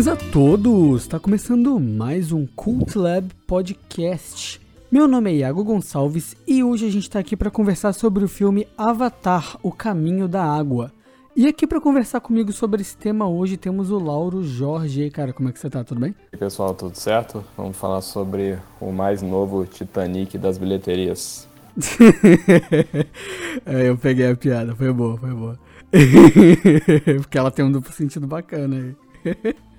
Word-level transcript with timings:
Saudações 0.00 0.08
a 0.08 0.16
todos! 0.16 1.02
Está 1.02 1.18
começando 1.18 1.78
mais 1.78 2.32
um 2.32 2.46
Cult 2.46 2.96
Lab 2.96 3.28
Podcast. 3.46 4.60
Meu 4.90 5.06
nome 5.06 5.30
é 5.30 5.34
Iago 5.36 5.62
Gonçalves 5.62 6.34
e 6.46 6.64
hoje 6.64 6.86
a 6.86 6.90
gente 6.90 7.02
está 7.02 7.18
aqui 7.18 7.36
para 7.36 7.50
conversar 7.50 7.92
sobre 7.92 8.24
o 8.24 8.28
filme 8.28 8.66
Avatar: 8.78 9.58
O 9.62 9.70
Caminho 9.70 10.26
da 10.26 10.42
Água. 10.42 10.90
E 11.36 11.46
aqui 11.46 11.66
para 11.66 11.80
conversar 11.80 12.20
comigo 12.20 12.50
sobre 12.52 12.80
esse 12.80 12.96
tema 12.96 13.28
hoje 13.28 13.58
temos 13.58 13.90
o 13.90 13.98
Lauro 13.98 14.42
Jorge. 14.42 15.00
E 15.00 15.04
aí, 15.04 15.10
cara, 15.10 15.32
como 15.34 15.50
é 15.50 15.52
que 15.52 15.58
você 15.58 15.68
tá? 15.68 15.84
Tudo 15.84 16.00
bem? 16.00 16.14
E 16.18 16.28
aí, 16.32 16.38
pessoal, 16.38 16.74
tudo 16.74 16.96
certo? 16.96 17.44
Vamos 17.56 17.76
falar 17.76 18.00
sobre 18.00 18.58
o 18.80 18.90
mais 18.92 19.20
novo 19.20 19.66
Titanic 19.66 20.38
das 20.38 20.56
bilheterias. 20.56 21.46
é, 23.66 23.88
eu 23.88 23.98
peguei 23.98 24.30
a 24.30 24.36
piada, 24.36 24.74
foi 24.74 24.92
boa, 24.92 25.18
foi 25.18 25.30
boa. 25.30 25.58
Porque 27.20 27.36
ela 27.36 27.50
tem 27.50 27.64
um 27.64 27.72
duplo 27.72 27.92
sentido 27.92 28.26
bacana 28.26 28.76
aí. 28.76 29.54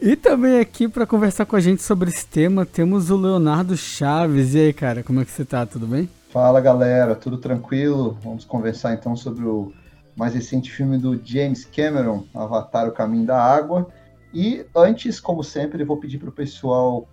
e 0.00 0.16
também 0.16 0.60
aqui 0.60 0.88
para 0.88 1.06
conversar 1.06 1.46
com 1.46 1.56
a 1.56 1.60
gente 1.60 1.82
sobre 1.82 2.10
esse 2.10 2.26
tema 2.26 2.64
temos 2.66 3.10
o 3.10 3.16
Leonardo 3.16 3.76
Chaves. 3.76 4.54
E 4.54 4.58
aí, 4.58 4.72
cara, 4.72 5.02
como 5.02 5.20
é 5.20 5.24
que 5.24 5.30
você 5.30 5.44
tá? 5.44 5.64
Tudo 5.66 5.86
bem? 5.86 6.08
Fala 6.30 6.60
galera, 6.60 7.14
tudo 7.14 7.38
tranquilo? 7.38 8.16
Vamos 8.22 8.44
conversar 8.44 8.94
então 8.94 9.16
sobre 9.16 9.44
o 9.44 9.72
mais 10.16 10.34
recente 10.34 10.70
filme 10.70 10.98
do 10.98 11.20
James 11.24 11.64
Cameron, 11.64 12.24
Avatar: 12.34 12.88
O 12.88 12.92
Caminho 12.92 13.26
da 13.26 13.42
Água. 13.42 13.88
E 14.32 14.64
antes, 14.76 15.18
como 15.18 15.42
sempre, 15.42 15.82
vou 15.82 15.96
pedir 15.96 16.18
para 16.18 16.28
o 16.28 16.32
pessoal 16.32 17.08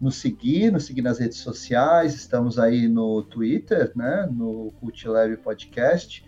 nos 0.00 0.16
seguir, 0.16 0.72
nos 0.72 0.84
seguir 0.84 1.02
nas 1.02 1.18
redes 1.18 1.38
sociais. 1.38 2.14
Estamos 2.14 2.58
aí 2.58 2.88
no 2.88 3.22
Twitter, 3.22 3.92
né, 3.94 4.28
no 4.30 4.72
Cult 4.80 5.06
Lab 5.06 5.36
Podcast. 5.38 6.24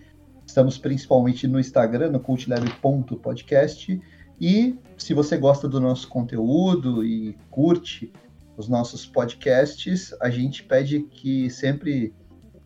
Estamos 0.47 0.77
principalmente 0.77 1.47
no 1.47 1.59
Instagram, 1.59 2.11
no 2.11 2.21
cultlab.podcast. 2.21 4.01
E 4.43 4.77
se 4.99 5.15
você 5.15 5.37
gosta 5.37 5.69
do 5.69 5.79
nosso 5.79 6.09
conteúdo 6.09 7.05
e 7.05 7.39
curte 7.49 8.13
os 8.57 8.69
nossos 8.69 9.07
podcasts, 9.07 10.13
a 10.21 10.29
gente 10.29 10.65
pede 10.65 11.03
que 11.03 11.49
sempre 11.49 12.13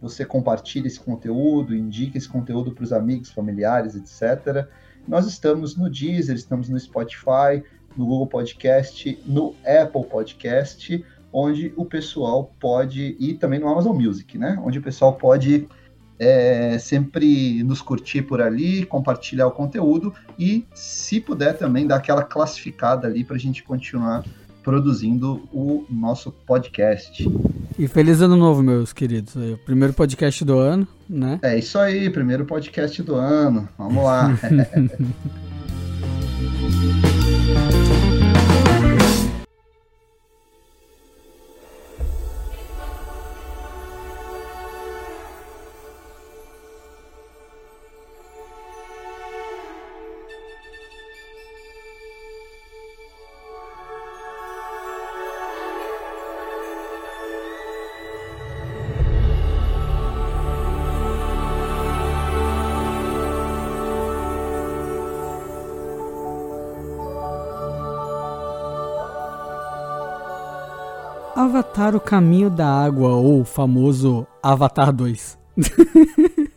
você 0.00 0.24
compartilhe 0.24 0.86
esse 0.86 0.98
conteúdo, 0.98 1.76
indique 1.76 2.16
esse 2.16 2.30
conteúdo 2.30 2.72
para 2.72 2.82
os 2.82 2.94
amigos, 2.94 3.30
familiares, 3.30 3.94
etc. 3.94 4.66
Nós 5.06 5.26
estamos 5.26 5.76
no 5.76 5.90
Deezer, 5.90 6.34
estamos 6.34 6.70
no 6.70 6.80
Spotify, 6.80 7.62
no 7.94 8.06
Google 8.06 8.26
Podcast, 8.26 9.22
no 9.26 9.54
Apple 9.62 10.06
Podcast, 10.06 11.04
onde 11.30 11.74
o 11.76 11.84
pessoal 11.84 12.54
pode, 12.58 13.18
e 13.20 13.34
também 13.34 13.60
no 13.60 13.68
Amazon 13.68 13.94
Music, 13.94 14.38
né? 14.38 14.58
Onde 14.64 14.78
o 14.78 14.82
pessoal 14.82 15.12
pode 15.12 15.68
é, 16.18 16.78
sempre 16.78 17.62
nos 17.62 17.80
curtir 17.80 18.22
por 18.22 18.40
ali, 18.40 18.84
compartilhar 18.86 19.46
o 19.46 19.50
conteúdo 19.50 20.12
e, 20.38 20.64
se 20.74 21.20
puder, 21.20 21.56
também 21.56 21.86
dar 21.86 21.96
aquela 21.96 22.22
classificada 22.22 23.06
ali 23.06 23.24
para 23.24 23.36
a 23.36 23.38
gente 23.38 23.62
continuar 23.62 24.24
produzindo 24.62 25.48
o 25.52 25.86
nosso 25.88 26.32
podcast. 26.32 27.24
E 27.78 27.86
feliz 27.86 28.20
ano 28.20 28.36
novo, 28.36 28.62
meus 28.62 28.92
queridos. 28.92 29.36
o 29.36 29.58
primeiro 29.64 29.92
podcast 29.92 30.44
do 30.44 30.58
ano, 30.58 30.88
né? 31.08 31.38
É 31.42 31.56
isso 31.56 31.78
aí, 31.78 32.10
primeiro 32.10 32.44
podcast 32.44 33.00
do 33.02 33.14
ano. 33.14 33.68
Vamos 33.78 34.02
lá. 34.02 34.36
Avatar 71.46 71.94
o 71.94 72.00
Caminho 72.00 72.50
da 72.50 72.66
Água, 72.66 73.10
ou 73.10 73.42
o 73.42 73.44
famoso 73.44 74.26
Avatar 74.42 74.92
2. 74.92 75.38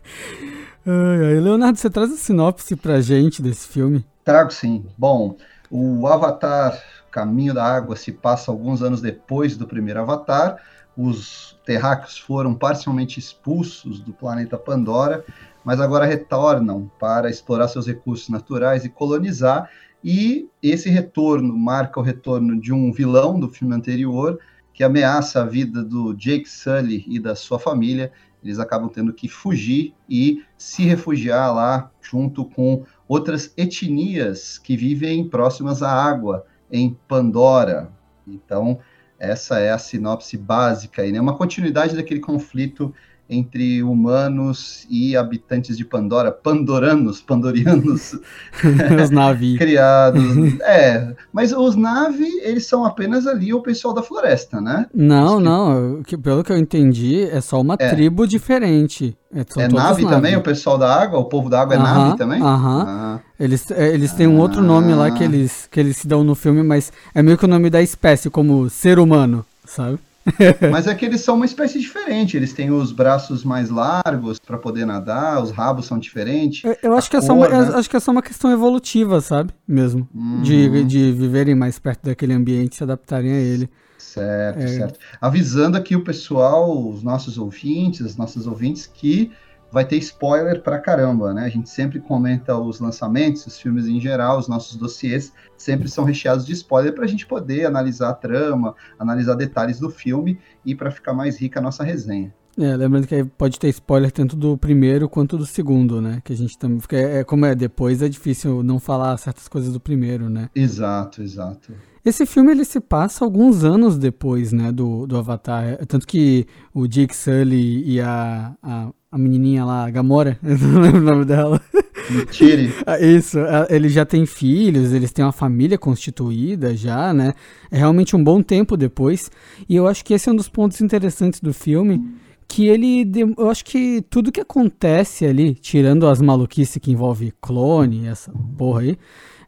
ai, 0.83 1.39
Leonardo, 1.39 1.77
você 1.77 1.91
traz 1.91 2.11
a 2.11 2.17
sinopse 2.17 2.75
pra 2.75 2.99
gente 2.99 3.39
desse 3.39 3.67
filme? 3.67 4.03
Trago 4.23 4.51
sim. 4.51 4.83
Bom, 4.97 5.37
o 5.69 6.07
Avatar 6.07 6.81
Caminho 7.11 7.53
da 7.53 7.63
Água 7.63 7.95
se 7.95 8.11
passa 8.11 8.49
alguns 8.49 8.81
anos 8.81 8.99
depois 8.99 9.55
do 9.55 9.67
primeiro 9.67 10.01
Avatar. 10.01 10.57
Os 10.97 11.55
terráqueos 11.63 12.17
foram 12.17 12.55
parcialmente 12.55 13.19
expulsos 13.19 13.99
do 13.99 14.11
planeta 14.11 14.57
Pandora, 14.57 15.23
mas 15.63 15.79
agora 15.79 16.05
retornam 16.05 16.89
para 16.99 17.29
explorar 17.29 17.67
seus 17.67 17.85
recursos 17.85 18.27
naturais 18.27 18.83
e 18.83 18.89
colonizar. 18.89 19.69
E 20.03 20.49
esse 20.63 20.89
retorno 20.89 21.55
marca 21.55 21.99
o 21.99 22.03
retorno 22.03 22.59
de 22.59 22.73
um 22.73 22.91
vilão 22.91 23.39
do 23.39 23.49
filme 23.49 23.75
anterior, 23.75 24.39
que 24.79 24.83
ameaça 24.85 25.41
a 25.41 25.45
vida 25.45 25.83
do 25.83 26.13
Jake 26.13 26.47
Sully 26.47 27.03
e 27.05 27.19
da 27.19 27.35
sua 27.35 27.59
família. 27.59 28.13
Eles 28.41 28.59
acabam 28.59 28.87
tendo 28.87 29.11
que 29.11 29.27
fugir 29.27 29.93
e 30.09 30.41
se 30.57 30.83
refugiar 30.83 31.53
lá 31.53 31.91
junto 32.01 32.45
com 32.45 32.85
outras 33.05 33.53
etnias 33.57 34.57
que 34.57 34.77
vivem 34.77 35.27
próximas 35.27 35.83
à 35.83 35.91
água, 35.91 36.45
em 36.71 36.97
Pandora. 37.09 37.91
Então, 38.25 38.79
essa 39.19 39.59
é 39.59 39.69
a 39.69 39.77
sinopse 39.77 40.37
básica, 40.37 41.05
e 41.05 41.11
né? 41.11 41.19
uma 41.19 41.35
continuidade 41.35 41.93
daquele 41.93 42.21
conflito 42.21 42.95
entre 43.29 43.83
humanos 43.83 44.87
e 44.89 45.15
habitantes 45.15 45.77
de 45.77 45.85
Pandora, 45.85 46.31
pandoranos, 46.31 47.21
pandorianos. 47.21 48.19
os 49.03 49.09
Navi. 49.11 49.57
criados. 49.57 50.19
É, 50.61 51.13
mas 51.31 51.51
os 51.51 51.75
Navi, 51.75 52.29
eles 52.41 52.65
são 52.65 52.85
apenas 52.85 53.25
ali 53.27 53.53
o 53.53 53.61
pessoal 53.61 53.93
da 53.93 54.01
floresta, 54.01 54.59
né? 54.59 54.85
Não, 54.93 55.37
que... 55.37 55.43
não. 55.43 56.03
Que, 56.03 56.17
pelo 56.17 56.43
que 56.43 56.51
eu 56.51 56.57
entendi, 56.57 57.23
é 57.23 57.41
só 57.41 57.61
uma 57.61 57.75
é. 57.79 57.89
tribo 57.89 58.27
diferente. 58.27 59.17
É, 59.33 59.41
é 59.63 59.67
Nave 59.67 60.05
também? 60.07 60.35
O 60.35 60.41
pessoal 60.41 60.77
da 60.77 60.93
água? 60.93 61.19
O 61.19 61.25
povo 61.25 61.49
da 61.49 61.61
água 61.61 61.75
é 61.75 61.77
uh 61.77 61.81
-huh, 61.81 61.85
Nave 61.85 62.17
também? 62.17 62.41
Aham. 62.41 62.77
Uh 62.77 62.83
-huh. 62.83 62.87
ah. 62.87 63.19
Eles, 63.39 63.71
é, 63.71 63.93
eles 63.93 64.11
têm 64.13 64.27
um 64.27 64.39
outro 64.39 64.61
nome 64.61 64.93
lá 64.93 65.11
que 65.11 65.23
ah. 65.23 65.25
eles, 65.25 65.67
que 65.71 65.79
eles 65.79 65.97
se 65.97 66.07
dão 66.07 66.23
no 66.23 66.35
filme, 66.35 66.63
mas 66.63 66.91
é 67.13 67.21
meio 67.21 67.37
que 67.37 67.45
o 67.45 67.47
nome 67.47 67.69
da 67.69 67.81
espécie, 67.81 68.29
como 68.29 68.69
ser 68.69 68.99
humano, 68.99 69.45
sabe? 69.65 69.99
Mas 70.71 70.87
é 70.87 70.95
que 70.95 71.05
eles 71.05 71.21
são 71.21 71.35
uma 71.35 71.45
espécie 71.45 71.79
diferente. 71.79 72.35
Eles 72.35 72.53
têm 72.53 72.71
os 72.71 72.91
braços 72.91 73.43
mais 73.43 73.69
largos 73.69 74.39
para 74.39 74.57
poder 74.57 74.85
nadar, 74.85 75.41
os 75.41 75.51
rabos 75.51 75.85
são 75.85 75.97
diferentes. 75.97 76.63
Eu, 76.63 76.77
eu 76.83 76.97
acho, 76.97 77.09
que 77.09 77.17
é 77.17 77.21
só 77.21 77.33
uma, 77.33 77.47
né? 77.47 77.71
acho 77.75 77.89
que 77.89 77.97
é 77.97 77.99
só 77.99 78.11
uma 78.11 78.21
questão 78.21 78.51
evolutiva, 78.51 79.21
sabe? 79.21 79.53
Mesmo. 79.67 80.07
Uhum. 80.13 80.41
De, 80.41 80.83
de 80.83 81.11
viverem 81.11 81.55
mais 81.55 81.79
perto 81.79 82.05
daquele 82.05 82.33
ambiente, 82.33 82.75
se 82.75 82.83
adaptarem 82.83 83.31
a 83.31 83.39
ele. 83.39 83.69
Certo, 83.97 84.59
é. 84.59 84.67
certo. 84.67 84.99
Avisando 85.21 85.77
aqui 85.77 85.95
o 85.95 86.03
pessoal, 86.03 86.89
os 86.89 87.03
nossos 87.03 87.37
ouvintes, 87.37 88.05
as 88.05 88.17
nossas 88.17 88.47
ouvintes, 88.47 88.87
que 88.87 89.31
vai 89.71 89.85
ter 89.85 89.97
spoiler 89.97 90.61
pra 90.61 90.79
caramba, 90.79 91.33
né? 91.33 91.43
A 91.45 91.49
gente 91.49 91.69
sempre 91.69 91.99
comenta 91.99 92.57
os 92.57 92.79
lançamentos, 92.79 93.45
os 93.45 93.59
filmes 93.59 93.85
em 93.87 93.99
geral, 93.99 94.39
os 94.39 94.47
nossos 94.47 94.75
dossiês 94.75 95.33
sempre 95.57 95.87
são 95.87 96.03
recheados 96.03 96.45
de 96.45 96.53
spoiler 96.53 96.93
para 96.93 97.05
a 97.05 97.07
gente 97.07 97.25
poder 97.25 97.65
analisar 97.65 98.09
a 98.09 98.13
trama, 98.13 98.75
analisar 98.97 99.35
detalhes 99.35 99.79
do 99.79 99.89
filme 99.89 100.39
e 100.65 100.73
para 100.73 100.91
ficar 100.91 101.13
mais 101.13 101.37
rica 101.39 101.59
a 101.59 101.63
nossa 101.63 101.83
resenha. 101.83 102.33
É, 102.59 102.75
lembrando 102.75 103.07
que 103.07 103.23
pode 103.23 103.57
ter 103.57 103.69
spoiler 103.69 104.11
tanto 104.11 104.35
do 104.35 104.57
primeiro 104.57 105.07
quanto 105.07 105.37
do 105.37 105.45
segundo, 105.45 106.01
né? 106.01 106.21
Que 106.25 106.33
a 106.33 106.35
gente 106.35 106.57
também. 106.57 106.77
Porque 106.77 106.97
é, 106.97 107.23
como 107.23 107.45
é 107.45 107.55
depois, 107.55 108.01
é 108.01 108.09
difícil 108.09 108.61
não 108.61 108.79
falar 108.79 109.15
certas 109.17 109.47
coisas 109.47 109.71
do 109.71 109.79
primeiro, 109.79 110.29
né? 110.29 110.49
Exato, 110.53 111.21
exato. 111.21 111.71
Esse 112.03 112.25
filme 112.25 112.51
ele 112.51 112.65
se 112.65 112.79
passa 112.81 113.23
alguns 113.23 113.63
anos 113.63 113.97
depois, 113.97 114.51
né, 114.51 114.71
do, 114.71 115.05
do 115.05 115.17
Avatar. 115.17 115.85
Tanto 115.85 116.07
que 116.07 116.45
o 116.73 116.87
Jake 116.87 117.15
Sully 117.15 117.83
e 117.85 118.01
a, 118.01 118.53
a, 118.61 118.89
a 119.11 119.17
menininha 119.17 119.63
lá, 119.63 119.85
a 119.85 119.89
Gamora, 119.89 120.37
eu 120.43 120.57
não 120.57 120.81
lembro 120.81 121.01
o 121.01 121.03
nome 121.03 121.25
dela. 121.25 121.61
Mentira. 122.09 122.73
Ah, 122.87 122.99
isso, 122.99 123.37
eles 123.69 123.93
já 123.93 124.05
têm 124.05 124.25
filhos, 124.25 124.91
eles 124.91 125.11
têm 125.11 125.23
uma 125.23 125.31
família 125.31 125.77
constituída 125.77 126.75
já, 126.75 127.13
né? 127.13 127.33
É 127.69 127.77
realmente 127.77 128.15
um 128.15 128.23
bom 128.23 128.41
tempo 128.41 128.75
depois. 128.75 129.29
E 129.67 129.75
eu 129.75 129.87
acho 129.87 130.03
que 130.03 130.13
esse 130.13 130.27
é 130.27 130.31
um 130.31 130.35
dos 130.35 130.49
pontos 130.49 130.81
interessantes 130.81 131.39
do 131.39 131.53
filme. 131.53 132.03
Que 132.49 132.67
ele. 132.67 133.09
Eu 133.37 133.49
acho 133.49 133.63
que 133.63 134.01
tudo 134.09 134.31
que 134.31 134.41
acontece 134.41 135.25
ali, 135.25 135.53
tirando 135.53 136.07
as 136.07 136.19
maluquices 136.19 136.77
que 136.81 136.91
envolve 136.91 137.31
clone, 137.39 138.07
essa 138.07 138.33
porra 138.57 138.81
aí. 138.81 138.97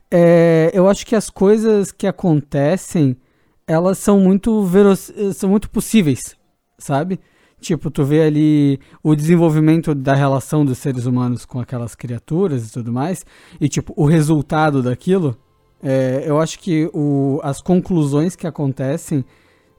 É, 0.09 0.69
eu 0.73 0.87
acho 0.87 1.05
que 1.05 1.15
as 1.15 1.29
coisas 1.29 1.91
que 1.91 2.05
acontecem, 2.05 3.17
elas 3.65 3.97
são 3.97 4.19
muito 4.19 4.63
veros, 4.63 5.11
são 5.33 5.49
muito 5.49 5.69
possíveis, 5.69 6.37
sabe? 6.77 7.19
Tipo, 7.59 7.89
tu 7.91 8.03
vê 8.03 8.21
ali 8.23 8.79
o 9.03 9.15
desenvolvimento 9.15 9.95
da 9.95 10.13
relação 10.13 10.63
dos 10.65 10.77
seres 10.77 11.05
humanos 11.05 11.45
com 11.45 11.59
aquelas 11.59 11.95
criaturas 11.95 12.67
e 12.67 12.71
tudo 12.71 12.91
mais, 12.91 13.25
e 13.59 13.67
tipo, 13.67 13.93
o 13.97 14.05
resultado 14.05 14.81
daquilo 14.83 15.35
É, 15.83 16.23
eu 16.27 16.39
acho 16.39 16.59
que 16.59 16.89
o, 16.93 17.39
as 17.43 17.59
conclusões 17.61 18.35
que 18.35 18.45
acontecem, 18.45 19.25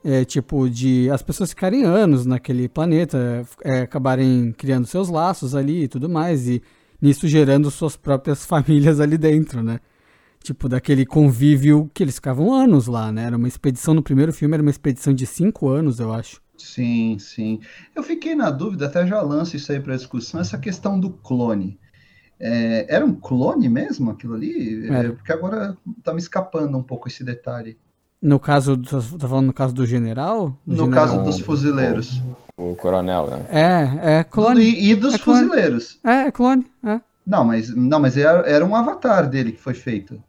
é, 0.03 0.25
tipo, 0.25 0.69
de 0.69 1.09
as 1.09 1.21
pessoas 1.21 1.51
ficarem 1.51 1.85
anos 1.85 2.25
naquele 2.25 2.67
planeta, 2.67 3.45
é, 3.63 3.81
acabarem 3.81 4.51
criando 4.57 4.85
seus 4.85 5.09
laços 5.09 5.55
ali 5.55 5.83
e 5.83 5.87
tudo 5.87 6.09
mais, 6.09 6.47
e 6.47 6.61
nisso 7.01 7.27
gerando 7.27 7.71
suas 7.71 7.95
próprias 7.95 8.43
famílias 8.45 8.99
ali 8.99 9.17
dentro, 9.17 9.63
né? 9.63 9.79
Tipo, 10.43 10.67
daquele 10.67 11.05
convívio 11.05 11.89
que 11.93 12.03
eles 12.03 12.15
ficavam 12.15 12.53
anos 12.53 12.87
lá, 12.87 13.11
né? 13.13 13.23
Era 13.23 13.37
uma 13.37 13.47
expedição 13.47 13.93
no 13.93 14.03
primeiro 14.03 14.33
filme, 14.33 14.53
era 14.55 14.61
uma 14.61 14.71
expedição 14.71 15.13
de 15.13 15.25
cinco 15.25 15.69
anos, 15.69 15.99
eu 15.99 16.11
acho. 16.11 16.41
Sim, 16.57 17.17
sim. 17.17 17.61
Eu 17.95 18.03
fiquei 18.03 18.35
na 18.35 18.51
dúvida, 18.51 18.87
até 18.87 19.07
já 19.07 19.21
lanço 19.21 19.55
isso 19.55 19.71
aí 19.71 19.79
para 19.79 19.95
discussão, 19.95 20.41
essa 20.41 20.57
questão 20.57 20.99
do 20.99 21.09
clone. 21.09 21.79
É, 22.39 22.93
era 22.93 23.05
um 23.05 23.15
clone 23.15 23.69
mesmo 23.69 24.11
aquilo 24.11 24.33
ali? 24.33 24.85
É, 24.89 25.09
porque 25.11 25.31
agora 25.31 25.77
tá 26.03 26.13
me 26.13 26.19
escapando 26.19 26.77
um 26.77 26.83
pouco 26.83 27.07
esse 27.07 27.23
detalhe. 27.23 27.77
No 28.23 28.39
caso, 28.39 28.77
tá 28.77 29.27
falando 29.27 29.47
no 29.47 29.53
caso 29.53 29.73
do 29.73 29.85
general? 29.85 30.57
Do 30.65 30.77
no 30.77 30.85
general? 30.85 31.07
caso 31.07 31.23
dos 31.23 31.41
fuzileiros. 31.41 32.21
O, 32.55 32.71
o, 32.71 32.75
coronel, 32.77 33.27
né? 33.27 33.45
É, 33.49 34.19
é 34.19 34.23
clone. 34.23 34.61
E, 34.61 34.91
e 34.91 34.95
dos 34.95 35.15
é 35.15 35.17
fuzileiros. 35.17 35.99
É, 36.05 36.27
é 36.27 36.31
clone, 36.31 36.65
é. 36.85 37.01
Não, 37.27 37.43
mas, 37.43 37.75
não, 37.75 37.99
mas 37.99 38.15
era, 38.15 38.49
era 38.49 38.63
um 38.63 38.77
avatar 38.77 39.29
dele 39.29 39.51
que 39.51 39.59
foi 39.59 39.73
feito. 39.73 40.23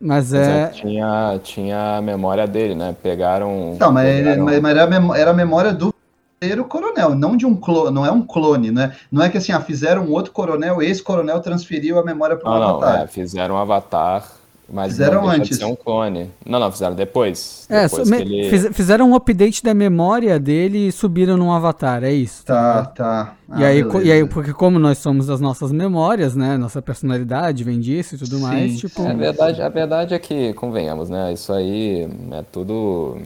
Mas 0.00 0.32
é. 0.32 0.66
Tinha, 0.70 1.38
tinha 1.44 1.98
a 1.98 2.02
memória 2.02 2.44
dele, 2.44 2.74
né? 2.74 2.96
Pegaram. 3.00 3.76
Não, 3.78 3.92
mas, 3.92 4.16
pegaram... 4.16 4.44
mas, 4.44 4.60
mas 4.60 4.76
era, 4.76 4.98
a 4.98 5.18
era 5.18 5.30
a 5.30 5.34
memória 5.34 5.72
do 5.72 5.94
primeiro 6.40 6.64
coronel, 6.64 7.14
não 7.14 7.36
de 7.36 7.46
um 7.46 7.54
clone, 7.54 7.94
não 7.94 8.04
é 8.04 8.10
um 8.10 8.22
clone, 8.22 8.72
né? 8.72 8.96
Não 9.12 9.22
é 9.22 9.28
que 9.28 9.38
assim, 9.38 9.52
ah, 9.52 9.60
fizeram 9.60 10.06
um 10.06 10.10
outro 10.10 10.32
coronel, 10.32 10.82
esse 10.82 11.02
coronel 11.02 11.40
transferiu 11.40 12.00
a 12.00 12.04
memória 12.04 12.36
para 12.36 12.50
o 12.50 12.52
avatar. 12.52 12.96
Não, 12.96 13.02
é, 13.04 13.06
fizeram 13.06 13.54
um 13.54 13.58
avatar 13.58 14.37
mas 14.70 14.92
fizeram 14.92 15.22
não 15.22 15.30
antes. 15.30 15.48
De 15.48 15.56
ser 15.56 15.64
um 15.64 15.74
clone. 15.74 16.30
Não, 16.44 16.60
não, 16.60 16.70
fizeram 16.70 16.94
depois. 16.94 17.66
É, 17.70 17.84
depois 17.84 18.10
ele... 18.10 18.50
fiz, 18.50 18.68
fizeram 18.72 19.10
um 19.10 19.14
update 19.14 19.62
da 19.62 19.72
memória 19.72 20.38
dele 20.38 20.88
e 20.88 20.92
subiram 20.92 21.38
num 21.38 21.50
avatar, 21.50 22.04
é 22.04 22.12
isso. 22.12 22.44
Tá, 22.44 22.84
tá. 22.84 22.92
tá. 22.92 23.34
Ah, 23.50 23.60
e, 23.62 23.64
aí, 23.64 23.84
e 24.04 24.12
aí, 24.12 24.28
porque 24.28 24.52
como 24.52 24.78
nós 24.78 24.98
somos 24.98 25.30
as 25.30 25.40
nossas 25.40 25.72
memórias, 25.72 26.34
né? 26.36 26.58
Nossa 26.58 26.82
personalidade 26.82 27.64
vem 27.64 27.80
disso 27.80 28.14
e 28.14 28.18
tudo 28.18 28.36
Sim. 28.36 28.42
mais, 28.42 28.78
tipo. 28.78 29.00
É, 29.02 29.10
a, 29.10 29.14
verdade, 29.14 29.62
a 29.62 29.68
verdade 29.70 30.14
é 30.14 30.18
que, 30.18 30.52
convenhamos, 30.52 31.08
né? 31.08 31.32
Isso 31.32 31.50
aí 31.50 32.06
é 32.32 32.42
tudo. 32.52 33.16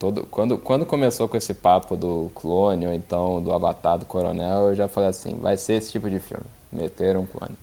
Todo, 0.00 0.26
quando, 0.30 0.58
quando 0.58 0.84
começou 0.84 1.28
com 1.28 1.36
esse 1.36 1.54
papo 1.54 1.94
do 1.94 2.30
clone 2.34 2.86
ou 2.86 2.92
então 2.92 3.40
do 3.40 3.52
avatar 3.52 3.98
do 3.98 4.04
coronel, 4.04 4.70
eu 4.70 4.74
já 4.74 4.88
falei 4.88 5.10
assim: 5.10 5.38
vai 5.40 5.56
ser 5.56 5.74
esse 5.74 5.92
tipo 5.92 6.10
de 6.10 6.18
filme. 6.18 6.44
Meteram 6.72 7.20
um 7.20 7.26
clone. 7.26 7.54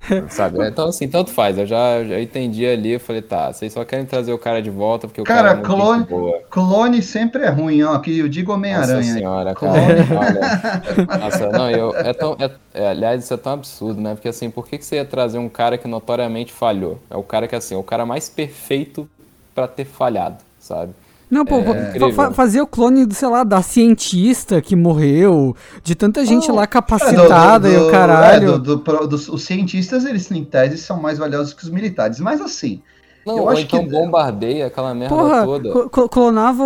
Sabe? 0.30 0.66
Então, 0.66 0.88
assim, 0.88 1.08
tanto 1.08 1.30
faz. 1.30 1.58
Eu 1.58 1.66
já, 1.66 2.02
já 2.04 2.20
entendi 2.20 2.66
ali, 2.66 2.92
eu 2.92 3.00
falei, 3.00 3.22
tá, 3.22 3.52
vocês 3.52 3.72
só 3.72 3.84
querem 3.84 4.06
trazer 4.06 4.32
o 4.32 4.38
cara 4.38 4.62
de 4.62 4.70
volta 4.70 5.06
porque 5.06 5.20
o 5.20 5.24
cara, 5.24 5.54
cara 5.54 5.60
é 5.60 5.62
clone, 5.62 6.06
clone 6.48 7.02
sempre 7.02 7.42
é 7.42 7.48
ruim, 7.50 7.82
ó. 7.82 7.98
Que 7.98 8.18
eu 8.18 8.28
digo 8.28 8.52
Homem-Aranha. 8.52 8.96
Nossa 8.96 9.12
senhora, 9.12 9.54
cara. 9.54 9.72
Olha, 10.18 11.18
nossa, 11.20 11.48
não, 11.50 11.70
eu, 11.70 11.94
é 11.94 12.12
tão, 12.12 12.36
é, 12.38 12.50
é, 12.72 12.88
aliás, 12.88 13.22
isso 13.22 13.34
é 13.34 13.36
tão 13.36 13.52
absurdo, 13.52 14.00
né? 14.00 14.14
Porque 14.14 14.28
assim, 14.28 14.50
por 14.50 14.66
que, 14.66 14.78
que 14.78 14.84
você 14.84 14.96
ia 14.96 15.04
trazer 15.04 15.38
um 15.38 15.48
cara 15.48 15.76
que 15.76 15.86
notoriamente 15.86 16.52
falhou? 16.52 16.98
É 17.10 17.16
o 17.16 17.22
cara 17.22 17.46
que, 17.46 17.54
assim, 17.54 17.74
é 17.74 17.78
o 17.78 17.82
cara 17.82 18.06
mais 18.06 18.28
perfeito 18.28 19.08
para 19.54 19.68
ter 19.68 19.84
falhado, 19.84 20.38
sabe? 20.58 20.92
Não, 21.30 21.44
pô, 21.44 21.58
é, 21.58 22.12
fa 22.12 22.32
fazer 22.32 22.60
o 22.60 22.66
clone, 22.66 23.06
sei 23.14 23.28
lá, 23.28 23.44
da 23.44 23.62
cientista 23.62 24.60
que 24.60 24.74
morreu, 24.74 25.54
de 25.84 25.94
tanta 25.94 26.24
gente 26.26 26.50
oh, 26.50 26.54
lá 26.56 26.66
capacitada 26.66 27.68
é, 27.68 27.72
do, 27.72 27.78
do, 27.78 27.84
e 27.84 27.88
o 27.88 27.90
caralho. 27.90 28.54
É, 28.54 28.58
do, 28.58 29.06
dos, 29.06 29.28
os 29.28 29.42
cientistas, 29.44 30.04
eles, 30.04 30.28
em 30.32 30.44
tese, 30.44 30.76
são 30.76 31.00
mais 31.00 31.18
valiosos 31.18 31.54
que 31.54 31.62
os 31.62 31.70
militares. 31.70 32.18
Mas 32.18 32.40
assim. 32.40 32.82
Não, 33.24 33.36
eu 33.36 33.48
acho 33.48 33.62
então 33.62 33.84
que 33.84 33.90
bombardeia 33.90 34.66
aquela 34.66 34.94
merda 34.94 35.14
Porra, 35.14 35.44
toda. 35.44 35.88
Clonava, 36.08 36.64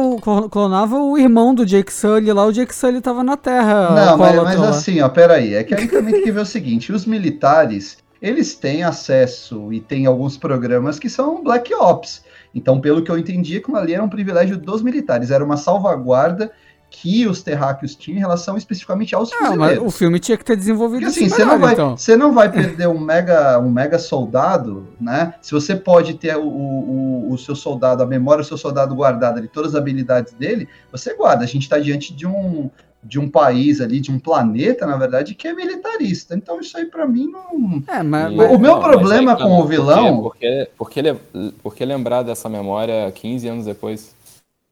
clonava 0.51 0.97
o 0.97 1.19
irmão 1.19 1.55
do 1.55 1.67
Jake 1.67 1.93
Sully 1.93 2.33
lá, 2.33 2.47
o 2.47 2.53
Jake 2.53 2.75
Sully 2.75 3.01
tava 3.01 3.25
na 3.25 3.37
Terra. 3.37 3.91
Não, 3.91 4.17
mas, 4.17 4.37
mas 4.37 4.63
assim, 4.63 5.01
ó, 5.01 5.09
peraí. 5.09 5.55
É 5.55 5.65
que 5.65 5.75
aí 5.75 5.89
também 5.89 6.15
tem 6.15 6.23
que 6.23 6.33
ver 6.33 6.41
o 6.41 6.47
seguinte: 6.47 6.93
os 6.93 7.05
militares, 7.05 7.99
eles 8.23 8.55
têm 8.55 8.83
acesso 8.83 9.73
e 9.73 9.81
tem 9.81 10.07
alguns 10.07 10.39
programas 10.39 10.99
que 10.99 11.11
são 11.11 11.43
Black 11.43 11.75
Ops. 11.75 12.23
Então, 12.55 12.81
pelo 12.81 13.03
que 13.03 13.11
eu 13.11 13.19
entendi, 13.19 13.57
aquilo 13.57 13.77
ali 13.77 13.95
era 13.95 14.03
um 14.03 14.09
privilégio 14.09 14.57
dos 14.57 14.83
militares, 14.83 15.31
era 15.31 15.45
uma 15.45 15.57
salvaguarda 15.57 16.53
que 16.97 17.27
os 17.27 17.43
terráqueos 17.43 17.97
tinham 17.97 18.19
em 18.19 18.21
relação 18.21 18.57
especificamente 18.57 19.17
aos 19.17 19.33
ah, 19.33 19.57
mas 19.57 19.79
o 19.79 19.91
filme 19.91 20.21
tinha 20.21 20.39
que 20.39 20.45
ter 20.45 20.57
desenvolvido 20.57 21.05
Porque, 21.05 21.25
assim, 21.25 21.29
você 21.29 21.45
não 21.45 21.59
vai, 21.59 21.73
então. 21.73 21.97
você 21.97 22.17
não 22.17 22.33
vai 22.33 22.53
perder 22.53 22.87
um 22.87 23.01
mega, 23.01 23.59
um 23.59 23.69
mega 23.69 23.99
soldado, 23.99 24.87
né? 25.01 25.35
Se 25.43 25.51
você 25.51 25.75
pode 25.75 26.15
ter 26.15 26.37
o, 26.37 26.47
o, 26.47 27.33
o 27.33 27.39
seu 27.39 27.57
soldado, 27.57 28.01
a 28.03 28.07
memória 28.07 28.45
do 28.45 28.47
seu 28.47 28.57
soldado 28.57 28.95
guardada 28.95 29.41
de 29.41 29.49
todas 29.49 29.75
as 29.75 29.81
habilidades 29.81 30.35
dele, 30.35 30.69
você 30.93 31.15
guarda. 31.15 31.43
A 31.43 31.49
gente 31.49 31.63
está 31.63 31.81
diante 31.81 32.15
de 32.15 32.29
um, 32.29 32.71
de 33.05 33.19
um 33.21 33.29
país 33.29 33.81
ali, 33.81 34.01
de 34.01 34.11
um 34.11 34.19
planeta, 34.19 34.87
na 34.87 34.97
verdade, 34.97 35.35
que 35.35 35.47
é 35.47 35.53
militarista. 35.53 36.35
Então 36.35 36.59
isso 36.61 36.77
aí 36.77 36.87
para 36.87 37.07
mim 37.07 37.31
não. 37.31 37.83
É, 37.87 38.03
mas, 38.03 38.33
o, 38.33 38.55
o 38.55 38.59
meu 38.59 38.77
não, 38.77 38.81
problema 38.81 39.37
com 39.37 39.61
o 39.61 39.67
vilão. 39.67 40.23
Porque, 40.23 40.69
porque, 40.77 41.03
porque, 41.03 41.55
porque 41.63 41.85
lembrar 41.85 42.23
dessa 42.23 42.49
memória 42.49 43.11
15 43.13 43.49
anos 43.49 43.65
depois. 43.67 44.15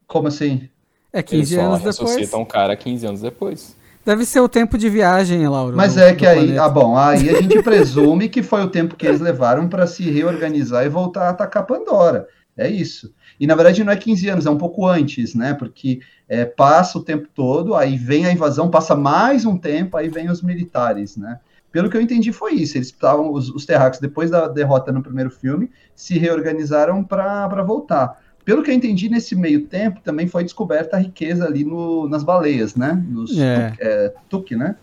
Como 0.06 0.28
assim? 0.28 0.68
É 1.12 1.22
15 1.22 1.54
Ele 1.54 1.62
anos 1.62 1.78
depois. 1.78 1.98
ressuscita 1.98 2.38
um 2.38 2.44
cara 2.44 2.74
15 2.74 3.06
anos 3.06 3.20
depois. 3.20 3.76
Deve 4.04 4.24
ser 4.24 4.40
o 4.40 4.48
tempo 4.48 4.76
de 4.76 4.88
viagem, 4.88 5.46
Lauro. 5.46 5.76
Mas 5.76 5.96
é 5.96 6.12
que 6.12 6.26
aí, 6.26 6.38
planeta. 6.38 6.64
ah, 6.64 6.68
bom, 6.68 6.96
aí 6.96 7.30
a 7.30 7.40
gente 7.40 7.62
presume 7.62 8.28
que 8.28 8.42
foi 8.42 8.62
o 8.62 8.68
tempo 8.68 8.96
que 8.96 9.06
eles 9.06 9.20
levaram 9.20 9.68
para 9.68 9.86
se 9.86 10.10
reorganizar 10.10 10.84
e 10.84 10.88
voltar 10.88 11.26
a 11.26 11.30
atacar 11.30 11.64
Pandora. 11.64 12.26
É 12.56 12.68
isso. 12.68 13.14
E 13.38 13.46
na 13.46 13.54
verdade 13.54 13.82
não 13.82 13.92
é 13.92 13.96
15 13.96 14.28
anos, 14.28 14.46
é 14.46 14.50
um 14.50 14.58
pouco 14.58 14.86
antes, 14.86 15.34
né? 15.34 15.54
Porque 15.54 16.00
é, 16.32 16.46
passa 16.46 16.96
o 16.96 17.04
tempo 17.04 17.28
todo, 17.34 17.74
aí 17.74 17.94
vem 17.98 18.24
a 18.24 18.32
invasão, 18.32 18.70
passa 18.70 18.96
mais 18.96 19.44
um 19.44 19.58
tempo, 19.58 19.98
aí 19.98 20.08
vem 20.08 20.30
os 20.30 20.40
militares, 20.40 21.14
né? 21.14 21.38
Pelo 21.70 21.90
que 21.90 21.96
eu 21.96 22.00
entendi 22.00 22.32
foi 22.32 22.54
isso. 22.54 22.78
Eles 22.78 22.86
estavam, 22.86 23.30
os, 23.30 23.50
os 23.50 23.66
terráqueos, 23.66 24.00
depois 24.00 24.30
da 24.30 24.48
derrota 24.48 24.90
no 24.90 25.02
primeiro 25.02 25.30
filme, 25.30 25.70
se 25.94 26.18
reorganizaram 26.18 27.04
para 27.04 27.62
voltar. 27.62 28.18
Pelo 28.46 28.62
que 28.62 28.70
eu 28.70 28.74
entendi, 28.74 29.10
nesse 29.10 29.36
meio 29.36 29.66
tempo 29.66 30.00
também 30.00 30.26
foi 30.26 30.42
descoberta 30.42 30.96
a 30.96 31.00
riqueza 31.00 31.44
ali 31.44 31.64
no, 31.64 32.08
nas 32.08 32.24
baleias, 32.24 32.76
né? 32.76 33.04
Nos 33.10 33.38
é. 33.38 33.74
é, 33.78 34.14
tuque, 34.30 34.56
né? 34.56 34.76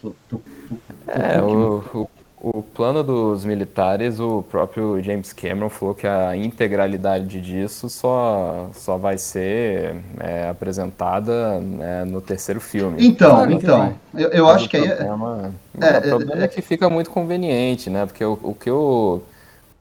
Tu, 0.00 0.12
tu, 0.28 0.42
tu, 0.68 0.78
é, 1.06 1.40
o, 1.40 1.84
o, 1.94 2.10
o 2.40 2.62
plano 2.62 3.02
dos 3.02 3.44
militares, 3.44 4.20
o 4.20 4.42
próprio 4.42 5.02
James 5.02 5.32
Cameron 5.32 5.70
falou 5.70 5.94
que 5.94 6.06
a 6.06 6.36
integralidade 6.36 7.40
disso 7.40 7.88
só, 7.88 8.68
só 8.74 8.98
vai 8.98 9.16
ser 9.16 9.96
é, 10.20 10.48
apresentada 10.48 11.58
né, 11.60 12.04
no 12.04 12.20
terceiro 12.20 12.60
filme. 12.60 13.04
Então, 13.04 13.36
claro 13.36 13.52
então, 13.52 13.94
eu, 14.14 14.28
eu 14.30 14.48
acho 14.48 14.68
que 14.68 14.76
aí... 14.76 14.86
Problema, 14.86 15.54
é, 15.80 15.86
é, 15.86 15.98
o 15.98 16.02
problema 16.02 16.42
é, 16.42 16.44
é, 16.44 16.48
que 16.48 16.60
fica 16.60 16.90
muito 16.90 17.10
conveniente, 17.10 17.88
né? 17.88 18.04
Porque 18.04 18.24
o, 18.24 18.38
o 18.42 18.54
que 18.54 18.68
eu 18.68 19.22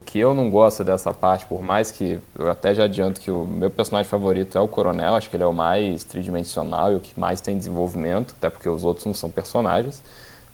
que 0.05 0.19
eu 0.19 0.35
não 0.35 0.51
gosto 0.51 0.83
dessa 0.83 1.11
parte, 1.11 1.47
por 1.47 1.63
mais 1.63 1.89
que 1.89 2.19
eu 2.37 2.49
até 2.49 2.75
já 2.75 2.83
adianto 2.83 3.19
que 3.19 3.31
o 3.31 3.43
meu 3.43 3.71
personagem 3.71 4.07
favorito 4.07 4.55
é 4.55 4.61
o 4.61 4.67
Coronel, 4.67 5.15
acho 5.15 5.29
que 5.29 5.35
ele 5.35 5.43
é 5.43 5.47
o 5.47 5.53
mais 5.53 6.03
tridimensional 6.03 6.93
e 6.93 6.95
o 6.95 6.99
que 6.99 7.19
mais 7.19 7.41
tem 7.41 7.57
desenvolvimento, 7.57 8.35
até 8.37 8.51
porque 8.51 8.69
os 8.69 8.83
outros 8.83 9.05
não 9.05 9.15
são 9.15 9.31
personagens. 9.31 10.03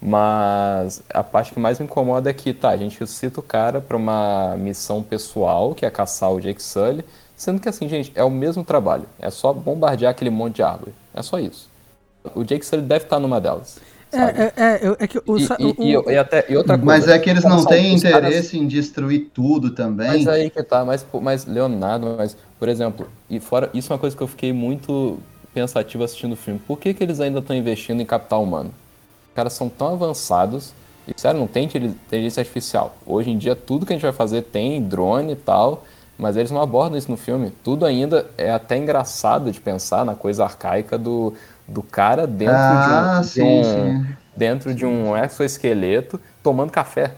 Mas 0.01 1.03
a 1.13 1.24
parte 1.24 1.53
que 1.53 1.60
mais 1.60 1.77
me 1.77 1.86
incomoda 1.86 2.29
é 2.29 2.34
que, 2.34 2.53
tá, 2.53 2.70
a 2.70 2.77
gente 2.77 3.05
cita 3.05 3.39
o 3.39 3.43
cara 3.43 3.79
para 3.79 3.96
uma 3.96 4.55
missão 4.58 5.03
pessoal, 5.03 5.75
que 5.75 5.86
é 5.86 5.91
caçar 5.91 6.31
o 6.31 6.41
Jake 6.41 6.62
Sully, 6.62 7.05
sendo 7.36 7.60
que 7.60 7.70
assim, 7.70 7.88
gente, 7.88 8.12
é 8.15 8.24
o 8.24 8.29
mesmo 8.29 8.63
trabalho. 8.63 9.05
É 9.20 9.29
só 9.29 9.53
bombardear 9.53 10.12
aquele 10.12 10.31
monte 10.31 10.55
de 10.55 10.63
árvore. 10.63 10.93
É 11.13 11.22
só 11.22 11.39
isso. 11.39 11.70
O 12.34 12.43
Jake 12.43 12.65
Sully 12.65 12.81
deve 12.81 13.05
estar 13.05 13.20
numa 13.20 13.39
delas. 13.39 13.79
É, 14.12 14.17
é, 14.17 14.53
é, 14.58 14.96
é, 15.00 15.08
que 15.08 15.20
o, 15.20 15.38
e, 15.38 15.48
e, 15.79 15.98
o... 15.98 16.12
e, 16.12 16.17
até, 16.17 16.46
e 16.50 16.58
outra 16.58 16.77
coisa, 16.77 16.86
Mas 16.86 17.08
é 17.08 17.17
que 17.17 17.29
eles 17.29 17.46
não 17.46 17.63
têm 17.63 17.93
interesse 17.96 18.12
caras... 18.12 18.53
em 18.53 18.67
destruir 18.67 19.29
tudo 19.34 19.72
também. 19.72 20.08
Mas 20.08 20.27
aí 20.27 20.50
que 20.50 20.62
tá, 20.63 20.84
mas, 20.84 21.05
mas 21.22 21.46
Leonardo, 21.46 22.15
mas, 22.17 22.36
por 22.60 22.67
exemplo, 22.67 23.08
e 23.29 23.39
fora, 23.39 23.70
isso 23.74 23.91
é 23.91 23.93
uma 23.93 24.00
coisa 24.00 24.15
que 24.15 24.22
eu 24.22 24.27
fiquei 24.27 24.51
muito 24.51 25.17
pensativo 25.53 26.03
assistindo 26.03 26.34
o 26.34 26.36
filme. 26.36 26.60
Por 26.60 26.77
que, 26.77 26.93
que 26.93 27.01
eles 27.01 27.22
ainda 27.22 27.39
estão 27.39 27.55
investindo 27.55 28.01
em 28.01 28.05
capital 28.05 28.43
humano? 28.43 28.74
Os 29.32 29.36
caras 29.36 29.54
são 29.54 29.70
tão 29.70 29.94
avançados. 29.94 30.74
E, 31.08 31.20
sério, 31.20 31.40
não 31.40 31.48
tem 31.48 31.66
inteligência 31.66 32.42
artificial. 32.42 32.96
Hoje 33.06 33.32
em 33.32 33.38
dia, 33.38 33.56
tudo 33.56 33.86
que 33.86 33.94
a 33.94 33.96
gente 33.96 34.04
vai 34.04 34.12
fazer 34.12 34.44
tem 34.44 34.82
drone 34.82 35.34
e 35.34 35.36
tal, 35.36 35.86
mas 36.18 36.36
eles 36.36 36.52
não 36.52 36.62
abordam 36.62 36.98
isso 36.98 37.10
no 37.10 37.18
filme. 37.18 37.52
Tudo 37.64 37.86
ainda 37.86 38.30
é 38.38 38.52
até 38.52 38.78
engraçado 38.78 39.52
de 39.52 39.60
pensar 39.60 40.06
na 40.06 40.16
coisa 40.16 40.44
arcaica 40.44 40.98
do, 40.98 41.34
do 41.68 41.82
cara 41.82 42.28
dentro 42.28 42.56
ah, 42.56 43.22
de 43.24 43.24
um, 43.24 43.24
sim, 43.24 43.62
de 43.62 43.68
um 43.68 44.06
dentro 44.36 44.74
de 44.74 44.86
um 44.86 45.16
exoesqueleto 45.16 46.20
tomando 46.44 46.72
café. 46.72 47.14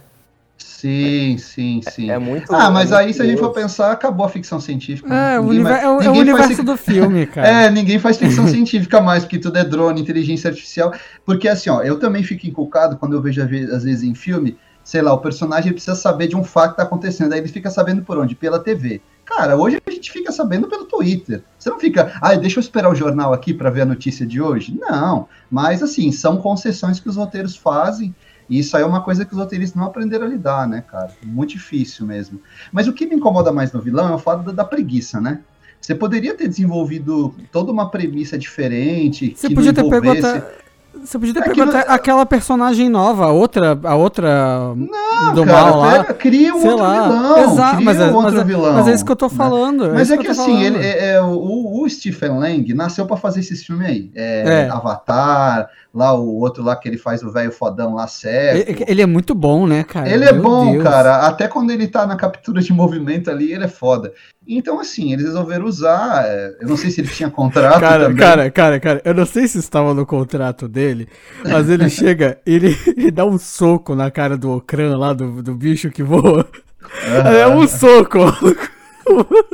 Sim, 0.83 1.37
sim, 1.37 1.79
sim. 1.89 2.11
É, 2.11 2.15
é 2.15 2.19
muito. 2.19 2.53
Ah, 2.53 2.69
mas 2.69 2.91
aí, 2.91 3.13
se 3.13 3.21
a 3.21 3.25
gente 3.25 3.39
for 3.39 3.51
pensar, 3.51 3.89
acabou 3.89 4.25
a 4.25 4.29
ficção 4.29 4.59
científica. 4.59 5.15
É, 5.15 5.39
o, 5.39 5.43
univer, 5.43 5.81
é 5.81 5.87
o, 5.87 6.01
é 6.01 6.09
o 6.09 6.11
universo 6.13 6.55
faz... 6.55 6.65
do 6.65 6.75
filme, 6.75 7.25
cara. 7.33 7.47
É, 7.47 7.71
ninguém 7.71 7.99
faz 7.99 8.17
ficção 8.17 8.45
científica 8.49 8.99
mais, 8.99 9.23
porque 9.23 9.39
tudo 9.39 9.57
é 9.57 9.63
drone, 9.63 10.01
inteligência 10.01 10.49
artificial. 10.49 10.93
Porque 11.25 11.47
assim, 11.47 11.69
ó, 11.69 11.81
eu 11.81 11.97
também 11.99 12.21
fico 12.21 12.45
inculcado 12.45 12.97
quando 12.97 13.13
eu 13.13 13.21
vejo, 13.21 13.41
às 13.41 13.83
vezes, 13.83 14.03
em 14.03 14.13
filme, 14.13 14.57
sei 14.83 15.01
lá, 15.01 15.13
o 15.13 15.19
personagem 15.19 15.71
precisa 15.71 15.95
saber 15.95 16.27
de 16.27 16.35
um 16.35 16.43
fato 16.43 16.71
que 16.71 16.77
tá 16.77 16.83
acontecendo, 16.83 17.31
aí 17.31 17.39
ele 17.39 17.47
fica 17.47 17.69
sabendo 17.69 18.01
por 18.01 18.17
onde? 18.17 18.35
Pela 18.35 18.59
TV. 18.59 19.01
Cara, 19.23 19.55
hoje 19.55 19.81
a 19.85 19.89
gente 19.89 20.11
fica 20.11 20.33
sabendo 20.33 20.67
pelo 20.67 20.83
Twitter. 20.83 21.45
Você 21.57 21.69
não 21.69 21.79
fica, 21.79 22.11
ah, 22.21 22.35
deixa 22.35 22.59
eu 22.59 22.61
esperar 22.61 22.91
o 22.91 22.95
jornal 22.95 23.31
aqui 23.31 23.53
para 23.53 23.69
ver 23.69 23.83
a 23.83 23.85
notícia 23.85 24.25
de 24.25 24.41
hoje. 24.41 24.77
Não, 24.77 25.29
mas 25.49 25.81
assim, 25.81 26.11
são 26.11 26.35
concessões 26.35 26.99
que 26.99 27.07
os 27.07 27.15
roteiros 27.15 27.55
fazem. 27.55 28.13
E 28.49 28.59
isso 28.59 28.75
aí 28.75 28.83
é 28.83 28.85
uma 28.85 29.01
coisa 29.01 29.25
que 29.25 29.33
os 29.33 29.39
roteiristas 29.39 29.79
não 29.79 29.87
aprenderam 29.87 30.25
a 30.25 30.29
lidar, 30.29 30.67
né, 30.67 30.81
cara? 30.81 31.11
Muito 31.23 31.51
difícil 31.51 32.05
mesmo. 32.05 32.41
Mas 32.71 32.87
o 32.87 32.93
que 32.93 33.05
me 33.05 33.15
incomoda 33.15 33.51
mais 33.51 33.71
no 33.71 33.81
vilão 33.81 34.09
é 34.09 34.15
o 34.15 34.19
fato 34.19 34.43
da, 34.43 34.51
da 34.51 34.65
preguiça, 34.65 35.19
né? 35.19 35.41
Você 35.79 35.93
poderia 35.93 36.33
ter 36.33 36.47
desenvolvido 36.47 37.35
toda 37.51 37.71
uma 37.71 37.91
premissa 37.91 38.37
diferente. 38.37 39.33
Você 39.35 39.49
podia 39.49 39.73
ter 39.73 39.83
pego 39.89 40.11
até 40.11 40.62
você 41.03 41.17
podia 41.17 41.33
ter 41.33 41.39
é 41.39 41.43
pego 41.43 41.63
até 41.63 41.91
aquela 41.91 42.25
personagem 42.25 42.87
nova, 42.87 43.25
a 43.25 43.31
outra, 43.31 43.77
a 43.83 43.95
outra 43.95 44.73
não, 44.75 45.33
do 45.33 45.45
cara, 45.45 45.71
mal 45.71 45.79
lá. 45.79 45.91
Pega, 46.03 46.13
cria 46.13 46.53
um 46.53 46.61
sei 46.61 46.69
outro 46.69 46.85
lá. 46.85 47.03
vilão. 47.03 47.37
Exato, 47.37 47.81
mas, 47.81 47.99
é, 47.99 48.05
um 48.05 48.21
mas, 48.21 48.35
é, 48.35 48.43
vilão, 48.43 48.73
mas 48.73 48.87
é 48.87 48.93
isso 48.93 49.05
que 49.05 49.11
eu 49.11 49.15
tô 49.15 49.27
né? 49.27 49.33
falando. 49.35 49.87
Né? 49.87 49.93
Mas 49.95 50.11
é, 50.11 50.13
é 50.13 50.17
que, 50.17 50.23
que 50.23 50.29
assim, 50.29 50.63
ele, 50.63 50.77
é, 50.77 51.13
é, 51.13 51.21
o, 51.21 51.81
o, 51.81 51.89
Stephen 51.89 52.39
Lang 52.39 52.73
nasceu 52.73 53.05
para 53.05 53.17
fazer 53.17 53.39
esses 53.39 53.65
filmes 53.65 53.87
aí. 53.87 54.11
É, 54.13 54.69
Avatar, 54.71 55.69
lá 55.93 56.13
o 56.13 56.35
outro 56.37 56.63
lá 56.63 56.75
que 56.75 56.87
ele 56.87 56.97
faz 56.97 57.23
o 57.23 57.31
velho 57.31 57.51
fodão 57.51 57.95
lá 57.95 58.07
cego. 58.07 58.59
Ele, 58.59 58.85
ele, 58.87 59.01
é 59.01 59.05
muito 59.05 59.35
bom, 59.35 59.67
né, 59.67 59.83
cara? 59.83 60.09
Ele 60.09 60.23
é 60.23 60.31
Meu 60.31 60.41
é 60.41 60.43
bom, 60.43 60.71
Deus. 60.71 60.83
cara. 60.83 61.27
Até 61.27 61.47
quando 61.47 61.71
ele 61.71 61.87
tá 61.87 62.05
na 62.05 62.15
captura 62.15 62.61
de 62.61 62.71
movimento 62.71 63.29
ali, 63.29 63.51
ele 63.51 63.65
é 63.65 63.69
foda. 63.69 64.13
Então, 64.47 64.79
assim, 64.79 65.13
eles 65.13 65.25
resolveram 65.25 65.65
usar. 65.65 66.25
É, 66.25 66.57
eu 66.61 66.67
não 66.67 66.75
sei 66.75 66.91
se 66.91 67.01
ele 67.01 67.07
tinha 67.07 67.29
contrato 67.29 67.79
cara, 67.79 68.03
também. 68.03 68.17
Cara, 68.17 68.51
cara, 68.51 68.79
cara, 68.79 69.01
eu 69.05 69.13
não 69.13 69.25
sei 69.25 69.47
se 69.47 69.57
estava 69.57 69.93
no 69.93 70.05
contrato 70.05 70.67
dele, 70.67 71.07
mas 71.43 71.69
ele 71.69 71.87
chega, 71.89 72.37
ele, 72.45 72.77
ele 72.95 73.11
dá 73.11 73.25
um 73.25 73.37
soco 73.37 73.95
na 73.95 74.11
cara 74.11 74.37
do 74.37 74.51
Ocran 74.51 74.97
lá, 74.97 75.13
do, 75.13 75.41
do 75.41 75.55
bicho 75.55 75.89
que 75.89 76.03
voa. 76.03 76.45
Uhum. 76.83 77.31
É 77.31 77.47
um 77.47 77.67
soco. 77.67 78.19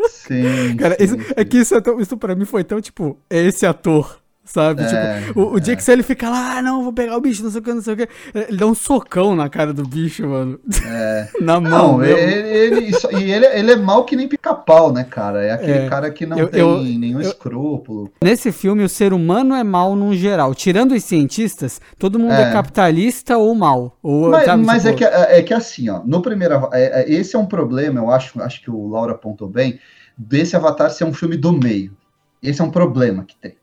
Sim. 0.09 0.75
Cara, 0.77 0.95
sim, 0.95 1.03
isso, 1.03 1.15
sim. 1.15 1.33
é 1.35 1.45
que 1.45 1.57
isso, 1.57 1.75
é 1.75 1.81
tão, 1.81 1.99
isso 1.99 2.17
pra 2.17 2.35
mim 2.35 2.45
foi 2.45 2.63
tão, 2.63 2.81
tipo, 2.81 3.19
é 3.29 3.43
esse 3.43 3.65
ator 3.65 4.19
sabe? 4.49 4.81
É, 4.83 5.21
tipo, 5.27 5.39
o, 5.39 5.53
o 5.53 5.57
é. 5.57 5.93
ele 5.93 6.03
fica 6.03 6.29
lá, 6.29 6.57
ah, 6.57 6.61
não, 6.61 6.83
vou 6.83 6.91
pegar 6.91 7.15
o 7.15 7.21
bicho, 7.21 7.43
não 7.43 7.51
sei 7.51 7.61
o 7.61 7.63
que, 7.63 7.73
não 7.73 7.81
sei 7.81 7.93
o 7.93 7.97
que. 7.97 8.09
Ele 8.33 8.57
dá 8.57 8.65
um 8.65 8.73
socão 8.73 9.35
na 9.35 9.47
cara 9.47 9.71
do 9.71 9.87
bicho, 9.87 10.27
mano. 10.27 10.59
É. 10.85 11.29
na 11.39 11.59
mão. 11.59 11.97
Não, 11.99 12.03
ele, 12.03 12.49
ele, 12.49 12.79
isso, 12.87 13.07
e 13.15 13.31
ele, 13.31 13.45
ele 13.45 13.71
é 13.71 13.75
mal 13.75 14.03
que 14.05 14.15
nem 14.15 14.27
pica-pau, 14.27 14.91
né, 14.91 15.03
cara? 15.03 15.43
É 15.43 15.51
aquele 15.51 15.71
é. 15.79 15.89
cara 15.89 16.09
que 16.09 16.25
não 16.25 16.37
eu, 16.37 16.47
tem 16.47 16.59
eu, 16.59 16.81
nenhum 16.81 17.21
eu, 17.21 17.29
escrúpulo. 17.29 18.11
Nesse 18.23 18.51
filme, 18.51 18.83
o 18.83 18.89
ser 18.89 19.13
humano 19.13 19.53
é 19.53 19.63
mal 19.63 19.95
num 19.95 20.13
geral. 20.13 20.55
Tirando 20.55 20.93
os 20.93 21.03
cientistas, 21.03 21.79
todo 21.97 22.19
mundo 22.19 22.33
é, 22.33 22.49
é 22.49 22.51
capitalista 22.51 23.37
ou 23.37 23.53
mal. 23.53 23.97
Ou, 24.01 24.29
mas, 24.29 24.45
sabe, 24.45 24.65
mas 24.65 24.83
tipo... 24.83 24.95
é, 24.95 24.97
que, 24.97 25.03
é, 25.05 25.39
é 25.39 25.43
que 25.43 25.53
assim, 25.53 25.89
ó, 25.89 26.01
no 26.03 26.21
primeiro. 26.21 26.69
É, 26.73 27.05
esse 27.07 27.35
é 27.35 27.39
um 27.39 27.45
problema, 27.45 27.99
eu 27.99 28.09
acho, 28.09 28.41
acho 28.41 28.61
que 28.61 28.71
o 28.71 28.87
Laura 28.87 29.11
apontou 29.11 29.47
bem, 29.47 29.79
desse 30.17 30.55
Avatar 30.55 30.89
ser 30.89 31.03
um 31.03 31.13
filme 31.13 31.37
do 31.37 31.53
meio. 31.53 31.95
Esse 32.41 32.61
é 32.61 32.63
um 32.63 32.71
problema 32.71 33.23
que 33.23 33.35
tem 33.35 33.59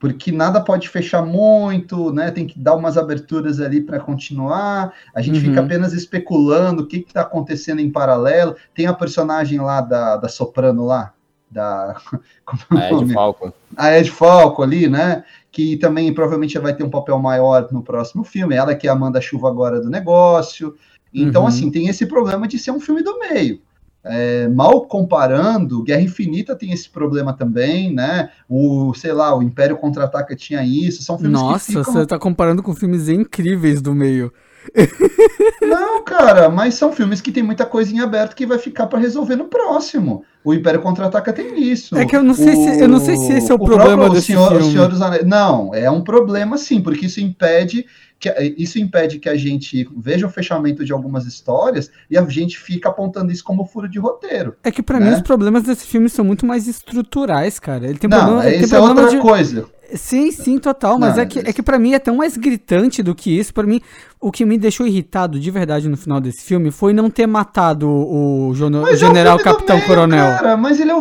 porque 0.00 0.32
nada 0.32 0.62
pode 0.62 0.88
fechar 0.88 1.22
muito, 1.22 2.10
né? 2.10 2.30
Tem 2.30 2.46
que 2.46 2.58
dar 2.58 2.74
umas 2.74 2.96
aberturas 2.96 3.60
ali 3.60 3.82
para 3.82 4.00
continuar. 4.00 4.94
A 5.14 5.20
gente 5.20 5.38
uhum. 5.38 5.44
fica 5.44 5.60
apenas 5.60 5.92
especulando 5.92 6.82
o 6.82 6.86
que 6.86 6.96
está 6.96 7.20
acontecendo 7.20 7.80
em 7.80 7.90
paralelo. 7.92 8.56
Tem 8.74 8.86
a 8.86 8.94
personagem 8.94 9.60
lá 9.60 9.82
da, 9.82 10.16
da 10.16 10.26
Soprano 10.26 10.86
lá, 10.86 11.12
da 11.50 12.00
é 12.72 12.78
a 12.78 12.92
Ed 12.92 13.12
Falco. 13.12 13.52
A 13.76 13.98
Ed 13.98 14.10
Falco 14.10 14.62
ali, 14.62 14.88
né? 14.88 15.22
Que 15.52 15.76
também 15.76 16.14
provavelmente 16.14 16.58
vai 16.58 16.74
ter 16.74 16.82
um 16.82 16.90
papel 16.90 17.18
maior 17.18 17.68
no 17.70 17.82
próximo 17.82 18.24
filme. 18.24 18.54
Ela 18.54 18.74
que 18.74 18.88
é 18.88 18.90
a 18.90 18.94
manda-chuva 18.94 19.48
agora 19.48 19.82
do 19.82 19.90
negócio. 19.90 20.74
Então, 21.12 21.42
uhum. 21.42 21.48
assim, 21.48 21.70
tem 21.70 21.88
esse 21.88 22.06
problema 22.06 22.48
de 22.48 22.58
ser 22.58 22.70
um 22.70 22.80
filme 22.80 23.02
do 23.02 23.18
meio. 23.18 23.60
É, 24.02 24.48
mal 24.48 24.86
comparando, 24.86 25.82
Guerra 25.82 26.00
Infinita 26.00 26.56
tem 26.56 26.72
esse 26.72 26.88
problema 26.88 27.34
também, 27.34 27.92
né? 27.92 28.30
O, 28.48 28.94
sei 28.94 29.12
lá, 29.12 29.36
o 29.36 29.42
Império 29.42 29.76
Contra-Ataca 29.76 30.34
tinha 30.34 30.64
isso. 30.64 31.02
São 31.02 31.18
filmes 31.18 31.38
Nossa, 31.38 31.66
que 31.66 31.78
ficam... 31.78 31.92
você 31.92 32.06
tá 32.06 32.18
comparando 32.18 32.62
com 32.62 32.74
filmes 32.74 33.08
incríveis 33.08 33.82
do 33.82 33.94
meio. 33.94 34.32
Não, 35.62 36.02
cara, 36.02 36.48
mas 36.48 36.74
são 36.74 36.92
filmes 36.92 37.20
que 37.20 37.32
tem 37.32 37.42
muita 37.42 37.64
coisa 37.64 37.94
em 37.94 38.00
aberto 38.00 38.34
que 38.34 38.46
vai 38.46 38.58
ficar 38.58 38.86
para 38.86 38.98
resolver 38.98 39.36
no 39.36 39.44
próximo. 39.44 40.24
O 40.42 40.54
Império 40.54 40.80
Contra-Ataca 40.80 41.32
tem 41.32 41.62
isso. 41.62 41.96
É 41.96 42.04
que 42.04 42.16
eu 42.16 42.22
não 42.22 42.34
sei 42.34 42.54
o... 42.54 42.56
se 42.56 42.80
eu 42.80 42.88
não 42.88 43.00
sei 43.00 43.16
se 43.16 43.32
esse 43.32 43.50
é 43.50 43.54
o, 43.54 43.58
o 43.58 43.64
problema 43.64 44.08
desse 44.08 44.28
senhor, 44.28 44.48
filme. 44.48 44.68
O 44.68 44.70
Senhor 44.72 44.88
dos 44.88 45.02
Anéis. 45.02 45.26
Não, 45.26 45.74
é 45.74 45.90
um 45.90 46.02
problema 46.02 46.56
sim, 46.56 46.80
porque 46.80 47.06
isso 47.06 47.20
impede 47.20 47.86
que 48.20 48.54
isso 48.58 48.78
impede 48.78 49.18
que 49.18 49.28
a 49.28 49.34
gente 49.34 49.88
veja 49.96 50.26
o 50.26 50.30
fechamento 50.30 50.84
de 50.84 50.92
algumas 50.92 51.24
histórias 51.26 51.90
e 52.10 52.18
a 52.18 52.24
gente 52.28 52.58
fica 52.58 52.90
apontando 52.90 53.32
isso 53.32 53.42
como 53.42 53.64
furo 53.64 53.88
de 53.88 53.98
roteiro. 53.98 54.54
É 54.62 54.70
que 54.70 54.82
para 54.82 55.00
né? 55.00 55.06
mim 55.08 55.16
os 55.16 55.22
problemas 55.22 55.62
desse 55.62 55.86
filme 55.86 56.08
são 56.10 56.22
muito 56.22 56.44
mais 56.44 56.68
estruturais, 56.68 57.58
cara. 57.58 57.88
Ele 57.88 57.98
tem 57.98 58.10
Não, 58.10 58.18
problema, 58.18 58.46
ele 58.46 58.64
isso 58.64 58.76
é 58.76 58.78
outra 58.80 59.08
de... 59.08 59.18
coisa. 59.18 59.66
Sim, 59.94 60.30
sim, 60.30 60.58
total. 60.58 60.98
Mas 60.98 61.16
Não, 61.16 61.22
é, 61.22 61.26
que, 61.26 61.38
é 61.38 61.52
que 61.52 61.62
para 61.62 61.78
mim 61.78 61.94
é 61.94 61.98
tão 61.98 62.16
mais 62.16 62.36
gritante 62.36 63.02
do 63.02 63.14
que 63.14 63.36
isso. 63.36 63.52
Para 63.52 63.66
mim, 63.66 63.80
o 64.20 64.30
que 64.30 64.44
me 64.44 64.56
deixou 64.58 64.86
irritado 64.86 65.40
de 65.40 65.50
verdade 65.50 65.88
no 65.88 65.96
final 65.96 66.20
desse 66.20 66.44
filme 66.44 66.70
foi 66.70 66.92
não 66.92 67.10
ter 67.10 67.26
matado 67.26 67.88
o, 67.88 68.48
o 68.48 68.54
General 68.54 69.38
é 69.38 69.42
Capitão 69.42 69.76
meio, 69.76 69.88
Coronel. 69.88 70.26
Cara, 70.36 70.56
mas 70.56 70.78
ele 70.78 70.90
é 70.90 70.94
o 70.94 71.00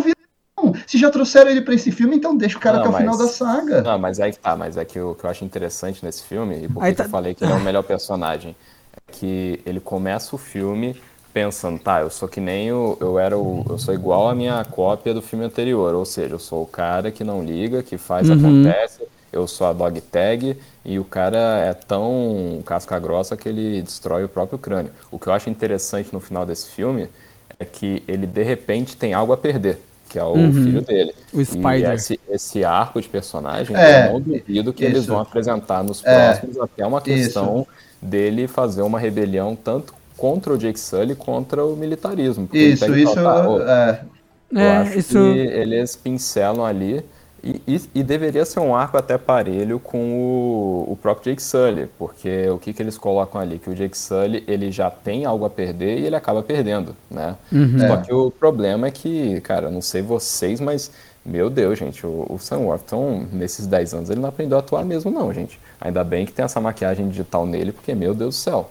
se 0.86 0.98
já 0.98 1.10
trouxeram 1.10 1.52
ele 1.52 1.62
para 1.62 1.74
esse 1.74 1.92
filme, 1.92 2.16
então 2.16 2.36
deixa 2.36 2.58
o 2.58 2.62
cara 2.62 2.78
não, 2.78 2.82
até 2.82 2.90
o 2.90 2.92
mas, 2.94 3.02
final 3.02 3.18
da 3.18 3.28
saga. 3.28 3.82
Não, 3.82 4.00
mas 4.00 4.20
aí 4.20 4.34
tá, 4.34 4.56
mas 4.56 4.78
é 4.78 4.86
que 4.86 5.00
o 5.00 5.16
que 5.16 5.24
eu 5.24 5.30
acho 5.30 5.46
interessante 5.46 6.04
nesse 6.04 6.24
filme, 6.24 6.64
e 6.64 6.68
por 6.68 6.84
que 6.84 6.94
tá... 6.94 7.04
eu 7.04 7.10
falei 7.10 7.34
que 7.34 7.44
ele 7.44 7.54
é 7.54 7.56
o 7.56 7.62
melhor 7.62 7.84
personagem, 7.84 8.56
é 8.96 9.12
que 9.12 9.62
ele 9.66 9.80
começa 9.80 10.36
o 10.36 10.38
filme 10.38 10.96
pensando, 11.34 11.80
tá, 11.80 12.02
eu 12.02 12.10
sou 12.10 12.28
que 12.28 12.40
nem 12.40 12.72
o. 12.72 12.98
Eu 13.00 13.20
era 13.20 13.38
o. 13.38 13.66
Eu 13.70 13.78
sou 13.78 13.94
igual 13.94 14.30
a 14.30 14.36
minha 14.36 14.64
cópia 14.66 15.14
do 15.14 15.22
filme 15.22 15.46
anterior. 15.46 15.94
Ou 15.94 16.06
seja, 16.06 16.36
eu 16.36 16.40
sou 16.40 16.64
o 16.64 16.68
cara 16.68 17.12
que 17.12 17.24
não 17.24 17.44
liga, 17.44 17.84
que 17.84 17.98
faz, 17.98 18.30
uhum. 18.30 18.36
acontece, 18.36 19.04
eu 19.32 19.48
sou 19.48 19.68
a 19.68 19.74
dog 19.74 20.02
tag, 20.02 20.58
e 20.84 21.00
o 21.00 21.06
cara 21.06 21.60
é 21.60 21.74
tão 21.74 22.62
casca 22.66 22.98
grossa 23.00 23.38
que 23.38 23.48
ele 23.48 23.82
destrói 23.82 24.24
o 24.24 24.30
próprio 24.30 24.58
crânio. 24.58 24.92
O 25.12 25.20
que 25.20 25.28
eu 25.28 25.34
acho 25.34 25.50
interessante 25.50 26.12
no 26.12 26.20
final 26.20 26.46
desse 26.46 26.70
filme 26.70 27.08
é 27.60 27.66
que 27.66 28.04
ele 28.08 28.26
de 28.26 28.44
repente 28.44 28.96
tem 28.98 29.14
algo 29.14 29.34
a 29.34 29.38
perder 29.38 29.80
que 30.10 30.18
é 30.18 30.24
o 30.24 30.34
uhum. 30.34 30.52
filho 30.52 30.82
dele. 30.82 31.14
O 31.32 31.46
Spider. 31.46 31.92
E 31.92 31.94
esse, 31.94 32.20
esse 32.28 32.66
arco 32.66 33.00
de 33.00 33.08
personagem, 33.08 33.76
é, 33.78 34.08
eu 34.08 34.14
não 34.14 34.22
duvido 34.22 34.74
que 34.74 34.84
isso. 34.84 34.94
eles 34.96 35.06
vão 35.06 35.20
apresentar 35.20 35.84
nos 35.84 36.04
é, 36.04 36.32
próximos 36.32 36.60
até 36.60 36.86
uma 36.86 37.00
questão 37.00 37.62
isso. 37.62 38.08
dele 38.10 38.48
fazer 38.48 38.82
uma 38.82 39.00
rebelião 39.00 39.56
tanto 39.56 39.94
contra 40.18 40.52
o 40.52 40.58
Jake 40.58 40.80
Sully 40.80 41.16
contra 41.16 41.64
o 41.64 41.76
militarismo. 41.76 42.50
Isso, 42.52 42.94
isso. 42.96 43.20
é. 43.62 44.02
Eu 44.52 44.60
é, 44.60 44.78
acho 44.78 44.98
isso... 44.98 45.14
que 45.14 45.38
eles 45.38 45.96
pincelam 45.96 46.66
ali 46.66 47.06
e, 47.44 47.62
e, 47.68 47.82
e, 47.96 48.04
deveria 48.04 48.46
ser 48.46 48.60
um 48.60 48.76
arco 48.76 48.98
até 48.98 49.18
parelho 49.18 49.80
com 49.80 49.98
o, 49.98 50.92
o, 50.92 50.96
próprio 50.96 51.32
Jake 51.32 51.42
Sully, 51.42 51.90
porque 51.98 52.50
o 52.50 52.58
que, 52.58 52.74
que 52.74 52.82
eles 52.82 52.98
colocam 52.98 53.40
ali? 53.40 53.60
Que 53.60 53.70
o 53.70 53.76
Jake 53.76 53.98
Sully 53.98 54.44
ele 54.48 54.72
já 54.72 54.90
tem 54.90 55.26
algo 55.26 55.46
a 55.46 55.50
perder 55.50 56.00
e 56.00 56.06
ele 56.06 56.16
acaba 56.16 56.44
perdendo, 56.44 56.96
né? 57.10 57.36
Uhum. 57.52 57.80
Só 57.80 57.98
que 57.98 58.14
o 58.14 58.32
problema 58.32 58.88
é 58.88 58.92
que, 58.92 59.40
cara, 59.42 59.70
não 59.70 59.82
sei 59.82 60.02
vocês, 60.02 60.60
mas, 60.60 60.92
meu 61.26 61.50
Deus, 61.50 61.80
gente, 61.80 62.06
o, 62.06 62.26
o 62.30 62.38
Sam 62.40 62.60
Worthington, 62.60 63.26
nesses 63.32 63.66
10 63.68 63.94
anos, 63.94 64.10
ele 64.10 64.20
não 64.20 64.30
aprendeu 64.30 64.58
a 64.58 64.62
atuar 64.62 64.84
mesmo 64.84 65.12
não, 65.12 65.34
gente. 65.34 65.60
Ainda 65.80 66.04
bem 66.04 66.26
que 66.26 66.32
tem 66.32 66.46
essa 66.46 66.60
maquiagem 66.60 67.10
digital 67.10 67.46
nele, 67.46 67.72
porque, 67.72 67.94
meu 67.96 68.14
Deus 68.14 68.36
do 68.36 68.40
céu, 68.40 68.70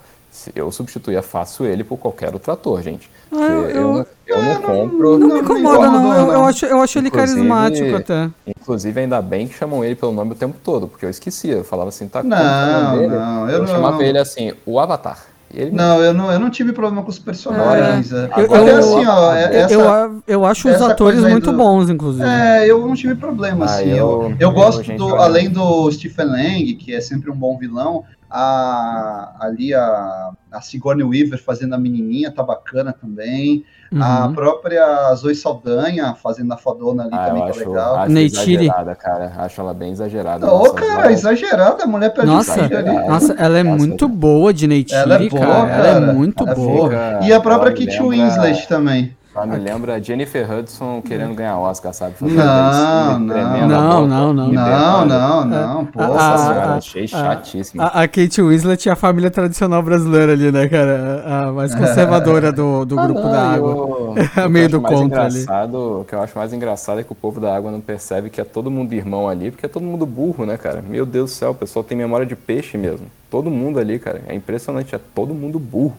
eu 0.55 0.71
substituía 0.71 1.23
fácil 1.23 1.67
ele 1.67 1.83
por 1.83 1.97
qualquer 1.99 2.33
outro 2.33 2.53
ator, 2.53 2.83
gente. 2.83 3.11
Ah, 3.33 3.37
eu, 3.37 3.71
eu, 3.71 4.07
eu, 4.27 4.43
não 4.43 4.63
compro. 4.63 5.19
Não, 5.19 5.29
não 5.29 5.35
me 5.37 5.41
incomoda, 5.41 5.91
não. 5.91 6.15
Eu, 6.15 6.33
eu, 6.33 6.45
acho, 6.45 6.67
eu 6.67 6.81
acho 6.81 6.99
ele 6.99 7.11
carismático 7.11 7.97
até. 7.97 8.31
Inclusive, 8.47 9.01
ainda 9.01 9.21
bem 9.21 9.49
que 9.49 9.55
chamam 9.55 9.85
ele 9.85 9.95
pelo 9.95 10.13
nome 10.13 10.33
o 10.33 10.35
tempo 10.35 10.57
todo, 10.63 10.89
porque 10.89 11.05
eu 11.05 11.11
esquecia. 11.11 11.55
Eu 11.55 11.65
falava 11.65 11.89
assim, 11.89 12.09
tá 12.09 12.23
não, 12.23 12.97
dele? 12.97 13.09
Não, 13.09 13.51
eu, 13.51 13.61
eu 13.61 13.67
chamava 13.67 14.03
ele 14.05 14.19
assim, 14.19 14.53
o 14.65 14.79
Avatar. 14.79 15.27
Ele... 15.53 15.71
Não, 15.71 16.03
eu 16.03 16.13
não, 16.13 16.31
eu 16.31 16.39
não 16.39 16.51
tive 16.51 16.73
problema 16.73 17.03
com 17.03 17.09
os 17.09 17.19
personagens. 17.19 18.13
É. 18.13 18.31
Eu, 18.37 18.55
eu, 18.55 18.77
assim, 18.77 19.07
ó, 19.07 19.33
essa, 19.35 19.75
eu, 19.75 20.23
eu 20.27 20.45
acho 20.45 20.69
os 20.69 20.83
atores 20.83 21.21
muito 21.21 21.51
do... 21.51 21.57
bons, 21.57 21.89
inclusive. 21.89 22.29
É, 22.29 22.71
eu 22.71 22.87
não 22.87 22.95
tive 22.95 23.15
problema, 23.15 23.65
ah, 23.65 23.69
assim. 23.69 23.89
Eu, 23.89 24.35
eu, 24.39 24.53
gosto, 24.53 24.93
do, 24.93 25.17
além 25.17 25.49
do 25.49 25.91
Stephen 25.91 26.27
Lang, 26.27 26.75
que 26.75 26.95
é 26.95 27.01
sempre 27.01 27.31
um 27.31 27.35
bom 27.35 27.57
vilão, 27.57 28.05
a, 28.31 29.37
ali 29.41 29.75
a, 29.75 30.31
a 30.53 30.61
Sigourney 30.61 31.05
Weaver 31.05 31.43
fazendo 31.43 31.75
a 31.75 31.79
menininha 31.79 32.31
tá 32.31 32.43
bacana 32.43 32.93
também. 32.93 33.65
Uhum. 33.91 34.03
A 34.03 34.31
própria 34.35 35.15
Zoe 35.15 35.35
Saldanha 35.35 36.15
fazendo 36.15 36.53
a 36.53 36.59
fodona 36.59 37.05
ali 37.05 37.15
ah, 37.15 37.27
também 37.27 37.47
tá 37.47 37.59
legal. 37.59 37.97
Acho 37.97 38.13
Neytiri. 38.13 38.65
exagerada, 38.67 38.95
cara. 38.95 39.33
Acho 39.39 39.61
ela 39.63 39.73
bem 39.73 39.93
exagerada. 39.93 40.53
Ô, 40.53 40.75
cara, 40.75 41.11
exagerada. 41.11 41.85
A 41.85 41.87
mulher 41.87 42.13
perde 42.13 42.31
nossa, 42.31 42.69
nossa, 43.09 43.33
ela 43.39 43.59
é 43.59 43.63
nossa, 43.63 43.79
muito 43.79 44.07
boa 44.07 44.53
de 44.53 44.67
Neytiri, 44.67 45.01
ela 45.01 45.15
é 45.15 45.29
boa, 45.29 45.41
cara. 45.41 45.67
cara. 45.69 45.89
Ela 45.89 46.11
é 46.11 46.13
muito 46.13 46.45
ela 46.45 46.55
boa. 46.55 46.91
Fica, 46.91 47.21
e 47.23 47.33
a 47.33 47.41
própria 47.41 47.73
Kit 47.73 47.99
Winslet 48.03 48.69
também. 48.69 49.17
Ah, 49.41 49.47
me 49.47 49.57
lembra 49.57 50.03
Jennifer 50.03 50.51
Hudson 50.51 51.01
querendo 51.01 51.33
ganhar 51.33 51.57
Oscar, 51.59 51.95
sabe? 51.95 52.17
Não, 52.21 53.19
não, 53.19 53.19
não, 53.21 54.07
não, 54.07 54.33
não, 54.35 54.53
não, 54.53 55.07
não, 55.07 55.45
não, 55.45 55.87
pô. 55.87 56.01
Nossa 56.01 56.39
senhora, 56.39 56.75
achei 56.75 57.07
chatíssimo. 57.07 57.83
A, 57.83 58.03
a 58.03 58.09
Kate 58.09 58.43
Winslet 58.43 58.89
é 58.89 58.93
a 58.93 58.97
família 58.97 59.31
tradicional 59.31 59.81
brasileira 59.81 60.33
ali, 60.33 60.51
né, 60.51 60.69
cara? 60.69 61.23
A 61.25 61.53
mais 61.53 61.73
conservadora 61.73 62.51
do, 62.51 62.85
do 62.85 62.97
grupo 62.97 63.23
da 63.23 63.53
água. 63.53 64.15
A 64.35 64.49
meio 64.49 64.69
do 64.69 64.81
contra 64.81 65.27
ali. 65.27 65.45
O 65.73 66.05
que 66.05 66.15
eu 66.15 66.21
acho 66.21 66.37
mais 66.37 66.53
engraçado 66.53 67.01
é 67.01 67.05
que 67.05 67.13
o 67.13 67.15
povo 67.15 67.41
da 67.41 67.55
água 67.55 67.71
não 67.71 67.81
percebe 67.81 68.31
que 68.31 68.41
é 68.41 68.45
todo 68.45 68.71
mundo 68.71 68.93
irmão 68.93 69.29
ali, 69.29 69.53
porque 69.53 69.67
é 69.67 69.69
todo 69.69 69.85
mundo 69.85 70.05
burro, 70.05 70.45
né, 70.45 70.57
cara? 70.57 70.83
Meu 70.83 71.07
Deus 71.07 71.31
do 71.31 71.35
céu, 71.35 71.51
o 71.53 71.55
pessoal 71.55 71.85
tem 71.85 71.97
memória 71.97 72.27
de 72.27 72.35
peixe 72.35 72.77
mesmo. 72.77 73.07
Todo 73.31 73.51
mundo 73.51 73.79
ali, 73.79 73.99
cara. 73.99 74.23
É 74.27 74.35
impressionante, 74.35 74.95
é 74.95 75.01
todo 75.15 75.33
mundo 75.33 75.59
burro. 75.59 75.97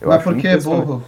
Eu 0.00 0.08
Mas 0.08 0.22
por 0.22 0.36
que 0.36 0.56
burro? 0.58 1.02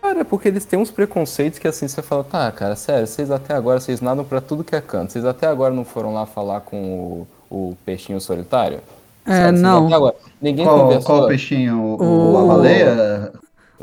Cara, 0.00 0.20
é 0.20 0.24
porque 0.24 0.48
eles 0.48 0.64
têm 0.64 0.78
uns 0.78 0.90
preconceitos 0.90 1.58
que 1.58 1.68
assim 1.68 1.88
você 1.88 2.00
fala, 2.02 2.24
tá, 2.24 2.50
cara, 2.52 2.76
sério, 2.76 3.06
vocês 3.06 3.30
até 3.30 3.54
agora, 3.54 3.80
vocês 3.80 4.00
nadam 4.00 4.24
pra 4.24 4.40
tudo 4.40 4.64
que 4.64 4.74
é 4.74 4.80
canto. 4.80 5.12
Vocês 5.12 5.24
até 5.24 5.46
agora 5.46 5.74
não 5.74 5.84
foram 5.84 6.14
lá 6.14 6.24
falar 6.24 6.60
com 6.60 7.26
o, 7.50 7.70
o 7.70 7.76
peixinho 7.84 8.20
solitário? 8.20 8.80
É, 9.26 9.52
não. 9.52 9.92
Agora, 9.92 10.14
ninguém 10.40 10.64
qual, 10.64 10.80
conversou. 10.80 11.16
Qual 11.16 11.28
peixinho? 11.28 11.78
O, 11.78 12.32
o, 12.32 12.38
a 12.38 12.46
baleia? 12.46 13.32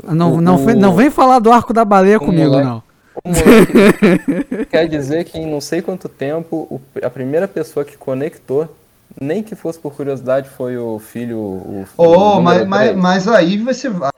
Não, 0.04 0.34
o, 0.34 0.40
não, 0.40 0.58
não 0.58 0.96
vem 0.96 1.10
falar 1.10 1.38
do 1.38 1.52
arco 1.52 1.72
da 1.72 1.84
baleia 1.84 2.18
comigo, 2.18 2.50
moleque, 2.50 2.66
não. 2.66 2.82
quer 4.70 4.88
dizer 4.88 5.24
que 5.24 5.38
em 5.38 5.46
não 5.46 5.60
sei 5.60 5.80
quanto 5.80 6.08
tempo, 6.08 6.80
a 7.02 7.08
primeira 7.08 7.48
pessoa 7.48 7.84
que 7.84 7.96
conectou 7.96 8.68
nem 9.20 9.42
que 9.42 9.54
fosse 9.54 9.78
por 9.78 9.94
curiosidade, 9.94 10.48
foi 10.50 10.76
o 10.76 10.98
filho. 10.98 11.38
O, 11.38 11.86
oh, 11.96 12.40
mas, 12.40 12.66
mas, 12.66 12.96
mas 12.96 13.28
aí 13.28 13.56
você 13.56 13.88
vai. 13.88 14.10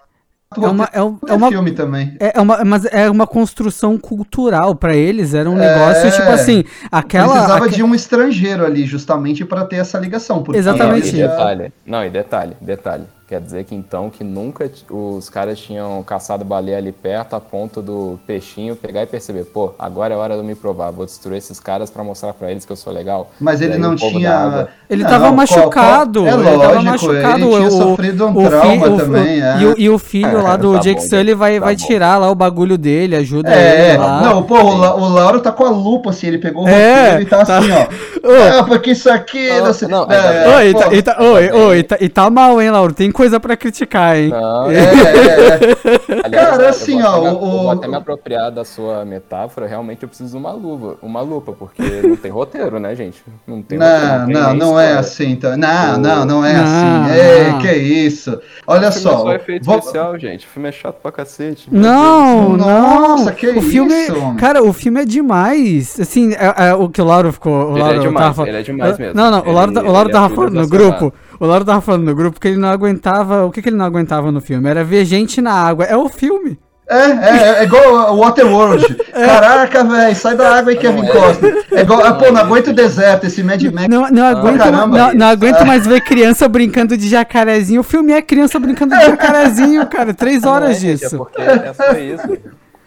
É 0.57 0.67
uma, 0.67 0.88
é, 0.95 1.02
um, 1.02 1.19
é 1.26 1.35
uma 1.35 1.49
filme 1.49 1.73
também. 1.73 2.17
É, 2.19 2.38
é, 2.38 2.40
uma, 2.40 2.64
mas 2.64 2.87
é 2.87 3.11
uma 3.11 3.26
construção 3.26 3.99
cultural 3.99 4.75
para 4.75 4.97
eles. 4.97 5.35
Era 5.35 5.50
um 5.50 5.61
é, 5.61 5.75
negócio 5.75 6.11
tipo 6.11 6.31
assim, 6.31 6.64
aquela. 6.90 7.35
Precisava 7.35 7.67
aqu... 7.67 7.75
de 7.75 7.83
um 7.83 7.95
estrangeiro 7.95 8.64
ali 8.64 8.87
justamente 8.87 9.45
para 9.45 9.67
ter 9.67 9.76
essa 9.76 9.99
ligação. 9.99 10.43
Exatamente. 10.55 11.12
Não, 11.12 11.19
e 11.19 11.28
detalhe, 11.28 11.73
não, 11.85 12.05
e 12.05 12.11
detalhe, 12.11 12.57
detalhe. 12.62 13.05
Quer 13.28 13.42
dizer 13.42 13.64
que 13.64 13.75
então 13.75 14.08
que 14.08 14.25
nunca 14.25 14.70
os 14.90 15.28
caras 15.28 15.58
tinham 15.58 16.02
caçado 16.02 16.47
baleia 16.47 16.78
ali 16.78 16.92
perto 16.92 17.37
a 17.37 17.40
ponto 17.40 17.82
do 17.82 18.18
peixinho 18.26 18.75
pegar 18.75 19.02
e 19.02 19.06
perceber, 19.06 19.44
pô, 19.44 19.75
agora 19.78 20.14
é 20.14 20.16
hora 20.16 20.32
de 20.32 20.40
eu 20.40 20.44
me 20.44 20.54
provar, 20.54 20.90
vou 20.90 21.04
destruir 21.04 21.37
esses 21.37 21.61
caras 21.61 21.90
para 21.90 22.02
mostrar 22.02 22.32
para 22.32 22.50
eles 22.50 22.64
que 22.64 22.73
eu 22.73 22.76
sou 22.76 22.90
legal. 22.90 23.30
Mas 23.38 23.61
ele 23.61 23.76
não 23.76 23.94
tinha. 23.94 24.68
Ele 24.88 25.02
não, 25.02 25.11
tava 25.11 25.30
machucado. 25.30 26.26
É 26.26 26.35
lógico, 26.35 26.49
ele 26.49 26.58
tava 26.58 26.82
machucado. 26.82 27.44
Ele 27.44 27.56
tinha 27.56 27.68
o, 27.68 27.70
sofrido 27.70 28.26
um 28.28 28.30
o 28.30 28.49
trauma 28.49 28.90
fi, 28.90 28.97
também. 28.97 29.42
O, 29.42 29.44
é. 29.44 29.58
e, 29.61 29.66
o, 29.66 29.75
e, 29.76 29.90
o, 29.90 29.99
filho 29.99 30.42
lá 30.42 30.56
do 30.56 30.73
tá 30.73 30.78
Jake 30.78 31.02
Sully 31.02 31.35
vai, 31.35 31.58
tá 31.58 31.66
vai 31.66 31.76
tirar 31.76 32.16
lá 32.16 32.30
o 32.30 32.35
bagulho 32.35 32.78
dele, 32.78 33.14
ajuda 33.14 33.52
é, 33.52 33.90
ele 33.90 33.99
lá. 33.99 34.23
Não, 34.23 34.42
pô, 34.42 34.56
o, 34.56 34.75
o 34.75 35.08
Lauro 35.11 35.40
tá 35.40 35.52
com 35.52 35.66
a 35.66 35.70
lupa 35.70 36.08
assim, 36.08 36.28
ele 36.28 36.38
pegou 36.38 36.64
o 36.64 36.68
é, 36.68 37.02
roteiro 37.02 37.23
e 37.23 37.26
tá, 37.26 37.44
tá, 37.44 37.58
assim, 37.58 37.73
ó. 37.73 38.58
ah, 38.58 38.64
porque 38.64 38.92
isso 38.92 39.11
aqui. 39.11 39.49
Não, 39.50 39.66
não, 39.66 40.06
não, 40.06 40.12
é, 40.14 40.56
oi, 40.56 40.75
tá, 40.75 40.94
e, 40.94 41.02
tá, 41.02 41.16
oi, 41.20 41.50
oi, 41.50 41.82
tá, 41.82 41.97
e 42.00 42.08
tá 42.08 42.30
mal, 42.30 42.58
hein, 42.62 42.70
Lauro? 42.70 42.94
Tem 42.94 43.12
coisa 43.18 43.40
pra 43.40 43.56
criticar 43.56 44.16
hein? 44.16 44.28
Não, 44.28 44.70
é, 44.70 44.76
é, 44.76 44.80
é. 44.80 46.20
Aliás, 46.22 46.50
Cara, 46.50 46.68
assim, 46.68 47.02
ó. 47.02 47.16
Até, 47.16 47.30
o, 47.32 47.38
vou 47.40 47.70
até 47.72 47.88
me 47.88 47.96
apropriar 47.96 48.52
da 48.52 48.64
sua 48.64 49.04
metáfora, 49.04 49.66
realmente 49.66 50.04
eu 50.04 50.08
preciso 50.08 50.30
de 50.30 50.37
uma 50.37 50.52
luva, 50.52 50.96
uma 51.02 51.20
lupa, 51.20 51.52
porque 51.52 51.82
não 51.82 52.14
tem 52.14 52.30
roteiro, 52.30 52.78
né, 52.78 52.94
gente? 52.94 53.20
Não 53.44 53.60
tem 53.60 53.76
Não, 53.76 53.87
roteiro, 53.87 54.26
não, 54.28 54.54
não, 54.54 54.54
não 54.54 54.80
é 54.80 54.92
assim, 54.92 55.32
então. 55.32 55.56
Não, 55.56 55.96
o... 55.96 55.98
não, 55.98 56.25
não 56.25 56.44
é 56.44 56.52
não, 56.52 56.62
assim. 56.62 57.18
Ei, 57.18 57.58
que 57.60 57.72
isso. 57.76 58.40
Olha 58.64 58.92
só. 58.92 59.10
É 59.10 59.16
só 59.16 59.32
efeito 59.32 59.64
vou... 59.64 59.78
especial, 59.78 60.16
gente. 60.16 60.46
O 60.46 60.48
filme 60.50 60.68
é 60.68 60.72
chato 60.72 61.00
pra 61.02 61.10
cacete. 61.10 61.68
Não, 61.72 62.57
não. 62.57 63.16
Nossa, 63.16 63.33
que 63.33 63.48
o 63.48 63.61
filme, 63.61 63.92
isso, 63.94 64.14
Cara, 64.38 64.62
o 64.62 64.72
filme 64.72 65.02
é 65.02 65.04
demais. 65.04 65.98
Assim, 65.98 66.35
é, 66.35 66.68
é, 66.68 66.74
o 66.74 66.88
que 66.88 67.02
o 67.02 67.04
Lauro 67.04 67.33
ficou. 67.33 67.72
O 67.72 67.76
Lauro 67.76 67.94
ele 67.94 67.98
é 67.98 68.07
demais, 68.07 68.37
tava... 68.37 68.48
ele 68.48 68.59
é 68.59 68.62
demais 68.62 68.96
mesmo. 68.96 69.14
Não, 69.16 69.28
não, 69.28 69.40
o 69.40 69.50
Lauro, 69.50 69.72
ele, 69.72 69.88
o 69.88 69.90
Lauro 69.90 70.11
tava 70.11 70.33
falando 70.33 70.54
no 70.54 70.68
grupo. 70.68 71.12
O 71.40 71.46
Lauro 71.46 71.64
tava 71.64 71.81
falando 71.81 72.05
no 72.05 72.14
grupo 72.14 72.40
que 72.40 72.48
ele 72.48 72.57
não 72.57 72.68
aguentava. 72.68 73.44
O 73.44 73.51
que, 73.51 73.62
que 73.62 73.68
ele 73.68 73.77
não 73.77 73.85
aguentava 73.85 74.33
no 74.33 74.40
filme? 74.40 74.68
Era 74.68 74.83
ver 74.83 75.05
gente 75.05 75.40
na 75.40 75.53
água. 75.53 75.85
É 75.85 75.96
o 75.96 76.09
filme. 76.09 76.59
É, 76.88 76.96
é, 76.96 77.59
é 77.59 77.64
igual 77.64 78.14
o 78.14 78.18
Waterworld. 78.18 78.96
É. 79.18 79.27
Caraca, 79.27 79.83
velho, 79.83 80.14
sai 80.14 80.37
da 80.37 80.59
água 80.59 80.72
e 80.72 80.77
Kevin 80.77 81.05
Costner. 81.07 81.66
É 81.72 81.81
igual, 81.81 82.05
ah, 82.05 82.12
pô, 82.12 82.31
não 82.31 82.40
aguento 82.40 82.68
o 82.68 82.72
deserto, 82.72 83.27
esse 83.27 83.42
Mad 83.42 83.61
Max. 83.64 83.88
Não, 83.88 84.09
não 84.11 84.24
aguento, 84.24 84.59
caramba, 84.59 84.96
não, 84.96 85.12
não, 85.12 85.27
aguento 85.27 85.66
mais 85.66 85.85
ver 85.85 86.03
criança 86.03 86.48
brincando 86.48 86.96
de 86.96 87.09
jacarezinho. 87.09 87.81
O 87.81 87.85
filme 87.85 88.12
é 88.12 88.22
criança 88.22 88.61
brincando 88.61 88.96
de 88.96 89.05
jacarezinho, 89.05 89.85
cara. 89.88 90.14
Três 90.14 90.44
horas 90.44 90.81
não 90.81 90.88
é, 90.88 90.94
disso. 90.94 91.16
é 91.16 91.18
porque 91.18 91.42
é 91.42 91.72
só 91.74 91.92
isso 91.94 92.38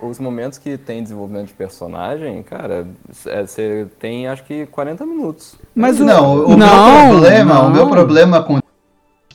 os 0.01 0.19
momentos 0.19 0.57
que 0.57 0.77
tem 0.77 1.03
desenvolvimento 1.03 1.47
de 1.47 1.53
personagem, 1.53 2.41
cara, 2.43 2.87
você 3.07 3.87
tem 3.99 4.27
acho 4.27 4.43
que 4.43 4.65
40 4.65 5.05
minutos. 5.05 5.55
Mas 5.73 5.99
o, 5.99 6.05
não, 6.05 6.45
o 6.45 6.57
não, 6.57 7.09
meu 7.09 7.19
problema, 7.19 7.53
não. 7.53 7.67
o 7.67 7.71
meu 7.71 7.87
problema 7.87 8.43
com 8.43 8.59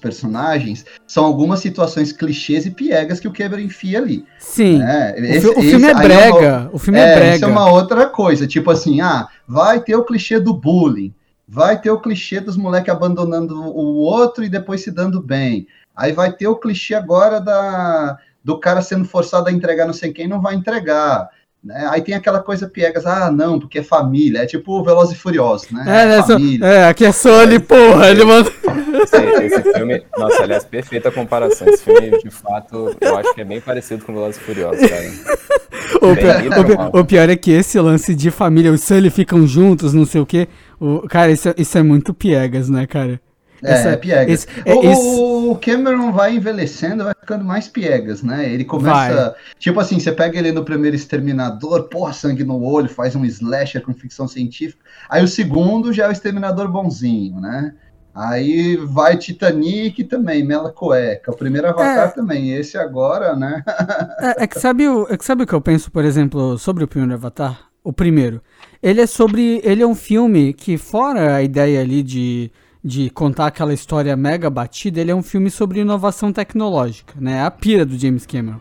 personagens 0.01 0.85
são 1.07 1.25
algumas 1.25 1.61
situações 1.61 2.13
clichês 2.13 2.67
e 2.67 2.71
piegas 2.71 3.19
que 3.19 3.27
o 3.27 3.33
Quebra 3.33 3.61
enfia 3.61 3.99
ali. 3.99 4.25
Sim. 4.39 4.79
Né? 4.79 5.15
Esse, 5.19 5.49
o, 5.49 5.61
filme 5.61 5.89
é 5.89 5.95
brega. 5.95 6.47
É 6.47 6.59
uma, 6.59 6.71
o 6.73 6.79
filme 6.79 6.99
é, 6.99 7.03
é 7.03 7.15
brega. 7.17 7.37
Isso 7.37 7.45
é 7.45 7.49
uma 7.49 7.71
outra 7.71 8.07
coisa. 8.07 8.47
Tipo 8.47 8.71
assim, 8.71 9.01
ah, 9.01 9.27
vai 9.49 9.81
ter 9.81 9.97
o 9.97 10.05
clichê 10.05 10.39
do 10.39 10.55
bullying. 10.55 11.13
Vai 11.49 11.81
ter 11.81 11.91
o 11.91 12.01
clichê 12.01 12.41
dos 12.41 12.57
moleques 12.57 12.93
abandonando 12.93 13.61
o 13.61 13.97
outro 13.97 14.45
e 14.45 14.49
depois 14.49 14.83
se 14.83 14.91
dando 14.91 15.23
bem. 15.23 15.67
Aí 15.95 16.13
vai 16.13 16.33
ter 16.33 16.49
o 16.49 16.57
clichê 16.57 16.95
agora 16.95 17.41
da, 17.41 18.19
do 18.45 18.59
cara 18.59 18.83
sendo 18.83 19.05
forçado 19.05 19.49
a 19.49 19.53
entregar 19.53 19.87
não 19.87 19.95
sei 19.95 20.13
quem, 20.13 20.29
não 20.29 20.41
vai 20.41 20.55
entregar. 20.55 21.29
Né? 21.67 21.89
Aí 21.91 22.01
tem 22.01 22.15
aquela 22.15 22.39
coisa 22.39 22.69
piegas, 22.69 23.05
ah, 23.05 23.29
não, 23.29 23.59
porque 23.59 23.81
é 23.81 23.83
família, 23.83 24.39
é 24.39 24.47
tipo 24.47 24.85
Veloz 24.85 25.11
e 25.11 25.17
Furioso, 25.17 25.67
né? 25.73 25.85
É, 25.89 26.19
é, 26.19 26.23
família. 26.23 26.65
é 26.65 26.89
aqui 26.89 27.05
é 27.05 27.11
Sony, 27.11 27.59
porra, 27.59 28.09
ele 28.09 28.25
manda... 28.25 28.49
Esse, 29.03 29.17
esse, 29.17 29.73
filme, 29.73 30.03
nossa, 30.17 30.45
aliás, 30.45 30.65
perfeita 30.65 31.11
comparação, 31.11 31.67
esse 31.67 31.83
filme, 31.83 32.23
de 32.23 32.31
fato, 32.31 32.97
eu 33.01 33.17
acho 33.17 33.35
que 33.35 33.41
é 33.41 33.45
bem 33.45 33.61
parecido 33.61 34.05
com 34.05 34.15
Veloz 34.15 34.37
e 34.37 34.41
Furioso, 34.41 34.79
cara. 34.89 35.47
O 35.97 36.15
pior, 36.15 36.89
o, 36.95 37.01
o 37.01 37.05
pior, 37.05 37.29
é 37.29 37.37
que 37.37 37.51
esse 37.51 37.81
lance 37.81 38.15
de 38.15 38.31
família, 38.31 38.71
os 38.71 38.83
Sully 38.83 39.11
ficam 39.11 39.45
juntos, 39.45 39.93
não 39.93 40.07
sei 40.07 40.21
o 40.21 40.27
quê, 40.27 40.47
o, 40.79 41.01
cara, 41.09 41.33
isso, 41.33 41.53
isso 41.59 41.77
é 41.77 41.83
muito 41.83 42.15
piegas, 42.15 42.69
né, 42.69 42.87
cara? 42.87 43.21
É, 43.67 43.73
Essa, 43.73 43.89
é 43.91 43.97
piegas. 43.97 44.47
Esse, 44.47 44.47
é, 44.65 44.75
o, 44.75 44.83
esse... 44.83 45.21
o, 45.21 45.59
Cameron 45.61 46.13
vai 46.13 46.37
envelhecendo, 46.37 47.05
vai 47.05 47.15
ficando 47.19 47.45
mais 47.45 47.69
piegas, 47.69 48.23
né? 48.23 48.49
Ele 48.51 48.65
começa. 48.65 49.31
Vai. 49.31 49.35
Tipo 49.59 49.81
assim, 49.81 49.99
você 49.99 50.13
pega 50.13 50.39
ele 50.39 50.53
no 50.53 50.65
primeiro 50.65 50.97
Exterminador, 50.97 51.89
porra, 51.89 52.13
sangue 52.13 52.45
no 52.45 52.63
olho, 52.63 52.89
faz 52.89 53.17
um 53.17 53.25
slasher 53.25 53.83
com 53.83 53.93
ficção 53.93 54.29
científica. 54.29 54.83
Aí 55.09 55.23
o 55.23 55.29
segundo 55.29 55.93
já 55.93 56.05
é 56.05 56.09
o 56.09 56.13
Exterminador 56.13 56.69
bonzinho, 56.69 57.41
né? 57.41 57.75
Aí 58.17 58.77
vai 58.77 59.19
Titanic 59.19 60.03
também, 60.05 60.43
Mela 60.43 60.73
Cueca. 60.73 61.31
O 61.31 61.37
primeiro 61.37 61.69
Avatar 61.69 62.09
é, 62.09 62.13
também. 62.13 62.51
Esse 62.51 62.79
agora, 62.79 63.37
né? 63.37 63.63
é, 64.19 64.45
é, 64.45 64.47
que 64.47 64.59
sabe 64.59 64.89
o, 64.89 65.07
é 65.11 65.19
que 65.19 65.25
sabe 65.25 65.43
o 65.43 65.47
que 65.47 65.53
eu 65.53 65.61
penso, 65.61 65.91
por 65.91 66.03
exemplo, 66.03 66.57
sobre 66.57 66.83
o 66.83 66.89
primeiro 66.89 67.13
Avatar? 67.13 67.69
O 67.85 67.93
primeiro. 67.93 68.41
Ele 68.83 69.03
é 69.03 69.07
sobre. 69.07 69.61
Ele 69.63 69.83
é 69.83 69.87
um 69.87 69.95
filme 69.95 70.55
que, 70.55 70.79
fora 70.79 71.37
a 71.37 71.43
ideia 71.43 71.83
ali 71.83 72.03
de 72.03 72.51
de 72.87 73.11
contar 73.11 73.49
aquela 73.49 73.75
história 73.75 74.17
mega 74.17 74.49
batida, 74.49 75.01
ele 75.01 75.11
é 75.11 75.15
um 75.15 75.23
filme 75.23 75.51
sobre 75.51 75.81
inovação 75.81 76.33
tecnológica, 76.33 77.15
né? 77.21 77.45
A 77.45 77.51
pira 77.51 77.85
do 77.85 77.99
James 77.99 78.25
Cameron. 78.25 78.61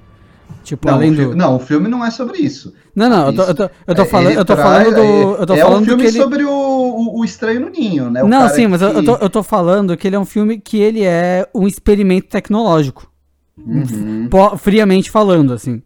Tipo, 0.64 0.88
não, 0.88 0.96
além 0.96 1.12
o 1.12 1.16
do... 1.16 1.36
não, 1.36 1.56
o 1.58 1.60
filme 1.60 1.88
não 1.88 2.04
é 2.04 2.10
sobre 2.10 2.40
isso. 2.40 2.74
Não, 2.96 3.08
não, 3.08 3.28
eu 3.28 3.36
tô, 3.36 3.44
eu 3.44 3.54
tô, 3.54 3.70
eu 3.86 3.96
tô 3.96 4.02
é, 4.02 4.06
falando, 4.06 4.34
eu 4.34 4.46
tô 4.46 4.58
falando 4.58 4.96
do. 4.96 5.02
Eu 5.42 5.46
tô 5.46 5.54
é 5.54 5.62
falando 5.62 5.84
um 5.84 5.86
filme 5.86 6.04
ele... 6.06 6.12
sobre 6.12 6.44
o, 6.44 6.50
o, 6.50 7.20
o, 7.20 7.24
Estranho 7.24 7.60
no 7.60 7.70
Ninho, 7.70 8.10
né? 8.10 8.24
O 8.24 8.28
não, 8.28 8.50
sim, 8.50 8.66
mas 8.66 8.82
que... 8.82 8.88
eu, 8.88 9.06
tô, 9.06 9.16
eu 9.18 9.30
tô 9.30 9.44
falando 9.44 9.96
que 9.96 10.08
ele 10.08 10.16
é 10.16 10.20
um 10.20 10.26
filme 10.26 10.58
que 10.58 10.78
ele 10.78 11.04
é 11.04 11.48
um 11.54 11.68
experimento 11.68 12.28
tecnológico. 12.28 13.08
Uhum. 13.56 14.28
Friamente 14.58 15.12
falando, 15.12 15.54
assim. 15.54 15.84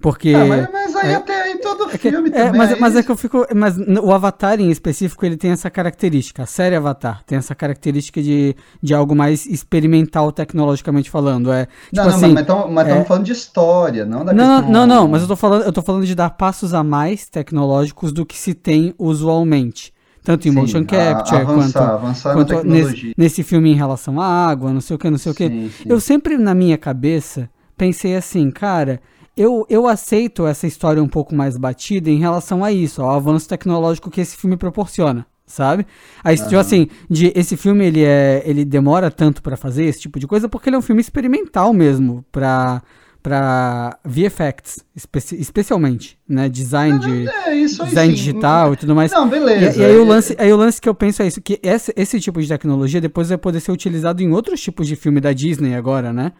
Porque. 0.00 0.34
Ah, 0.34 0.44
mas, 0.44 0.72
mas 0.72 0.87
aí 0.98 1.12
é, 1.12 1.14
até 1.14 1.42
aí 1.42 1.58
todo 1.58 1.84
é 1.84 1.98
que, 1.98 2.10
filme 2.10 2.28
é, 2.28 2.32
também. 2.32 2.58
Mas, 2.58 2.72
é 2.72 2.76
mas 2.76 2.96
é 2.96 3.02
que 3.02 3.10
eu 3.10 3.16
fico. 3.16 3.46
Mas 3.54 3.76
o 3.78 4.12
Avatar 4.12 4.60
em 4.60 4.70
específico, 4.70 5.24
ele 5.24 5.36
tem 5.36 5.50
essa 5.50 5.70
característica. 5.70 6.42
A 6.42 6.46
série 6.46 6.76
Avatar 6.76 7.22
tem 7.24 7.38
essa 7.38 7.54
característica 7.54 8.22
de, 8.22 8.54
de 8.82 8.94
algo 8.94 9.14
mais 9.14 9.46
experimental 9.46 10.32
tecnologicamente 10.32 11.10
falando. 11.10 11.52
É, 11.52 11.66
tipo 11.66 11.76
não, 11.94 12.04
não, 12.04 12.10
assim, 12.10 12.32
mas 12.32 12.40
estamos 12.42 12.86
é... 12.86 13.04
falando 13.04 13.24
de 13.24 13.32
história, 13.32 14.04
não 14.04 14.24
da 14.24 14.32
não, 14.32 14.56
questão... 14.56 14.72
Não, 14.72 14.86
não, 14.86 15.08
mas 15.08 15.22
eu 15.22 15.28
tô, 15.28 15.36
falando, 15.36 15.64
eu 15.64 15.72
tô 15.72 15.82
falando 15.82 16.06
de 16.06 16.14
dar 16.14 16.30
passos 16.30 16.74
a 16.74 16.82
mais 16.82 17.28
tecnológicos 17.28 18.12
do 18.12 18.26
que 18.26 18.36
se 18.36 18.54
tem 18.54 18.94
usualmente 18.98 19.92
tanto 20.28 20.46
em 20.46 20.50
Sim, 20.50 20.58
motion 20.58 20.84
capture 20.84 21.40
avançar, 21.40 21.46
quanto, 21.46 21.78
avançar 21.78 22.34
quanto 22.34 22.62
nesse, 22.62 23.14
nesse, 23.16 23.42
filme 23.42 23.70
em 23.70 23.74
relação 23.74 24.20
à 24.20 24.26
água, 24.26 24.70
não 24.70 24.80
sei 24.80 24.94
o 24.94 24.98
que, 24.98 25.08
não 25.08 25.16
sei 25.16 25.32
sim, 25.32 25.66
o 25.66 25.70
que. 25.70 25.88
Eu 25.88 25.98
sempre 26.00 26.36
na 26.36 26.54
minha 26.54 26.76
cabeça 26.76 27.48
pensei 27.78 28.14
assim, 28.14 28.50
cara, 28.50 29.00
eu, 29.38 29.64
eu 29.70 29.86
aceito 29.86 30.46
essa 30.46 30.66
história 30.66 31.02
um 31.02 31.08
pouco 31.08 31.34
mais 31.34 31.56
batida 31.56 32.10
em 32.10 32.18
relação 32.18 32.64
a 32.64 32.72
isso, 32.72 33.00
ao 33.00 33.12
avanço 33.12 33.48
tecnológico 33.48 34.10
que 34.10 34.20
esse 34.20 34.36
filme 34.36 34.56
proporciona, 34.56 35.24
sabe? 35.46 35.86
Aí, 36.24 36.36
uhum. 36.36 36.44
tipo 36.44 36.58
assim, 36.58 36.88
de, 37.08 37.32
esse 37.36 37.56
filme 37.56 37.86
ele, 37.86 38.02
é, 38.04 38.42
ele 38.44 38.64
demora 38.64 39.12
tanto 39.12 39.40
para 39.40 39.56
fazer 39.56 39.84
esse 39.84 40.00
tipo 40.00 40.18
de 40.18 40.26
coisa 40.26 40.48
porque 40.48 40.68
ele 40.68 40.76
é 40.76 40.78
um 40.78 40.82
filme 40.82 41.00
experimental 41.00 41.72
mesmo, 41.72 42.24
pra, 42.32 42.82
para 43.22 43.96
VFX, 44.04 44.84
espe 44.96 45.18
especialmente, 45.38 46.18
né? 46.28 46.48
Design, 46.48 46.98
de, 46.98 47.28
é, 47.28 47.64
design 47.64 48.14
digital 48.14 48.72
e 48.72 48.76
tudo 48.76 48.92
mais. 48.92 49.12
Não, 49.12 49.28
beleza. 49.28 49.78
E, 49.78 49.82
e, 49.82 49.84
aí, 49.84 49.96
o 49.96 50.04
lance, 50.04 50.36
aí 50.36 50.52
o 50.52 50.56
lance 50.56 50.80
que 50.80 50.88
eu 50.88 50.94
penso 50.94 51.22
é 51.22 51.28
isso, 51.28 51.40
que 51.40 51.60
esse, 51.62 51.92
esse 51.96 52.18
tipo 52.18 52.42
de 52.42 52.48
tecnologia 52.48 53.00
depois 53.00 53.28
vai 53.28 53.38
poder 53.38 53.60
ser 53.60 53.70
utilizado 53.70 54.20
em 54.20 54.32
outros 54.32 54.60
tipos 54.60 54.88
de 54.88 54.96
filme 54.96 55.20
da 55.20 55.32
Disney 55.32 55.76
agora, 55.76 56.12
né? 56.12 56.32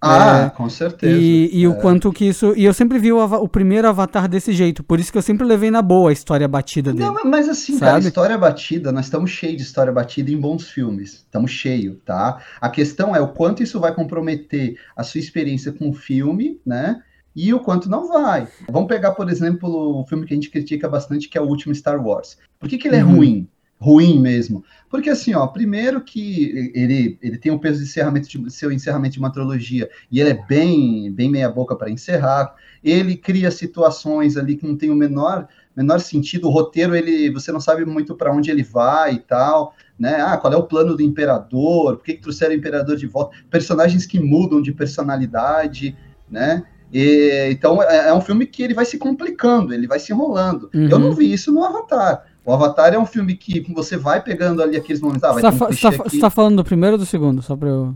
Ah, 0.00 0.46
é, 0.46 0.50
com 0.50 0.68
certeza. 0.68 1.16
E, 1.18 1.50
e 1.52 1.64
é. 1.64 1.68
o 1.68 1.74
quanto 1.76 2.12
que 2.12 2.26
isso. 2.26 2.52
E 2.56 2.64
eu 2.64 2.74
sempre 2.74 2.98
vi 2.98 3.12
o, 3.12 3.18
o, 3.18 3.48
primeiro 3.48 3.88
Avatar 3.88 4.28
desse 4.28 4.52
jeito. 4.52 4.82
Por 4.82 5.00
isso 5.00 5.10
que 5.10 5.16
eu 5.16 5.22
sempre 5.22 5.46
levei 5.46 5.70
na 5.70 5.80
boa 5.80 6.10
a 6.10 6.12
história 6.12 6.46
batida 6.46 6.92
dele. 6.92 7.04
Não, 7.04 7.24
mas 7.24 7.48
assim, 7.48 7.78
sabe? 7.78 7.92
cara, 7.92 7.98
história 8.00 8.38
batida, 8.38 8.92
nós 8.92 9.06
estamos 9.06 9.30
cheios 9.30 9.56
de 9.56 9.62
história 9.62 9.92
batida 9.92 10.30
em 10.30 10.38
bons 10.38 10.68
filmes. 10.68 11.14
Estamos 11.14 11.50
cheios, 11.50 11.96
tá? 12.04 12.38
A 12.60 12.68
questão 12.68 13.16
é 13.16 13.20
o 13.20 13.28
quanto 13.28 13.62
isso 13.62 13.80
vai 13.80 13.94
comprometer 13.94 14.76
a 14.96 15.02
sua 15.02 15.20
experiência 15.20 15.72
com 15.72 15.88
o 15.88 15.94
filme, 15.94 16.60
né? 16.66 17.00
E 17.34 17.52
o 17.52 17.58
quanto 17.58 17.90
não 17.90 18.06
vai. 18.06 18.46
Vamos 18.70 18.88
pegar, 18.88 19.12
por 19.12 19.28
exemplo, 19.28 20.00
o 20.00 20.06
filme 20.06 20.24
que 20.24 20.34
a 20.34 20.36
gente 20.36 20.50
critica 20.50 20.88
bastante, 20.88 21.28
que 21.28 21.36
é 21.36 21.40
o 21.40 21.46
último 21.46 21.74
Star 21.74 22.00
Wars. 22.04 22.36
Por 22.60 22.68
que, 22.68 22.78
que 22.78 22.86
ele 22.86 22.96
é 22.96 23.04
uhum. 23.04 23.16
ruim? 23.16 23.48
Ruim 23.84 24.18
mesmo. 24.18 24.64
Porque 24.88 25.10
assim, 25.10 25.34
ó, 25.34 25.46
primeiro 25.46 26.00
que 26.00 26.72
ele, 26.74 27.18
ele 27.20 27.36
tem 27.36 27.52
o 27.52 27.58
peso 27.58 27.78
de 27.78 27.84
encerramento 27.84 28.28
de 28.28 28.50
seu 28.50 28.72
encerramento 28.72 29.12
de 29.12 29.18
uma 29.18 29.30
trilogia 29.30 29.90
e 30.10 30.20
ele 30.20 30.30
é 30.30 30.46
bem 30.48 31.12
bem 31.12 31.30
meia 31.30 31.50
boca 31.50 31.76
para 31.76 31.90
encerrar. 31.90 32.54
Ele 32.82 33.14
cria 33.14 33.50
situações 33.50 34.36
ali 34.36 34.56
que 34.56 34.66
não 34.66 34.76
tem 34.76 34.90
o 34.90 34.94
menor 34.94 35.46
menor 35.76 36.00
sentido. 36.00 36.48
O 36.48 36.50
roteiro 36.50 36.96
ele 36.96 37.30
você 37.30 37.52
não 37.52 37.60
sabe 37.60 37.84
muito 37.84 38.14
para 38.14 38.32
onde 38.32 38.50
ele 38.50 38.62
vai 38.62 39.14
e 39.14 39.18
tal, 39.18 39.74
né? 39.98 40.22
Ah, 40.22 40.38
qual 40.38 40.52
é 40.52 40.56
o 40.56 40.62
plano 40.62 40.96
do 40.96 41.02
imperador? 41.02 41.96
Por 41.96 42.04
que, 42.04 42.14
que 42.14 42.22
trouxeram 42.22 42.54
o 42.54 42.58
imperador 42.58 42.96
de 42.96 43.06
volta? 43.06 43.36
Personagens 43.50 44.06
que 44.06 44.18
mudam 44.18 44.62
de 44.62 44.72
personalidade, 44.72 45.94
né? 46.30 46.62
E, 46.92 47.48
então 47.50 47.82
é, 47.82 48.08
é, 48.08 48.14
um 48.14 48.20
filme 48.20 48.46
que 48.46 48.62
ele 48.62 48.72
vai 48.72 48.84
se 48.84 48.96
complicando, 48.96 49.74
ele 49.74 49.86
vai 49.86 49.98
se 49.98 50.12
enrolando. 50.12 50.70
Uhum. 50.72 50.88
Eu 50.88 50.98
não 50.98 51.12
vi 51.12 51.32
isso 51.32 51.52
no 51.52 51.64
Avatar. 51.64 52.24
O 52.44 52.52
Avatar 52.52 52.92
é 52.92 52.98
um 52.98 53.06
filme 53.06 53.34
que 53.34 53.64
você 53.72 53.96
vai 53.96 54.22
pegando 54.22 54.62
ali 54.62 54.76
aqueles 54.76 55.00
momentos. 55.00 55.24
Ah, 55.24 55.32
vai 55.32 55.42
você, 55.42 55.80
tá, 55.80 55.88
um 55.88 55.96
tá, 55.96 56.04
você 56.04 56.18
tá 56.18 56.30
falando 56.30 56.56
do 56.56 56.64
primeiro 56.64 56.94
ou 56.94 56.98
do 56.98 57.06
segundo? 57.06 57.40
Só 57.40 57.56
pra 57.56 57.68
eu 57.68 57.94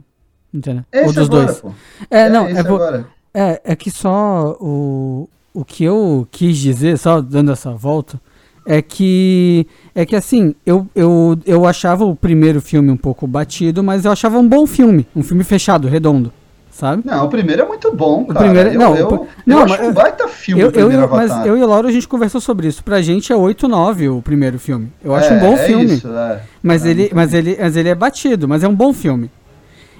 entender. 0.53 0.85
Esse 0.91 1.07
ou 1.07 1.13
dos 1.13 1.29
agora, 1.29 1.47
dois? 1.47 1.61
Pô. 1.61 1.73
É, 2.11 2.21
é, 2.21 2.29
não, 2.31 2.47
é, 2.47 2.59
agora. 2.59 3.07
é, 3.35 3.61
é 3.65 3.77
que 3.77 3.91
só 3.91 4.57
o, 4.59 5.29
o 5.53 5.65
que 5.65 5.85
eu 5.85 6.27
quis 6.31 6.57
dizer, 6.57 6.97
só 6.97 7.21
dando 7.21 7.53
essa 7.53 7.73
volta, 7.73 8.19
é 8.65 8.81
que 8.81 9.67
é 9.95 10.07
que 10.07 10.17
assim, 10.17 10.55
eu, 10.65 10.87
eu, 10.95 11.39
eu 11.45 11.67
achava 11.67 12.05
o 12.05 12.17
primeiro 12.17 12.61
filme 12.61 12.91
um 12.91 12.97
pouco 12.97 13.27
batido, 13.27 13.83
mas 13.83 14.05
eu 14.05 14.13
achava 14.13 14.39
um 14.39 14.49
bom 14.49 14.67
filme, 14.67 15.07
um 15.15 15.23
filme 15.23 15.45
fechado, 15.45 15.89
redondo 15.89 16.33
sabe? 16.79 17.03
Não, 17.05 17.27
o 17.27 17.29
primeiro 17.29 17.63
é 17.63 17.67
muito 17.67 17.93
bom, 17.93 18.25
cara. 18.25 18.39
O 18.39 18.43
primeiro, 18.45 18.71
eu, 18.71 18.79
não, 18.79 18.97
eu, 18.97 19.11
eu, 19.11 19.29
não, 19.45 19.63
acho 19.65 19.83
um 19.83 19.93
baita 19.93 20.29
filme 20.29 20.63
eu, 20.63 20.71
eu, 20.71 20.93
eu 20.93 21.09
Mas 21.09 21.45
eu 21.45 21.57
e 21.57 21.63
o 21.63 21.67
Lauro, 21.67 21.89
a 21.89 21.93
gente 21.93 22.07
conversou 22.07 22.41
sobre 22.41 22.69
isso. 22.69 22.85
Pra 22.85 23.03
gente 23.03 23.33
é 23.33 23.37
8-9 23.37 24.17
o 24.17 24.23
primeiro 24.23 24.61
filme. 24.61 24.93
Eu 25.03 25.13
acho 25.13 25.33
é, 25.33 25.37
um 25.37 25.41
bom 25.41 25.55
é 25.55 25.57
filme. 25.57 25.95
Isso, 25.95 26.09
é. 26.09 26.41
Mas, 26.63 26.87
é, 26.87 26.91
ele, 26.91 27.11
mas, 27.13 27.35
ele, 27.35 27.59
mas 27.61 27.77
ele 27.77 27.89
é 27.89 27.95
batido, 27.95 28.47
mas 28.47 28.63
é 28.63 28.69
um 28.69 28.75
bom 28.75 28.93
filme. 28.93 29.29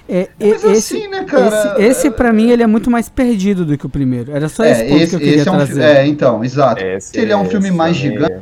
É, 0.07 0.29
mas 0.39 0.63
esse, 0.63 0.95
assim, 0.95 1.07
né, 1.09 1.23
cara? 1.25 1.75
Esse, 1.77 2.07
esse 2.07 2.11
pra 2.11 2.31
mim, 2.31 2.49
ele 2.49 2.63
é 2.63 2.67
muito 2.67 2.89
mais 2.89 3.09
perdido 3.09 3.65
do 3.65 3.77
que 3.77 3.85
o 3.85 3.89
primeiro. 3.89 4.31
Era 4.31 4.47
só 4.47 4.63
esse 4.63 4.85
ponto 4.85 5.01
esse, 5.01 5.09
que 5.09 5.15
eu 5.15 5.19
queria 5.19 5.43
é 5.43 5.51
um, 5.51 5.55
trazer. 5.55 5.81
É, 5.81 6.07
então, 6.07 6.43
exato. 6.43 6.81
Esse, 6.81 7.19
ele 7.19 7.33
é 7.33 7.37
um 7.37 7.45
filme 7.45 7.69
mais 7.71 7.95
gigante. 7.97 8.41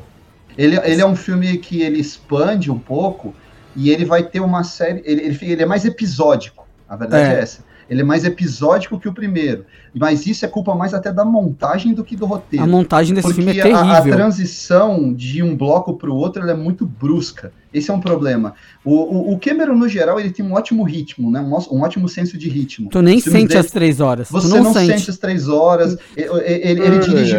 Ele, 0.55 0.79
ele 0.83 1.01
é 1.01 1.05
um 1.05 1.15
filme 1.15 1.57
que 1.57 1.81
ele 1.81 1.99
expande 1.99 2.71
um 2.71 2.79
pouco 2.79 3.33
e 3.75 3.89
ele 3.89 4.05
vai 4.05 4.23
ter 4.23 4.39
uma 4.39 4.63
série. 4.63 5.01
Ele, 5.03 5.21
ele, 5.23 5.37
ele 5.41 5.63
é 5.63 5.65
mais 5.65 5.83
episódico. 5.83 6.67
A 6.87 6.95
verdade 6.95 7.33
é, 7.33 7.35
é 7.35 7.41
essa. 7.41 7.66
Ele 7.89 8.01
é 8.01 8.03
mais 8.03 8.25
episódico 8.25 8.99
que 8.99 9.07
o 9.07 9.13
primeiro. 9.13 9.65
Mas 9.93 10.25
isso 10.27 10.45
é 10.45 10.47
culpa 10.47 10.75
mais 10.75 10.93
até 10.93 11.11
da 11.11 11.25
montagem 11.25 11.93
do 11.93 12.03
que 12.03 12.15
do 12.15 12.25
roteiro. 12.25 12.63
A 12.63 12.67
montagem 12.67 13.13
desse 13.13 13.33
filme 13.33 13.51
é 13.51 13.61
terrível. 13.61 13.79
A, 13.79 13.97
a 13.97 14.01
transição 14.01 15.13
de 15.13 15.41
um 15.41 15.55
bloco 15.55 15.95
para 15.95 16.09
o 16.09 16.15
outro 16.15 16.47
é 16.47 16.53
muito 16.53 16.85
brusca. 16.85 17.51
Esse 17.73 17.91
é 17.91 17.93
um 17.93 17.99
problema. 17.99 18.53
O, 18.83 18.93
o, 18.93 19.33
o, 19.33 19.39
Cameron, 19.39 19.75
no 19.75 19.87
geral, 19.87 20.19
ele 20.19 20.31
tem 20.31 20.45
um 20.45 20.53
ótimo 20.53 20.83
ritmo, 20.83 21.29
né? 21.29 21.39
Um, 21.39 21.75
um 21.75 21.81
ótimo 21.81 22.07
senso 22.07 22.37
de 22.37 22.49
ritmo. 22.49 22.89
Tu 22.89 23.01
nem 23.01 23.19
sente 23.19 23.49
dele, 23.49 23.59
as 23.59 23.71
três 23.71 23.99
horas. 23.99 24.29
Você 24.29 24.47
não, 24.47 24.63
não 24.63 24.73
sente. 24.73 24.97
sente. 24.97 25.09
as 25.09 25.17
três 25.17 25.47
horas. 25.47 25.97
Ele, 26.15 26.29
ele, 26.45 26.81
ele 26.81 26.99
dirige, 26.99 27.35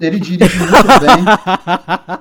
ele 0.00 0.20
dirige 0.20 0.58
muito 0.58 0.88
bem. 1.00 2.18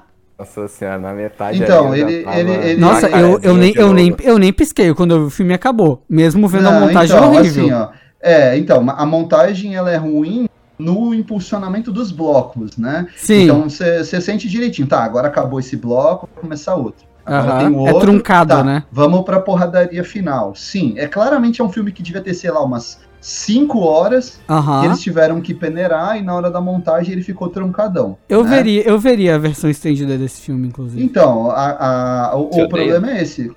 Senhora, 0.70 1.00
na 1.00 1.14
metade 1.14 1.64
Então, 1.64 1.96
ele, 1.96 2.24
tava... 2.24 2.40
ele, 2.40 2.52
ele, 2.52 2.80
Nossa, 2.80 3.10
eu, 3.10 3.40
eu, 3.42 3.56
nem, 3.56 3.74
eu, 3.76 3.94
nem, 3.94 4.16
eu 4.22 4.38
nem 4.38 4.54
pisquei 4.54 4.94
quando 4.94 5.26
o 5.26 5.30
filme 5.30 5.54
acabou. 5.54 6.04
Mesmo 6.08 6.48
vendo 6.48 6.64
não, 6.64 6.78
a 6.78 6.80
montagem 6.82 7.16
então, 7.16 7.34
horrível. 7.34 7.64
Assim, 7.64 7.74
ó, 7.74 7.90
é, 8.22 8.58
então, 8.58 8.86
a 8.90 9.06
montagem 9.06 9.76
ela 9.76 9.92
é 9.92 9.98
ruim 9.98 10.48
no 10.78 11.14
impulsionamento 11.14 11.92
dos 11.92 12.12
blocos, 12.12 12.78
né? 12.78 13.08
Sim. 13.16 13.44
Então 13.44 13.70
você 13.70 14.22
sente 14.22 14.48
direitinho. 14.48 14.88
Tá, 14.88 15.04
agora 15.04 15.28
acabou 15.28 15.60
esse 15.60 15.76
bloco, 15.76 16.30
vou 16.34 16.44
começar 16.44 16.76
outro. 16.76 17.06
Agora 17.26 17.60
tem 17.60 17.68
é 17.68 17.78
outro. 17.78 17.98
É 17.98 18.00
truncado, 18.00 18.56
tá, 18.56 18.64
né? 18.64 18.84
Vamos 18.92 19.24
pra 19.24 19.40
porradaria 19.40 20.04
final. 20.04 20.56
Sim, 20.56 20.94
é 20.98 21.08
claramente 21.08 21.62
é 21.62 21.64
um 21.64 21.70
filme 21.70 21.92
que 21.92 22.02
devia 22.02 22.22
ter, 22.22 22.34
sei 22.34 22.52
lá, 22.52 22.64
umas 22.64 23.00
cinco 23.20 23.80
horas 23.80 24.40
uhum. 24.48 24.82
que 24.82 24.86
eles 24.86 25.02
tiveram 25.02 25.42
que 25.42 25.54
peneirar 25.54 26.18
e 26.18 26.22
na 26.22 26.34
hora 26.36 26.50
da 26.50 26.62
montagem 26.62 27.14
ele 27.14 27.24
ficou 27.24 27.50
truncadão. 27.50 28.18
Eu 28.30 28.44
né? 28.44 28.50
veria, 28.50 28.84
eu 28.84 29.00
veria 29.00 29.36
a 29.36 29.38
versão 29.38 29.70
estendida 29.70 30.18
desse 30.18 30.42
filme, 30.42 30.68
inclusive. 30.68 31.04
Então, 31.04 31.50
a, 31.52 32.30
a 32.30 32.36
o, 32.38 32.50
o 32.50 32.70
problema 32.70 33.12
é 33.12 33.22
esse. 33.22 33.52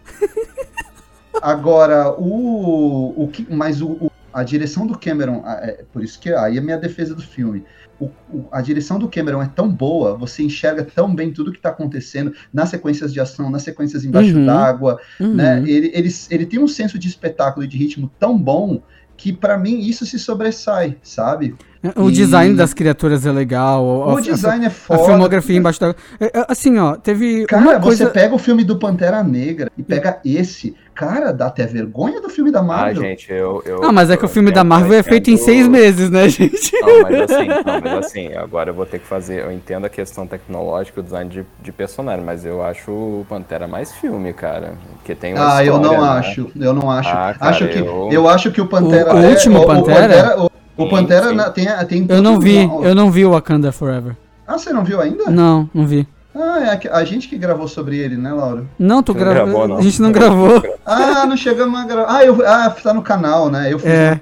Agora, 1.40 2.10
o, 2.18 3.24
o 3.24 3.28
que, 3.28 3.46
mas 3.50 3.80
o, 3.80 3.92
o, 3.92 4.10
a 4.32 4.42
direção 4.42 4.86
do 4.86 4.98
Cameron, 4.98 5.42
é, 5.46 5.84
por 5.92 6.02
isso 6.02 6.18
que 6.20 6.32
aí 6.32 6.56
é 6.56 6.58
a 6.58 6.62
minha 6.62 6.76
defesa 6.76 7.14
do 7.14 7.22
filme. 7.22 7.64
O, 7.98 8.10
o, 8.32 8.48
a 8.50 8.60
direção 8.60 8.98
do 8.98 9.08
Cameron 9.08 9.42
é 9.42 9.46
tão 9.46 9.68
boa, 9.68 10.16
você 10.16 10.42
enxerga 10.42 10.84
tão 10.84 11.14
bem 11.14 11.32
tudo 11.32 11.52
que 11.52 11.58
está 11.58 11.68
acontecendo 11.68 12.32
nas 12.52 12.70
sequências 12.70 13.12
de 13.12 13.20
ação, 13.20 13.50
nas 13.50 13.62
sequências 13.62 14.04
embaixo 14.04 14.34
uhum. 14.36 14.46
d'água, 14.46 14.98
uhum. 15.20 15.34
né? 15.34 15.62
Ele, 15.66 15.90
ele, 15.94 16.08
ele 16.30 16.46
tem 16.46 16.58
um 16.58 16.68
senso 16.68 16.98
de 16.98 17.08
espetáculo 17.08 17.64
e 17.64 17.68
de 17.68 17.76
ritmo 17.76 18.10
tão 18.18 18.38
bom 18.38 18.82
que 19.20 19.34
para 19.34 19.58
mim 19.58 19.80
isso 19.80 20.06
se 20.06 20.18
sobressai, 20.18 20.96
sabe? 21.02 21.54
O 21.94 22.08
e... 22.08 22.12
design 22.12 22.56
das 22.56 22.72
criaturas 22.72 23.26
é 23.26 23.30
legal. 23.30 23.84
O 23.84 24.16
a, 24.16 24.20
design 24.20 24.64
a, 24.64 24.68
é 24.68 24.70
foda. 24.70 25.02
A 25.02 25.04
filmografia 25.04 25.56
embaixo 25.58 25.78
da. 25.78 25.94
É, 26.18 26.38
é, 26.38 26.46
assim, 26.48 26.78
ó, 26.78 26.96
teve. 26.96 27.44
Cara, 27.44 27.78
você 27.78 28.06
pega 28.06 28.34
o 28.34 28.38
filme 28.38 28.64
do 28.64 28.78
Pantera 28.78 29.22
Negra 29.22 29.70
e 29.76 29.82
pega 29.82 30.18
esse. 30.24 30.74
Cara, 31.00 31.32
dá 31.32 31.46
até 31.46 31.64
vergonha 31.64 32.20
do 32.20 32.28
filme 32.28 32.50
da 32.50 32.62
Marvel. 32.62 33.02
Ah, 33.02 33.06
gente, 33.06 33.32
eu. 33.32 33.62
eu 33.64 33.82
ah, 33.82 33.90
mas 33.90 34.10
é 34.10 34.18
que 34.18 34.24
o 34.26 34.28
filme 34.28 34.52
da 34.52 34.62
Marvel 34.62 34.98
é 34.98 35.02
feito 35.02 35.30
em 35.30 35.38
seis 35.38 35.66
meses, 35.66 36.10
né, 36.10 36.28
gente? 36.28 36.78
Não, 36.78 37.02
mas 37.04 37.22
assim, 37.22 37.48
não, 37.48 37.80
mas 37.82 38.04
assim, 38.04 38.34
agora 38.34 38.68
eu 38.68 38.74
vou 38.74 38.84
ter 38.84 38.98
que 38.98 39.06
fazer. 39.06 39.42
Eu 39.42 39.50
entendo 39.50 39.86
a 39.86 39.88
questão 39.88 40.26
tecnológica, 40.26 41.00
o 41.00 41.02
design 41.02 41.30
de, 41.30 41.46
de 41.62 41.72
personagem, 41.72 42.22
mas 42.22 42.44
eu 42.44 42.62
acho 42.62 42.90
o 42.90 43.24
Pantera 43.26 43.66
mais 43.66 43.94
filme, 43.94 44.34
cara. 44.34 44.74
Que 45.02 45.14
tem 45.14 45.32
uma 45.32 45.56
Ah, 45.56 45.64
história, 45.64 45.68
eu 45.70 45.78
não 45.78 46.02
né? 46.02 46.08
acho. 46.18 46.52
Eu 46.54 46.74
não 46.74 46.90
acho. 46.90 47.08
Ah, 47.08 47.34
cara, 47.38 47.50
acho 47.50 47.68
que, 47.68 47.78
eu... 47.78 48.08
eu 48.12 48.28
acho 48.28 48.50
que 48.50 48.60
o 48.60 48.66
Pantera. 48.66 49.14
O, 49.14 49.20
o 49.20 49.24
último 49.24 49.62
é, 49.62 49.66
Pantera? 49.66 50.04
O, 50.04 50.08
Pantera, 50.08 50.40
o, 50.42 50.82
o 50.84 50.90
Pantera 50.90 51.28
sim, 51.30 51.38
sim. 51.38 51.86
tem, 51.86 52.06
tem. 52.06 52.14
Eu 52.14 52.22
não 52.22 52.38
vi, 52.38 52.56
eu 52.82 52.94
não 52.94 53.10
vi 53.10 53.24
o 53.24 53.30
Wakanda 53.30 53.72
Forever. 53.72 54.14
Ah, 54.46 54.58
você 54.58 54.70
não 54.70 54.84
viu 54.84 55.00
ainda? 55.00 55.30
Não, 55.30 55.66
não 55.72 55.86
vi. 55.86 56.06
Ah, 56.40 56.78
é 56.82 56.88
a 56.88 57.04
gente 57.04 57.28
que 57.28 57.36
gravou 57.36 57.68
sobre 57.68 57.98
ele, 57.98 58.16
né, 58.16 58.32
Laura? 58.32 58.64
Não, 58.78 59.02
tu 59.02 59.12
gravou. 59.12 59.76
A 59.76 59.82
gente 59.82 60.00
não 60.00 60.10
gravou. 60.10 60.62
Ah, 60.86 61.26
não 61.26 61.36
chegamos 61.36 61.78
a 61.78 61.84
gravar. 61.84 62.16
Ah, 62.16 62.24
eu, 62.24 62.46
ah, 62.46 62.70
tá 62.70 62.94
no 62.94 63.02
canal, 63.02 63.50
né? 63.50 63.72
Eu 63.72 63.78
fiz. 63.78 63.90
É. 63.90 64.20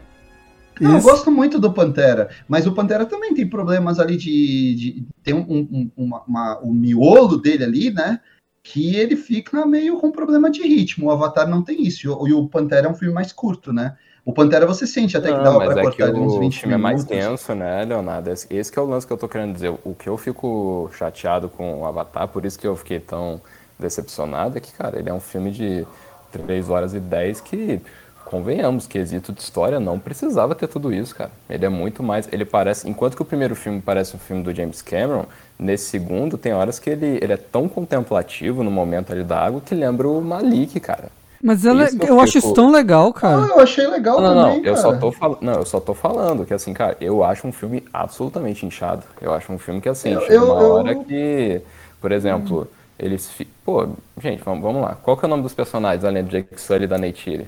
Não, 0.80 0.96
eu 0.96 1.02
gosto 1.02 1.30
muito 1.30 1.58
do 1.58 1.72
Pantera, 1.72 2.28
mas 2.46 2.66
o 2.66 2.72
Pantera 2.72 3.04
também 3.04 3.34
tem 3.34 3.48
problemas 3.48 3.98
ali 3.98 4.16
de. 4.16 4.74
de 4.74 5.06
tem 5.22 5.34
um, 5.34 5.40
um, 5.48 5.90
uma, 5.96 6.22
uma, 6.26 6.58
o 6.60 6.72
miolo 6.72 7.36
dele 7.36 7.64
ali, 7.64 7.90
né? 7.90 8.20
Que 8.62 8.96
ele 8.96 9.16
fica 9.16 9.64
meio 9.64 9.98
com 9.98 10.10
problema 10.10 10.50
de 10.50 10.62
ritmo. 10.62 11.06
O 11.06 11.10
Avatar 11.10 11.48
não 11.48 11.62
tem 11.62 11.86
isso. 11.86 12.06
E 12.26 12.32
o 12.32 12.48
Pantera 12.48 12.86
é 12.86 12.90
um 12.90 12.94
filme 12.94 13.14
mais 13.14 13.32
curto, 13.32 13.72
né? 13.72 13.96
O 14.28 14.32
Pantera 14.34 14.66
você 14.66 14.86
sente 14.86 15.16
até 15.16 15.32
que 15.32 15.42
dava 15.42 15.58
pra 15.58 15.80
é 15.80 15.82
cortar 15.84 16.12
que 16.12 16.18
uns 16.20 16.36
20 16.36 16.54
o 16.54 16.60
filme 16.60 16.76
minutos. 16.76 16.76
é 16.76 16.76
mais 16.76 17.02
denso, 17.02 17.54
né, 17.54 17.82
Leonardo? 17.86 18.28
Esse 18.28 18.70
que 18.70 18.78
é 18.78 18.82
o 18.82 18.84
lance 18.84 19.06
que 19.06 19.12
eu 19.14 19.16
tô 19.16 19.26
querendo 19.26 19.54
dizer. 19.54 19.74
O 19.82 19.94
que 19.94 20.06
eu 20.06 20.18
fico 20.18 20.90
chateado 20.92 21.48
com 21.48 21.80
o 21.80 21.86
Avatar, 21.86 22.28
por 22.28 22.44
isso 22.44 22.58
que 22.58 22.66
eu 22.66 22.76
fiquei 22.76 23.00
tão 23.00 23.40
decepcionado, 23.78 24.58
é 24.58 24.60
que, 24.60 24.70
cara, 24.70 24.98
ele 24.98 25.08
é 25.08 25.14
um 25.14 25.18
filme 25.18 25.50
de 25.50 25.86
3 26.30 26.68
horas 26.68 26.92
e 26.92 27.00
10 27.00 27.40
que, 27.40 27.80
convenhamos, 28.26 28.86
quesito 28.86 29.32
de 29.32 29.40
história 29.40 29.80
não 29.80 29.98
precisava 29.98 30.54
ter 30.54 30.68
tudo 30.68 30.92
isso, 30.92 31.16
cara. 31.16 31.30
Ele 31.48 31.64
é 31.64 31.70
muito 31.70 32.02
mais. 32.02 32.28
Ele 32.30 32.44
parece. 32.44 32.86
Enquanto 32.86 33.16
que 33.16 33.22
o 33.22 33.24
primeiro 33.24 33.56
filme 33.56 33.80
parece 33.80 34.14
um 34.14 34.18
filme 34.18 34.42
do 34.42 34.54
James 34.54 34.82
Cameron, 34.82 35.24
nesse 35.58 35.86
segundo 35.86 36.36
tem 36.36 36.52
horas 36.52 36.78
que 36.78 36.90
ele, 36.90 37.18
ele 37.22 37.32
é 37.32 37.38
tão 37.38 37.66
contemplativo 37.66 38.62
no 38.62 38.70
momento 38.70 39.10
ali 39.10 39.24
da 39.24 39.40
água 39.40 39.62
que 39.62 39.74
lembra 39.74 40.06
o 40.06 40.20
Malik, 40.20 40.78
cara. 40.80 41.08
Mas 41.42 41.64
ela, 41.64 41.88
eu, 42.00 42.08
eu 42.08 42.20
acho 42.20 42.38
isso 42.38 42.52
tão 42.52 42.70
legal, 42.70 43.12
cara. 43.12 43.44
Ah, 43.44 43.48
eu 43.48 43.60
achei 43.60 43.86
legal 43.86 44.20
não, 44.20 44.34
também, 44.34 44.62
não, 44.62 44.68
eu 44.68 44.76
só 44.76 44.96
tô 44.96 45.12
falando, 45.12 45.38
não, 45.40 45.52
eu 45.54 45.66
só 45.66 45.78
tô 45.78 45.94
falando 45.94 46.44
que 46.44 46.52
assim, 46.52 46.74
cara, 46.74 46.96
eu 47.00 47.22
acho 47.22 47.46
um 47.46 47.52
filme 47.52 47.84
absolutamente 47.92 48.66
inchado. 48.66 49.04
Eu 49.20 49.32
acho 49.32 49.52
um 49.52 49.58
filme 49.58 49.80
que 49.80 49.88
assim, 49.88 50.10
eu, 50.10 50.20
chega 50.22 50.34
eu, 50.34 50.44
uma 50.44 50.54
hora 50.54 50.94
que, 50.96 51.60
por 52.00 52.10
exemplo, 52.10 52.62
hum. 52.62 52.66
eles, 52.98 53.30
pô, 53.64 53.88
gente, 54.20 54.42
vamos, 54.42 54.62
vamos 54.62 54.82
lá. 54.82 54.96
Qual 55.00 55.16
que 55.16 55.24
é 55.24 55.26
o 55.26 55.30
nome 55.30 55.44
dos 55.44 55.54
personagens 55.54 56.04
além 56.04 56.24
do 56.24 56.30
Jake 56.30 56.60
Sully 56.60 56.84
e 56.84 56.88
da 56.88 56.98
Neytiri? 56.98 57.46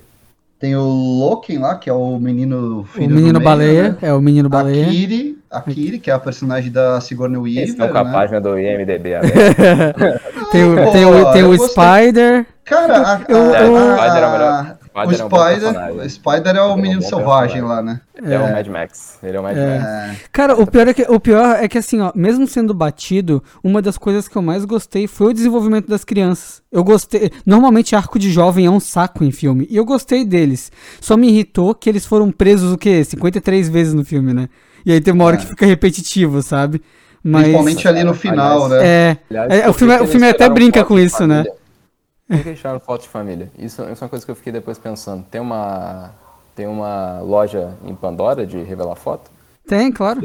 Tem 0.57 0.75
o 0.75 0.83
Loken 0.83 1.57
lá, 1.57 1.75
que 1.75 1.89
é 1.89 1.93
o 1.93 2.19
menino 2.19 2.85
filho 2.93 3.07
O 3.07 3.19
menino 3.19 3.39
baleia, 3.39 3.89
né? 3.89 3.97
é 4.03 4.13
o 4.13 4.21
menino 4.21 4.47
baleia. 4.47 4.85
A 4.85 4.89
Kiri, 4.89 5.40
a 5.51 5.61
Kiri, 5.61 5.99
que 5.99 6.09
é 6.09 6.13
a 6.13 6.19
personagem 6.19 6.71
da 6.71 7.01
Sigourney 7.01 7.37
Weaver, 7.37 7.57
Eles 7.57 7.69
estão 7.71 7.89
com 7.89 7.97
a 7.97 8.03
né? 8.05 8.11
página 8.11 8.39
do 8.39 8.57
IMDB 8.57 9.11
tem, 10.51 10.63
o, 10.63 10.91
tem 10.91 11.05
o, 11.05 11.31
tem 11.33 11.43
o 11.43 11.67
Spider. 11.67 12.45
Cara, 12.63 12.97
a, 12.97 12.99
a, 12.99 13.03
a, 13.03 13.15
a, 13.15 13.17
Spider 13.17 14.23
é 14.23 14.27
o 14.27 14.31
melhor. 14.31 14.77
Spider 14.91 15.25
o 15.25 15.29
Spider, 15.29 15.75
é 15.75 15.91
um 15.91 16.09
Spider 16.09 16.55
é 16.55 16.61
o 16.61 16.75
menino 16.75 17.01
é 17.01 17.05
um 17.05 17.09
selvagem 17.09 17.61
lá, 17.61 17.81
né? 17.81 18.01
É. 18.21 18.33
é. 18.33 18.39
o 18.39 18.51
Mad 18.51 18.67
Max. 18.67 19.19
Ele 19.23 19.37
é 19.37 19.39
o 19.39 19.43
Mad 19.43 19.57
é. 19.57 19.79
Max. 19.79 20.21
Cara, 20.31 20.55
o 20.55 20.67
pior, 20.67 20.87
é 20.87 20.93
que, 20.93 21.03
o 21.03 21.19
pior 21.19 21.55
é 21.61 21.67
que 21.67 21.77
assim, 21.77 22.01
ó, 22.01 22.11
mesmo 22.15 22.45
sendo 22.47 22.73
batido, 22.73 23.43
uma 23.63 23.81
das 23.81 23.97
coisas 23.97 24.27
que 24.27 24.35
eu 24.35 24.41
mais 24.41 24.65
gostei 24.65 25.07
foi 25.07 25.27
o 25.27 25.33
desenvolvimento 25.33 25.87
das 25.87 26.03
crianças. 26.03 26.61
Eu 26.71 26.83
gostei. 26.83 27.31
Normalmente 27.45 27.95
arco 27.95 28.19
de 28.19 28.29
jovem 28.31 28.65
é 28.65 28.69
um 28.69 28.79
saco 28.79 29.23
em 29.23 29.31
filme. 29.31 29.65
E 29.69 29.77
eu 29.77 29.85
gostei 29.85 30.25
deles. 30.25 30.71
Só 30.99 31.15
me 31.15 31.29
irritou 31.29 31.73
que 31.73 31.89
eles 31.89 32.05
foram 32.05 32.31
presos 32.31 32.73
o 32.73 32.77
quê? 32.77 33.03
53 33.03 33.69
vezes 33.69 33.93
no 33.93 34.03
filme, 34.03 34.33
né? 34.33 34.49
E 34.85 34.91
aí 34.91 35.01
tem 35.01 35.13
uma 35.13 35.25
hora 35.25 35.35
é. 35.35 35.39
que 35.39 35.45
fica 35.45 35.65
repetitivo, 35.65 36.41
sabe? 36.41 36.81
Mas... 37.23 37.43
Principalmente 37.43 37.87
ali 37.87 38.03
no 38.03 38.13
final, 38.13 38.65
aliás, 38.65 38.83
né? 38.83 38.87
É. 38.87 39.17
Aliás, 39.29 39.63
é 39.63 39.69
o 39.69 39.73
filme, 39.73 39.99
o 39.99 40.07
filme 40.07 40.27
até 40.27 40.49
brinca 40.49 40.83
com 40.83 40.99
isso, 40.99 41.27
né? 41.27 41.43
Por 42.27 42.41
que 42.41 42.49
eles 42.49 42.59
tiraram 42.59 42.79
foto 42.81 43.01
de 43.01 43.09
família? 43.09 43.51
Isso, 43.57 43.81
isso 43.83 44.03
é 44.03 44.05
uma 44.05 44.09
coisa 44.09 44.25
que 44.25 44.31
eu 44.31 44.35
fiquei 44.35 44.53
depois 44.53 44.79
pensando. 44.79 45.23
Tem 45.29 45.39
uma, 45.39 46.11
tem 46.55 46.65
uma 46.65 47.19
loja 47.21 47.73
em 47.85 47.93
Pandora 47.93 48.45
de 48.45 48.61
revelar 48.63 48.95
foto? 48.95 49.29
Tem, 49.67 49.91
claro. 49.91 50.21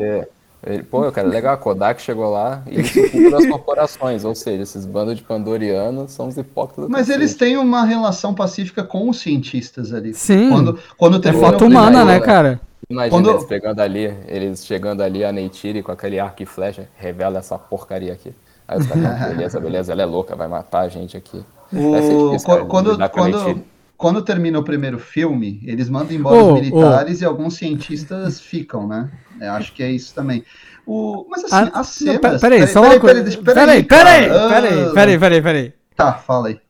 ele, 0.64 0.82
pô, 0.82 1.10
cara, 1.12 1.28
legal, 1.28 1.54
a 1.54 1.56
Kodak 1.58 2.00
chegou 2.00 2.30
lá 2.30 2.62
e 2.66 2.82
culpa 3.10 3.30
das 3.30 3.46
corporações, 3.46 4.24
ou 4.24 4.34
seja, 4.34 4.62
esses 4.62 4.86
bandos 4.86 5.16
de 5.16 5.22
pandorianos 5.22 6.12
são 6.12 6.28
os 6.28 6.36
hipócritas. 6.36 6.88
Mas 6.88 7.10
eles 7.10 7.34
têm 7.34 7.58
uma 7.58 7.84
relação 7.84 8.34
pacífica 8.34 8.82
com 8.82 9.10
os 9.10 9.20
cientistas 9.20 9.92
ali. 9.92 10.14
Sim. 10.14 10.48
Quando, 10.48 10.78
quando 10.96 11.28
é 11.28 11.32
foto 11.32 11.66
humana, 11.66 12.04
né, 12.04 12.20
cara? 12.20 12.60
Imagina 12.88 13.10
quando... 13.10 13.30
eles 13.30 13.44
pegando 13.44 13.80
ali, 13.80 14.14
eles 14.26 14.64
chegando 14.64 15.02
ali, 15.02 15.24
a 15.24 15.32
Neytiri 15.32 15.82
com 15.82 15.90
aquele 15.90 16.20
arco 16.20 16.42
e 16.42 16.46
flecha, 16.46 16.88
revela 16.96 17.38
essa 17.38 17.58
porcaria 17.58 18.12
aqui. 18.12 18.32
Aí 18.68 18.78
os 18.78 18.86
caras, 18.86 19.28
beleza, 19.34 19.60
beleza, 19.60 19.92
ela 19.92 20.02
é 20.02 20.06
louca, 20.06 20.36
vai 20.36 20.48
matar 20.48 20.80
a 20.80 20.88
gente 20.88 21.16
aqui. 21.16 21.44
O, 21.72 22.36
quando, 22.44 22.96
quando, 23.10 23.64
quando 23.96 24.22
termina 24.22 24.58
o 24.58 24.62
primeiro 24.62 24.98
filme, 24.98 25.60
eles 25.64 25.88
mandam 25.88 26.14
embora 26.14 26.36
oh, 26.36 26.54
os 26.54 26.60
militares 26.60 27.20
oh. 27.20 27.24
e 27.24 27.26
alguns 27.26 27.56
cientistas 27.56 28.40
ficam, 28.40 28.86
né? 28.86 29.10
Eu 29.40 29.52
acho 29.52 29.72
que 29.72 29.82
é 29.82 29.90
isso 29.90 30.14
também. 30.14 30.44
O, 30.86 31.26
mas 31.28 31.44
assim, 31.44 31.70
ah, 31.72 31.80
as 31.80 31.86
cenas... 31.88 32.20
Peraí, 32.20 32.38
peraí, 32.38 32.66
só 32.68 32.82
uma 32.82 33.00
coisa. 33.00 33.24
Peraí, 33.42 33.82
peraí, 33.82 33.84
peraí, 33.84 34.92
peraí, 34.92 35.18
peraí, 35.18 35.42
peraí. 35.42 35.74
Tá, 35.96 36.12
fala 36.12 36.48
aí. 36.48 36.60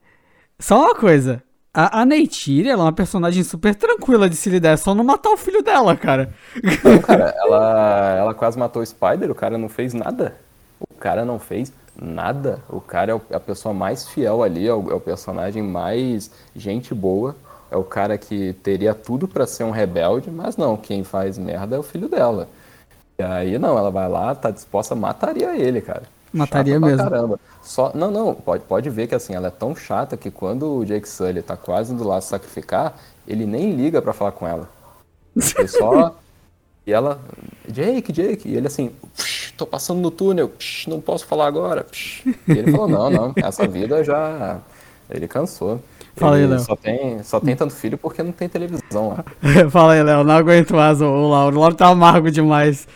Só 0.59 0.79
uma 0.79 0.95
coisa. 0.95 1.43
A, 1.73 2.01
a 2.01 2.05
Neytiri, 2.05 2.69
ela 2.69 2.81
é 2.83 2.85
uma 2.85 2.93
personagem 2.93 3.43
super 3.43 3.75
tranquila 3.75 4.29
de 4.29 4.35
se 4.35 4.49
lidar, 4.49 4.71
é 4.71 4.77
só 4.77 4.95
não 4.95 5.03
matar 5.03 5.29
o 5.29 5.37
filho 5.37 5.61
dela, 5.61 5.95
cara. 5.95 6.33
Não, 6.83 6.99
cara, 6.99 7.35
ela, 7.37 8.15
ela 8.17 8.33
quase 8.33 8.57
matou 8.57 8.81
o 8.81 8.85
Spider, 8.85 9.29
o 9.29 9.35
cara 9.35 9.57
não 9.57 9.69
fez 9.69 9.93
nada. 9.93 10.35
O 10.89 10.95
cara 10.95 11.23
não 11.23 11.39
fez 11.39 11.71
nada. 12.01 12.59
O 12.69 12.81
cara 12.81 13.13
é, 13.13 13.33
é 13.33 13.35
a 13.35 13.39
pessoa 13.39 13.73
mais 13.73 14.07
fiel 14.07 14.41
ali, 14.43 14.67
é 14.67 14.73
o, 14.73 14.91
é 14.91 14.93
o 14.93 14.99
personagem 14.99 15.61
mais 15.61 16.31
gente 16.55 16.93
boa. 16.93 17.35
É 17.69 17.75
o 17.77 17.83
cara 17.83 18.17
que 18.17 18.53
teria 18.63 18.93
tudo 18.93 19.27
para 19.27 19.45
ser 19.45 19.63
um 19.63 19.71
rebelde, 19.71 20.31
mas 20.31 20.55
não, 20.55 20.77
quem 20.77 21.03
faz 21.03 21.37
merda 21.37 21.75
é 21.75 21.79
o 21.79 21.83
filho 21.83 22.07
dela. 22.07 22.47
E 23.19 23.23
aí 23.23 23.59
não, 23.59 23.77
ela 23.77 23.91
vai 23.91 24.07
lá, 24.07 24.33
tá 24.33 24.51
disposta, 24.51 24.95
mataria 24.95 25.55
ele, 25.55 25.81
cara. 25.81 26.03
Mataria 26.37 26.75
chata 26.75 26.85
mesmo. 26.85 27.03
Caramba. 27.03 27.39
Só, 27.61 27.91
não, 27.93 28.11
não, 28.11 28.33
pode, 28.33 28.63
pode 28.63 28.89
ver 28.89 29.07
que 29.07 29.15
assim, 29.15 29.33
ela 29.33 29.47
é 29.47 29.51
tão 29.51 29.75
chata 29.75 30.15
que 30.15 30.31
quando 30.31 30.77
o 30.77 30.85
Jake 30.85 31.07
Sully 31.07 31.41
tá 31.41 31.57
quase 31.57 31.93
indo 31.93 32.07
lá 32.07 32.21
sacrificar, 32.21 32.95
ele 33.27 33.45
nem 33.45 33.71
liga 33.71 34.01
para 34.01 34.13
falar 34.13 34.31
com 34.31 34.47
ela. 34.47 34.69
Ele 35.35 35.67
só 35.67 36.15
e 36.87 36.93
ela, 36.93 37.19
Jake, 37.67 38.13
Jake, 38.13 38.47
e 38.47 38.55
ele 38.55 38.67
assim, 38.67 38.91
tô 39.57 39.67
passando 39.67 39.99
no 39.99 40.09
túnel, 40.09 40.49
não 40.87 41.01
posso 41.01 41.25
falar 41.25 41.45
agora. 41.45 41.85
E 42.25 42.33
ele 42.47 42.71
falou, 42.71 42.87
não, 42.87 43.09
não, 43.09 43.33
essa 43.35 43.67
vida 43.67 44.01
já. 44.05 44.59
Ele 45.09 45.27
cansou. 45.27 45.81
Fala 46.15 46.37
aí, 46.37 46.47
Léo. 46.47 46.59
Só 46.61 46.75
tem, 46.77 47.23
só 47.23 47.39
tem 47.41 47.55
tanto 47.57 47.73
filho 47.73 47.97
porque 47.97 48.23
não 48.23 48.31
tem 48.31 48.47
televisão 48.47 49.09
lá. 49.09 49.25
Fala 49.69 49.93
aí, 49.93 50.03
Léo, 50.03 50.23
não 50.23 50.33
aguento 50.33 50.75
mais 50.75 51.01
o 51.01 51.27
Lauro. 51.27 51.57
O 51.57 51.59
Lauro 51.59 51.75
tá 51.75 51.87
amargo 51.87 52.31
demais. 52.31 52.87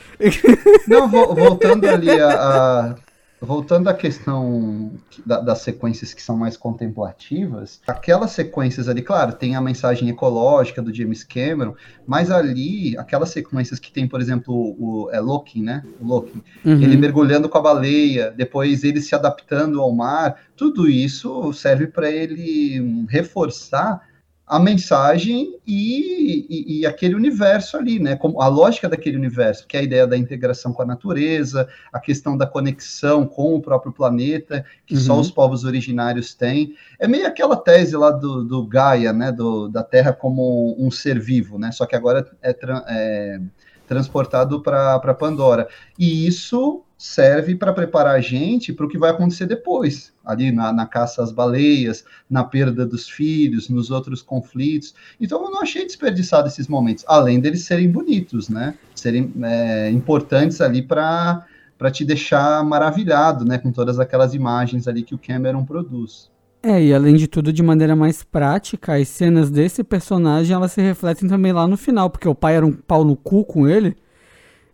Não, 0.88 1.10
voltando 1.10 1.86
ali 1.86 2.10
a, 2.10 2.30
a 2.30 2.95
voltando 3.41 3.88
à 3.88 3.93
questão 3.93 4.91
da, 5.25 5.39
das 5.39 5.62
sequências 5.62 6.13
que 6.13 6.21
são 6.21 6.38
mais 6.38 6.56
contemplativas, 6.56 7.82
aquelas 7.88 8.32
sequências 8.32 8.88
ali, 8.88 9.01
claro, 9.01 9.34
tem 9.34 9.56
a 9.56 9.62
mensagem 9.62 10.08
ecológica 10.10 10.80
do 10.80 10.93
James 10.93 11.23
Cameron, 11.23 11.73
mas 12.06 12.30
ali, 12.30 12.95
aquelas 12.97 13.30
sequências 13.30 13.80
que 13.80 13.91
tem, 13.91 14.08
por 14.08 14.21
exemplo, 14.21 14.54
o, 14.54 15.10
é 15.12 15.19
Loki, 15.19 15.60
né? 15.60 15.84
O 15.99 16.06
Loki, 16.06 16.43
uhum. 16.63 16.82
ele 16.82 16.95
mergulhando 16.95 17.49
com 17.49 17.58
a 17.58 17.62
baleia, 17.62 18.30
depois 18.30 18.84
ele 18.84 19.01
se 19.01 19.15
adaptando 19.15 19.82
ao 19.82 19.91
mar, 19.91 20.38
tudo 20.56 20.88
isso 20.88 21.51
serve 21.51 21.88
para 21.88 22.12
ele 22.12 23.06
reforçar 23.10 24.11
a 24.52 24.60
mensagem 24.60 25.58
e, 25.66 26.46
e, 26.50 26.80
e, 26.80 26.86
aquele 26.86 27.16
universo 27.16 27.78
ali, 27.78 28.00
né? 28.00 28.18
Como 28.18 28.42
a 28.42 28.50
lógica 28.50 28.90
daquele 28.90 29.16
universo, 29.16 29.66
que 29.66 29.78
é 29.78 29.80
a 29.80 29.84
ideia 29.84 30.06
da 30.06 30.18
integração 30.18 30.74
com 30.74 30.82
a 30.82 30.86
natureza, 30.86 31.70
a 31.90 32.02
questão 32.02 32.36
da 32.36 32.46
conexão 32.46 33.26
com 33.26 33.56
o 33.56 33.62
próprio 33.62 33.94
planeta, 33.94 34.66
que 34.86 34.96
uhum. 34.96 35.00
só 35.00 35.20
os 35.22 35.32
povos 35.32 35.64
originários 35.64 36.34
têm. 36.34 36.76
É 37.00 37.08
meio 37.08 37.26
aquela 37.26 37.56
tese 37.56 37.96
lá 37.96 38.12
do, 38.12 38.44
do 38.44 38.68
Gaia, 38.68 39.14
né? 39.14 39.32
Do, 39.32 39.70
da 39.70 39.84
Terra 39.84 40.12
como 40.12 40.76
um 40.78 40.92
ser 40.92 41.18
vivo, 41.18 41.58
né? 41.58 41.72
Só 41.72 41.86
que 41.86 41.96
agora 41.96 42.30
é, 42.42 42.54
é 42.90 43.40
transportado 43.88 44.62
para 44.62 45.14
Pandora. 45.14 45.70
E 45.98 46.28
isso 46.28 46.84
serve 47.02 47.56
para 47.56 47.74
preparar 47.74 48.14
a 48.14 48.22
gente 48.22 48.72
para 48.72 48.86
o 48.86 48.88
que 48.88 48.96
vai 48.96 49.10
acontecer 49.10 49.48
depois, 49.48 50.14
ali 50.24 50.52
na, 50.52 50.72
na, 50.72 50.86
caça 50.86 51.24
às 51.24 51.32
baleias, 51.32 52.06
na 52.30 52.44
perda 52.44 52.86
dos 52.86 53.10
filhos, 53.10 53.70
nos 53.70 53.90
outros 53.90 54.22
conflitos. 54.22 54.94
Então 55.20 55.44
eu 55.44 55.50
não 55.50 55.64
achei 55.64 55.84
desperdiçado 55.84 56.48
esses 56.48 56.68
momentos, 56.68 57.04
além 57.08 57.40
deles 57.40 57.66
serem 57.66 57.90
bonitos, 57.90 58.50
né? 58.50 58.76
Serem 58.94 59.34
é, 59.42 59.90
importantes 59.90 60.62
ali 60.62 60.84
para 60.84 61.44
para 61.76 61.90
te 61.90 62.06
deixar 62.06 62.64
maravilhado, 62.64 63.44
né, 63.44 63.58
com 63.58 63.72
todas 63.72 64.00
aquelas 64.00 64.36
imagens 64.36 64.88
ali 64.88 65.02
que 65.02 65.16
o 65.16 65.18
Cameron 65.18 65.66
produz. 65.66 66.30
É, 66.62 66.80
e 66.80 66.94
além 66.94 67.16
de 67.16 67.28
tudo, 67.28 67.52
de 67.52 67.64
maneira 67.64 67.96
mais 67.96 68.22
prática, 68.24 68.94
as 68.94 69.08
cenas 69.08 69.50
desse 69.50 69.84
personagem, 69.84 70.56
elas 70.56 70.74
se 70.74 70.82
refletem 70.82 71.28
também 71.28 71.52
lá 71.52 71.68
no 71.68 71.76
final, 71.76 72.12
porque 72.12 72.28
o 72.28 72.36
pai 72.36 72.58
era 72.58 72.64
um 72.68 72.72
pau 72.72 73.04
no 73.04 73.16
cu 73.16 73.44
com 73.44 73.68
ele, 73.68 73.98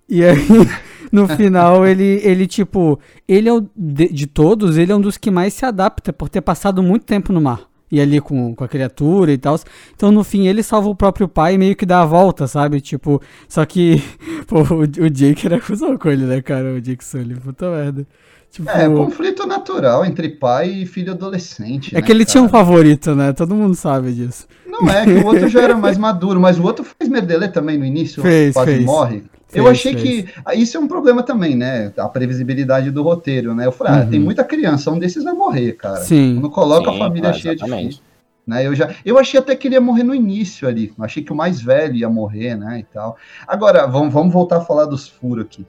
e 0.10 0.24
aí, 0.24 0.38
no 1.12 1.28
final, 1.28 1.86
ele, 1.86 2.22
ele 2.24 2.48
tipo, 2.48 3.00
ele 3.28 3.50
é 3.50 3.54
o 3.54 3.67
de, 3.76 4.08
de, 4.10 4.28
todos, 4.28 4.78
ele 4.78 4.91
é 4.91 4.96
um 4.96 5.02
dos 5.02 5.17
que 5.17 5.32
mais 5.32 5.54
se 5.54 5.65
adapta 5.65 6.13
por 6.13 6.30
ter 6.30 6.41
passado 6.41 6.82
muito 6.82 7.06
tempo 7.06 7.34
no 7.34 7.41
mar. 7.41 7.67
E 7.89 8.02
ali 8.02 8.20
com, 8.20 8.54
com 8.54 8.65
a 8.65 8.67
criatura 8.67 9.32
e 9.32 9.38
tal. 9.38 9.58
Então, 9.96 10.12
no 10.12 10.22
fim, 10.22 10.46
ele 10.46 10.62
salva 10.62 10.89
o 10.89 10.96
próprio 10.96 11.26
pai 11.26 11.54
e 11.54 11.58
meio 11.58 11.74
que 11.74 11.86
dá 11.86 12.02
a 12.02 12.06
volta, 12.06 12.46
sabe? 12.46 12.82
Tipo, 12.82 13.22
só 13.48 13.65
que, 13.65 14.04
pô, 14.46 14.60
o, 14.60 14.82
o 14.82 15.10
Jake 15.10 15.46
era 15.46 15.56
acusado 15.56 15.98
com 15.98 16.10
ele, 16.10 16.26
né, 16.26 16.41
cara? 16.41 16.74
O 16.74 16.82
Jake 16.82 17.04
Sully, 17.04 17.36
puta 17.36 17.70
merda. 17.72 18.06
Tipo, 18.52 18.70
é, 18.70 18.89
conflito 18.89 19.46
natural 19.46 20.06
entre 20.06 20.30
pai 20.30 20.70
e 20.70 20.86
filho 20.86 21.13
adolescente. 21.13 21.96
É 21.96 22.00
né, 22.00 22.06
que 22.06 22.12
ele 22.12 22.26
cara? 22.26 22.32
tinha 22.32 22.43
um 22.43 22.50
favorito, 22.50 23.13
né? 23.15 23.32
Todo 23.34 23.56
mundo 23.56 23.76
sabe 23.76 24.12
disso. 24.12 24.48
Não 24.65 24.89
é, 24.89 25.06
que 25.06 25.12
o 25.12 25.26
outro 25.26 25.48
já 25.48 25.62
era 25.62 25.76
mais 25.78 25.98
maduro, 25.98 26.39
mas 26.39 26.60
o 26.60 26.63
outro 26.63 26.84
fez 26.84 27.10
merdelê 27.10 27.48
também 27.48 27.78
no 27.78 27.86
início, 27.86 28.22
fez, 28.22 28.54
quase 28.54 28.74
fez. 28.74 28.86
morre. 28.86 29.24
Fez, 29.47 29.63
eu 29.63 29.71
achei 29.71 29.93
fez. 29.93 30.25
que. 30.25 30.60
Isso 30.60 30.77
é 30.77 30.79
um 30.79 30.88
problema 30.88 31.23
também, 31.23 31.55
né? 31.55 31.93
A 31.97 32.10
previsibilidade 32.10 32.91
do 32.91 33.01
roteiro, 33.01 33.55
né? 33.55 33.65
Eu 33.65 33.71
falei, 33.71 33.93
ah, 33.93 34.05
tem 34.05 34.19
uhum. 34.19 34.25
muita 34.25 34.43
criança, 34.43 34.91
um 34.91 34.99
desses 34.99 35.23
vai 35.23 35.33
morrer, 35.33 35.73
cara. 35.73 36.01
Sim. 36.01 36.36
Quando 36.36 36.49
coloca 36.49 36.91
Sim, 36.91 36.95
a 36.95 36.99
família 36.99 37.33
cheia 37.33 37.55
de 37.55 37.63
filhos. 37.63 38.01
Né, 38.45 38.65
eu, 38.65 38.73
já, 38.73 38.95
eu 39.03 39.19
achei 39.19 39.38
até 39.38 39.53
que 39.57 39.67
ele 39.67 39.75
ia 39.75 39.81
morrer 39.81 40.03
no 40.03 40.15
início 40.15 40.69
ali. 40.69 40.93
Achei 40.99 41.21
que 41.21 41.33
o 41.33 41.36
mais 41.36 41.62
velho 41.62 41.95
ia 41.95 42.10
morrer, 42.10 42.55
né? 42.55 42.79
E 42.79 42.83
tal. 42.83 43.17
Agora, 43.45 43.86
vamos, 43.86 44.13
vamos 44.13 44.31
voltar 44.31 44.57
a 44.57 44.62
falar 44.62 44.86
dos 44.86 45.07
furos 45.07 45.43
aqui. 45.43 45.65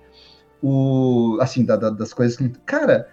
O, 0.62 1.38
assim, 1.40 1.64
da, 1.64 1.74
da, 1.76 1.90
das 1.90 2.14
coisas 2.14 2.36
que. 2.36 2.48
Cara, 2.64 3.08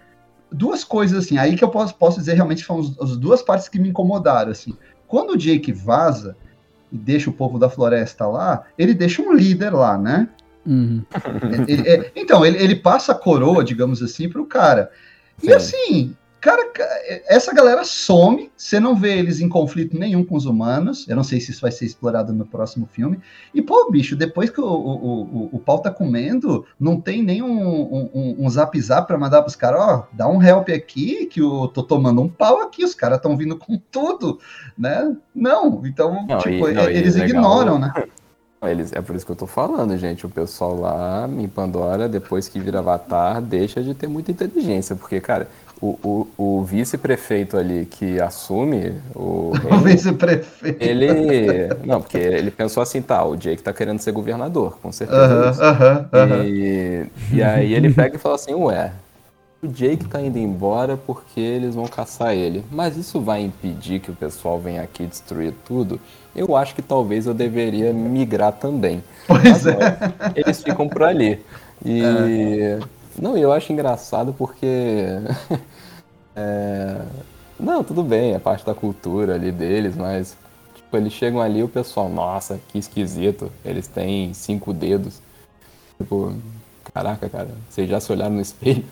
duas 0.50 0.84
coisas 0.84 1.24
assim, 1.24 1.36
aí 1.36 1.56
que 1.56 1.64
eu 1.64 1.68
posso, 1.68 1.94
posso 1.94 2.18
dizer 2.18 2.34
realmente 2.34 2.64
foram 2.64 2.80
as 3.00 3.16
duas 3.16 3.42
partes 3.42 3.68
que 3.68 3.78
me 3.78 3.88
incomodaram, 3.88 4.52
assim. 4.52 4.76
Quando 5.06 5.30
o 5.30 5.36
Jake 5.36 5.72
vaza 5.72 6.36
e 6.90 6.96
deixa 6.96 7.30
o 7.30 7.32
povo 7.32 7.58
da 7.58 7.68
floresta 7.68 8.26
lá, 8.26 8.64
ele 8.78 8.94
deixa 8.94 9.22
um 9.22 9.32
líder 9.32 9.70
lá, 9.70 9.98
né? 9.98 10.28
Uhum. 10.66 11.02
Ele, 11.68 11.88
é, 11.88 12.12
então, 12.16 12.44
ele, 12.44 12.62
ele 12.62 12.76
passa 12.76 13.12
a 13.12 13.14
coroa, 13.14 13.62
digamos 13.62 14.02
assim, 14.02 14.28
para 14.28 14.40
o 14.40 14.46
cara. 14.46 14.90
Sim. 15.38 15.48
E 15.48 15.52
assim, 15.52 16.16
Cara, 16.46 16.70
essa 17.26 17.52
galera 17.52 17.82
some, 17.84 18.52
você 18.56 18.78
não 18.78 18.94
vê 18.94 19.18
eles 19.18 19.40
em 19.40 19.48
conflito 19.48 19.98
nenhum 19.98 20.24
com 20.24 20.36
os 20.36 20.46
humanos. 20.46 21.04
Eu 21.08 21.16
não 21.16 21.24
sei 21.24 21.40
se 21.40 21.50
isso 21.50 21.60
vai 21.60 21.72
ser 21.72 21.86
explorado 21.86 22.32
no 22.32 22.46
próximo 22.46 22.86
filme. 22.86 23.18
E, 23.52 23.60
pô, 23.60 23.90
bicho, 23.90 24.14
depois 24.14 24.48
que 24.48 24.60
o, 24.60 24.64
o, 24.64 25.22
o, 25.22 25.48
o 25.54 25.58
pau 25.58 25.80
tá 25.80 25.90
comendo, 25.90 26.64
não 26.78 27.00
tem 27.00 27.20
nem 27.20 27.42
um, 27.42 27.58
um, 27.58 28.36
um 28.38 28.48
zap 28.48 28.80
zap 28.80 29.08
pra 29.08 29.18
mandar 29.18 29.42
pros 29.42 29.56
caras, 29.56 29.80
ó, 29.80 30.06
dá 30.12 30.28
um 30.28 30.40
help 30.40 30.68
aqui, 30.68 31.26
que 31.26 31.40
eu 31.40 31.66
tô 31.66 31.82
tomando 31.82 32.22
um 32.22 32.28
pau 32.28 32.60
aqui, 32.60 32.84
os 32.84 32.94
caras 32.94 33.16
estão 33.16 33.36
vindo 33.36 33.58
com 33.58 33.76
tudo, 33.90 34.38
né? 34.78 35.16
Não, 35.34 35.84
então, 35.84 36.26
não, 36.28 36.38
tipo, 36.38 36.68
e, 36.68 36.74
não, 36.74 36.84
eles 36.84 37.16
ignoram, 37.16 37.76
né? 37.76 37.92
Eles, 38.70 38.92
é 38.92 39.00
por 39.00 39.14
isso 39.16 39.24
que 39.24 39.32
eu 39.32 39.36
tô 39.36 39.46
falando, 39.46 39.96
gente. 39.96 40.26
O 40.26 40.28
pessoal 40.28 40.78
lá 40.78 41.28
em 41.28 41.48
Pandora, 41.48 42.08
depois 42.08 42.48
que 42.48 42.58
vira 42.58 42.78
Avatar, 42.78 43.40
deixa 43.40 43.82
de 43.82 43.94
ter 43.94 44.06
muita 44.06 44.30
inteligência. 44.30 44.96
Porque, 44.96 45.20
cara, 45.20 45.48
o, 45.80 46.26
o, 46.38 46.58
o 46.58 46.64
vice-prefeito 46.64 47.56
ali 47.56 47.86
que 47.86 48.20
assume 48.20 48.94
o. 49.14 49.52
o 49.70 49.78
vice-prefeito. 49.78 50.82
Ele. 50.82 51.68
Não, 51.84 52.00
porque 52.00 52.18
ele 52.18 52.50
pensou 52.50 52.82
assim, 52.82 53.02
tá, 53.02 53.24
o 53.24 53.36
Jake 53.36 53.62
tá 53.62 53.72
querendo 53.72 54.00
ser 54.00 54.12
governador, 54.12 54.78
com 54.82 54.90
certeza. 54.90 55.50
Uh 55.50 55.54
-huh, 55.54 56.00
uh 56.06 56.42
-huh, 56.42 56.46
e, 56.46 57.06
e 57.32 57.42
aí 57.42 57.74
ele 57.74 57.92
pega 57.92 58.16
e 58.16 58.18
fala 58.18 58.36
assim, 58.36 58.54
ué, 58.54 58.92
o 59.62 59.68
Jake 59.68 60.06
tá 60.06 60.20
indo 60.20 60.38
embora 60.38 60.96
porque 60.96 61.40
eles 61.40 61.74
vão 61.74 61.86
caçar 61.86 62.34
ele. 62.34 62.64
Mas 62.70 62.96
isso 62.96 63.20
vai 63.20 63.42
impedir 63.42 64.00
que 64.00 64.10
o 64.10 64.14
pessoal 64.14 64.60
venha 64.60 64.82
aqui 64.82 65.06
destruir 65.06 65.54
tudo? 65.64 65.98
Eu 66.34 66.54
acho 66.56 66.74
que 66.74 66.82
talvez 66.82 67.26
eu 67.26 67.34
deveria 67.34 67.92
migrar 67.92 68.52
também. 68.52 69.02
Pois 69.26 69.42
Mas, 69.42 69.66
é. 69.66 69.98
eles 70.34 70.62
ficam 70.62 70.88
por 70.88 71.02
ali. 71.02 71.42
E. 71.84 72.02
É. 72.02 72.80
Não, 73.20 73.36
eu 73.36 73.52
acho 73.52 73.72
engraçado 73.72 74.34
porque. 74.36 74.66
é... 76.36 77.00
Não, 77.58 77.82
tudo 77.82 78.02
bem, 78.02 78.34
é 78.34 78.38
parte 78.38 78.66
da 78.66 78.74
cultura 78.74 79.34
ali 79.34 79.50
deles, 79.50 79.96
mas 79.96 80.36
tipo, 80.74 80.94
eles 80.94 81.12
chegam 81.14 81.40
ali 81.40 81.60
e 81.60 81.62
o 81.62 81.68
pessoal, 81.68 82.06
nossa, 82.06 82.60
que 82.68 82.78
esquisito, 82.78 83.50
eles 83.64 83.88
têm 83.88 84.34
cinco 84.34 84.74
dedos. 84.74 85.22
Tipo, 85.96 86.34
caraca, 86.92 87.28
cara, 87.30 87.48
vocês 87.70 87.88
já 87.88 87.98
se 87.98 88.12
olharam 88.12 88.34
no 88.34 88.42
espelho? 88.42 88.84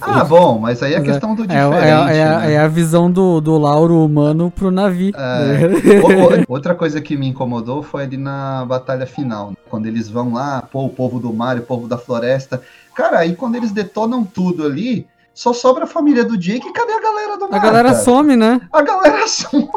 Ah, 0.00 0.22
bom, 0.22 0.58
mas 0.58 0.82
aí 0.82 0.94
é 0.94 1.00
questão 1.00 1.34
do 1.34 1.44
diferente. 1.44 1.84
É, 1.84 1.88
é, 1.88 2.18
é, 2.18 2.38
né? 2.38 2.52
é, 2.52 2.58
a 2.58 2.68
visão 2.68 3.10
do, 3.10 3.40
do 3.40 3.58
Lauro 3.58 4.04
humano 4.04 4.52
pro 4.52 4.70
navio. 4.70 5.12
É. 5.16 6.44
outra 6.48 6.76
coisa 6.76 7.00
que 7.00 7.16
me 7.16 7.26
incomodou 7.26 7.82
foi 7.82 8.04
ali 8.04 8.16
na 8.16 8.64
batalha 8.64 9.04
final. 9.04 9.52
Quando 9.68 9.86
eles 9.86 10.08
vão 10.08 10.32
lá, 10.34 10.62
pô, 10.62 10.84
o 10.84 10.90
povo 10.90 11.18
do 11.18 11.32
mar, 11.32 11.58
o 11.58 11.62
povo 11.62 11.88
da 11.88 11.98
floresta. 11.98 12.62
Cara, 12.94 13.18
aí 13.18 13.34
quando 13.34 13.56
eles 13.56 13.72
detonam 13.72 14.24
tudo 14.24 14.64
ali, 14.64 15.08
só 15.34 15.52
sobra 15.52 15.84
a 15.84 15.88
família 15.88 16.24
do 16.24 16.38
Jake 16.38 16.68
e 16.68 16.72
cadê 16.72 16.92
a 16.92 17.00
galera 17.00 17.36
do 17.36 17.48
mar? 17.48 17.56
A 17.56 17.62
galera 17.62 17.90
cara? 17.90 18.02
some, 18.04 18.36
né? 18.36 18.60
A 18.72 18.82
galera 18.82 19.26
some. 19.26 19.68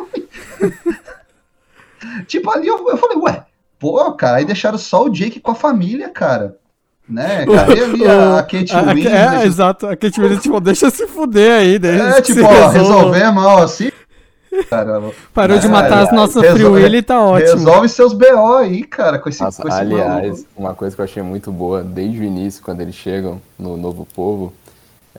tipo, 2.27 2.51
ali 2.51 2.67
eu, 2.67 2.87
eu 2.87 2.97
falei, 2.97 3.17
ué, 3.17 3.45
pô, 3.79 4.11
cara, 4.13 4.37
aí 4.37 4.45
deixaram 4.45 4.77
só 4.77 5.05
o 5.05 5.09
Jake 5.09 5.39
com 5.39 5.51
a 5.51 5.55
família, 5.55 6.09
cara 6.09 6.60
né? 7.11 7.45
Cadê 7.53 7.83
ali 7.83 8.07
a, 8.07 8.39
a 8.39 8.43
Kate 8.43 8.73
Winslet? 8.75 9.07
É, 9.07 9.45
exato, 9.45 9.87
a 9.87 9.95
Kate 9.95 10.19
Winslet, 10.19 10.41
tipo, 10.41 10.59
deixa 10.59 10.89
se 10.89 11.07
fuder 11.07 11.53
aí. 11.53 11.79
Deixa 11.79 12.03
é, 12.03 12.21
tipo, 12.21 12.43
ó, 12.43 12.67
resolvemos, 12.69 13.43
ó, 13.43 13.63
assim... 13.63 13.91
Cara, 14.69 15.01
Parou 15.33 15.57
de 15.59 15.67
matar 15.67 15.99
é, 15.99 16.03
as 16.03 16.11
nossas 16.11 16.45
Free 16.45 16.65
Willy, 16.65 17.01
tá 17.01 17.23
ótimo. 17.23 17.53
Resolve 17.53 17.87
seus 17.87 18.13
BO 18.13 18.57
aí, 18.57 18.83
cara, 18.83 19.17
com 19.17 19.29
esse, 19.29 19.41
Nossa, 19.41 19.61
com 19.61 19.67
esse 19.69 19.77
Aliás, 19.79 20.27
maluco. 20.27 20.47
uma 20.57 20.73
coisa 20.73 20.93
que 20.93 21.01
eu 21.01 21.05
achei 21.05 21.23
muito 21.23 21.51
boa 21.51 21.81
desde 21.81 22.19
o 22.19 22.23
início, 22.23 22.61
quando 22.61 22.81
eles 22.81 22.95
chegam 22.95 23.41
no 23.57 23.77
Novo 23.77 24.05
Povo, 24.13 24.53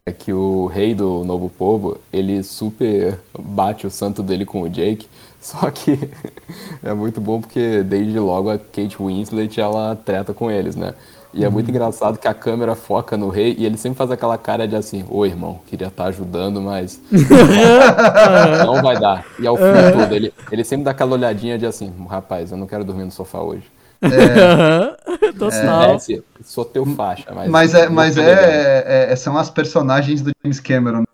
é 0.04 0.12
que 0.12 0.32
o 0.32 0.66
rei 0.66 0.94
do 0.94 1.24
Novo 1.24 1.48
Povo, 1.48 1.98
ele 2.12 2.42
super 2.42 3.18
bate 3.38 3.86
o 3.86 3.90
santo 3.90 4.22
dele 4.22 4.44
com 4.44 4.62
o 4.62 4.68
Jake, 4.68 5.06
só 5.40 5.70
que 5.70 5.98
é 6.84 6.92
muito 6.92 7.20
bom 7.20 7.40
porque 7.40 7.82
desde 7.82 8.18
logo 8.18 8.50
a 8.50 8.58
Kate 8.58 8.96
Winslet, 9.00 9.58
ela 9.60 9.96
treta 9.96 10.34
com 10.34 10.50
eles, 10.50 10.76
né? 10.76 10.92
E 11.34 11.44
é 11.44 11.48
muito 11.48 11.68
uhum. 11.68 11.74
engraçado 11.74 12.18
que 12.18 12.28
a 12.28 12.34
câmera 12.34 12.74
foca 12.74 13.16
no 13.16 13.28
rei 13.28 13.54
e 13.58 13.64
ele 13.64 13.78
sempre 13.78 13.96
faz 13.96 14.10
aquela 14.10 14.36
cara 14.36 14.68
de 14.68 14.76
assim, 14.76 15.04
ô 15.08 15.24
irmão, 15.24 15.60
queria 15.66 15.88
estar 15.88 16.04
tá 16.04 16.08
ajudando, 16.08 16.60
mas 16.60 17.00
não 18.66 18.82
vai 18.82 18.98
dar. 18.98 19.24
E 19.38 19.46
ao 19.46 19.56
fim 19.56 19.62
uhum. 19.62 19.92
todo, 19.98 20.14
ele, 20.14 20.32
ele 20.50 20.64
sempre 20.64 20.84
dá 20.84 20.90
aquela 20.90 21.12
olhadinha 21.12 21.58
de 21.58 21.64
assim, 21.64 21.92
rapaz, 22.08 22.52
eu 22.52 22.58
não 22.58 22.66
quero 22.66 22.84
dormir 22.84 23.04
no 23.04 23.10
sofá 23.10 23.40
hoje. 23.40 23.64
É, 24.02 25.32
Total. 25.38 25.96
É, 25.96 25.98
sou 26.42 26.64
teu 26.64 26.84
faixa, 26.84 27.32
mas. 27.32 27.48
Mas, 27.48 27.74
é, 27.74 27.88
mas 27.88 28.18
é, 28.18 29.10
é, 29.12 29.16
são 29.16 29.38
as 29.38 29.48
personagens 29.48 30.20
do 30.22 30.32
James 30.42 30.58
Cameron. 30.58 31.04